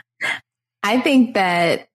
I 0.83 1.01
think 1.01 1.35
that 1.35 1.87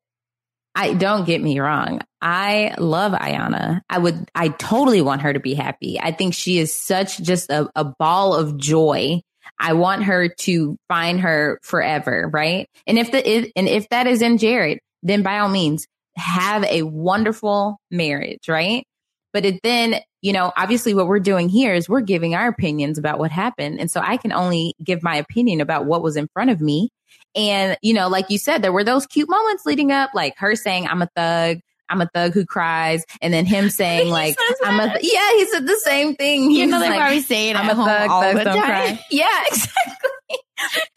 I 0.74 0.94
don't 0.94 1.26
get 1.26 1.42
me 1.42 1.60
wrong. 1.60 2.00
I 2.22 2.74
love 2.78 3.12
Iyanna. 3.12 3.80
I 3.88 3.98
would, 3.98 4.30
I 4.34 4.48
totally 4.48 5.02
want 5.02 5.22
her 5.22 5.32
to 5.32 5.40
be 5.40 5.54
happy. 5.54 5.98
I 6.00 6.12
think 6.12 6.34
she 6.34 6.58
is 6.58 6.74
such 6.74 7.20
just 7.20 7.50
a, 7.50 7.68
a 7.74 7.84
ball 7.84 8.34
of 8.34 8.56
joy. 8.56 9.20
I 9.58 9.74
want 9.74 10.04
her 10.04 10.28
to 10.28 10.76
find 10.88 11.20
her 11.20 11.58
forever, 11.62 12.30
right? 12.32 12.68
And 12.86 12.98
if 12.98 13.10
the, 13.10 13.28
if, 13.28 13.52
and 13.56 13.68
if 13.68 13.88
that 13.90 14.06
is 14.06 14.22
in 14.22 14.38
Jarrette, 14.38 14.78
then 15.02 15.22
by 15.22 15.38
all 15.38 15.48
means, 15.48 15.86
have 16.20 16.64
a 16.64 16.82
wonderful 16.82 17.80
marriage, 17.90 18.48
right? 18.48 18.86
But 19.32 19.44
it 19.44 19.60
then, 19.62 19.96
you 20.22 20.32
know, 20.32 20.52
obviously 20.56 20.94
what 20.94 21.06
we're 21.06 21.20
doing 21.20 21.48
here 21.48 21.74
is 21.74 21.88
we're 21.88 22.00
giving 22.00 22.34
our 22.34 22.48
opinions 22.48 22.98
about 22.98 23.18
what 23.18 23.30
happened. 23.30 23.80
And 23.80 23.90
so 23.90 24.00
I 24.00 24.16
can 24.16 24.32
only 24.32 24.74
give 24.82 25.02
my 25.02 25.16
opinion 25.16 25.60
about 25.60 25.86
what 25.86 26.02
was 26.02 26.16
in 26.16 26.28
front 26.32 26.50
of 26.50 26.60
me. 26.60 26.90
And, 27.34 27.78
you 27.80 27.94
know, 27.94 28.08
like 28.08 28.28
you 28.28 28.38
said, 28.38 28.62
there 28.62 28.72
were 28.72 28.84
those 28.84 29.06
cute 29.06 29.28
moments 29.28 29.64
leading 29.64 29.92
up, 29.92 30.10
like 30.14 30.34
her 30.38 30.56
saying, 30.56 30.86
I'm 30.86 31.02
a 31.02 31.08
thug. 31.14 31.60
I'm 31.90 32.00
a 32.00 32.08
thug 32.14 32.32
who 32.32 32.46
cries, 32.46 33.04
and 33.20 33.34
then 33.34 33.44
him 33.46 33.68
saying 33.70 34.08
like, 34.10 34.36
"I'm 34.64 34.80
a 34.80 34.98
th- 34.98 35.12
yeah." 35.12 35.30
He 35.32 35.46
said 35.46 35.66
the 35.66 35.78
same 35.80 36.14
thing. 36.16 36.50
You 36.50 36.66
know, 36.66 36.80
they 36.80 36.88
like, 36.88 36.98
probably 36.98 37.20
say 37.20 37.50
it 37.50 37.56
I'm 37.56 37.66
at 37.66 37.72
a 37.72 37.74
home 37.74 37.86
thug. 37.86 38.10
all 38.10 38.22
thugs 38.22 38.38
the 38.38 38.44
don't 38.44 38.56
time. 38.56 38.66
cry. 38.66 39.04
Yeah, 39.10 39.44
exactly, 39.48 40.38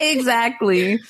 exactly. 0.00 1.00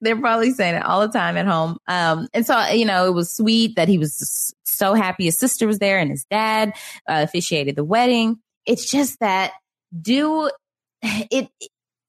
They're 0.00 0.20
probably 0.20 0.52
saying 0.52 0.76
it 0.76 0.84
all 0.84 1.00
the 1.06 1.12
time 1.12 1.36
at 1.36 1.46
home. 1.46 1.78
Um, 1.88 2.28
and 2.32 2.46
so 2.46 2.68
you 2.68 2.84
know, 2.84 3.06
it 3.06 3.12
was 3.12 3.36
sweet 3.36 3.76
that 3.76 3.88
he 3.88 3.98
was 3.98 4.54
so 4.64 4.94
happy 4.94 5.26
his 5.26 5.38
sister 5.38 5.66
was 5.66 5.78
there 5.78 5.98
and 5.98 6.10
his 6.10 6.24
dad 6.30 6.70
uh, 7.08 7.20
officiated 7.22 7.76
the 7.76 7.84
wedding. 7.84 8.38
It's 8.64 8.90
just 8.90 9.18
that 9.20 9.52
do 10.00 10.50
it 11.02 11.48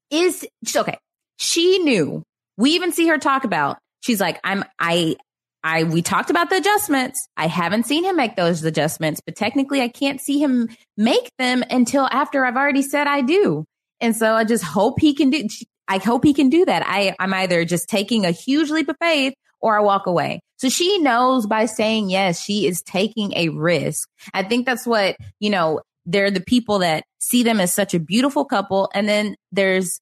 is 0.09 0.47
okay. 0.75 0.97
She 1.37 1.79
knew. 1.79 2.23
We 2.57 2.71
even 2.71 2.91
see 2.91 3.07
her 3.07 3.17
talk 3.17 3.43
about. 3.43 3.77
She's 4.01 4.21
like, 4.21 4.39
I'm. 4.43 4.63
I. 4.79 5.15
I. 5.63 5.83
We 5.83 6.01
talked 6.01 6.29
about 6.29 6.49
the 6.49 6.57
adjustments. 6.57 7.27
I 7.37 7.47
haven't 7.47 7.85
seen 7.85 8.03
him 8.03 8.15
make 8.15 8.35
those 8.35 8.63
adjustments, 8.63 9.21
but 9.25 9.35
technically, 9.35 9.81
I 9.81 9.87
can't 9.87 10.19
see 10.19 10.39
him 10.39 10.69
make 10.97 11.29
them 11.37 11.63
until 11.69 12.07
after 12.11 12.45
I've 12.45 12.57
already 12.57 12.81
said 12.81 13.07
I 13.07 13.21
do. 13.21 13.65
And 14.01 14.15
so 14.15 14.33
I 14.33 14.43
just 14.43 14.63
hope 14.63 14.99
he 14.99 15.13
can 15.13 15.29
do. 15.29 15.47
I 15.87 15.97
hope 15.97 16.23
he 16.23 16.33
can 16.33 16.49
do 16.49 16.65
that. 16.65 16.83
I. 16.85 17.15
I'm 17.19 17.33
either 17.33 17.65
just 17.65 17.87
taking 17.89 18.25
a 18.25 18.31
huge 18.31 18.69
leap 18.69 18.89
of 18.89 18.95
faith 18.99 19.33
or 19.61 19.77
I 19.77 19.81
walk 19.81 20.07
away. 20.07 20.41
So 20.57 20.69
she 20.69 20.99
knows 20.99 21.47
by 21.47 21.65
saying 21.65 22.09
yes, 22.09 22.41
she 22.41 22.67
is 22.67 22.81
taking 22.81 23.33
a 23.35 23.49
risk. 23.49 24.07
I 24.33 24.43
think 24.43 24.65
that's 24.65 24.85
what, 24.85 25.15
you 25.39 25.49
know, 25.49 25.81
they're 26.05 26.31
the 26.31 26.41
people 26.41 26.79
that 26.79 27.05
see 27.19 27.43
them 27.43 27.59
as 27.59 27.73
such 27.73 27.93
a 27.93 27.99
beautiful 27.99 28.45
couple. 28.45 28.89
And 28.93 29.07
then 29.07 29.35
there's 29.51 29.99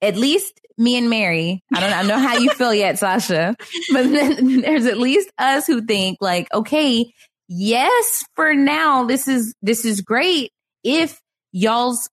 at 0.00 0.16
least 0.16 0.60
me 0.78 0.96
and 0.96 1.10
Mary. 1.10 1.62
I 1.74 1.80
don't, 1.80 1.92
I 1.92 2.02
know 2.02 2.18
how 2.18 2.36
you 2.36 2.50
feel 2.50 2.74
yet, 2.74 2.98
Sasha, 2.98 3.54
but 3.92 4.02
then 4.10 4.60
there's 4.60 4.86
at 4.86 4.98
least 4.98 5.30
us 5.38 5.66
who 5.66 5.82
think 5.82 6.18
like, 6.20 6.48
okay, 6.52 7.12
yes, 7.48 8.24
for 8.34 8.54
now, 8.54 9.04
this 9.04 9.28
is, 9.28 9.54
this 9.62 9.84
is 9.84 10.00
great. 10.00 10.50
If 10.84 11.20
y'all's 11.52 12.08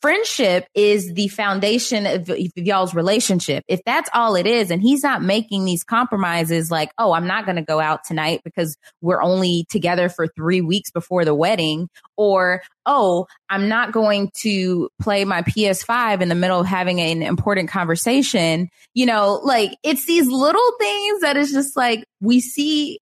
friendship 0.00 0.66
is 0.74 1.12
the 1.14 1.28
foundation 1.28 2.06
of, 2.06 2.30
y'all's 2.56 2.94
relationship. 2.94 3.64
If 3.68 3.80
that's 3.84 4.10
all 4.12 4.34
it 4.34 4.46
is, 4.46 4.70
and 4.70 4.82
he's 4.82 5.02
not 5.02 5.22
making 5.22 5.64
these 5.64 5.84
compromises 5.84 6.70
like, 6.70 6.90
oh, 6.98 7.12
I'm 7.12 7.26
not 7.26 7.44
going 7.44 7.56
to 7.56 7.62
go 7.62 7.80
out 7.80 8.04
tonight 8.04 8.40
because 8.44 8.76
we're 9.00 9.22
only 9.22 9.66
together 9.70 10.08
for 10.08 10.26
three 10.26 10.60
weeks 10.60 10.90
before 10.90 11.24
the 11.24 11.34
wedding, 11.34 11.88
or 12.16 12.62
oh, 12.84 13.26
I'm 13.48 13.68
not 13.68 13.92
going 13.92 14.30
to 14.42 14.88
play 15.00 15.24
my 15.24 15.42
PS5 15.42 16.20
in 16.20 16.28
the 16.28 16.34
middle 16.34 16.60
of 16.60 16.66
having 16.66 17.00
an 17.00 17.22
important 17.22 17.68
conversation. 17.68 18.68
You 18.94 19.06
know, 19.06 19.40
like 19.42 19.76
it's 19.82 20.06
these 20.06 20.26
little 20.26 20.72
things 20.78 21.20
that 21.22 21.36
is 21.36 21.52
just 21.52 21.76
like 21.76 22.04
we 22.20 22.40
see 22.40 22.98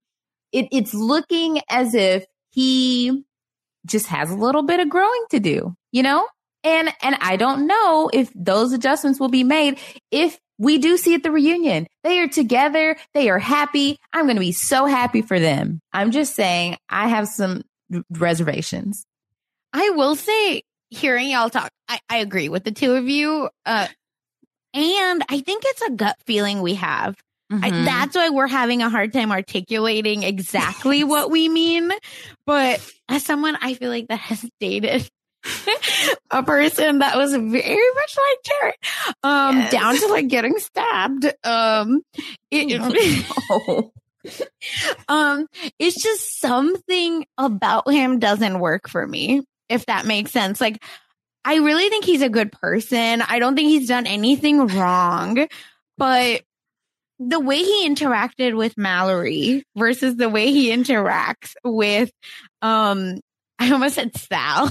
it, 0.53 0.69
it's 0.73 0.95
looking 0.95 1.61
as 1.69 1.95
if 1.95 2.25
he 2.51 3.25
just 3.87 4.07
has 4.09 4.31
a 4.31 4.37
little 4.37 4.63
bit 4.63 4.81
of 4.81 4.89
growing 4.89 5.25
to 5.31 5.41
do, 5.41 5.75
you 5.93 6.03
know? 6.03 6.27
And 6.63 6.93
and 7.03 7.17
I 7.21 7.37
don't 7.37 7.67
know 7.67 8.11
if 8.13 8.31
those 8.35 8.73
adjustments 8.73 9.19
will 9.19 9.29
be 9.31 9.45
made 9.45 9.79
if 10.11 10.39
we 10.59 10.77
do 10.79 10.97
see 10.99 11.15
at 11.15 11.23
the 11.23 11.31
reunion. 11.31 11.87
They 12.05 12.19
are 12.21 12.29
together, 12.29 12.97
they 13.15 13.31
are 13.31 13.39
happy. 13.39 13.97
I'm 14.13 14.27
going 14.27 14.37
to 14.37 14.41
be 14.41 14.53
so 14.53 14.85
happy 14.85 15.23
for 15.23 15.41
them. 15.41 15.81
I'm 15.93 16.11
just 16.11 16.35
saying 16.35 16.77
I 16.89 17.09
have 17.09 17.29
some 17.29 17.63
reservations. 18.11 19.05
I 19.73 19.91
will 19.91 20.17
say, 20.17 20.63
hearing 20.91 21.31
y'all 21.31 21.49
talk, 21.49 21.71
I, 21.89 22.01
I 22.11 22.17
agree 22.19 22.49
with 22.49 22.65
the 22.65 22.73
two 22.73 22.93
of 22.93 23.09
you. 23.09 23.49
Uh, 23.65 23.87
and 24.75 25.23
I 25.29 25.41
think 25.41 25.63
it's 25.67 25.83
a 25.83 25.91
gut 25.93 26.17
feeling 26.27 26.61
we 26.61 26.75
have. 26.75 27.17
I, 27.53 27.71
Mhm. 27.71 27.85
that's 27.85 28.15
why 28.15 28.29
we're 28.29 28.47
having 28.47 28.81
a 28.83 28.89
hard 28.89 29.13
time 29.13 29.33
articulating 29.33 30.23
exactly 30.23 31.03
what 31.05 31.31
we 31.31 31.49
mean. 31.49 31.91
But 32.47 32.81
as 33.09 33.25
someone 33.25 33.57
I 33.61 33.75
feel 33.75 33.89
like 33.91 34.07
that 34.09 34.21
has 34.21 34.49
dated 34.61 35.09
a 36.31 36.43
person 36.43 37.01
that 37.01 37.17
was 37.17 37.33
very 37.33 37.93
much 37.95 38.17
like 38.19 38.39
Jarrette, 38.45 39.23
um, 39.23 39.59
Yes. 39.59 39.73
down 39.73 39.97
to 39.97 40.07
like 40.09 40.29
getting 40.29 40.59
stabbed. 40.59 41.33
Um, 41.45 42.03
it, 42.51 42.81
um, 45.09 45.47
it's 45.79 46.03
just 46.03 46.41
something 46.41 47.25
about 47.39 47.91
him 47.91 48.19
doesn't 48.19 48.61
work 48.61 48.89
for 48.89 49.07
me, 49.07 49.43
if 49.69 49.87
that 49.87 50.07
makes 50.07 50.31
sense. 50.31 50.61
Like, 50.61 50.83
I 51.45 51.57
really 51.57 51.89
think 51.89 52.05
he's 52.05 52.23
a 52.23 52.29
good 52.29 52.53
person. 52.53 53.23
I 53.23 53.39
don't 53.39 53.57
think 53.57 53.71
he's 53.71 53.89
done 53.89 54.07
anything 54.07 54.67
wrong, 54.67 55.47
but 55.97 56.43
the 57.19 57.41
way 57.41 57.59
he 57.59 57.89
interacted 57.89 58.57
with 58.57 58.77
Mallory 58.79 59.65
versus 59.77 60.17
the 60.17 60.29
way 60.29 60.53
he 60.53 60.71
interacts 60.71 61.55
with, 61.65 62.11
um, 62.63 63.21
I 63.63 63.71
almost 63.73 63.95
said 63.95 64.17
Sal 64.17 64.67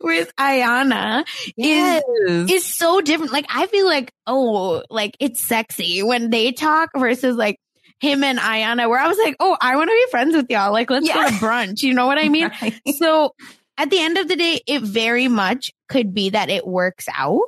with 0.00 0.30
Iyanna 0.36 1.24
Yes. 1.56 2.02
is 2.26 2.50
is 2.50 2.64
so 2.74 3.00
different. 3.00 3.32
Like 3.32 3.46
I 3.48 3.66
feel 3.66 3.86
like 3.86 4.12
oh, 4.26 4.82
like 4.90 5.16
it's 5.20 5.40
sexy 5.40 6.02
when 6.02 6.30
they 6.30 6.52
talk 6.52 6.90
versus 6.96 7.34
like 7.36 7.58
him 8.00 8.22
and 8.22 8.38
Iyanna, 8.38 8.88
where 8.90 8.98
I 9.00 9.08
was 9.08 9.16
like, 9.16 9.36
oh, 9.40 9.56
I 9.58 9.76
want 9.76 9.88
to 9.88 9.94
be 10.06 10.10
friends 10.10 10.36
with 10.36 10.50
y'all. 10.50 10.70
Like 10.72 10.90
let's 10.90 11.08
go 11.08 11.14
to 11.26 11.32
brunch. 11.34 11.82
You 11.82 11.94
know 11.94 12.06
what 12.06 12.18
I 12.18 12.28
mean? 12.28 12.50
Right. 12.62 12.74
So 12.98 13.32
at 13.78 13.88
the 13.90 13.98
end 13.98 14.18
of 14.18 14.28
the 14.28 14.36
day, 14.36 14.60
it 14.66 14.82
very 14.82 15.28
much 15.28 15.72
could 15.88 16.12
be 16.12 16.30
that 16.30 16.50
it 16.50 16.66
works 16.66 17.06
out 17.14 17.40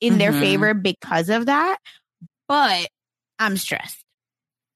in 0.00 0.18
their 0.18 0.32
Mhm. 0.32 0.40
favor 0.40 0.74
because 0.74 1.30
of 1.30 1.46
that. 1.46 1.78
But 2.48 2.88
I'm 3.38 3.56
stressed. 3.56 4.03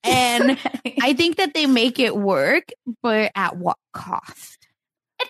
And 0.09 0.59
I 1.03 1.15
think 1.15 1.37
that 1.37 1.55
they 1.55 1.67
make 1.67 1.99
it 1.99 2.17
work, 2.17 2.65
but 3.03 3.31
at 3.35 3.57
what 3.57 3.77
cost? 3.93 4.59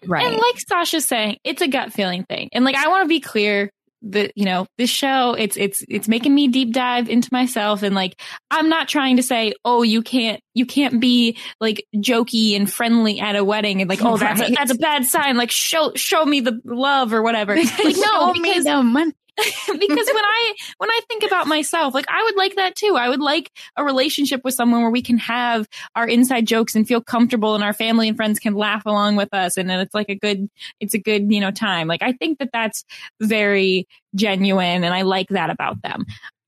right. 0.06 0.26
And 0.26 0.36
like 0.36 0.58
Sasha's 0.60 1.06
saying, 1.06 1.38
it's 1.44 1.62
a 1.62 1.68
gut 1.68 1.92
feeling 1.92 2.24
thing. 2.24 2.48
And 2.52 2.64
like 2.64 2.76
I 2.76 2.88
want 2.88 3.04
to 3.04 3.08
be 3.08 3.20
clear 3.20 3.70
that 4.02 4.32
you 4.36 4.44
know 4.44 4.66
this 4.76 4.90
show 4.90 5.34
it's 5.36 5.56
it's 5.56 5.84
it's 5.88 6.06
making 6.06 6.32
me 6.32 6.46
deep 6.46 6.72
dive 6.72 7.08
into 7.08 7.28
myself 7.32 7.82
and 7.82 7.94
like 7.94 8.20
I'm 8.50 8.68
not 8.68 8.88
trying 8.88 9.16
to 9.16 9.24
say 9.24 9.54
oh 9.64 9.82
you 9.82 10.02
can't 10.02 10.40
you 10.54 10.66
can't 10.66 11.00
be 11.00 11.36
like 11.60 11.84
jokey 11.96 12.54
and 12.54 12.72
friendly 12.72 13.18
at 13.18 13.34
a 13.34 13.42
wedding 13.42 13.80
and 13.80 13.90
like 13.90 14.00
oh 14.02 14.16
that's 14.16 14.40
a, 14.40 14.52
that's 14.52 14.70
a 14.70 14.76
bad 14.76 15.04
sign 15.04 15.36
like 15.36 15.50
show 15.50 15.92
show 15.96 16.24
me 16.24 16.40
the 16.40 16.60
love 16.64 17.12
or 17.12 17.22
whatever 17.22 17.56
like 17.56 17.76
no 17.76 17.92
Show 17.92 18.32
me 18.34 18.40
because 18.40 18.64
the 18.64 18.82
money. 18.82 19.12
because 19.66 20.06
when 20.06 20.24
I 20.24 20.54
when 20.78 20.90
I 20.90 21.00
think 21.08 21.22
about 21.22 21.46
myself, 21.46 21.94
like 21.94 22.06
I 22.08 22.22
would 22.24 22.36
like 22.36 22.56
that 22.56 22.74
too. 22.74 22.96
I 22.98 23.08
would 23.08 23.20
like 23.20 23.50
a 23.76 23.84
relationship 23.84 24.40
with 24.44 24.54
someone 24.54 24.82
where 24.82 24.90
we 24.90 25.02
can 25.02 25.18
have 25.18 25.68
our 25.94 26.06
inside 26.06 26.46
jokes 26.46 26.74
and 26.74 26.86
feel 26.86 27.00
comfortable, 27.00 27.54
and 27.54 27.62
our 27.62 27.72
family 27.72 28.08
and 28.08 28.16
friends 28.16 28.38
can 28.38 28.54
laugh 28.54 28.84
along 28.86 29.16
with 29.16 29.32
us, 29.32 29.56
and 29.56 29.70
then 29.70 29.80
it's 29.80 29.94
like 29.94 30.08
a 30.08 30.16
good 30.16 30.48
it's 30.80 30.94
a 30.94 30.98
good 30.98 31.32
you 31.32 31.40
know 31.40 31.50
time. 31.50 31.86
Like 31.86 32.02
I 32.02 32.12
think 32.12 32.38
that 32.38 32.50
that's 32.52 32.84
very 33.20 33.86
genuine, 34.14 34.82
and 34.84 34.94
I 34.94 35.02
like 35.02 35.28
that 35.28 35.50
about 35.50 35.82
them. 35.82 36.04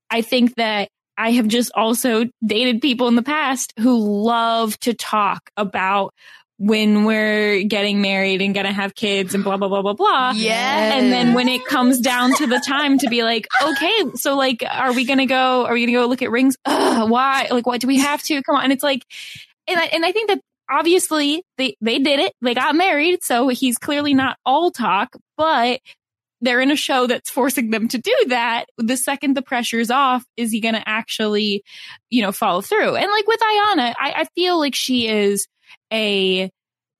I 0.09 0.21
think 0.21 0.55
that 0.55 0.89
I 1.17 1.31
have 1.31 1.47
just 1.47 1.71
also 1.75 2.25
dated 2.45 2.81
people 2.81 3.07
in 3.07 3.15
the 3.15 3.21
past 3.21 3.73
who 3.79 3.97
love 3.97 4.77
to 4.79 4.93
talk 4.93 5.49
about 5.55 6.13
when 6.61 7.05
we're 7.05 7.63
getting 7.63 8.01
married 8.01 8.39
and 8.39 8.53
gonna 8.53 8.71
have 8.71 8.93
kids 8.93 9.33
and 9.33 9.43
blah 9.43 9.57
blah 9.57 9.67
blah 9.67 9.81
blah 9.81 9.93
blah. 9.93 10.31
Yes. 10.35 10.93
And 10.93 11.11
then 11.11 11.33
when 11.33 11.47
it 11.47 11.65
comes 11.65 11.99
down 11.99 12.35
to 12.35 12.45
the 12.45 12.59
time 12.59 12.99
to 12.99 13.09
be 13.09 13.23
like, 13.23 13.47
okay, 13.63 14.11
so 14.13 14.35
like, 14.35 14.63
are 14.69 14.93
we 14.93 15.03
gonna 15.05 15.25
go? 15.25 15.65
Are 15.65 15.73
we 15.73 15.83
gonna 15.83 15.97
go 15.97 16.05
look 16.05 16.21
at 16.21 16.29
rings? 16.29 16.57
Ugh, 16.65 17.09
why? 17.09 17.47
Like, 17.49 17.65
what 17.65 17.81
do 17.81 17.87
we 17.87 17.97
have 17.97 18.21
to? 18.23 18.43
Come 18.43 18.57
on. 18.57 18.63
And 18.65 18.71
it's 18.71 18.83
like, 18.83 19.03
and 19.67 19.79
I, 19.79 19.85
and 19.85 20.05
I 20.05 20.11
think 20.11 20.29
that 20.29 20.39
obviously 20.69 21.43
they 21.57 21.75
they 21.81 21.97
did 21.97 22.19
it. 22.19 22.33
They 22.43 22.53
got 22.53 22.75
married, 22.75 23.23
so 23.23 23.47
he's 23.47 23.79
clearly 23.79 24.13
not 24.13 24.37
all 24.45 24.69
talk, 24.69 25.15
but 25.37 25.79
they're 26.41 26.61
in 26.61 26.69
a 26.69 26.75
show 26.75 27.07
that's 27.07 27.31
forcing 27.31 27.71
them 27.71 27.87
to 27.87 27.97
do 27.97 28.15
that. 28.27 28.65
The 28.77 28.97
second 28.97 29.35
the 29.35 29.41
pressure's 29.41 29.89
off, 29.89 30.23
is 30.37 30.51
he 30.51 30.59
going 30.59 30.73
to 30.73 30.87
actually, 30.87 31.63
you 32.09 32.23
know, 32.23 32.31
follow 32.31 32.61
through? 32.61 32.95
And 32.95 33.11
like 33.11 33.27
with 33.27 33.39
Iyanna, 33.39 33.93
I, 33.99 34.13
I 34.17 34.25
feel 34.35 34.59
like 34.59 34.73
she 34.73 35.07
is 35.07 35.47
a, 35.91 36.49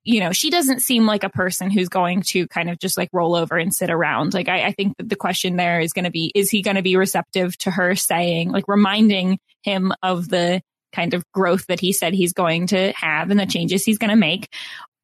you 0.03 0.19
know, 0.19 0.31
she 0.31 0.49
doesn't 0.49 0.81
seem 0.81 1.05
like 1.05 1.23
a 1.23 1.29
person 1.29 1.69
who's 1.69 1.89
going 1.89 2.21
to 2.23 2.47
kind 2.47 2.69
of 2.69 2.79
just 2.79 2.97
like 2.97 3.09
roll 3.13 3.35
over 3.35 3.57
and 3.57 3.73
sit 3.73 3.89
around. 3.89 4.33
Like, 4.33 4.49
I, 4.49 4.67
I 4.67 4.71
think 4.71 4.97
that 4.97 5.09
the 5.09 5.15
question 5.15 5.55
there 5.55 5.79
is 5.79 5.93
going 5.93 6.05
to 6.05 6.11
be, 6.11 6.31
is 6.33 6.49
he 6.49 6.61
going 6.61 6.77
to 6.77 6.81
be 6.81 6.95
receptive 6.95 7.57
to 7.59 7.71
her 7.71 7.95
saying, 7.95 8.51
like, 8.51 8.67
reminding 8.67 9.39
him 9.63 9.93
of 10.01 10.27
the 10.29 10.61
kind 10.91 11.13
of 11.13 11.23
growth 11.31 11.67
that 11.67 11.79
he 11.79 11.93
said 11.93 12.13
he's 12.13 12.33
going 12.33 12.67
to 12.67 12.91
have 12.93 13.31
and 13.31 13.39
the 13.39 13.45
changes 13.45 13.85
he's 13.85 13.97
going 13.97 14.09
to 14.09 14.15
make 14.15 14.49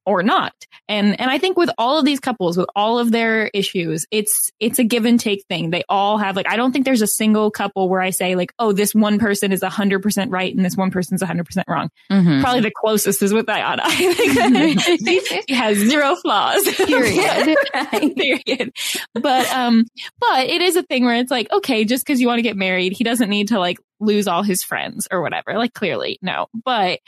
or 0.07 0.23
not. 0.23 0.53
And 0.87 1.19
and 1.19 1.29
I 1.29 1.37
think 1.37 1.57
with 1.57 1.69
all 1.77 1.99
of 1.99 2.05
these 2.05 2.19
couples, 2.21 2.57
with 2.57 2.69
all 2.75 2.97
of 2.97 3.11
their 3.11 3.47
issues, 3.53 4.05
it's 4.09 4.51
it's 4.59 4.79
a 4.79 4.83
give 4.83 5.05
and 5.05 5.19
take 5.19 5.43
thing. 5.49 5.69
They 5.69 5.83
all 5.89 6.17
have 6.17 6.35
like 6.37 6.47
I 6.47 6.55
don't 6.55 6.71
think 6.71 6.85
there's 6.85 7.01
a 7.01 7.07
single 7.07 7.51
couple 7.51 7.89
where 7.89 8.01
I 8.01 8.11
say 8.11 8.35
like, 8.35 8.53
oh, 8.57 8.71
this 8.71 8.95
one 8.95 9.19
person 9.19 9.51
is 9.51 9.61
hundred 9.61 10.01
percent 10.01 10.31
right 10.31 10.55
and 10.55 10.63
this 10.65 10.77
one 10.77 10.89
person's 10.89 11.21
hundred 11.21 11.45
percent 11.45 11.67
wrong. 11.69 11.89
Mhm. 12.09 12.41
Probably 12.41 12.61
the 12.61 12.71
closest 12.71 13.21
is 13.21 13.33
with 13.33 13.47
Iyanna. 13.47 13.81
I 13.83 14.97
think 14.97 15.43
he 15.47 15.53
has 15.53 15.77
zero 15.77 16.15
flaws. 16.15 16.63
Period. 16.75 17.57
Period. 18.15 18.71
But 19.13 19.51
um, 19.51 19.85
but 20.19 20.47
it 20.47 20.61
is 20.61 20.77
a 20.77 20.83
thing 20.83 21.03
where 21.03 21.15
it's 21.15 21.31
like, 21.31 21.51
okay, 21.51 21.83
just 21.83 22.05
because 22.05 22.21
you 22.21 22.27
want 22.27 22.37
to 22.37 22.43
get 22.43 22.55
married, 22.55 22.93
he 22.93 23.03
doesn't 23.03 23.29
need 23.29 23.49
to 23.49 23.59
like 23.59 23.77
lose 23.99 24.27
all 24.27 24.43
his 24.43 24.63
friends 24.63 25.07
or 25.11 25.21
whatever. 25.21 25.57
Like 25.57 25.73
clearly, 25.73 26.17
no. 26.21 26.47
But 26.63 26.99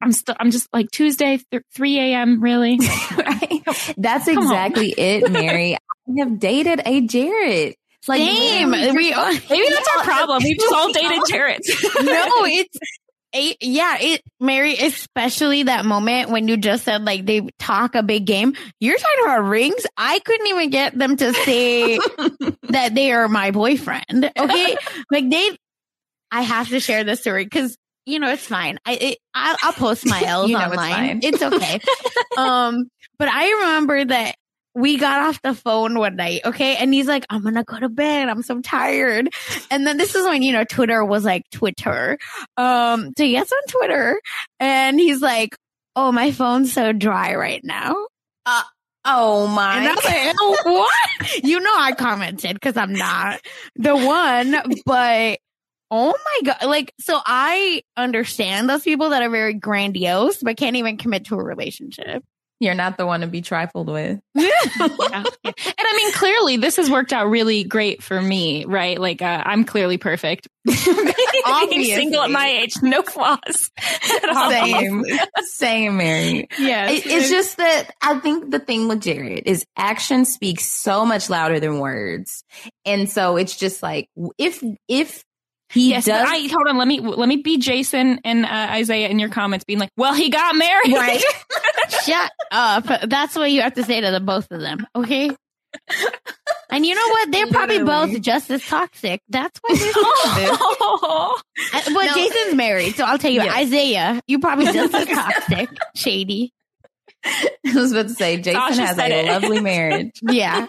I'm 0.00 0.12
still, 0.12 0.34
I'm 0.38 0.50
just 0.50 0.68
like 0.72 0.90
Tuesday, 0.90 1.40
th- 1.50 1.62
3 1.74 1.98
a.m. 1.98 2.40
Really? 2.42 2.78
That's 3.96 4.24
Come 4.24 4.38
on. 4.38 4.44
exactly 4.44 4.90
it, 4.96 5.30
Mary. 5.30 5.74
I 6.08 6.12
have 6.18 6.38
dated 6.38 6.80
a 6.84 7.02
Jarrette. 7.06 7.74
Like 8.06 8.20
Same. 8.20 8.70
We 8.70 8.76
Maybe 8.76 9.10
that's 9.10 9.88
our 9.98 10.04
problem. 10.04 10.42
We've 10.42 10.58
just 10.58 10.72
all 10.72 10.90
dated 10.92 11.18
Jarrette's. 11.24 11.84
no, 12.02 12.44
it's 12.46 12.78
a, 13.34 13.56
yeah, 13.60 13.98
it 14.00 14.22
Mary, 14.40 14.74
especially 14.74 15.64
that 15.64 15.84
moment 15.84 16.30
when 16.30 16.48
you 16.48 16.56
just 16.56 16.84
said 16.84 17.04
like 17.04 17.26
they 17.26 17.46
talk 17.58 17.94
a 17.94 18.02
big 18.02 18.24
game. 18.24 18.54
You're 18.80 18.96
talking 18.96 19.24
about 19.24 19.40
rings. 19.40 19.86
I 19.98 20.18
couldn't 20.20 20.46
even 20.46 20.70
get 20.70 20.96
them 20.98 21.16
to 21.18 21.34
say 21.34 21.98
that 22.70 22.94
they 22.94 23.12
are 23.12 23.28
my 23.28 23.50
boyfriend. 23.50 24.30
Okay, 24.38 24.76
like 25.10 25.28
they. 25.28 25.58
I 26.30 26.42
have 26.42 26.68
to 26.68 26.80
share 26.80 27.04
this 27.04 27.20
story 27.20 27.44
because 27.44 27.76
you 28.08 28.18
know 28.18 28.30
it's 28.30 28.46
fine. 28.46 28.78
I 28.84 28.92
it, 28.94 29.18
I'll, 29.34 29.56
I'll 29.62 29.72
post 29.72 30.06
my 30.06 30.22
L's 30.26 30.50
it's 30.50 30.58
online. 30.58 30.92
fine. 30.92 31.20
It's, 31.22 31.42
okay. 31.42 31.80
um, 32.36 32.88
but 33.18 33.28
I 33.28 33.50
remember 33.50 34.04
that 34.04 34.34
we 34.74 34.96
got 34.96 35.28
off 35.28 35.42
the 35.42 35.54
phone 35.54 35.98
one 35.98 36.16
night, 36.16 36.42
okay? 36.44 36.76
And 36.76 36.94
he's 36.94 37.06
like, 37.06 37.26
I'm 37.30 37.42
gonna 37.42 37.64
go 37.64 37.78
to 37.78 37.88
bed. 37.88 38.28
I'm 38.28 38.42
so 38.42 38.60
tired. 38.60 39.28
And 39.70 39.86
then 39.86 39.96
this 39.96 40.14
is 40.14 40.24
when, 40.24 40.42
you 40.42 40.52
know, 40.52 40.64
Twitter 40.64 41.04
was 41.04 41.24
like 41.24 41.48
Twitter. 41.50 42.18
Um, 42.56 43.12
so 43.16 43.24
he 43.24 43.32
gets 43.32 43.52
on 43.52 43.62
Twitter 43.68 44.20
and 44.60 45.00
he's 45.00 45.20
like, 45.20 45.56
Oh, 46.00 46.12
my 46.12 46.30
phone's 46.30 46.72
so 46.72 46.92
dry 46.92 47.34
right 47.34 47.60
now. 47.64 48.06
Uh, 48.46 48.62
oh 49.04 49.48
my. 49.48 49.78
And 49.78 49.88
I 49.88 49.94
was 49.96 50.04
like, 50.04 50.36
oh, 50.38 50.56
what? 50.64 51.44
You 51.44 51.58
know, 51.58 51.74
I 51.76 51.90
commented 51.90 52.54
because 52.54 52.76
I'm 52.76 52.92
not 52.92 53.40
the 53.74 53.96
one, 53.96 54.54
but 54.86 55.40
oh 55.90 56.14
my 56.42 56.52
God. 56.52 56.66
Like, 56.68 56.92
so 57.00 57.18
I 57.24 57.82
understand 57.96 58.68
those 58.68 58.82
people 58.82 59.10
that 59.10 59.22
are 59.22 59.30
very 59.30 59.54
grandiose, 59.54 60.42
but 60.42 60.56
can't 60.56 60.76
even 60.76 60.96
commit 60.96 61.26
to 61.26 61.34
a 61.36 61.42
relationship. 61.42 62.22
You're 62.60 62.74
not 62.74 62.96
the 62.98 63.06
one 63.06 63.20
to 63.20 63.28
be 63.28 63.40
trifled 63.40 63.88
with. 63.88 64.18
Yeah. 64.34 65.24
And 65.44 65.54
I 65.78 65.96
mean, 65.96 66.12
clearly 66.12 66.56
this 66.58 66.76
has 66.76 66.90
worked 66.90 67.12
out 67.12 67.28
really 67.28 67.64
great 67.64 68.02
for 68.02 68.20
me, 68.20 68.64
right? 68.64 68.98
Like, 69.00 69.22
uh, 69.22 69.42
I'm 69.46 69.64
clearly 69.64 69.96
perfect. 69.96 70.48
Being 70.66 70.76
Obviously. 71.46 71.94
single 71.94 72.20
at 72.22 72.30
my 72.30 72.46
age, 72.46 72.74
no 72.82 73.02
flaws. 73.02 73.70
at 73.78 74.28
all. 74.28 74.50
Same. 74.50 75.04
Same, 75.42 75.96
Mary. 75.96 76.48
Yeah, 76.58 76.90
It- 76.90 77.06
it's 77.06 77.30
just 77.30 77.56
that 77.58 77.94
I 78.02 78.18
think 78.18 78.50
the 78.50 78.58
thing 78.58 78.88
with 78.88 79.00
Jarrette 79.02 79.44
is 79.46 79.64
action 79.76 80.24
speaks 80.24 80.64
so 80.70 81.06
much 81.06 81.30
louder 81.30 81.60
than 81.60 81.78
words. 81.78 82.44
And 82.84 83.08
so 83.08 83.36
it's 83.36 83.56
just 83.56 83.82
like, 83.82 84.08
if, 84.36 84.62
if 84.88 85.24
he 85.70 85.90
Yes, 85.90 86.06
does. 86.06 86.26
I 86.28 86.48
hold 86.48 86.66
on. 86.68 86.78
Let 86.78 86.88
me 86.88 87.00
let 87.00 87.28
me 87.28 87.36
be 87.36 87.58
Jason 87.58 88.20
and 88.24 88.44
uh, 88.44 88.48
Isaiah 88.70 89.08
in 89.08 89.18
your 89.18 89.28
comments, 89.28 89.64
being 89.64 89.78
like, 89.78 89.90
"Well, 89.96 90.14
he 90.14 90.30
got 90.30 90.56
married." 90.56 90.92
Right. 90.94 91.22
Shut 92.04 92.30
up. 92.50 92.86
That's 93.08 93.34
what 93.36 93.50
you 93.50 93.62
have 93.62 93.74
to 93.74 93.84
say 93.84 94.00
to 94.00 94.10
the 94.10 94.20
both 94.20 94.50
of 94.50 94.60
them. 94.60 94.86
Okay. 94.96 95.30
And 96.70 96.84
you 96.86 96.94
know 96.94 97.08
what? 97.08 97.30
They're 97.30 97.46
probably 97.46 97.78
Literally. 97.78 98.12
both 98.14 98.22
just 98.22 98.50
as 98.50 98.64
toxic. 98.64 99.22
That's 99.28 99.58
why 99.60 99.74
they're 99.76 99.92
toxic. 99.92 100.58
Oh. 100.60 101.40
But 101.72 102.04
No. 102.04 102.14
Jason's 102.14 102.54
married, 102.54 102.94
so 102.94 103.04
I'll 103.04 103.18
tell 103.18 103.30
you, 103.30 103.42
Yes. 103.42 103.56
Isaiah, 103.56 104.20
you're 104.26 104.40
probably 104.40 104.66
just 104.72 104.94
as 104.94 105.06
toxic, 105.06 105.68
shady. 105.94 106.52
I 107.24 107.48
was 107.74 107.92
about 107.92 108.08
to 108.08 108.14
say, 108.14 108.36
Jason 108.36 108.54
Sasha 108.60 108.86
has 108.86 108.98
a 108.98 109.20
it. 109.20 109.26
lovely 109.26 109.60
marriage. 109.60 110.12
Yeah. 110.22 110.66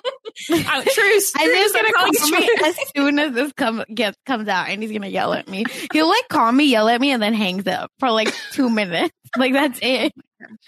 Uh, 0.51 0.83
Truce. 0.93 1.35
Isaiah's 1.35 1.71
Truce 1.71 1.71
gonna 1.73 1.93
call 1.93 2.07
me 2.07 2.13
street. 2.13 2.49
as 2.63 2.75
soon 2.95 3.19
as 3.19 3.33
this 3.33 3.51
come 3.53 3.83
gets 3.93 4.17
comes 4.25 4.47
out, 4.47 4.69
and 4.69 4.81
he's 4.81 4.91
gonna 4.91 5.07
yell 5.07 5.33
at 5.33 5.47
me. 5.47 5.65
He'll 5.93 6.07
like 6.09 6.27
call 6.29 6.51
me, 6.51 6.65
yell 6.65 6.87
at 6.89 6.99
me, 7.01 7.11
and 7.11 7.21
then 7.21 7.33
hangs 7.33 7.67
up 7.67 7.91
for 7.99 8.11
like 8.11 8.33
two 8.51 8.69
minutes. 8.69 9.13
Like 9.37 9.53
that's 9.53 9.77
it. 9.83 10.11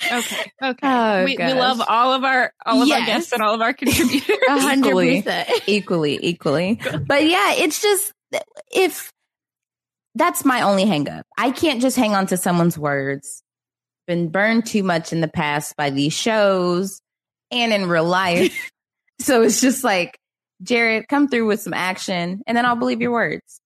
Okay. 0.05 0.51
Okay. 0.61 0.77
Oh, 0.83 1.23
we, 1.25 1.35
we 1.35 1.53
love 1.53 1.81
all 1.87 2.13
of 2.13 2.23
our 2.23 2.53
all 2.63 2.83
of 2.83 2.91
our 2.91 3.05
guests 3.07 3.31
and 3.31 3.41
all 3.41 3.55
of 3.55 3.61
our 3.61 3.73
contributors. 3.73 4.21
Hundred 4.47 4.89
Equally. 4.89 5.21
percent. 5.23 5.49
equally, 5.65 6.19
equally. 6.21 6.79
But 7.07 7.25
yeah, 7.25 7.53
it's 7.53 7.81
just 7.81 8.13
if 8.71 9.11
that's 10.13 10.45
my 10.45 10.61
only 10.61 10.85
hang 10.85 11.09
up. 11.09 11.25
I 11.39 11.49
can't 11.49 11.81
just 11.81 11.97
hang 11.97 12.13
on 12.13 12.27
to 12.27 12.37
someone's 12.37 12.77
words. 12.77 13.41
Been 14.05 14.29
burned 14.29 14.67
too 14.67 14.83
much 14.83 15.11
in 15.11 15.21
the 15.21 15.27
past 15.27 15.75
by 15.75 15.89
these 15.89 16.13
shows 16.13 17.01
and 17.49 17.73
in 17.73 17.87
real 17.89 18.05
life. 18.05 18.69
So 19.21 19.43
it's 19.43 19.61
just 19.61 19.83
like, 19.83 20.17
Jarrette, 20.63 21.07
come 21.07 21.27
through 21.27 21.47
with 21.47 21.61
some 21.61 21.73
action 21.73 22.41
and 22.45 22.57
then 22.57 22.65
I'll 22.65 22.75
believe 22.75 23.01
your 23.01 23.11
words. 23.11 23.61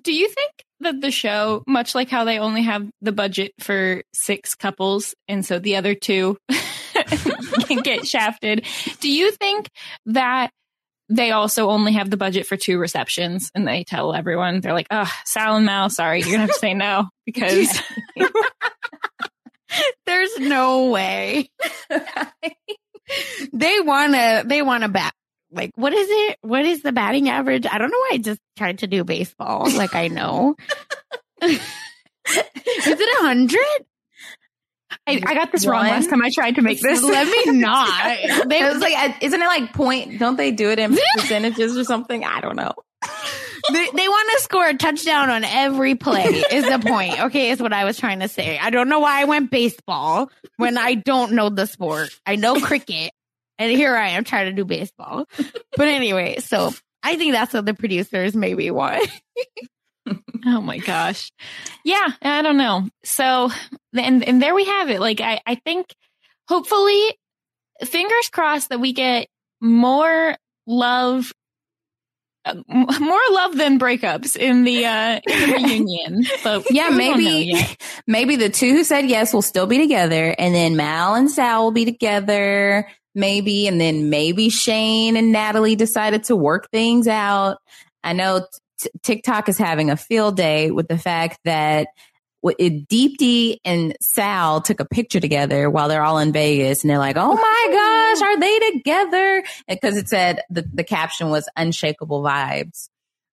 Do 0.00 0.12
you 0.12 0.28
think 0.28 0.52
that 0.80 1.00
the 1.00 1.10
show, 1.10 1.64
much 1.66 1.94
like 1.94 2.10
how 2.10 2.24
they 2.24 2.38
only 2.38 2.62
have 2.62 2.88
the 3.00 3.12
budget 3.12 3.52
for 3.60 4.02
six 4.12 4.54
couples, 4.54 5.14
and 5.26 5.44
so 5.44 5.58
the 5.58 5.76
other 5.76 5.94
two 5.94 6.36
can 7.66 7.78
get 7.80 8.06
shafted, 8.06 8.66
do 9.00 9.10
you 9.10 9.32
think 9.32 9.68
that 10.06 10.50
they 11.08 11.30
also 11.30 11.70
only 11.70 11.92
have 11.92 12.10
the 12.10 12.16
budget 12.16 12.46
for 12.46 12.56
two 12.56 12.78
receptions 12.78 13.50
and 13.54 13.66
they 13.66 13.84
tell 13.84 14.12
everyone, 14.12 14.60
they're 14.60 14.72
like, 14.72 14.88
oh, 14.90 15.10
Sal 15.24 15.56
and 15.56 15.66
Mal, 15.66 15.88
sorry, 15.88 16.20
you're 16.20 16.36
going 16.36 16.40
to 16.40 16.46
have 16.46 16.50
to 16.50 16.58
say 16.58 16.74
no 16.74 17.08
because 17.26 17.80
There's 20.06 20.38
no 20.38 20.90
way. 20.90 21.50
They 23.52 23.80
wanna 23.80 24.44
they 24.46 24.62
wanna 24.62 24.88
bat 24.88 25.12
like 25.50 25.70
what 25.74 25.92
is 25.92 26.08
it? 26.10 26.38
What 26.42 26.64
is 26.64 26.82
the 26.82 26.92
batting 26.92 27.28
average? 27.28 27.66
I 27.66 27.78
don't 27.78 27.90
know 27.90 27.98
why 27.98 28.10
I 28.14 28.18
just 28.18 28.40
tried 28.56 28.78
to 28.78 28.86
do 28.86 29.04
baseball. 29.04 29.70
Like 29.70 29.94
I 29.94 30.08
know. 30.08 30.56
is 31.42 31.60
it 32.26 33.20
a 33.20 33.24
hundred? 33.24 33.86
I, 35.06 35.22
I 35.24 35.34
got 35.34 35.52
this 35.52 35.66
wrong 35.66 35.84
last 35.84 36.10
time 36.10 36.22
I 36.22 36.30
tried 36.30 36.56
to 36.56 36.62
make 36.62 36.80
this. 36.80 37.02
Let 37.02 37.26
me 37.26 37.52
not. 37.58 37.88
They, 38.48 38.60
It 38.60 38.72
was 38.72 38.82
like, 38.82 38.96
uh, 38.96 39.12
isn't 39.20 39.40
it 39.40 39.46
like 39.46 39.72
point? 39.72 40.18
Don't 40.18 40.36
they 40.36 40.52
do 40.52 40.70
it 40.70 40.78
in 40.78 40.96
percentages 41.16 41.76
or 41.76 41.84
something? 41.84 42.24
I 42.24 42.40
don't 42.40 42.56
know. 42.56 42.72
They, 43.72 43.88
they 43.94 44.08
want 44.08 44.30
to 44.36 44.42
score 44.42 44.66
a 44.66 44.74
touchdown 44.74 45.30
on 45.30 45.44
every 45.44 45.94
play 45.94 46.24
is 46.24 46.64
the 46.64 46.78
point. 46.78 47.20
Okay, 47.26 47.50
is 47.50 47.60
what 47.60 47.72
I 47.72 47.84
was 47.84 47.98
trying 47.98 48.20
to 48.20 48.28
say. 48.28 48.58
I 48.58 48.70
don't 48.70 48.88
know 48.88 49.00
why 49.00 49.20
I 49.20 49.24
went 49.24 49.50
baseball 49.50 50.30
when 50.56 50.78
I 50.78 50.94
don't 50.94 51.32
know 51.32 51.48
the 51.48 51.66
sport. 51.66 52.10
I 52.24 52.36
know 52.36 52.60
cricket, 52.60 53.12
and 53.58 53.70
here 53.70 53.96
I 53.96 54.10
am 54.10 54.24
trying 54.24 54.46
to 54.46 54.52
do 54.52 54.64
baseball. 54.64 55.26
But 55.76 55.88
anyway, 55.88 56.38
so 56.38 56.72
I 57.02 57.16
think 57.16 57.32
that's 57.32 57.54
what 57.54 57.66
the 57.66 57.74
producers 57.74 58.34
maybe 58.34 58.70
want. 58.70 59.08
Oh 60.48 60.60
my 60.60 60.78
gosh. 60.78 61.32
Yeah, 61.84 62.06
I 62.22 62.42
don't 62.42 62.56
know. 62.56 62.88
So 63.02 63.50
and 63.92 64.22
and 64.22 64.40
there 64.40 64.54
we 64.54 64.64
have 64.64 64.90
it. 64.90 65.00
Like 65.00 65.20
I 65.20 65.40
I 65.44 65.56
think 65.56 65.86
hopefully 66.48 67.02
fingers 67.84 68.28
crossed 68.30 68.68
that 68.68 68.78
we 68.78 68.92
get 68.92 69.26
more 69.60 70.36
love 70.66 71.32
more 72.54 73.20
love 73.30 73.56
than 73.56 73.78
breakups 73.78 74.36
in 74.36 74.64
the 74.64 74.84
uh 74.84 75.20
in 75.26 75.50
the 75.50 75.56
reunion. 75.56 76.24
But 76.44 76.66
Yeah, 76.70 76.90
we 76.90 76.96
don't 76.98 76.98
know 76.98 77.16
maybe 77.16 77.76
maybe 78.06 78.36
the 78.36 78.48
two 78.48 78.72
who 78.72 78.84
said 78.84 79.06
yes 79.06 79.32
will 79.32 79.42
still 79.42 79.66
be 79.66 79.78
together, 79.78 80.34
and 80.38 80.54
then 80.54 80.76
Mal 80.76 81.14
and 81.14 81.30
Sal 81.30 81.64
will 81.64 81.70
be 81.72 81.84
together, 81.84 82.88
maybe, 83.14 83.66
and 83.66 83.80
then 83.80 84.10
maybe 84.10 84.48
Shayne 84.48 85.16
and 85.16 85.32
Natalie 85.32 85.76
decided 85.76 86.24
to 86.24 86.36
work 86.36 86.70
things 86.70 87.08
out. 87.08 87.58
I 88.04 88.12
know 88.12 88.46
t- 88.80 88.90
TikTok 89.02 89.48
is 89.48 89.58
having 89.58 89.90
a 89.90 89.96
field 89.96 90.36
day 90.36 90.70
with 90.70 90.88
the 90.88 90.98
fact 90.98 91.40
that 91.44 91.88
it, 92.58 92.88
Deepti 92.88 93.58
and 93.64 93.96
Sal 94.00 94.60
took 94.60 94.80
a 94.80 94.84
picture 94.84 95.20
together 95.20 95.70
while 95.70 95.88
they're 95.88 96.02
all 96.02 96.18
in 96.18 96.32
Vegas, 96.32 96.82
and 96.82 96.90
they're 96.90 96.98
like, 96.98 97.16
"Oh 97.16 97.34
my 97.34 98.14
gosh, 98.18 98.28
are 98.28 98.40
they 98.40 98.58
together?" 98.72 99.44
Because 99.68 99.96
it 99.96 100.08
said 100.08 100.40
the 100.50 100.68
the 100.72 100.84
caption 100.84 101.30
was 101.30 101.48
"unshakable 101.56 102.22
vibes." 102.22 102.88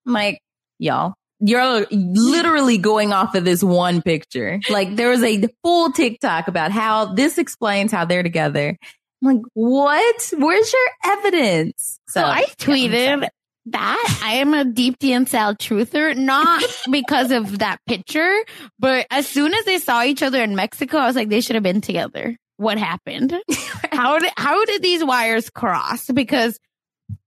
I'm 0.06 0.12
like, 0.12 0.40
y'all, 0.78 1.14
you're 1.40 1.86
literally 1.90 2.78
going 2.78 3.12
off 3.12 3.34
of 3.34 3.44
this 3.44 3.62
one 3.62 4.02
picture. 4.02 4.60
Like 4.68 4.96
there 4.96 5.10
was 5.10 5.22
a 5.22 5.42
full 5.62 5.92
TikTok 5.92 6.48
about 6.48 6.72
how 6.72 7.14
this 7.14 7.38
explains 7.38 7.92
how 7.92 8.04
they're 8.04 8.22
together. 8.22 8.78
I'm 9.22 9.36
like, 9.36 9.42
what? 9.54 10.32
Where's 10.36 10.72
your 10.72 11.16
evidence? 11.16 11.98
So 12.08 12.22
I 12.22 12.40
yeah, 12.40 12.44
I'm 12.46 12.54
tweeted 12.56 13.14
sorry. 13.20 13.28
That 13.66 14.20
I 14.22 14.34
am 14.34 14.52
a 14.52 14.64
Deepti 14.64 15.10
and 15.10 15.28
Sal 15.28 15.54
truther, 15.54 16.14
not 16.14 16.62
because 16.90 17.30
of 17.30 17.60
that 17.60 17.78
picture, 17.86 18.34
but 18.78 19.06
as 19.10 19.26
soon 19.26 19.54
as 19.54 19.64
they 19.64 19.78
saw 19.78 20.02
each 20.02 20.22
other 20.22 20.42
in 20.42 20.54
Mexico, 20.54 20.98
I 20.98 21.06
was 21.06 21.16
like, 21.16 21.30
they 21.30 21.40
should 21.40 21.54
have 21.54 21.62
been 21.62 21.80
together. 21.80 22.36
What 22.56 22.78
happened? 22.78 23.34
how 23.92 24.18
did 24.18 24.32
how 24.36 24.64
did 24.64 24.82
these 24.82 25.02
wires 25.02 25.48
cross? 25.50 26.06
Because 26.10 26.58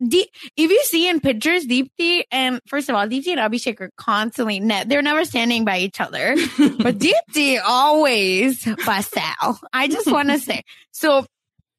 D- 0.05 0.29
if 0.55 0.71
you 0.71 0.83
see 0.83 1.09
in 1.09 1.19
pictures, 1.19 1.65
Deepti 1.65 2.23
and 2.31 2.59
first 2.67 2.89
of 2.89 2.95
all, 2.95 3.07
Deepti 3.07 3.35
and 3.35 3.39
Abhishek 3.39 3.81
are 3.81 3.91
constantly 3.97 4.59
net. 4.59 4.89
They're 4.89 5.01
never 5.01 5.25
standing 5.25 5.65
by 5.65 5.79
each 5.79 5.99
other, 5.99 6.35
but 6.57 6.99
Deepti 6.99 7.59
always 7.65 8.63
by 8.85 9.01
Sal. 9.01 9.59
I 9.73 9.87
just 9.87 10.11
want 10.11 10.29
to 10.29 10.39
say, 10.39 10.63
so 10.91 11.25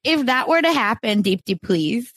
if 0.05 0.27
that 0.27 0.49
were 0.49 0.61
to 0.61 0.73
happen, 0.73 1.23
Deepti, 1.23 1.61
please. 1.61 2.13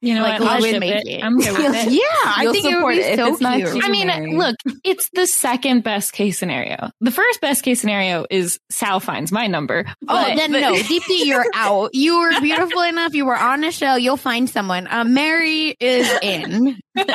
You 0.00 0.14
know 0.14 0.22
Like, 0.22 0.40
let's 0.40 0.64
ship 0.64 0.78
make 0.80 0.94
it. 0.94 1.08
it. 1.08 1.24
I'm 1.24 1.36
good 1.38 1.58
with 1.58 1.74
it. 1.86 1.92
Yeah, 1.92 2.00
I 2.24 2.48
think 2.52 2.66
it 2.66 2.82
would 2.82 2.92
be 2.92 2.98
it 3.00 3.16
so 3.18 3.36
cute. 3.36 3.84
I 3.84 3.88
mean, 3.88 4.38
look, 4.38 4.54
it's 4.84 5.10
the 5.12 5.26
second 5.26 5.82
best 5.82 6.12
case 6.12 6.38
scenario. 6.38 6.90
The 7.00 7.10
first 7.10 7.40
best 7.40 7.64
case 7.64 7.80
scenario 7.80 8.24
is 8.30 8.60
Sal 8.70 9.00
finds 9.00 9.32
my 9.32 9.48
number. 9.48 9.84
Oh, 9.88 9.94
but- 10.06 10.36
then 10.36 10.52
but- 10.52 10.60
no, 10.60 10.72
Deepti, 10.76 11.24
you're 11.26 11.44
out. 11.54 11.90
You 11.94 12.20
were 12.20 12.40
beautiful 12.40 12.82
enough. 12.82 13.14
You 13.14 13.26
were 13.26 13.36
on 13.36 13.64
a 13.64 13.72
show. 13.72 13.96
You'll 13.96 14.16
find 14.16 14.48
someone. 14.48 14.86
Uh, 14.86 15.02
Mary 15.04 15.74
is 15.80 16.08
in. 16.22 16.78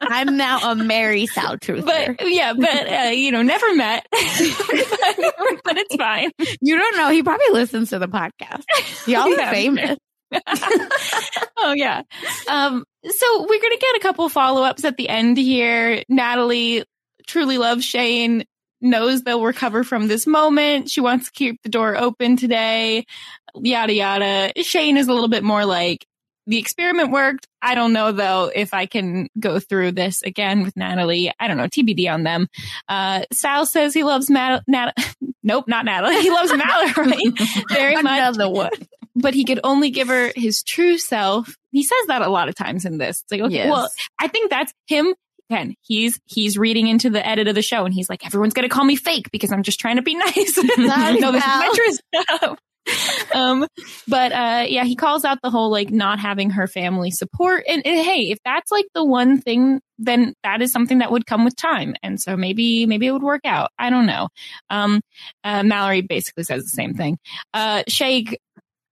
I'm 0.00 0.36
now 0.36 0.70
a 0.70 0.74
Mary 0.76 1.26
Sal 1.26 1.56
truther. 1.58 2.16
But 2.16 2.30
yeah, 2.30 2.52
but 2.54 2.88
uh, 2.88 3.10
you 3.10 3.32
know, 3.32 3.42
never 3.42 3.74
met, 3.74 4.06
but, 4.12 5.60
but 5.64 5.76
it's 5.76 5.96
fine. 5.96 6.30
you 6.60 6.76
don't 6.78 6.96
know. 6.96 7.10
He 7.10 7.22
probably 7.22 7.46
listens 7.52 7.90
to 7.90 7.98
the 7.98 8.08
podcast. 8.08 8.62
Y'all 9.06 9.28
Yeah. 9.28 9.50
famous. 9.50 9.98
oh 11.56 11.72
yeah. 11.74 12.02
Um, 12.48 12.84
so 13.04 13.46
we're 13.48 13.60
gonna 13.60 13.78
get 13.78 13.96
a 13.96 14.00
couple 14.00 14.28
follow 14.28 14.62
ups 14.62 14.84
at 14.84 14.96
the 14.96 15.08
end 15.08 15.36
here. 15.36 16.02
Natalie 16.08 16.84
truly 17.26 17.58
loves 17.58 17.84
Shayne, 17.84 18.44
knows 18.80 19.22
they'll 19.22 19.42
recover 19.42 19.84
from 19.84 20.08
this 20.08 20.26
moment. 20.26 20.90
She 20.90 21.00
wants 21.00 21.26
to 21.26 21.32
keep 21.32 21.62
the 21.62 21.68
door 21.68 21.96
open 21.96 22.36
today. 22.36 23.06
Yada 23.54 23.92
yada. 23.92 24.52
Shayne 24.62 24.96
is 24.96 25.08
a 25.08 25.12
little 25.12 25.28
bit 25.28 25.44
more 25.44 25.64
like 25.64 26.06
the 26.48 26.58
experiment 26.58 27.12
worked. 27.12 27.46
I 27.62 27.74
don't 27.76 27.92
know 27.92 28.10
though 28.10 28.50
if 28.52 28.74
I 28.74 28.86
can 28.86 29.28
go 29.38 29.60
through 29.60 29.92
this 29.92 30.22
again 30.22 30.62
with 30.64 30.76
Natalie. 30.76 31.30
I 31.38 31.46
don't 31.46 31.56
know. 31.58 31.66
TBD 31.68 32.12
on 32.12 32.24
them. 32.24 32.48
Uh, 32.88 33.22
Sal 33.32 33.66
says 33.66 33.94
he 33.94 34.02
loves 34.02 34.28
Nat. 34.30 34.62
Nat- 34.66 34.94
nope, 35.42 35.66
not 35.68 35.84
Natalie. 35.84 36.20
He 36.22 36.30
loves 36.30 36.52
Mallory 36.52 37.32
very 37.70 37.94
much 38.02 38.18
Another 38.18 38.48
one. 38.50 38.70
but 39.14 39.34
he 39.34 39.44
could 39.44 39.60
only 39.62 39.90
give 39.90 40.08
her 40.08 40.32
his 40.34 40.62
true 40.62 40.98
self. 40.98 41.54
He 41.70 41.84
says 41.84 42.06
that 42.08 42.22
a 42.22 42.28
lot 42.30 42.48
of 42.48 42.54
times 42.56 42.84
in 42.84 42.98
this. 42.98 43.20
It's 43.22 43.30
like, 43.32 43.42
okay, 43.42 43.54
Yes. 43.54 43.70
well, 43.70 43.88
I 44.18 44.28
think 44.28 44.50
that's 44.50 44.72
him. 44.86 45.14
Ken, 45.50 45.74
he's 45.80 46.20
he's 46.26 46.58
reading 46.58 46.88
into 46.88 47.08
the 47.08 47.26
edit 47.26 47.48
of 47.48 47.54
the 47.54 47.62
show, 47.62 47.86
and 47.86 47.94
he's 47.94 48.10
like, 48.10 48.26
everyone's 48.26 48.52
gonna 48.52 48.68
call 48.68 48.84
me 48.84 48.96
fake 48.96 49.30
because 49.32 49.50
I'm 49.50 49.62
just 49.62 49.80
trying 49.80 49.96
to 49.96 50.02
be 50.02 50.14
nice. 50.16 50.58
no, 50.76 51.32
this 51.32 51.42
is 51.42 51.46
my 51.46 51.72
true 51.74 52.24
self. 52.40 52.58
um, 53.34 53.66
but 54.06 54.32
uh, 54.32 54.64
yeah, 54.68 54.84
he 54.84 54.96
calls 54.96 55.24
out 55.24 55.38
the 55.42 55.50
whole 55.50 55.70
like 55.70 55.90
not 55.90 56.18
having 56.18 56.50
her 56.50 56.66
family 56.66 57.10
support, 57.10 57.64
and, 57.68 57.86
and 57.86 58.04
hey, 58.04 58.30
if 58.30 58.38
that's 58.44 58.70
like 58.70 58.86
the 58.94 59.04
one 59.04 59.40
thing, 59.40 59.80
then 59.98 60.34
that 60.42 60.62
is 60.62 60.72
something 60.72 60.98
that 60.98 61.10
would 61.10 61.26
come 61.26 61.44
with 61.44 61.56
time, 61.56 61.94
and 62.02 62.20
so 62.20 62.36
maybe 62.36 62.86
maybe 62.86 63.06
it 63.06 63.12
would 63.12 63.22
work 63.22 63.44
out. 63.44 63.70
I 63.78 63.90
don't 63.90 64.06
know. 64.06 64.28
Um, 64.70 65.00
uh, 65.44 65.62
Mallory 65.62 66.02
basically 66.02 66.44
says 66.44 66.62
the 66.62 66.70
same 66.70 66.94
thing. 66.94 67.18
Uh, 67.52 67.82
Shay 67.88 68.24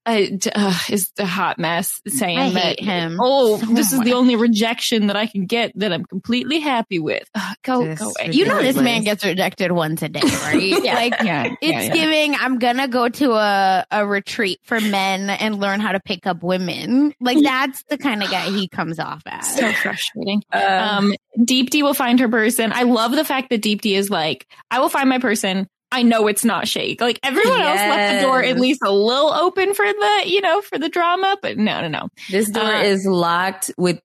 uh, 0.06 0.22
uh, 0.54 0.78
is 0.88 1.10
a 1.18 1.26
hot 1.26 1.58
mess 1.58 2.00
saying 2.06 2.38
I 2.38 2.50
that 2.50 2.80
him 2.80 3.18
oh 3.20 3.58
so 3.58 3.66
this 3.66 3.92
is 3.92 4.00
the 4.00 4.12
only 4.14 4.36
rejection 4.36 5.08
that 5.08 5.16
i 5.16 5.26
can 5.26 5.46
get 5.46 5.72
that 5.76 5.92
i'm 5.92 6.04
completely 6.04 6.60
happy 6.60 6.98
with 6.98 7.28
uh, 7.34 7.54
go 7.62 7.84
Just 7.84 8.02
go 8.02 8.12
away 8.18 8.32
You 8.32 8.46
know 8.46 8.60
this 8.62 8.76
man 8.76 9.02
gets 9.02 9.24
rejected 9.24 9.72
once 9.72 10.02
a 10.02 10.08
day, 10.08 10.20
right? 10.22 10.62
yeah, 10.84 10.94
Like 10.94 11.14
yeah, 11.22 11.54
it's 11.60 11.72
yeah, 11.72 11.82
yeah. 11.82 11.92
giving. 11.94 12.34
I'm 12.34 12.58
gonna 12.58 12.88
go 12.88 13.08
to 13.08 13.32
a 13.32 13.84
a 13.90 14.06
retreat 14.06 14.60
for 14.64 14.80
men 14.80 15.30
and 15.30 15.58
learn 15.60 15.80
how 15.80 15.92
to 15.92 16.00
pick 16.00 16.26
up 16.26 16.42
women. 16.42 17.12
Like 17.20 17.42
that's 17.42 17.82
the 17.88 17.98
kind 17.98 18.22
of 18.22 18.30
guy 18.30 18.50
he 18.50 18.68
comes 18.68 18.98
off 18.98 19.22
as. 19.26 19.56
so 19.56 19.72
frustrating 19.72 20.42
Uh, 20.52 20.58
um 20.98 21.14
Deepti 21.38 21.82
will 21.82 21.94
find 21.94 22.20
her 22.20 22.28
person 22.28 22.72
i 22.72 22.82
love 22.84 23.12
the 23.12 23.24
fact 23.24 23.50
that 23.50 23.60
Deepti 23.62 23.96
is 23.96 24.08
like 24.10 24.46
i 24.70 24.78
will 24.80 24.88
find 24.88 25.08
my 25.08 25.18
person 25.18 25.68
I 25.92 26.02
know 26.02 26.26
it's 26.26 26.44
not 26.44 26.66
Shake. 26.68 27.00
Like 27.00 27.18
everyone 27.22 27.60
else 27.60 27.78
left 27.78 28.14
the 28.20 28.26
door 28.26 28.42
at 28.42 28.58
least 28.58 28.80
a 28.84 28.90
little 28.92 29.30
open 29.32 29.72
for 29.74 29.86
the, 29.86 30.22
you 30.26 30.40
know, 30.40 30.60
for 30.60 30.78
the 30.78 30.88
drama, 30.88 31.36
but 31.40 31.56
no, 31.58 31.80
no, 31.82 31.88
no. 31.88 32.08
This 32.30 32.50
door 32.50 32.64
Uh, 32.64 32.82
is 32.82 33.06
locked 33.06 33.70
with 33.78 34.00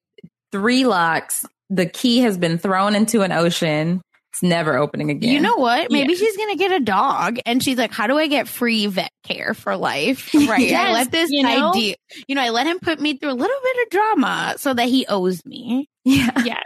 three 0.51 0.85
locks. 0.85 1.45
The 1.69 1.85
key 1.85 2.19
has 2.19 2.37
been 2.37 2.57
thrown 2.57 2.95
into 2.95 3.21
an 3.21 3.31
ocean. 3.31 4.01
It's 4.33 4.43
never 4.43 4.77
opening 4.77 5.09
again. 5.09 5.33
You 5.33 5.41
know 5.41 5.57
what? 5.57 5.91
Maybe 5.91 6.13
Yeah. 6.13 6.19
she's 6.19 6.37
gonna 6.37 6.55
get 6.55 6.71
a 6.71 6.79
dog, 6.79 7.39
and 7.45 7.61
she's 7.61 7.77
like, 7.77 7.91
"How 7.91 8.07
do 8.07 8.17
I 8.17 8.27
get 8.27 8.47
free 8.47 8.87
vet 8.87 9.11
care 9.25 9.53
for 9.53 9.75
life?" 9.75 10.33
Right? 10.47 10.71
I 10.71 10.93
let 10.93 11.11
this 11.11 11.29
you 11.31 11.43
know? 11.43 11.71
idea, 11.71 11.95
you 12.27 12.35
know, 12.35 12.41
I 12.41 12.49
let 12.49 12.65
him 12.65 12.79
put 12.79 13.01
me 13.01 13.17
through 13.17 13.31
a 13.31 13.33
little 13.33 13.57
bit 13.63 13.75
of 13.83 13.89
drama 13.89 14.53
so 14.57 14.73
that 14.73 14.87
he 14.87 15.05
owes 15.07 15.45
me. 15.45 15.87
Yeah. 16.05 16.31
yes. 16.45 16.63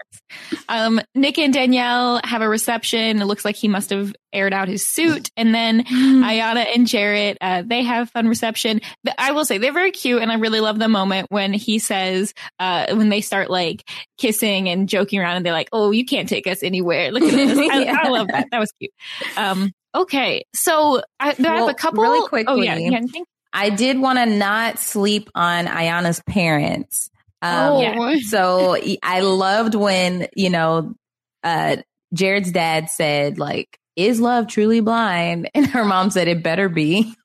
Um, 0.69 1.01
Nick 1.13 1.37
and 1.37 1.53
Danielle 1.53 2.19
have 2.23 2.41
a 2.41 2.49
reception. 2.49 3.21
It 3.21 3.25
looks 3.25 3.45
like 3.45 3.55
he 3.55 3.67
must 3.67 3.89
have 3.91 4.13
aired 4.33 4.53
out 4.53 4.67
his 4.67 4.85
suit. 4.85 5.29
And 5.37 5.53
then 5.53 5.83
Iyanna 5.85 6.65
and 6.75 6.87
Jarrette, 6.87 7.37
uh, 7.41 7.63
they 7.65 7.83
have 7.83 8.09
fun 8.09 8.27
reception. 8.27 8.81
I 9.17 9.31
will 9.31 9.45
say 9.45 9.57
they're 9.57 9.71
very 9.73 9.91
cute. 9.91 10.21
And 10.21 10.31
I 10.31 10.35
really 10.35 10.59
love 10.59 10.79
the 10.79 10.87
moment 10.87 11.27
when 11.29 11.53
he 11.53 11.79
says, 11.79 12.33
uh, 12.59 12.87
when 12.95 13.09
they 13.09 13.21
start 13.21 13.49
like 13.49 13.87
kissing 14.17 14.67
and 14.69 14.89
joking 14.89 15.19
around 15.19 15.37
and 15.37 15.45
they're 15.45 15.53
like, 15.53 15.69
Oh, 15.71 15.91
you 15.91 16.05
can't 16.05 16.27
take 16.29 16.47
us 16.47 16.63
anywhere. 16.63 17.11
Look 17.11 17.23
at 17.23 17.31
this. 17.35 17.57
I, 17.57 17.83
Yeah. 17.83 17.97
I 18.03 18.09
love 18.09 18.27
that. 18.29 18.47
That 18.51 18.59
was 18.59 18.71
cute. 18.79 18.91
Um, 19.37 19.71
okay. 19.93 20.45
So 20.53 21.01
I, 21.19 21.29
I 21.37 21.41
have 21.41 21.69
a 21.69 21.73
couple 21.73 22.03
really 22.03 22.19
Oh 22.47 22.55
yeah. 22.61 22.75
quickly. 22.75 22.89
yeah? 23.13 23.23
I 23.53 23.69
did 23.69 23.97
want 23.99 24.19
to 24.19 24.25
not 24.25 24.79
sleep 24.79 25.29
on 25.33 25.65
Iyanna's 25.67 26.21
parents. 26.27 27.09
Um, 27.45 27.71
Oh, 27.73 27.81
yeah. 27.81 28.15
So 28.27 28.77
I 29.03 29.19
loved 29.21 29.75
when, 29.75 30.27
you 30.35 30.49
know, 30.49 30.95
uh, 31.43 31.77
Jarrette's 32.13 32.51
dad 32.51 32.89
said, 32.89 33.37
like, 33.37 33.77
is 33.95 34.19
love 34.19 34.47
truly 34.47 34.81
blind? 34.81 35.49
And 35.55 35.67
her 35.67 35.85
mom 35.85 36.09
said, 36.09 36.27
it 36.27 36.43
better 36.43 36.69
be. 36.69 37.13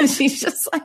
She's 0.00 0.40
just 0.40 0.68
like, 0.72 0.82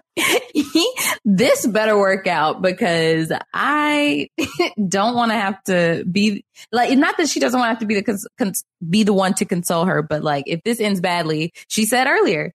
this 1.25 1.65
better 1.67 1.97
work 1.97 2.27
out 2.27 2.61
because 2.61 3.31
I 3.53 4.29
don't 4.87 5.15
want 5.15 5.31
to 5.31 5.37
have 5.37 5.61
to 5.65 6.05
be 6.09 6.45
like, 6.71 6.97
not 6.97 7.17
that 7.17 7.27
she 7.27 7.39
doesn't 7.39 7.59
want 7.59 7.67
to 7.69 7.73
have 7.73 7.79
to 7.79 7.85
be 7.85 7.95
the, 7.95 8.03
cons- 8.03 8.27
cons- 8.37 8.63
be 8.89 9.03
the 9.03 9.13
one 9.13 9.33
to 9.35 9.45
console 9.45 9.85
her, 9.85 10.01
but 10.01 10.23
like, 10.23 10.45
if 10.47 10.61
this 10.63 10.79
ends 10.79 11.01
badly, 11.01 11.51
she 11.67 11.85
said 11.85 12.07
earlier, 12.07 12.53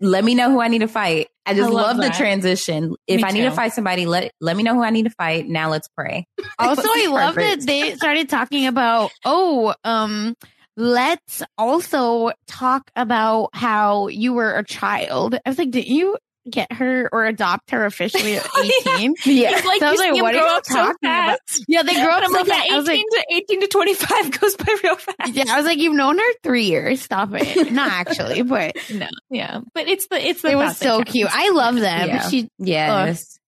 let 0.00 0.24
me 0.24 0.34
know 0.34 0.50
who 0.50 0.60
I 0.60 0.68
need 0.68 0.80
to 0.80 0.88
fight. 0.88 1.28
I 1.46 1.54
just 1.54 1.70
I 1.70 1.72
love 1.72 1.96
love, 1.96 2.06
the 2.06 2.16
transition. 2.16 2.94
If 3.06 3.18
Me 3.18 3.24
I 3.24 3.30
need 3.30 3.42
to 3.42 3.50
fight 3.50 3.72
somebody, 3.72 4.06
let 4.06 4.32
let 4.40 4.56
me 4.56 4.62
know 4.62 4.74
who 4.74 4.82
I 4.82 4.90
need 4.90 5.04
to 5.04 5.10
fight. 5.10 5.48
Now 5.48 5.70
let's 5.70 5.88
pray. 5.88 6.26
Also, 6.58 6.82
I 6.84 7.06
love 7.06 7.36
that 7.36 7.60
they 7.60 7.94
started 7.94 8.28
talking 8.28 8.66
about, 8.66 9.12
oh, 9.24 9.74
um, 9.84 10.34
let's 10.76 11.42
also 11.56 12.32
talk 12.48 12.90
about 12.96 13.50
how 13.52 14.08
you 14.08 14.32
were 14.32 14.56
a 14.56 14.64
child. 14.64 15.34
I 15.34 15.48
was 15.48 15.56
like, 15.56 15.70
did 15.70 15.86
you 15.86 16.16
get 16.50 16.72
her 16.72 17.08
or 17.12 17.24
adopt 17.26 17.70
her 17.70 17.84
officially 17.84 18.36
at 18.36 18.46
18? 18.86 19.14
Yeah. 19.26 19.50
It's 19.56 19.66
like 19.66 19.80
So 19.80 19.90
you 19.90 19.96
see 19.96 20.02
like, 20.04 20.14
them 20.14 20.22
what 20.22 20.34
are 20.34 20.38
grow 20.38 20.46
you 20.50 20.56
up 20.56 20.64
so 20.66 20.74
talking 20.74 20.96
about? 21.02 21.38
fast. 21.48 21.64
Yeah, 21.68 21.82
they 21.82 21.94
grow 21.94 22.10
up 22.12 22.22
I'm 22.24 22.30
so 22.30 22.38
like, 22.38 22.46
fast. 22.46 22.66
yeah, 22.68 22.74
I 22.74 22.78
was 22.78 22.88
18 22.88 23.04
like, 23.16 23.26
to 23.28 23.34
18 23.36 23.60
to 23.60 23.66
25 23.68 24.30
goes 24.40 24.56
by 24.56 24.76
real 24.82 24.96
fast. 24.96 25.34
yeah, 25.34 25.44
I 25.48 25.56
was 25.56 25.66
like, 25.66 25.78
you've 25.78 25.94
known 25.94 26.18
her 26.18 26.32
three 26.42 26.64
years. 26.64 27.00
Stop 27.02 27.30
it. 27.32 27.72
Not 27.72 27.90
actually, 27.90 28.42
but 28.42 28.76
No, 28.92 29.06
yeah, 29.30 29.60
but 29.74 29.88
it's 29.88 30.06
the 30.08 30.24
it's 30.26 30.42
the 30.42 30.50
it 30.50 30.56
was 30.56 30.76
so 30.76 30.98
counts. 30.98 31.12
cute. 31.12 31.28
I 31.32 31.50
love 31.50 31.74
them. 31.76 32.08
Yeah. 32.08 32.28
She, 32.28 32.48
Yes. 32.58 33.38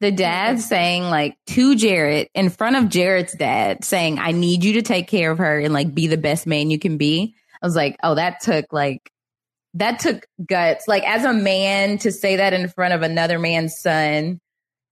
the 0.00 0.10
dad 0.12 0.60
saying 0.60 1.04
like 1.04 1.36
to 1.48 1.74
Jarrette 1.74 2.28
in 2.34 2.50
front 2.50 2.76
of 2.76 2.84
Jarrette's 2.84 3.34
dad 3.34 3.84
saying, 3.84 4.18
I 4.18 4.32
need 4.32 4.64
you 4.64 4.74
to 4.74 4.82
take 4.82 5.08
care 5.08 5.30
of 5.30 5.38
her 5.38 5.58
and 5.58 5.72
like 5.74 5.94
be 5.94 6.06
the 6.06 6.16
best 6.18 6.46
man 6.46 6.70
you 6.70 6.78
can 6.78 6.96
be. 6.98 7.34
I 7.60 7.66
was 7.66 7.74
like, 7.74 7.96
oh, 8.04 8.14
that 8.14 8.40
took 8.40 8.72
like, 8.72 9.10
that 9.74 9.98
took 9.98 10.26
guts. 10.44 10.88
Like 10.88 11.04
as 11.04 11.24
a 11.24 11.32
man 11.32 11.98
to 11.98 12.12
say 12.12 12.36
that 12.36 12.52
in 12.52 12.68
front 12.68 12.94
of 12.94 13.02
another 13.02 13.38
man's 13.38 13.78
son, 13.78 14.40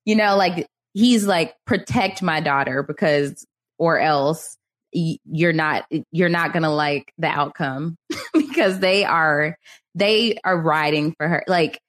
you 0.05 0.16
know, 0.16 0.36
like 0.36 0.66
he's 0.94 1.27
like, 1.27 1.55
protect 1.66 2.23
my 2.23 2.40
daughter 2.40 2.82
because, 2.82 3.44
or 3.78 3.98
else 3.98 4.57
you're 4.93 5.53
not, 5.53 5.85
you're 6.11 6.28
not 6.28 6.53
going 6.53 6.62
to 6.62 6.70
like 6.70 7.12
the 7.19 7.27
outcome 7.27 7.97
because 8.35 8.78
they 8.78 9.05
are, 9.05 9.57
they 9.94 10.39
are 10.44 10.59
riding 10.59 11.15
for 11.16 11.28
her. 11.28 11.44
Like, 11.47 11.81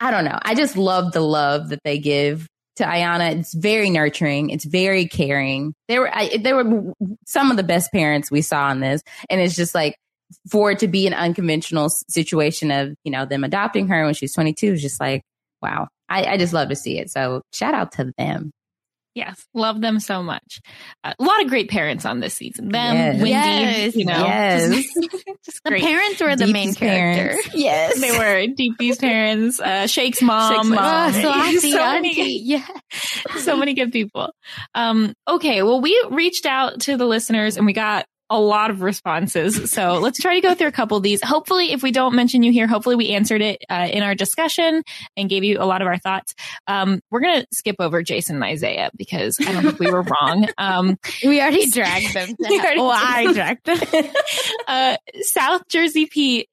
I 0.00 0.10
don't 0.10 0.24
know. 0.24 0.38
I 0.40 0.54
just 0.54 0.76
love 0.76 1.12
the 1.12 1.20
love 1.20 1.68
that 1.68 1.80
they 1.84 1.98
give 1.98 2.48
to 2.76 2.84
Iyanna. 2.84 3.38
It's 3.38 3.54
very 3.54 3.90
nurturing. 3.90 4.50
It's 4.50 4.64
very 4.64 5.06
caring. 5.06 5.74
They 5.88 5.98
were 5.98 6.10
I, 6.12 6.36
they 6.38 6.52
were 6.52 6.92
some 7.26 7.50
of 7.50 7.56
the 7.56 7.62
best 7.62 7.92
parents 7.92 8.30
we 8.30 8.42
saw 8.42 8.70
in 8.72 8.80
this, 8.80 9.02
and 9.30 9.40
it's 9.40 9.54
just 9.54 9.74
like 9.74 9.96
for 10.50 10.70
it 10.70 10.78
to 10.80 10.88
be 10.88 11.06
an 11.06 11.14
unconventional 11.14 11.88
situation 12.08 12.70
of 12.70 12.94
you 13.04 13.12
know 13.12 13.24
them 13.24 13.44
adopting 13.44 13.88
her 13.88 14.04
when 14.04 14.14
she's 14.14 14.32
22 14.34 14.72
is 14.74 14.82
just 14.82 15.00
like 15.00 15.22
wow. 15.60 15.88
I, 16.08 16.24
I 16.24 16.36
just 16.36 16.52
love 16.52 16.68
to 16.68 16.76
see 16.76 16.98
it. 16.98 17.10
So 17.10 17.40
shout 17.52 17.72
out 17.72 17.92
to 17.92 18.12
them. 18.18 18.50
Yes, 19.14 19.44
love 19.54 19.80
them 19.82 20.00
so 20.00 20.22
much. 20.22 20.60
Uh, 21.04 21.12
a 21.18 21.22
lot 21.22 21.42
of 21.42 21.48
great 21.48 21.68
parents 21.70 22.06
on 22.06 22.20
this 22.20 22.34
season. 22.34 22.70
Them, 22.70 22.94
Yes. 22.94 23.14
Wendy, 23.14 23.28
Yes, 23.30 23.96
you 23.96 24.04
know, 24.06 24.24
yes. 24.24 24.70
just 25.44 25.60
The 25.64 25.70
parents 25.80 26.20
were 26.20 26.34
the 26.34 26.46
main 26.46 26.68
Deep's 26.68 26.78
character. 26.78 27.22
parents. 27.28 27.50
Yes. 27.54 28.00
They 28.00 28.10
were 28.10 28.54
DP's 28.54 28.96
parents, 28.98 29.60
uh, 29.60 29.86
Shake's 29.86 30.22
mom, 30.22 30.54
Shake's 30.54 30.68
mom. 30.68 30.78
Oh, 30.80 31.12
so 31.20 31.30
auntie, 31.30 31.70
so 31.72 31.76
many 31.76 32.08
auntie. 32.08 32.40
Yeah. 32.42 32.66
so 33.38 33.56
many 33.56 33.74
good 33.74 33.92
people. 33.92 34.32
Um, 34.74 35.12
okay, 35.28 35.62
well, 35.62 35.80
we 35.82 36.02
reached 36.10 36.46
out 36.46 36.80
to 36.82 36.96
the 36.96 37.06
listeners 37.06 37.56
and 37.58 37.66
we 37.66 37.74
got 37.74 38.06
a 38.32 38.40
lot 38.40 38.70
of 38.70 38.82
responses. 38.82 39.70
So 39.70 39.98
let's 39.98 40.18
try 40.18 40.34
to 40.34 40.40
go 40.40 40.54
through 40.54 40.68
a 40.68 40.72
couple 40.72 40.96
of 40.96 41.02
these. 41.02 41.22
Hopefully, 41.22 41.72
if 41.72 41.82
we 41.82 41.90
don't 41.90 42.14
mention 42.14 42.42
you 42.42 42.52
here, 42.52 42.66
hopefully 42.66 42.96
we 42.96 43.10
answered 43.10 43.42
it 43.42 43.62
uh, 43.68 43.88
in 43.90 44.02
our 44.02 44.14
discussion 44.14 44.82
and 45.16 45.28
gave 45.28 45.44
you 45.44 45.58
a 45.60 45.64
lot 45.64 45.82
of 45.82 45.88
our 45.88 45.98
thoughts. 45.98 46.34
Um, 46.66 47.00
we're 47.10 47.20
gonna 47.20 47.46
skip 47.52 47.76
over 47.78 48.02
Jason 48.02 48.36
and 48.36 48.44
Isaiah 48.44 48.90
because 48.96 49.38
I 49.40 49.52
don't 49.52 49.62
think 49.62 49.78
we 49.78 49.90
were 49.90 50.02
wrong. 50.02 50.48
Um, 50.58 50.98
We 51.24 51.40
already 51.40 51.70
dragged 51.70 52.14
them. 52.14 52.28
To 52.28 52.36
We 52.48 52.58
already 52.58 52.80
oh, 52.80 52.88
I 52.88 53.32
dragged 53.32 53.66
them. 53.66 53.78
uh, 54.68 54.96
South 55.20 55.68
Jersey 55.68 56.06
Pete 56.06 56.48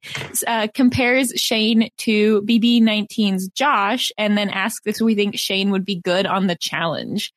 uh, 0.45 0.67
compares 0.73 1.31
Shayne 1.35 1.89
to 1.99 2.41
BB19's 2.43 3.49
Josh 3.49 4.11
and 4.17 4.37
then 4.37 4.49
asks 4.49 4.85
if 4.85 4.99
we 5.01 5.15
think 5.15 5.37
Shayne 5.37 5.71
would 5.71 5.85
be 5.85 5.95
good 5.95 6.25
on 6.25 6.47
the 6.47 6.55
challenge. 6.55 7.31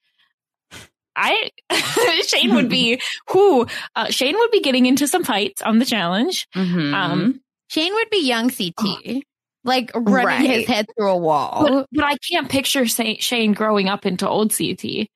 I 1.16 1.51
Shayne 2.26 2.55
would 2.55 2.68
be 2.68 3.01
who 3.30 3.66
uh, 3.97 4.06
Shayne 4.06 4.36
would 4.36 4.51
be 4.51 4.60
getting 4.60 4.86
into 4.86 5.06
some 5.06 5.24
fights 5.24 5.62
on 5.62 5.78
the 5.78 5.84
challenge. 5.84 6.47
Mhm. 6.56 6.94
Um, 6.94 7.40
Shayne 7.68 7.93
would 7.94 8.10
be 8.10 8.26
young 8.26 8.51
CT, 8.51 9.22
like 9.64 9.90
running 9.94 10.26
Right. 10.26 10.51
his 10.51 10.66
head 10.66 10.86
through 10.97 11.10
a 11.10 11.16
wall. 11.16 11.66
but, 11.68 11.86
but 11.93 12.05
I 12.05 12.16
can't 12.30 12.48
picture 12.48 12.86
Sa- 12.86 13.14
Shayne 13.18 13.52
growing 13.52 13.89
up 13.89 14.05
into 14.06 14.28
old 14.28 14.55
CT. 14.56 15.09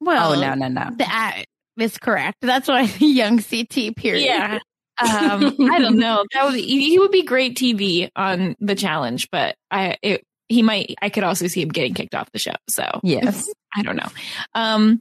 well, 0.00 0.34
oh 0.34 0.40
no 0.40 0.54
no 0.54 0.68
no. 0.68 0.90
that 0.98 1.44
is 1.78 1.96
correct. 1.98 2.38
That's 2.42 2.68
why 2.68 2.82
young 2.98 3.38
CT. 3.42 3.96
Period. 3.96 4.24
Yeah. 4.24 4.58
Um, 5.00 5.56
I 5.72 5.80
don't 5.80 5.96
know. 5.98 6.22
That 6.34 6.44
would 6.44 6.54
he 6.54 6.90
he 6.90 6.98
would 6.98 7.10
be 7.10 7.22
great 7.24 7.56
TV 7.56 8.10
on 8.14 8.54
the 8.60 8.74
challenge, 8.76 9.28
but 9.32 9.56
I 9.70 9.96
it, 10.02 10.22
he 10.48 10.62
might. 10.62 10.94
I 11.00 11.08
could 11.08 11.24
also 11.24 11.46
see 11.48 11.62
him 11.62 11.70
getting 11.70 11.94
kicked 11.94 12.14
off 12.14 12.30
the 12.30 12.38
show. 12.38 12.52
So 12.68 13.00
Yes. 13.02 13.50
I 13.74 13.82
don't 13.82 13.96
know. 13.96 14.06
Um, 14.54 15.00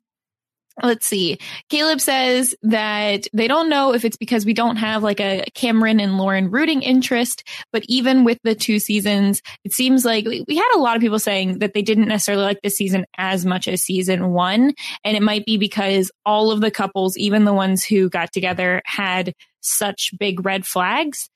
let's 0.83 1.05
see. 1.05 1.37
Caleb 1.69 2.01
says 2.01 2.55
that 2.63 3.27
they 3.33 3.47
don't 3.47 3.69
know 3.69 3.93
if 3.93 4.05
it's 4.05 4.17
because 4.17 4.45
we 4.45 4.53
don't 4.53 4.77
have 4.77 5.03
like 5.03 5.19
a 5.19 5.45
Cameron 5.53 5.99
and 5.99 6.17
Lauren 6.17 6.49
rooting 6.49 6.81
interest, 6.81 7.43
but 7.71 7.83
even 7.87 8.23
with 8.23 8.39
the 8.43 8.55
two 8.55 8.79
seasons, 8.79 9.41
it 9.63 9.73
seems 9.73 10.05
like 10.05 10.25
we 10.25 10.55
had 10.55 10.75
a 10.75 10.79
lot 10.79 10.95
of 10.95 11.01
people 11.01 11.19
saying 11.19 11.59
that 11.59 11.73
they 11.73 11.81
didn't 11.81 12.07
necessarily 12.07 12.43
like 12.43 12.61
this 12.61 12.77
season 12.77 13.05
as 13.17 13.45
much 13.45 13.67
as 13.67 13.83
season 13.83 14.31
one. 14.31 14.73
And 15.03 15.17
it 15.17 15.23
might 15.23 15.45
be 15.45 15.57
because 15.57 16.11
all 16.25 16.51
of 16.51 16.61
the 16.61 16.71
couples, 16.71 17.17
even 17.17 17.45
the 17.45 17.53
ones 17.53 17.83
who 17.83 18.09
got 18.09 18.31
together, 18.31 18.81
had 18.85 19.33
such 19.61 20.11
big 20.19 20.45
red 20.45 20.65
flags. 20.65 21.29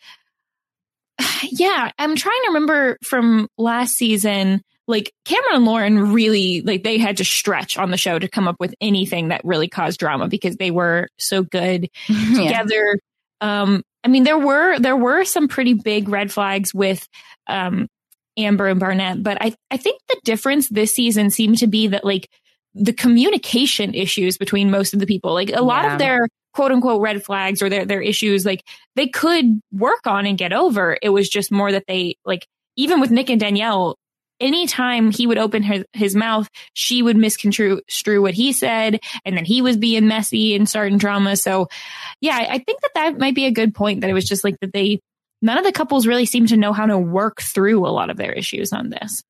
Yeah, 1.43 1.91
I'm 1.99 2.15
trying 2.15 2.41
to 2.43 2.47
remember 2.47 2.97
from 3.03 3.49
last 3.57 3.95
season 3.95 4.63
like 4.87 5.11
Cameron 5.25 5.55
and 5.55 5.65
Lauren 5.65 6.11
really 6.13 6.61
like 6.61 6.83
they 6.83 6.97
had 6.97 7.17
to 7.17 7.25
stretch 7.25 7.77
on 7.77 7.91
the 7.91 7.97
show 7.97 8.19
to 8.19 8.27
come 8.27 8.47
up 8.47 8.57
with 8.59 8.73
anything 8.81 9.29
that 9.29 9.41
really 9.43 9.67
caused 9.67 9.99
drama 9.99 10.27
because 10.27 10.57
they 10.57 10.71
were 10.71 11.07
so 11.17 11.43
good 11.43 11.89
Yeah. 12.09 12.43
together. 12.43 12.97
Um, 13.41 13.83
I 14.03 14.07
mean, 14.07 14.23
there 14.23 14.37
were 14.37 14.77
there 14.79 14.95
were 14.95 15.25
some 15.25 15.47
pretty 15.47 15.73
big 15.73 16.07
red 16.09 16.31
flags 16.31 16.73
with 16.73 17.07
um, 17.47 17.87
Amber 18.37 18.67
and 18.67 18.79
Barnett, 18.79 19.23
but 19.23 19.37
I 19.41 19.55
I 19.71 19.77
think 19.77 20.01
the 20.07 20.19
difference 20.23 20.69
this 20.69 20.93
season 20.93 21.29
seemed 21.31 21.57
to 21.59 21.67
be 21.67 21.87
that 21.87 22.05
like 22.05 22.29
the 22.75 22.93
communication 22.93 23.93
issues 23.93 24.37
between 24.37 24.69
most 24.69 24.93
of 24.93 24.99
the 24.99 25.05
people, 25.07 25.33
like 25.33 25.49
a 25.51 25.61
lot 25.63 25.85
Yeah. 25.85 25.93
of 25.93 25.99
their 25.99 26.27
quote 26.53 26.71
unquote 26.71 27.01
red 27.01 27.23
flags 27.23 27.61
or 27.61 27.69
their 27.69 27.85
their 27.85 28.01
issues, 28.01 28.45
like 28.45 28.61
they 28.95 29.07
could 29.07 29.59
work 29.71 30.05
on 30.05 30.25
and 30.25 30.37
get 30.37 30.53
over. 30.53 30.97
It 31.01 31.09
was 31.09 31.27
just 31.29 31.51
more 31.51 31.71
that 31.71 31.85
they 31.87 32.17
like 32.25 32.45
even 32.75 32.99
with 32.99 33.09
Nick 33.11 33.29
and 33.29 33.39
Danielle, 33.39 33.95
anytime 34.39 35.11
he 35.11 35.27
would 35.27 35.37
open 35.37 35.63
his, 35.63 35.85
his 35.93 36.15
mouth, 36.15 36.49
she 36.73 37.01
would 37.01 37.17
misconstrue 37.17 37.81
what 38.21 38.33
he 38.33 38.53
said. 38.53 38.99
And 39.23 39.37
then 39.37 39.45
he 39.45 39.61
was 39.61 39.77
being 39.77 40.07
messy 40.07 40.55
and 40.55 40.67
starting 40.67 40.97
drama. 40.97 41.35
So 41.35 41.67
yeah, 42.21 42.37
I 42.37 42.55
I 42.55 42.59
think 42.59 42.81
that 42.81 42.91
that 42.95 43.17
might 43.17 43.35
be 43.35 43.45
a 43.45 43.51
good 43.51 43.75
point 43.75 44.01
that 44.01 44.09
it 44.09 44.13
was 44.13 44.25
just 44.25 44.43
like 44.43 44.59
that 44.61 44.73
they, 44.73 44.99
none 45.41 45.57
of 45.57 45.63
the 45.63 45.71
couples 45.71 46.07
really 46.07 46.25
seem 46.25 46.47
to 46.47 46.57
know 46.57 46.73
how 46.73 46.85
to 46.85 46.97
work 46.97 47.41
through 47.41 47.85
a 47.85 47.89
lot 47.89 48.09
of 48.09 48.17
their 48.17 48.31
issues 48.31 48.73
on 48.73 48.89
this. 48.89 49.21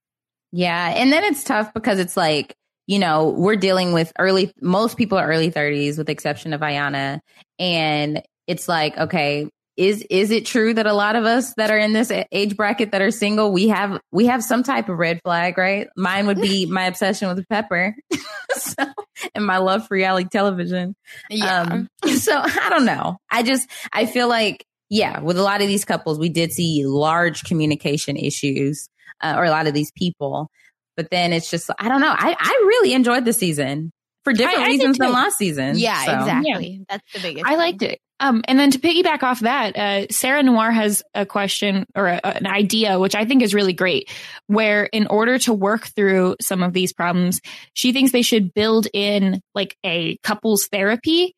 Yeah. 0.52 0.94
And 0.96 1.12
then 1.12 1.24
it's 1.24 1.44
tough 1.44 1.74
because 1.74 2.00
it's 2.00 2.16
like, 2.16 2.56
you 2.88 3.00
know, 3.00 3.30
we're 3.30 3.56
dealing 3.56 3.94
with 3.94 4.14
early, 4.20 4.52
most 4.62 4.96
people 4.96 5.18
are 5.18 5.28
early 5.28 5.52
30s 5.52 5.98
with 5.98 6.08
the 6.08 6.14
exception 6.14 6.54
of 6.54 6.62
Iyanna. 6.62 7.20
And 7.58 8.22
it's 8.48 8.70
like, 8.70 8.98
okay, 8.98 9.50
is, 9.78 10.06
is 10.10 10.32
it 10.32 10.46
true 10.46 10.74
that 10.74 10.86
a 10.86 10.94
lot 10.94 11.16
of 11.16 11.26
us 11.26 11.54
that 11.56 11.70
are 11.70 11.78
in 11.78 11.94
this 11.94 12.12
age 12.32 12.56
bracket 12.56 12.92
that 12.92 13.02
are 13.02 13.12
single, 13.12 13.52
we 13.52 13.68
have, 13.68 14.00
we 14.12 14.28
have 14.28 14.44
some 14.44 14.64
type 14.64 14.90
of 14.90 14.98
red 14.98 15.22
flag, 15.24 15.58
right? 15.58 15.88
Mine 15.98 16.28
would 16.28 16.42
be 16.42 16.66
my 16.70 16.86
obsession 16.86 17.28
with 17.28 17.48
Pepper. 17.50 17.96
so, 18.56 18.86
and 19.34 19.46
my 19.46 19.58
love 19.58 19.88
for 19.88 19.96
reality 19.96 20.28
television. 20.32 20.96
Yeah. 21.30 21.62
Um, 21.62 21.88
so 22.18 22.34
I 22.36 22.70
don't 22.70 22.86
know. 22.86 23.18
I 23.30 23.44
just, 23.44 23.70
I 23.92 24.06
feel 24.06 24.30
like, 24.30 24.66
yeah, 24.90 25.20
with 25.20 25.38
a 25.38 25.44
lot 25.44 25.62
of 25.62 25.68
these 25.68 25.84
couples, 25.84 26.20
we 26.20 26.30
did 26.30 26.52
see 26.52 26.86
large 26.86 27.44
communication 27.44 28.18
issues, 28.18 28.88
uh, 29.22 29.34
or 29.36 29.46
a 29.46 29.50
lot 29.50 29.68
of 29.68 29.74
these 29.74 29.92
people. 29.92 30.50
But 30.96 31.10
then 31.10 31.34
it's 31.34 31.50
just, 31.50 31.70
I 31.78 31.90
don't 31.90 32.02
know. 32.02 32.14
I, 32.16 32.36
I 32.40 32.64
really 32.68 32.94
enjoyed 32.94 33.26
the 33.26 33.34
season 33.34 33.92
for 34.24 34.34
different 34.34 34.60
I 34.60 34.72
did 34.72 34.80
reasons 34.80 34.98
than 34.98 35.12
last 35.12 35.38
season. 35.38 35.78
yeah, 35.78 36.04
So, 36.06 36.12
exactly. 36.20 36.86
That's 36.90 37.14
the 37.14 37.20
biggest. 37.20 37.46
I 37.46 37.56
liked 37.56 37.82
it. 37.82 38.00
Um, 38.26 38.42
and 38.48 38.58
then 38.58 38.72
to 38.72 38.80
piggyback 38.80 39.22
off 39.22 39.42
that, 39.42 39.78
uh, 39.78 40.08
Sarah 40.10 40.42
Noir 40.42 40.72
has 40.72 41.04
a 41.14 41.26
question 41.28 41.86
or 41.96 42.08
a, 42.08 42.20
an 42.26 42.48
idea, 42.48 42.98
which 43.00 43.14
I 43.14 43.26
think 43.26 43.44
is 43.44 43.54
really 43.54 43.74
great, 43.74 44.10
where 44.48 44.86
in 44.86 45.06
order 45.08 45.38
to 45.40 45.54
work 45.54 45.86
through 45.88 46.36
some 46.42 46.64
of 46.64 46.74
these 46.74 46.92
problems, 46.92 47.40
she 47.74 47.94
thinks 47.94 48.12
they 48.12 48.24
should 48.24 48.54
build 48.54 48.88
in 48.94 49.42
like 49.54 49.78
a 49.86 50.18
couples 50.24 50.68
therapy 50.68 51.36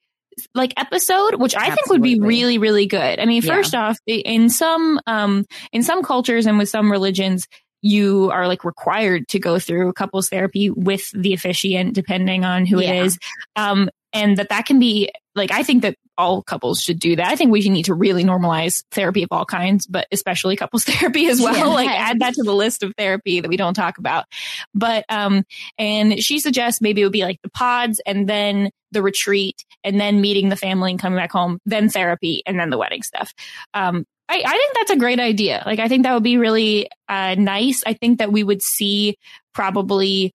like 0.56 0.74
episode, 0.78 1.36
which 1.36 1.56
I 1.56 1.74
think 1.74 1.90
would 1.90 2.02
be 2.04 2.20
really, 2.20 2.58
really 2.58 2.86
good. 2.86 3.20
I 3.20 3.26
mean, 3.26 3.42
Yeah. 3.44 3.56
first 3.56 3.76
off, 3.76 3.98
in 4.06 4.50
some, 4.50 5.00
um, 5.08 5.46
in 5.74 5.84
some 5.84 6.04
cultures 6.04 6.46
and 6.46 6.58
with 6.58 6.70
some 6.70 6.92
religions, 6.92 7.48
you 7.82 8.30
are 8.32 8.48
like 8.48 8.64
required 8.64 9.28
to 9.30 9.40
go 9.40 9.60
through 9.60 9.94
couples 9.94 10.30
therapy 10.30 10.70
with 10.70 11.10
the 11.12 11.34
officiant, 11.34 11.96
depending 11.96 12.46
on 12.46 12.66
who 12.66 12.80
Yeah. 12.82 12.92
it 12.94 13.06
is. 13.08 13.18
Um, 13.56 13.90
and 14.14 14.38
that 14.38 14.50
that 14.50 14.66
can 14.66 14.80
be 14.80 15.10
like, 15.36 15.52
I 15.52 15.64
think 15.64 15.82
that 15.82 15.96
all 16.18 16.42
couples 16.42 16.82
should 16.82 17.00
do 17.00 17.16
that. 17.16 17.28
I 17.28 17.36
think 17.36 17.52
we 17.52 17.68
need 17.70 17.86
to 17.86 17.94
really 17.94 18.24
normalize 18.24 18.84
therapy 18.92 19.24
of 19.24 19.30
all 19.32 19.46
kinds, 19.46 19.86
but 19.86 20.08
especially 20.12 20.56
couples 20.56 20.84
therapy 20.86 21.28
as 21.28 21.40
well. 21.40 21.54
Yes. 21.54 21.68
Like 21.68 21.90
add 21.90 22.20
that 22.20 22.34
to 22.36 22.44
the 22.44 22.54
list 22.54 22.84
of 22.84 22.94
therapy 22.98 23.42
that 23.42 23.50
we 23.50 23.58
don't 23.58 23.74
talk 23.74 23.98
about. 23.98 24.26
But, 24.74 25.06
um, 25.10 25.44
and 25.78 26.22
she 26.22 26.40
suggests 26.40 26.82
maybe 26.82 27.02
it 27.02 27.06
would 27.06 27.14
be 27.14 27.24
like 27.24 27.42
the 27.42 27.50
pods 27.50 28.02
and 28.06 28.28
then 28.28 28.72
the 28.92 29.02
retreat 29.02 29.64
and 29.84 30.00
then 30.00 30.22
meeting 30.22 30.50
the 30.50 30.56
family 30.56 30.92
and 30.92 31.00
coming 31.00 31.18
back 31.18 31.32
home, 31.32 31.60
then 31.66 31.90
therapy 31.90 32.42
and 32.46 32.60
then 32.60 32.70
the 32.70 32.78
wedding 32.78 33.04
stuff. 33.04 33.34
Um, 33.74 34.06
I, 34.30 34.44
I 34.46 34.52
think 34.52 34.74
that's 34.74 34.92
a 34.92 34.98
great 34.98 35.20
idea. 35.20 35.64
Like, 35.66 35.80
I 35.80 35.88
think 35.88 36.04
that 36.04 36.14
would 36.14 36.24
be 36.24 36.38
really 36.38 36.90
uh, 37.08 37.36
nice. 37.36 37.84
I 37.86 37.94
think 37.94 38.20
that 38.20 38.32
we 38.32 38.44
would 38.44 38.62
see 38.62 39.18
probably 39.54 40.34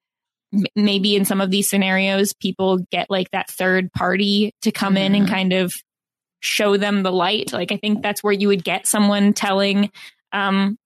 m- 0.52 0.64
maybe 0.76 1.16
in 1.16 1.24
some 1.24 1.40
of 1.40 1.50
these 1.50 1.68
scenarios, 1.68 2.32
people 2.34 2.78
get 2.90 3.10
like 3.10 3.30
that 3.32 3.50
third 3.50 3.92
party 3.92 4.52
to 4.62 4.72
come 4.72 4.96
in 4.96 5.14
and 5.14 5.26
Mhm. 5.26 5.30
kind 5.30 5.52
of 5.52 5.72
show 6.40 6.76
them 6.76 7.02
the 7.02 7.12
light. 7.12 7.52
Like, 7.52 7.72
I 7.72 7.76
think 7.76 8.02
that's 8.02 8.22
where 8.22 8.32
you 8.32 8.48
would 8.48 8.64
get 8.64 8.86
someone 8.86 9.32
telling, 9.32 9.90
um, 10.32 10.76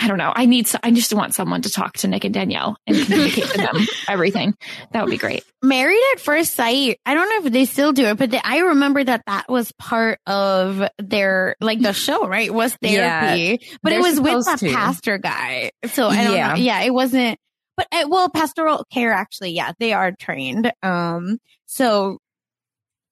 I 0.00 0.06
don't 0.06 0.18
know. 0.18 0.32
I 0.36 0.46
need, 0.46 0.68
so, 0.68 0.78
I 0.80 0.92
just 0.92 1.12
want 1.12 1.34
someone 1.34 1.62
to 1.62 1.70
talk 1.70 1.94
to 1.98 2.08
Nick 2.08 2.22
and 2.24 2.32
Danielle 2.32 2.76
and 2.86 2.96
communicate 3.04 3.46
to 3.46 3.58
them 3.58 3.74
everything. 4.08 4.54
That 4.92 5.02
would 5.02 5.10
be 5.10 5.16
great. 5.16 5.42
Married 5.60 5.98
at 6.12 6.20
First 6.20 6.54
Sight. 6.54 7.00
I 7.04 7.14
don't 7.14 7.28
know 7.28 7.46
if 7.48 7.52
they 7.52 7.64
still 7.64 7.92
do 7.92 8.04
it, 8.06 8.16
but 8.16 8.30
they, 8.30 8.40
I 8.44 8.58
remember 8.58 9.02
that 9.02 9.22
that 9.26 9.48
was 9.48 9.72
part 9.72 10.20
of 10.24 10.88
their 10.98 11.56
like 11.60 11.80
the 11.80 11.92
show, 11.92 12.28
right? 12.28 12.54
Was 12.54 12.76
Yeah, 12.80 13.18
therapy, 13.34 13.58
but 13.82 13.92
it 13.92 14.00
was 14.00 14.20
with 14.20 14.44
that 14.44 14.60
to. 14.60 14.72
pastor 14.72 15.18
guy. 15.18 15.72
So 15.90 16.06
I 16.06 16.22
don't 16.22 16.34
Yeah. 16.34 16.48
know. 16.50 16.54
Yeah, 16.54 16.80
it 16.82 16.94
wasn't. 16.94 17.40
But 17.78 17.86
uh, 17.92 18.06
well, 18.08 18.28
pastoral 18.28 18.84
care 18.92 19.12
actually, 19.12 19.52
yeah, 19.52 19.72
they 19.78 19.94
are 19.94 20.12
trained. 20.12 20.70
Um, 20.82 21.38
so 21.66 22.18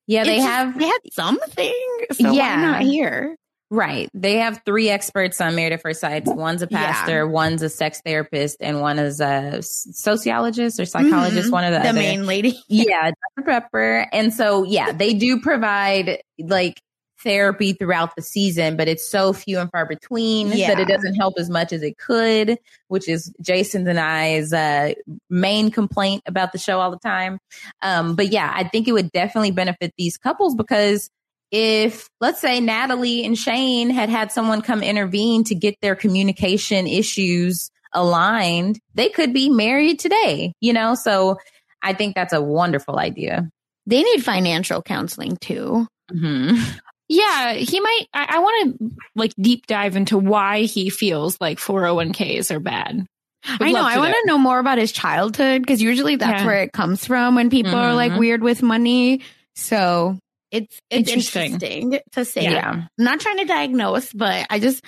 Yeah, 0.09 0.25
they 0.25 0.37
just- 0.37 0.47
have, 0.49 0.79
they 0.79 0.87
had 0.87 0.99
something. 1.13 1.73
So 2.13 2.33
Yeah. 2.33 2.57
why 2.57 2.63
not 2.63 2.83
here? 2.83 3.37
right. 3.71 4.09
They 4.15 4.35
have 4.37 4.61
three 4.65 4.89
experts 4.91 5.41
on 5.41 5.57
Married 5.57 5.73
at 5.73 5.83
First 5.83 6.01
Sight. 6.01 6.25
One's 6.25 6.63
a 6.63 6.69
Yeah. 6.71 6.79
pastor, 6.93 7.27
one's 7.27 7.63
a 7.63 7.69
sex 7.69 8.01
therapist, 8.05 8.59
and 8.61 8.81
one 8.81 8.99
is 9.01 9.21
a 9.21 9.59
sociologist 9.61 10.79
or 10.79 10.85
psychologist, 10.85 11.49
Mhm. 11.49 11.53
one 11.53 11.65
of 11.65 11.73
the, 11.73 11.81
The 11.81 11.89
other. 11.89 11.99
main 11.99 12.27
lady. 12.27 12.57
yeah, 12.69 13.11
Dr. 13.37 13.45
Pepper. 13.47 14.07
And 14.13 14.33
so, 14.33 14.63
yeah, 14.65 14.93
they 14.93 15.15
do 15.15 15.41
provide 15.41 16.23
like 16.39 16.81
therapy 17.27 17.73
throughout 17.73 18.15
the 18.15 18.23
season, 18.23 18.77
but 18.77 18.87
it's 18.87 19.07
so 19.07 19.33
few 19.33 19.59
and 19.59 19.69
far 19.73 19.85
between 19.85 20.53
Yeah. 20.53 20.69
that 20.69 20.79
it 20.81 20.87
doesn't 20.87 21.17
help 21.17 21.35
as 21.39 21.51
much 21.51 21.73
as 21.73 21.83
it 21.83 21.99
could, 21.99 22.57
which 22.87 23.09
is 23.09 23.33
Jason's 23.43 23.89
and 23.89 23.99
I's 23.99 24.53
uh, 24.53 24.93
main 25.29 25.73
complaint 25.73 26.23
about 26.27 26.53
the 26.53 26.59
show 26.59 26.79
all 26.79 26.93
the 26.93 26.99
time. 27.01 27.41
Um, 27.83 28.15
but 28.15 28.29
yeah, 28.29 28.53
I 28.55 28.65
think 28.69 28.87
it 28.87 28.93
would 28.93 29.11
definitely 29.11 29.51
benefit 29.51 29.93
these 29.99 30.17
couples 30.17 30.55
because 30.55 31.11
if 31.51 32.09
let's 32.21 32.41
say 32.41 32.61
Natalie 32.61 33.25
and 33.25 33.37
Shayne 33.37 33.91
had 33.91 34.09
had 34.09 34.31
someone 34.31 34.63
come 34.63 34.83
intervene 34.83 35.43
to 35.45 35.55
get 35.55 35.75
their 35.83 35.97
communication 35.97 36.87
issues 36.87 37.71
aligned, 37.93 38.79
they 38.95 39.09
could 39.09 39.33
be 39.33 39.51
married 39.51 39.99
today, 39.99 40.53
you 40.61 40.73
know? 40.73 40.95
So 40.95 41.39
I 41.83 41.93
think 41.93 42.15
that's 42.15 42.33
a 42.33 42.41
wonderful 42.43 42.99
idea. 42.99 43.49
They 43.87 44.03
need 44.03 44.25
financial 44.25 44.83
counseling 44.83 45.37
too. 45.41 45.87
Mm-hmm. 46.13 46.63
Yeah, 47.09 47.53
he 47.55 47.81
might. 47.81 48.07
I, 48.13 48.27
I 48.31 48.39
want 48.41 48.79
to 48.79 48.91
like 49.15 49.33
deep 49.41 49.67
dive 49.67 49.97
into 49.97 50.19
why 50.19 50.63
he 50.63 50.91
feels 50.91 51.41
like 51.41 51.59
401ks 51.59 52.51
are 52.51 52.61
bad. 52.61 53.07
Would 53.49 53.63
I 53.63 53.71
know. 53.73 53.83
I 53.85 53.99
want 53.99 54.13
to 54.13 54.23
know 54.27 54.39
more 54.39 54.59
about 54.59 54.79
his 54.79 54.91
childhood 54.91 55.63
because 55.63 55.81
usually 55.81 56.17
that's 56.17 56.41
Yeah. 56.41 56.47
where 56.47 56.63
it 56.63 56.73
comes 56.73 57.07
from 57.07 57.37
when 57.37 57.49
people 57.49 57.77
are 57.77 57.95
like 57.95 58.13
Mhm. 58.13 58.19
weird 58.19 58.43
with 58.43 58.61
money. 58.63 59.21
So 59.55 60.19
it's 60.51 60.81
it's 60.91 61.09
Interesting. 61.11 61.53
interesting, 61.53 62.01
to 62.13 62.25
say. 62.25 62.43
Yeah. 62.45 62.71
I'm 62.71 62.89
not 62.99 63.21
trying 63.21 63.39
to 63.39 63.45
diagnose, 63.45 64.13
but 64.13 64.47
I 64.51 64.59
just 64.59 64.85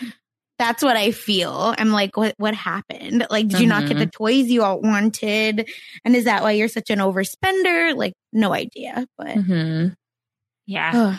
that's 0.58 0.82
what 0.82 0.96
I 0.96 1.12
feel. 1.12 1.72
I'm 1.78 1.90
like, 1.90 2.16
what 2.16 2.34
what 2.38 2.54
happened? 2.54 3.28
Like, 3.30 3.46
did 3.46 3.60
you 3.60 3.68
not 3.68 3.86
get 3.86 3.96
the 3.98 4.06
toys 4.06 4.48
you 4.48 4.64
all 4.64 4.80
wanted? 4.80 5.68
And 6.04 6.16
is 6.16 6.24
that 6.24 6.42
why 6.42 6.50
you're 6.52 6.66
such 6.66 6.90
an 6.90 6.98
overspender? 6.98 7.94
Like, 7.94 8.14
no 8.32 8.52
idea. 8.52 9.06
But 9.16 9.36
Mm-hmm. 9.36 9.88
Yeah. 10.66 11.18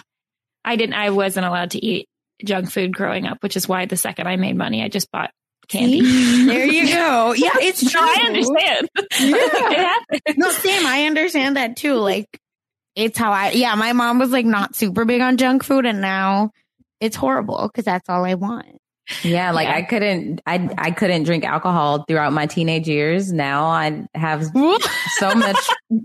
I 0.69 0.75
didn't. 0.75 0.93
I 0.93 1.09
wasn't 1.09 1.47
allowed 1.47 1.71
to 1.71 1.83
eat 1.83 2.07
junk 2.45 2.69
food 2.69 2.93
growing 2.93 3.25
up, 3.25 3.41
which 3.41 3.57
is 3.57 3.67
why 3.67 3.87
the 3.87 3.97
second 3.97 4.27
I 4.27 4.35
made 4.35 4.55
money, 4.55 4.83
I 4.83 4.87
just 4.87 5.11
bought 5.11 5.31
candy. 5.67 6.01
See? 6.01 6.45
there 6.45 6.65
you 6.65 6.87
go. 6.93 7.33
Yeah, 7.35 7.53
it's 7.55 7.89
true. 7.89 7.99
I 7.99 8.23
understand. 8.27 8.89
it 8.95 10.37
no, 10.37 10.51
same. 10.51 10.85
I 10.85 11.05
understand 11.07 11.57
that 11.57 11.75
too. 11.75 11.95
Like, 11.95 12.27
it's 12.95 13.17
how 13.17 13.31
I, 13.31 13.51
yeah, 13.51 13.73
my 13.73 13.93
mom 13.93 14.19
was 14.19 14.29
like 14.29 14.45
not 14.45 14.75
super 14.75 15.05
big 15.05 15.21
on 15.21 15.37
junk 15.37 15.63
food 15.63 15.87
and 15.87 16.01
now 16.01 16.51
it's 16.99 17.15
horrible 17.15 17.67
because 17.67 17.85
that's 17.85 18.07
all 18.07 18.23
I 18.23 18.35
want. 18.35 18.77
Yeah, 19.23 19.51
like 19.51 19.67
Yeah. 19.67 19.75
I 19.75 19.81
couldn't, 19.83 20.41
I 20.45 20.69
I 20.77 20.91
couldn't 20.91 21.23
drink 21.23 21.43
alcohol 21.43 22.05
throughout 22.07 22.33
my 22.33 22.45
teenage 22.45 22.87
years. 22.87 23.31
Now 23.31 23.65
I 23.65 24.07
have 24.15 24.43
so 25.17 25.35
much, 25.35 25.57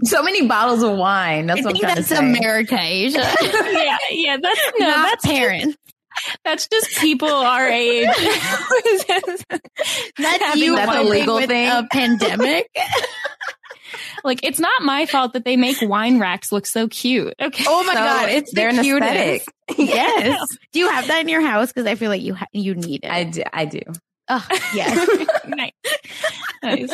so 0.05 0.23
many 0.23 0.47
bottles 0.47 0.83
of 0.83 0.97
wine. 0.97 1.47
That's 1.47 1.61
I 1.61 1.65
what 1.65 1.75
I'm 1.75 1.81
trying 1.81 1.95
that's 1.97 2.09
to 2.09 2.17
say. 2.17 2.27
America, 2.27 2.79
Asia. 2.81 3.19
yeah, 3.43 3.97
yeah. 4.11 4.37
That's 4.41 4.61
no. 4.79 4.87
not 4.87 5.05
that's 5.11 5.27
parents. 5.27 5.77
That's 6.45 6.69
just 6.69 6.97
people 6.99 7.29
our 7.29 7.69
age. 7.69 8.07
That's 10.17 10.43
Having 10.43 10.63
you 10.63 10.77
That's 10.77 10.97
a 10.97 11.03
legal 11.03 11.41
thing? 11.41 11.69
A 11.69 11.87
pandemic. 11.91 12.69
Like 14.25 14.41
it's 14.45 14.59
not 14.61 14.83
my 14.83 15.07
fault 15.07 15.33
that 15.35 15.45
they 15.45 15.57
make 15.57 15.77
wine 15.83 16.19
racks 16.19 16.53
look 16.53 16.67
so 16.67 16.89
cute. 16.89 17.35
Okay. 17.41 17.65
Oh 17.67 17.85
my 17.85 17.95
So 17.95 17.99
god, 18.01 18.29
it's 18.31 18.53
they're 18.53 18.73
the 18.73 18.83
cutest. 18.83 19.11
aesthetic. 19.11 19.45
Yes. 19.79 20.47
Do 20.73 20.79
you 20.79 20.89
have 20.91 21.07
that 21.09 21.21
in 21.23 21.29
your 21.29 21.41
house? 21.41 21.73
Because 21.73 21.87
I 21.87 21.95
feel 21.95 22.11
like 22.11 22.23
you 22.23 22.35
ha- 22.35 22.47
you 22.53 22.75
need 22.75 23.05
it. 23.05 23.11
I 23.11 23.25
do. 23.25 23.43
I 23.53 23.65
do. 23.65 23.81
oh, 24.29 24.47
yes. 24.75 25.27
nice. 25.47 25.73
nice. 26.63 26.91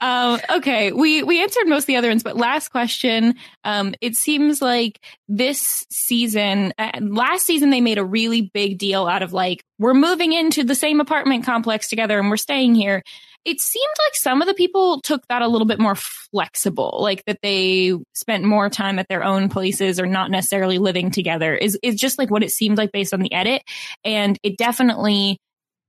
Um, 0.00 0.38
okay, 0.50 0.92
we 0.92 1.22
we 1.22 1.42
answered 1.42 1.66
most 1.66 1.84
of 1.84 1.86
the 1.86 1.96
other 1.96 2.08
ones, 2.08 2.22
but 2.22 2.36
last 2.36 2.68
question. 2.68 3.34
Um, 3.64 3.94
it 4.00 4.16
seems 4.16 4.60
like 4.62 5.00
this 5.28 5.84
season, 5.90 6.72
uh, 6.78 6.92
last 7.00 7.46
season, 7.46 7.70
they 7.70 7.80
made 7.80 7.98
a 7.98 8.04
really 8.04 8.42
big 8.52 8.78
deal 8.78 9.06
out 9.06 9.22
of 9.22 9.32
like 9.32 9.62
we're 9.78 9.94
moving 9.94 10.32
into 10.32 10.62
the 10.64 10.74
same 10.74 11.00
apartment 11.00 11.44
complex 11.44 11.88
together 11.88 12.18
and 12.18 12.28
we're 12.30 12.36
staying 12.36 12.74
here. 12.74 13.02
It 13.44 13.60
seemed 13.60 13.94
like 14.06 14.14
some 14.14 14.40
of 14.40 14.48
the 14.48 14.54
people 14.54 15.00
took 15.02 15.26
that 15.28 15.42
a 15.42 15.48
little 15.48 15.66
bit 15.66 15.78
more 15.78 15.94
flexible, 15.94 16.98
like 17.00 17.22
that 17.26 17.38
they 17.42 17.92
spent 18.14 18.44
more 18.44 18.70
time 18.70 18.98
at 18.98 19.08
their 19.08 19.22
own 19.22 19.48
places 19.48 20.00
or 20.00 20.06
not 20.06 20.30
necessarily 20.30 20.78
living 20.78 21.10
together. 21.10 21.54
Is 21.54 21.78
is 21.82 21.96
just 21.96 22.18
like 22.18 22.30
what 22.30 22.42
it 22.42 22.50
seemed 22.50 22.78
like 22.78 22.90
based 22.92 23.12
on 23.12 23.20
the 23.20 23.32
edit, 23.32 23.62
and 24.04 24.38
it 24.42 24.56
definitely 24.56 25.38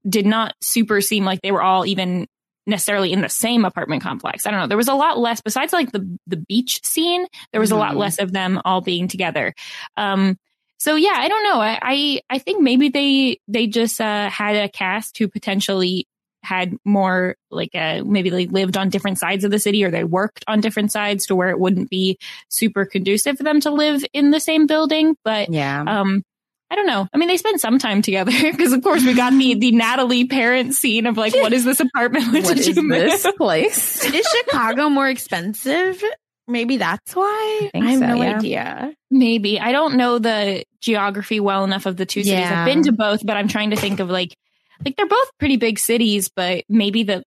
did 0.07 0.25
not 0.25 0.53
super 0.61 1.01
seem 1.01 1.25
like 1.25 1.41
they 1.41 1.51
were 1.51 1.63
all 1.63 1.85
even 1.85 2.27
necessarily 2.67 3.13
in 3.13 3.21
the 3.21 3.29
same 3.29 3.63
apartment 3.63 4.01
complex. 4.03 4.45
I 4.45 4.51
don't 4.51 4.59
know. 4.59 4.67
There 4.67 4.77
was 4.77 4.87
a 4.87 4.93
lot 4.95 5.17
less 5.19 5.39
besides 5.41 5.71
like 5.71 5.91
the 5.91 6.17
the 6.27 6.37
beach 6.37 6.79
scene. 6.83 7.25
There 7.51 7.61
was 7.61 7.71
a 7.71 7.75
lot 7.75 7.93
Mhm. 7.93 7.97
less 7.97 8.19
of 8.19 8.31
them 8.31 8.59
all 8.65 8.81
being 8.81 9.07
together. 9.07 9.53
Um 9.97 10.37
so 10.77 10.95
yeah, 10.95 11.13
I 11.15 11.27
don't 11.29 11.43
know. 11.43 11.61
I 11.61 11.79
I, 11.81 12.21
I 12.29 12.37
think 12.39 12.61
maybe 12.61 12.89
they 12.89 13.39
they 13.47 13.67
just 13.67 14.01
uh 14.01 14.29
had 14.29 14.55
a 14.55 14.67
cast 14.67 15.17
who 15.17 15.27
potentially 15.27 16.07
had 16.45 16.77
more 16.85 17.35
like 17.51 17.71
uh 17.75 18.03
maybe 18.05 18.29
they 18.29 18.45
lived 18.47 18.77
on 18.77 18.89
different 18.89 19.19
sides 19.19 19.43
of 19.43 19.51
the 19.51 19.59
city 19.59 19.83
or 19.83 19.91
they 19.91 20.03
worked 20.03 20.45
on 20.47 20.61
different 20.61 20.91
sides 20.91 21.25
to 21.27 21.35
where 21.35 21.49
it 21.49 21.59
wouldn't 21.59 21.89
be 21.89 22.17
super 22.49 22.85
conducive 22.85 23.37
for 23.37 23.43
them 23.43 23.59
to 23.61 23.71
live 23.71 24.05
in 24.13 24.31
the 24.31 24.39
same 24.39 24.67
building, 24.67 25.15
but 25.23 25.49
Yeah. 25.51 25.83
um 25.85 26.23
I 26.71 26.75
don't 26.75 26.87
know. 26.87 27.07
I 27.13 27.17
mean, 27.17 27.27
they 27.27 27.37
spent 27.37 27.61
some 27.61 27.77
time 27.77 28.01
together 28.01 28.31
because, 28.51 28.73
of 28.73 28.81
course, 28.83 29.05
we 29.05 29.13
got 29.13 29.31
the 29.33 29.53
the 29.53 29.71
Natalie 29.71 30.25
parent 30.27 30.73
scene 30.73 31.05
of 31.05 31.15
like, 31.15 31.33
what 31.35 31.53
is 31.53 31.63
this 31.63 31.79
apartment? 31.79 32.33
When 32.33 32.43
what 32.43 32.57
did 32.57 32.67
is 32.67 32.75
you 32.75 32.81
move? 32.81 32.97
this 33.01 33.27
place? 33.37 34.03
Is 34.13 34.27
Chicago 34.27 34.89
more 34.89 35.07
expensive? 35.07 36.03
Maybe 36.47 36.77
that's 36.77 37.15
why. 37.15 37.69
think 37.71 37.85
have 37.85 37.99
so, 37.99 38.05
no 38.07 38.15
yeah. 38.21 38.37
idea. 38.37 38.93
Maybe 39.11 39.59
I 39.59 39.71
don't 39.71 39.95
know 39.95 40.19
the 40.19 40.63
geography 40.81 41.39
well 41.39 41.63
enough 41.63 41.85
of 41.85 41.97
the 41.97 42.05
two 42.05 42.23
cities. 42.23 42.39
Yeah. 42.39 42.61
I've 42.61 42.65
been 42.65 42.83
to 42.83 42.91
both, 42.91 43.25
but 43.25 43.37
I'm 43.37 43.47
trying 43.47 43.69
to 43.71 43.75
think 43.75 43.99
of 43.99 44.09
like, 44.09 44.35
like 44.83 44.95
they're 44.95 45.07
both 45.07 45.29
pretty 45.39 45.57
big 45.57 45.79
cities, 45.79 46.29
but 46.35 46.63
maybe 46.69 47.03
the 47.03 47.23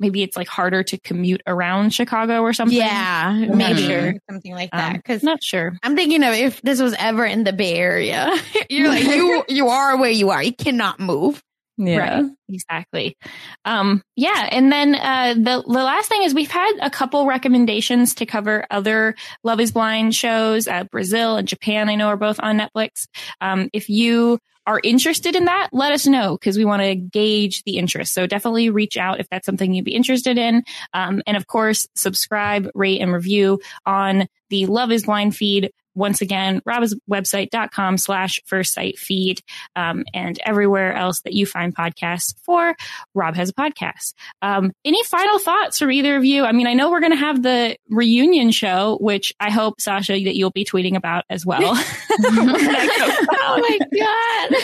maybe 0.00 0.22
it's 0.22 0.36
like 0.36 0.48
harder 0.48 0.82
to 0.84 0.98
commute 0.98 1.42
around 1.46 1.92
Chicago 1.92 2.42
or 2.42 2.52
something. 2.52 2.78
Yeah, 2.78 3.46
not 3.48 3.56
maybe 3.56 3.86
sure. 3.86 4.14
something 4.30 4.52
like 4.52 4.70
that. 4.70 4.90
Um, 4.90 4.96
Because 4.96 5.22
not 5.22 5.42
sure. 5.42 5.76
I'm 5.82 5.96
thinking 5.96 6.22
of 6.22 6.34
if 6.34 6.62
this 6.62 6.80
was 6.80 6.94
ever 6.98 7.24
in 7.24 7.44
the 7.44 7.52
Bay 7.52 7.74
Area, 7.74 8.30
you're 8.70 8.88
like 8.88 9.04
you 9.04 9.44
you 9.48 9.68
are 9.68 9.96
where 9.96 10.10
you 10.10 10.30
are. 10.30 10.42
You 10.42 10.54
cannot 10.54 11.00
move. 11.00 11.42
Yeah. 11.78 12.22
Right. 12.22 12.30
Exactly. 12.48 13.16
Um, 13.64 14.02
yeah. 14.16 14.48
And 14.50 14.72
then, 14.72 14.96
uh, 14.96 15.34
the, 15.34 15.62
the 15.64 15.84
last 15.84 16.08
thing 16.08 16.24
is 16.24 16.34
we've 16.34 16.50
had 16.50 16.72
a 16.82 16.90
couple 16.90 17.24
recommendations 17.24 18.16
to 18.16 18.26
cover 18.26 18.66
other 18.68 19.14
Love 19.44 19.60
is 19.60 19.70
Blind 19.70 20.12
shows. 20.12 20.66
Uh, 20.66 20.84
Brazil 20.90 21.36
and 21.36 21.46
Japan, 21.46 21.88
I 21.88 21.94
know 21.94 22.08
are 22.08 22.16
both 22.16 22.40
on 22.42 22.58
Netflix. 22.58 23.06
Um, 23.40 23.70
if 23.72 23.88
you 23.88 24.40
are 24.68 24.80
interested 24.84 25.34
in 25.34 25.46
that, 25.46 25.70
let 25.72 25.92
us 25.92 26.06
know 26.06 26.36
because 26.36 26.58
we 26.58 26.64
want 26.66 26.82
to 26.82 26.94
gauge 26.94 27.62
the 27.62 27.78
interest. 27.78 28.12
So 28.12 28.26
definitely 28.26 28.68
reach 28.68 28.98
out 28.98 29.18
if 29.18 29.26
that's 29.30 29.46
something 29.46 29.72
you'd 29.72 29.86
be 29.86 29.94
interested 29.94 30.36
in. 30.36 30.62
Um, 30.92 31.22
and 31.26 31.38
of 31.38 31.46
course, 31.46 31.88
subscribe, 31.94 32.68
rate, 32.74 33.00
and 33.00 33.10
review 33.10 33.60
on 33.86 34.28
the 34.50 34.66
Love 34.66 34.92
is 34.92 35.04
Blind 35.04 35.34
feed. 35.34 35.72
Once 35.98 36.20
again, 36.20 36.60
robhasawebsite.com 36.60 37.98
slash 37.98 38.40
first 38.46 38.72
sight 38.72 38.98
feed, 38.98 39.42
um, 39.76 40.04
and 40.14 40.38
everywhere 40.44 40.94
else 40.94 41.20
that 41.22 41.32
you 41.34 41.44
find 41.44 41.74
podcasts 41.74 42.34
for 42.44 42.76
Rob 43.14 43.34
has 43.34 43.50
a 43.50 43.52
podcast. 43.52 44.14
Um, 44.40 44.72
any 44.84 45.02
final 45.04 45.38
thoughts 45.38 45.78
from 45.78 45.90
either 45.90 46.16
of 46.16 46.24
you? 46.24 46.44
I 46.44 46.52
mean, 46.52 46.66
I 46.66 46.74
know 46.74 46.90
we're 46.90 47.00
going 47.00 47.12
to 47.12 47.16
have 47.16 47.42
the 47.42 47.76
reunion 47.90 48.50
show, 48.50 48.98
which 49.00 49.32
I 49.40 49.50
hope, 49.50 49.80
Sasha, 49.80 50.12
that 50.12 50.36
you'll 50.36 50.50
be 50.50 50.64
tweeting 50.64 50.96
about 50.96 51.24
as 51.28 51.44
well. 51.44 51.60
oh 52.20 53.58
my 53.60 53.78
god. 53.98 54.62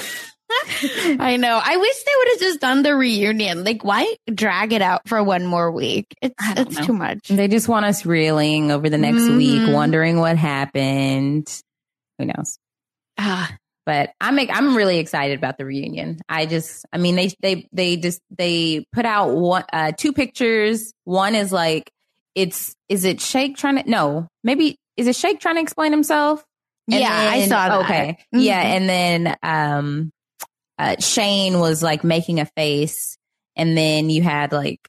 I 1.20 1.36
know. 1.38 1.60
I 1.62 1.76
wish 1.76 2.04
they 2.04 2.12
would 2.18 2.28
have 2.32 2.40
just 2.40 2.60
done 2.60 2.82
the 2.82 2.94
reunion. 2.94 3.64
Like, 3.64 3.84
why 3.84 4.14
drag 4.32 4.72
it 4.72 4.82
out 4.82 5.08
for 5.08 5.22
one 5.22 5.46
more 5.46 5.70
week? 5.70 6.06
It's 6.22 6.34
it's 6.56 6.78
know. 6.78 6.84
too 6.86 6.92
much. 6.92 7.28
They 7.28 7.48
just 7.48 7.68
want 7.68 7.86
us 7.86 8.04
reeling 8.06 8.70
over 8.70 8.88
the 8.90 8.98
next 8.98 9.22
Mhm. 9.22 9.36
week, 9.36 9.74
wondering 9.74 10.18
what 10.18 10.36
happened. 10.36 11.48
Who 12.18 12.26
knows? 12.26 12.58
Ah, 13.18 13.56
But 13.86 14.12
I'm 14.20 14.38
I'm 14.38 14.76
really 14.76 14.98
excited 14.98 15.38
about 15.38 15.58
the 15.58 15.64
reunion. 15.64 16.20
I 16.28 16.46
just, 16.46 16.84
I 16.92 16.98
mean, 16.98 17.16
they 17.16 17.32
they 17.40 17.68
they 17.72 17.96
just 17.96 18.20
they 18.36 18.84
put 18.92 19.04
out 19.06 19.30
one 19.34 19.64
uh, 19.72 19.92
two 19.96 20.12
pictures. 20.12 20.92
One 21.04 21.34
is 21.34 21.52
like 21.52 21.90
it's 22.34 22.74
is 22.88 23.04
it 23.04 23.20
Shake 23.20 23.56
trying 23.56 23.82
to 23.82 23.88
no 23.90 24.26
maybe 24.42 24.76
is 24.96 25.06
it 25.06 25.16
Shake 25.16 25.40
trying 25.40 25.56
to 25.56 25.60
explain 25.62 25.92
himself? 25.92 26.44
And 26.90 27.00
Yeah, 27.00 27.10
I 27.12 27.46
saw 27.46 27.68
that. 27.68 27.80
Okay, 27.84 28.18
Mhm. 28.34 28.44
yeah, 28.44 28.60
and 28.60 28.88
then 28.88 29.36
um, 29.42 30.10
uh, 30.78 30.96
Shayne 31.00 31.58
was 31.60 31.82
like 31.82 32.04
making 32.04 32.40
a 32.40 32.46
face, 32.56 33.16
and 33.56 33.76
then 33.76 34.10
you 34.10 34.22
had 34.22 34.52
like, 34.52 34.80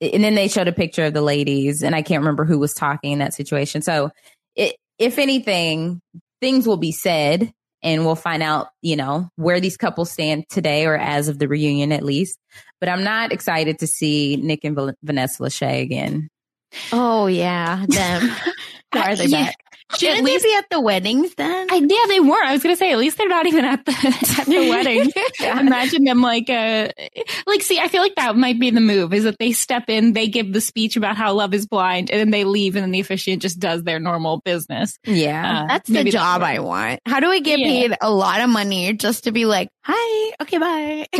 and 0.00 0.22
then 0.24 0.34
they 0.34 0.48
showed 0.48 0.68
a 0.68 0.72
picture 0.72 1.04
of 1.04 1.14
the 1.14 1.22
ladies, 1.22 1.82
and 1.82 1.94
I 1.94 2.02
can't 2.02 2.20
remember 2.20 2.44
who 2.44 2.58
was 2.58 2.74
talking 2.74 3.12
in 3.12 3.18
that 3.20 3.34
situation. 3.34 3.82
So, 3.82 4.10
it, 4.56 4.76
if 4.98 5.18
anything, 5.18 6.00
things 6.40 6.66
will 6.66 6.76
be 6.76 6.92
said, 6.92 7.52
and 7.82 8.04
we'll 8.06 8.14
find 8.16 8.42
out, 8.42 8.68
you 8.82 8.96
know, 8.96 9.28
where 9.36 9.60
these 9.60 9.76
couples 9.76 10.10
stand 10.10 10.44
today, 10.48 10.86
or 10.86 10.96
as 10.96 11.28
of 11.28 11.38
the 11.38 11.48
reunion 11.48 11.92
at 11.92 12.02
least. 12.02 12.38
But 12.80 12.88
I'm 12.88 13.04
not 13.04 13.32
excited 13.32 13.78
to 13.80 13.86
see 13.86 14.36
Nick 14.36 14.60
and 14.64 14.94
Vanessa 15.02 15.42
Lachey 15.42 15.82
again. 15.82 16.28
Oh 16.92 17.26
yeah, 17.26 17.84
them. 17.88 18.30
Why 18.92 19.12
are 19.12 19.16
they 19.16 19.26
Yeah. 19.26 19.44
back? 19.46 19.56
Shouldn't 19.98 20.18
at 20.18 20.24
least 20.24 20.42
they 20.42 20.48
be 20.48 20.56
at 20.56 20.64
the 20.70 20.80
weddings 20.80 21.34
then? 21.36 21.68
I, 21.70 21.76
yeah, 21.76 22.06
they 22.08 22.18
weren't. 22.18 22.46
I 22.46 22.52
was 22.52 22.62
gonna 22.62 22.74
say 22.74 22.90
at 22.92 22.98
least 22.98 23.16
they're 23.18 23.28
not 23.28 23.46
even 23.46 23.64
at 23.64 23.84
the 23.84 23.92
at 24.40 24.46
the 24.46 24.68
wedding. 24.68 25.10
Imagine 25.60 26.04
them 26.04 26.20
like 26.20 26.48
uh 26.50 26.88
like 27.46 27.62
see, 27.62 27.78
I 27.78 27.88
feel 27.88 28.00
like 28.02 28.14
that 28.16 28.34
might 28.36 28.58
be 28.58 28.70
the 28.70 28.80
move 28.80 29.12
is 29.12 29.24
that 29.24 29.38
they 29.38 29.52
step 29.52 29.84
in, 29.88 30.12
they 30.14 30.26
give 30.26 30.52
the 30.52 30.60
speech 30.60 30.96
about 30.96 31.16
how 31.16 31.32
love 31.34 31.54
is 31.54 31.66
blind, 31.66 32.10
and 32.10 32.18
then 32.18 32.30
they 32.30 32.44
leave, 32.44 32.74
and 32.76 32.82
then 32.82 32.90
the 32.90 33.00
officiant 33.00 33.42
just 33.42 33.60
does 33.60 33.82
their 33.84 34.00
normal 34.00 34.40
business. 34.44 34.98
Yeah, 35.04 35.62
Uh, 35.64 35.66
That's 35.68 35.88
the 35.90 36.04
job 36.04 36.42
I 36.42 36.58
want. 36.60 37.00
How 37.06 37.20
do 37.20 37.28
I 37.30 37.38
get 37.40 37.58
Yeah. 37.60 37.66
paid 37.68 37.96
a 38.00 38.10
lot 38.10 38.40
of 38.40 38.48
money 38.50 38.92
just 38.94 39.24
to 39.24 39.32
be 39.32 39.44
like, 39.44 39.68
hi, 39.84 40.32
okay, 40.42 40.58
bye. 40.58 41.06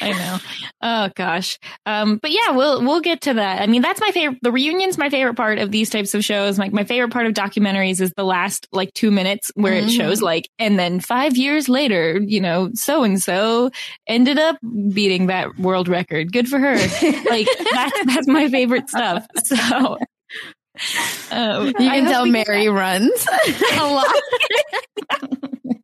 I 0.00 0.12
know. 0.12 0.38
Oh 0.82 1.10
gosh. 1.16 1.58
Um, 1.86 2.18
but 2.18 2.30
yeah, 2.30 2.50
we'll 2.50 2.82
we'll 2.82 3.00
get 3.00 3.22
to 3.22 3.34
that. 3.34 3.62
I 3.62 3.66
mean, 3.66 3.82
that's 3.82 4.00
my 4.00 4.10
favorite. 4.10 4.38
The 4.42 4.52
reunion's 4.52 4.98
my 4.98 5.08
favorite 5.08 5.34
part 5.36 5.58
of 5.58 5.70
these 5.70 5.88
types 5.90 6.14
of 6.14 6.24
shows. 6.24 6.58
Like 6.58 6.72
my 6.72 6.84
favorite 6.84 7.12
part 7.12 7.26
of 7.26 7.32
documentaries 7.32 8.00
is 8.00 8.12
the 8.16 8.24
last 8.24 8.68
like 8.72 8.92
two 8.94 9.10
minutes 9.10 9.50
where 9.54 9.72
it 9.74 9.84
Mhm. 9.86 9.96
shows 9.96 10.20
like, 10.22 10.48
and 10.58 10.78
then 10.78 11.00
five 11.00 11.36
years 11.36 11.68
later, 11.68 12.20
you 12.20 12.40
know, 12.40 12.70
so 12.74 13.02
and 13.02 13.20
so 13.22 13.70
ended 14.06 14.38
up 14.38 14.56
beating 14.92 15.26
that 15.28 15.58
world 15.58 15.88
record. 15.88 16.32
Good 16.32 16.48
for 16.48 16.58
her. 16.58 16.74
like 17.30 17.48
that's 17.72 18.04
that's 18.06 18.28
my 18.28 18.48
favorite 18.50 18.88
stuff. 18.90 19.26
So. 19.44 19.96
Um, 21.30 21.68
You 21.68 21.72
can 21.72 22.04
tell 22.04 22.26
Mary 22.26 22.68
runs 22.68 23.26
a 23.78 23.86
lot. 23.86 24.14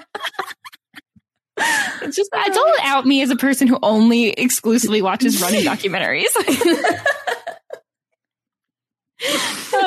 It's 2.03 2.17
just 2.17 2.31
it's 2.33 2.57
all 2.57 2.73
out 2.83 3.05
me 3.07 3.23
as 3.23 3.31
a 3.31 3.37
person 3.37 3.69
who 3.69 3.79
only 3.83 4.31
exclusively 4.31 5.03
watches 5.03 5.41
running 5.43 5.65
documentaries. 5.65 6.35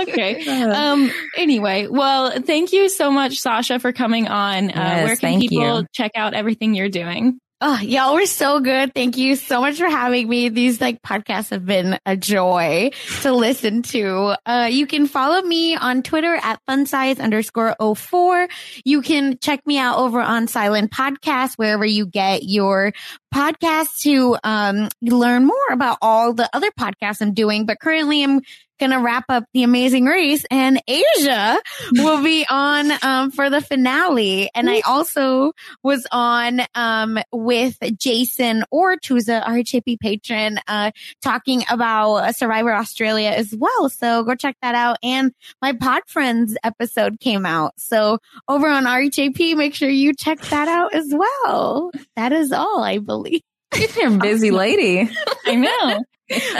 okay. 0.01 0.43
Um 0.63 1.11
anyway, 1.37 1.87
well, 1.87 2.41
thank 2.41 2.73
you 2.73 2.89
so 2.89 3.11
much 3.11 3.39
Sasha 3.39 3.79
for 3.79 3.93
coming 3.93 4.27
on. 4.27 4.71
Uh 4.71 4.73
Yes, 4.75 5.07
where 5.07 5.15
can 5.15 5.39
people 5.39 5.81
you. 5.81 5.87
check 5.93 6.11
out 6.15 6.33
everything 6.33 6.73
you're 6.75 6.89
doing? 6.89 7.39
Oh, 7.63 7.77
y'all 7.79 8.15
were 8.15 8.25
so 8.25 8.59
good. 8.59 8.91
Thank 8.95 9.17
you 9.17 9.35
so 9.35 9.61
much 9.61 9.77
for 9.77 9.87
having 9.87 10.27
me. 10.27 10.49
These 10.49 10.81
like 10.81 10.99
podcasts 11.03 11.51
have 11.51 11.63
been 11.63 11.99
a 12.07 12.17
joy 12.17 12.89
to 13.21 13.31
listen 13.31 13.83
to. 13.83 14.35
Uh, 14.47 14.67
you 14.71 14.87
can 14.87 15.05
follow 15.05 15.43
me 15.43 15.75
on 15.75 16.01
Twitter 16.01 16.33
at 16.33 16.59
funsize 16.67 17.19
underscore 17.19 17.75
04. 17.79 18.47
You 18.83 19.03
can 19.03 19.37
check 19.37 19.67
me 19.67 19.77
out 19.77 19.99
over 19.99 20.19
on 20.19 20.47
Silent 20.47 20.91
Podcast, 20.91 21.53
wherever 21.53 21.85
you 21.85 22.07
get 22.07 22.41
your 22.41 22.93
podcasts 23.33 24.01
to, 24.01 24.37
um, 24.43 24.89
learn 25.01 25.45
more 25.45 25.55
about 25.71 25.97
all 26.01 26.33
the 26.33 26.49
other 26.53 26.71
podcasts 26.71 27.21
I'm 27.21 27.33
doing. 27.33 27.65
But 27.65 27.79
currently 27.79 28.23
I'm 28.23 28.41
going 28.79 28.91
to 28.91 28.99
wrap 28.99 29.25
up 29.29 29.43
the 29.53 29.61
amazing 29.61 30.05
race 30.05 30.43
and 30.49 30.81
Asia 30.87 31.59
will 31.91 32.23
be 32.23 32.47
on, 32.49 32.91
um, 33.03 33.29
for 33.29 33.51
the 33.51 33.61
finale. 33.61 34.49
And 34.55 34.67
I 34.67 34.79
also 34.79 35.53
was 35.83 36.07
on, 36.11 36.61
um, 36.73 37.19
with 37.31 37.77
Jason 37.99 38.63
Ort, 38.71 39.05
who's 39.05 39.29
a 39.29 39.39
RHAP 39.39 39.99
patron, 39.99 40.59
uh, 40.67 40.89
talking 41.21 41.63
about 41.69 42.35
Survivor 42.35 42.73
Australia 42.73 43.29
as 43.29 43.55
well. 43.55 43.87
So 43.89 44.23
go 44.23 44.33
check 44.33 44.57
that 44.63 44.73
out. 44.73 44.97
And 45.03 45.31
my 45.61 45.73
Pod 45.73 46.01
Friends 46.07 46.57
episode 46.63 47.19
came 47.19 47.45
out. 47.45 47.73
So 47.77 48.17
over 48.47 48.67
on 48.67 48.85
RHAP, 48.85 49.55
make 49.57 49.75
sure 49.75 49.89
you 49.89 50.11
check 50.15 50.41
that 50.45 50.67
out 50.67 50.95
as 50.95 51.13
well. 51.13 51.91
That 52.15 52.33
is 52.33 52.51
all, 52.51 52.83
I 52.83 52.97
believe. 52.97 53.20
You're 53.25 54.13
a 54.15 54.17
busy 54.17 54.51
lady. 54.51 55.09
I 55.45 55.55
know. 55.55 56.03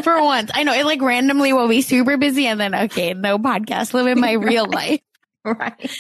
For 0.04 0.22
once, 0.22 0.52
I 0.54 0.64
know 0.64 0.74
it 0.74 0.86
like 0.86 1.02
randomly 1.02 1.54
will 1.54 1.68
be 1.70 1.82
super 1.82 2.18
busy 2.18 2.46
and 2.48 2.60
then, 2.60 2.76
okay, 2.76 3.14
no 3.14 3.38
podcast, 3.40 3.94
live 3.94 4.08
in 4.08 4.20
my 4.20 4.34
real 4.34 4.66
life. 4.70 5.00
right. 5.46 5.92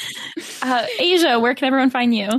Uh 0.62 0.86
Asia, 1.00 1.40
where 1.40 1.56
can 1.56 1.68
everyone 1.68 1.90
find 1.90 2.14
you? 2.14 2.30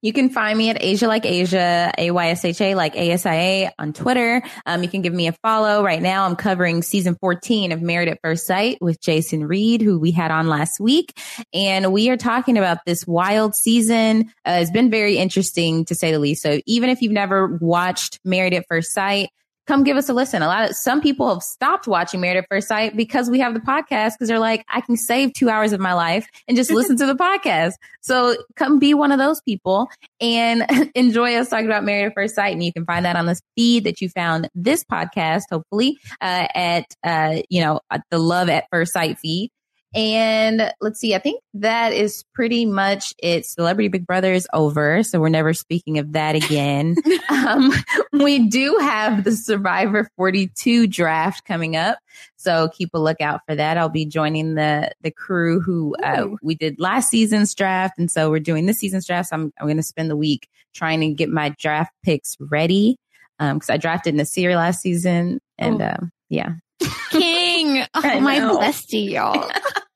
You 0.00 0.12
can 0.12 0.30
find 0.30 0.56
me 0.56 0.70
at 0.70 0.80
Asia 0.80 1.08
like 1.08 1.26
Asia, 1.26 1.90
A 1.98 2.12
Y 2.12 2.28
S 2.28 2.44
H 2.44 2.60
A 2.60 2.74
like 2.76 2.94
A 2.94 3.10
S 3.10 3.26
I 3.26 3.34
A 3.34 3.70
on 3.78 3.92
Twitter. 3.92 4.42
Um, 4.64 4.82
you 4.82 4.88
can 4.88 5.02
give 5.02 5.12
me 5.12 5.26
a 5.26 5.32
follow. 5.32 5.82
Right 5.82 6.00
now, 6.00 6.24
I'm 6.24 6.36
covering 6.36 6.82
season 6.82 7.16
14 7.20 7.72
of 7.72 7.82
Married 7.82 8.08
at 8.08 8.20
First 8.22 8.46
Sight 8.46 8.78
with 8.80 9.00
Jason 9.00 9.44
Reed, 9.44 9.82
who 9.82 9.98
we 9.98 10.12
had 10.12 10.30
on 10.30 10.46
last 10.46 10.78
week. 10.78 11.18
And 11.52 11.92
we 11.92 12.10
are 12.10 12.16
talking 12.16 12.56
about 12.56 12.78
this 12.86 13.06
wild 13.08 13.56
season. 13.56 14.32
Uh, 14.46 14.58
it's 14.60 14.70
been 14.70 14.90
very 14.90 15.18
interesting 15.18 15.84
to 15.86 15.96
say 15.96 16.12
the 16.12 16.20
least. 16.20 16.42
So 16.42 16.60
even 16.66 16.90
if 16.90 17.02
you've 17.02 17.12
never 17.12 17.58
watched 17.60 18.20
Married 18.24 18.54
at 18.54 18.66
First 18.68 18.92
Sight, 18.92 19.30
come 19.68 19.84
give 19.84 19.98
us 19.98 20.08
a 20.08 20.14
listen. 20.14 20.40
A 20.40 20.46
lot 20.46 20.70
of 20.70 20.74
some 20.74 21.00
people 21.00 21.28
have 21.32 21.42
stopped 21.42 21.86
watching 21.86 22.20
Married 22.20 22.38
at 22.38 22.46
First 22.50 22.68
Sight 22.68 22.96
because 22.96 23.28
we 23.28 23.38
have 23.38 23.52
the 23.52 23.60
podcast 23.60 24.14
because 24.14 24.28
they're 24.28 24.38
like, 24.38 24.64
I 24.68 24.80
can 24.80 24.96
save 24.96 25.34
two 25.34 25.50
hours 25.50 25.72
of 25.74 25.78
my 25.78 25.92
life 25.92 26.26
and 26.48 26.56
just 26.56 26.72
listen 26.72 26.96
to 26.96 27.06
the 27.06 27.14
podcast. 27.14 27.74
So 28.00 28.34
come 28.56 28.78
be 28.78 28.94
one 28.94 29.12
of 29.12 29.18
those 29.18 29.42
people 29.42 29.88
and 30.20 30.64
enjoy 30.94 31.34
us 31.34 31.50
talking 31.50 31.66
about 31.66 31.84
Married 31.84 32.06
at 32.06 32.14
First 32.14 32.34
Sight. 32.34 32.54
And 32.54 32.64
you 32.64 32.72
can 32.72 32.86
find 32.86 33.04
that 33.04 33.14
on 33.14 33.26
the 33.26 33.38
feed 33.56 33.84
that 33.84 34.00
you 34.00 34.08
found 34.08 34.48
this 34.54 34.82
podcast, 34.82 35.42
hopefully, 35.50 35.98
uh, 36.22 36.48
at, 36.54 36.86
uh, 37.04 37.42
you 37.50 37.60
know, 37.60 37.80
at 37.90 38.02
the 38.10 38.18
Love 38.18 38.48
at 38.48 38.64
First 38.72 38.94
Sight 38.94 39.18
feed. 39.18 39.50
And 39.94 40.70
let's 40.82 41.00
see, 41.00 41.14
I 41.14 41.18
think 41.18 41.42
that 41.54 41.92
is 41.94 42.22
pretty 42.34 42.66
much 42.66 43.14
it. 43.22 43.46
Celebrity 43.46 43.88
Big 43.88 44.06
Brother 44.06 44.32
is 44.32 44.46
over. 44.52 45.02
So 45.02 45.18
we're 45.18 45.30
never 45.30 45.54
speaking 45.54 45.98
of 45.98 46.12
that 46.12 46.34
again. 46.34 46.96
um, 47.30 47.72
we 48.12 48.48
do 48.48 48.76
have 48.80 49.24
the 49.24 49.32
Survivor 49.32 50.10
42 50.16 50.86
draft 50.88 51.46
coming 51.46 51.74
up. 51.76 51.98
So 52.36 52.68
keep 52.68 52.90
a 52.92 52.98
lookout 52.98 53.40
for 53.46 53.54
that. 53.54 53.78
I'll 53.78 53.88
be 53.88 54.04
joining 54.04 54.54
the, 54.56 54.90
the 55.00 55.10
crew 55.10 55.60
who, 55.60 55.96
uh, 56.02 56.26
we 56.42 56.54
did 56.54 56.78
last 56.78 57.08
season's 57.08 57.54
draft. 57.54 57.98
And 57.98 58.10
so 58.10 58.30
we're 58.30 58.40
doing 58.40 58.66
this 58.66 58.78
season's 58.78 59.06
draft. 59.06 59.30
So 59.30 59.36
I'm, 59.36 59.52
I'm 59.58 59.66
going 59.66 59.78
to 59.78 59.82
spend 59.82 60.10
the 60.10 60.16
week 60.16 60.48
trying 60.74 61.00
to 61.00 61.08
get 61.14 61.30
my 61.30 61.48
draft 61.58 61.92
picks 62.04 62.36
ready. 62.38 62.96
Um, 63.38 63.58
cause 63.60 63.70
I 63.70 63.76
drafted 63.78 64.14
Naseer 64.16 64.54
last 64.54 64.82
season 64.82 65.40
and, 65.56 65.80
Oh. 65.80 65.86
um, 65.86 66.10
yeah. 66.28 66.54
King. 67.10 67.84
Oh, 67.94 68.20
my 68.20 68.38
bestie, 68.38 69.10
y'all. 69.10 69.50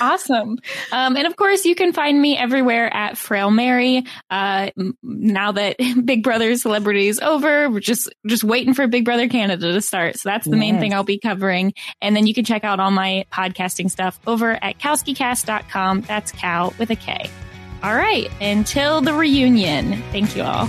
Awesome. 0.00 0.58
Um, 0.92 1.16
and 1.16 1.26
of 1.26 1.36
course, 1.36 1.64
you 1.64 1.74
can 1.74 1.92
find 1.92 2.20
me 2.20 2.36
everywhere 2.36 2.92
at 2.92 3.16
Frail 3.16 3.50
Mary. 3.50 4.04
Uh, 4.30 4.70
now 5.02 5.52
that 5.52 5.76
Big 6.04 6.22
Brother 6.22 6.56
Celebrity 6.56 7.08
is 7.08 7.20
over, 7.20 7.70
we're 7.70 7.80
just, 7.80 8.12
just 8.26 8.44
waiting 8.44 8.74
for 8.74 8.86
Big 8.86 9.04
Brother 9.04 9.28
Canada 9.28 9.72
to 9.72 9.80
start. 9.80 10.18
So 10.18 10.28
that's 10.28 10.46
the 10.46 10.56
main 10.56 10.80
thing 10.80 10.94
I'll 10.94 11.04
be 11.04 11.18
covering. 11.18 11.74
And 12.00 12.16
then 12.16 12.26
you 12.26 12.34
can 12.34 12.44
check 12.44 12.64
out 12.64 12.80
all 12.80 12.90
my 12.90 13.26
podcasting 13.32 13.90
stuff 13.90 14.18
over 14.26 14.52
at 14.52 14.78
kowskicast.com. 14.78 16.02
That's 16.02 16.32
cow 16.32 16.72
with 16.78 16.90
a 16.90 16.96
K. 16.96 17.30
All 17.82 17.94
right. 17.94 18.30
Until 18.40 19.00
the 19.00 19.12
reunion. 19.12 20.02
Thank 20.10 20.36
you 20.36 20.42
all. 20.42 20.68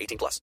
18 0.00 0.18
plus. 0.18 0.40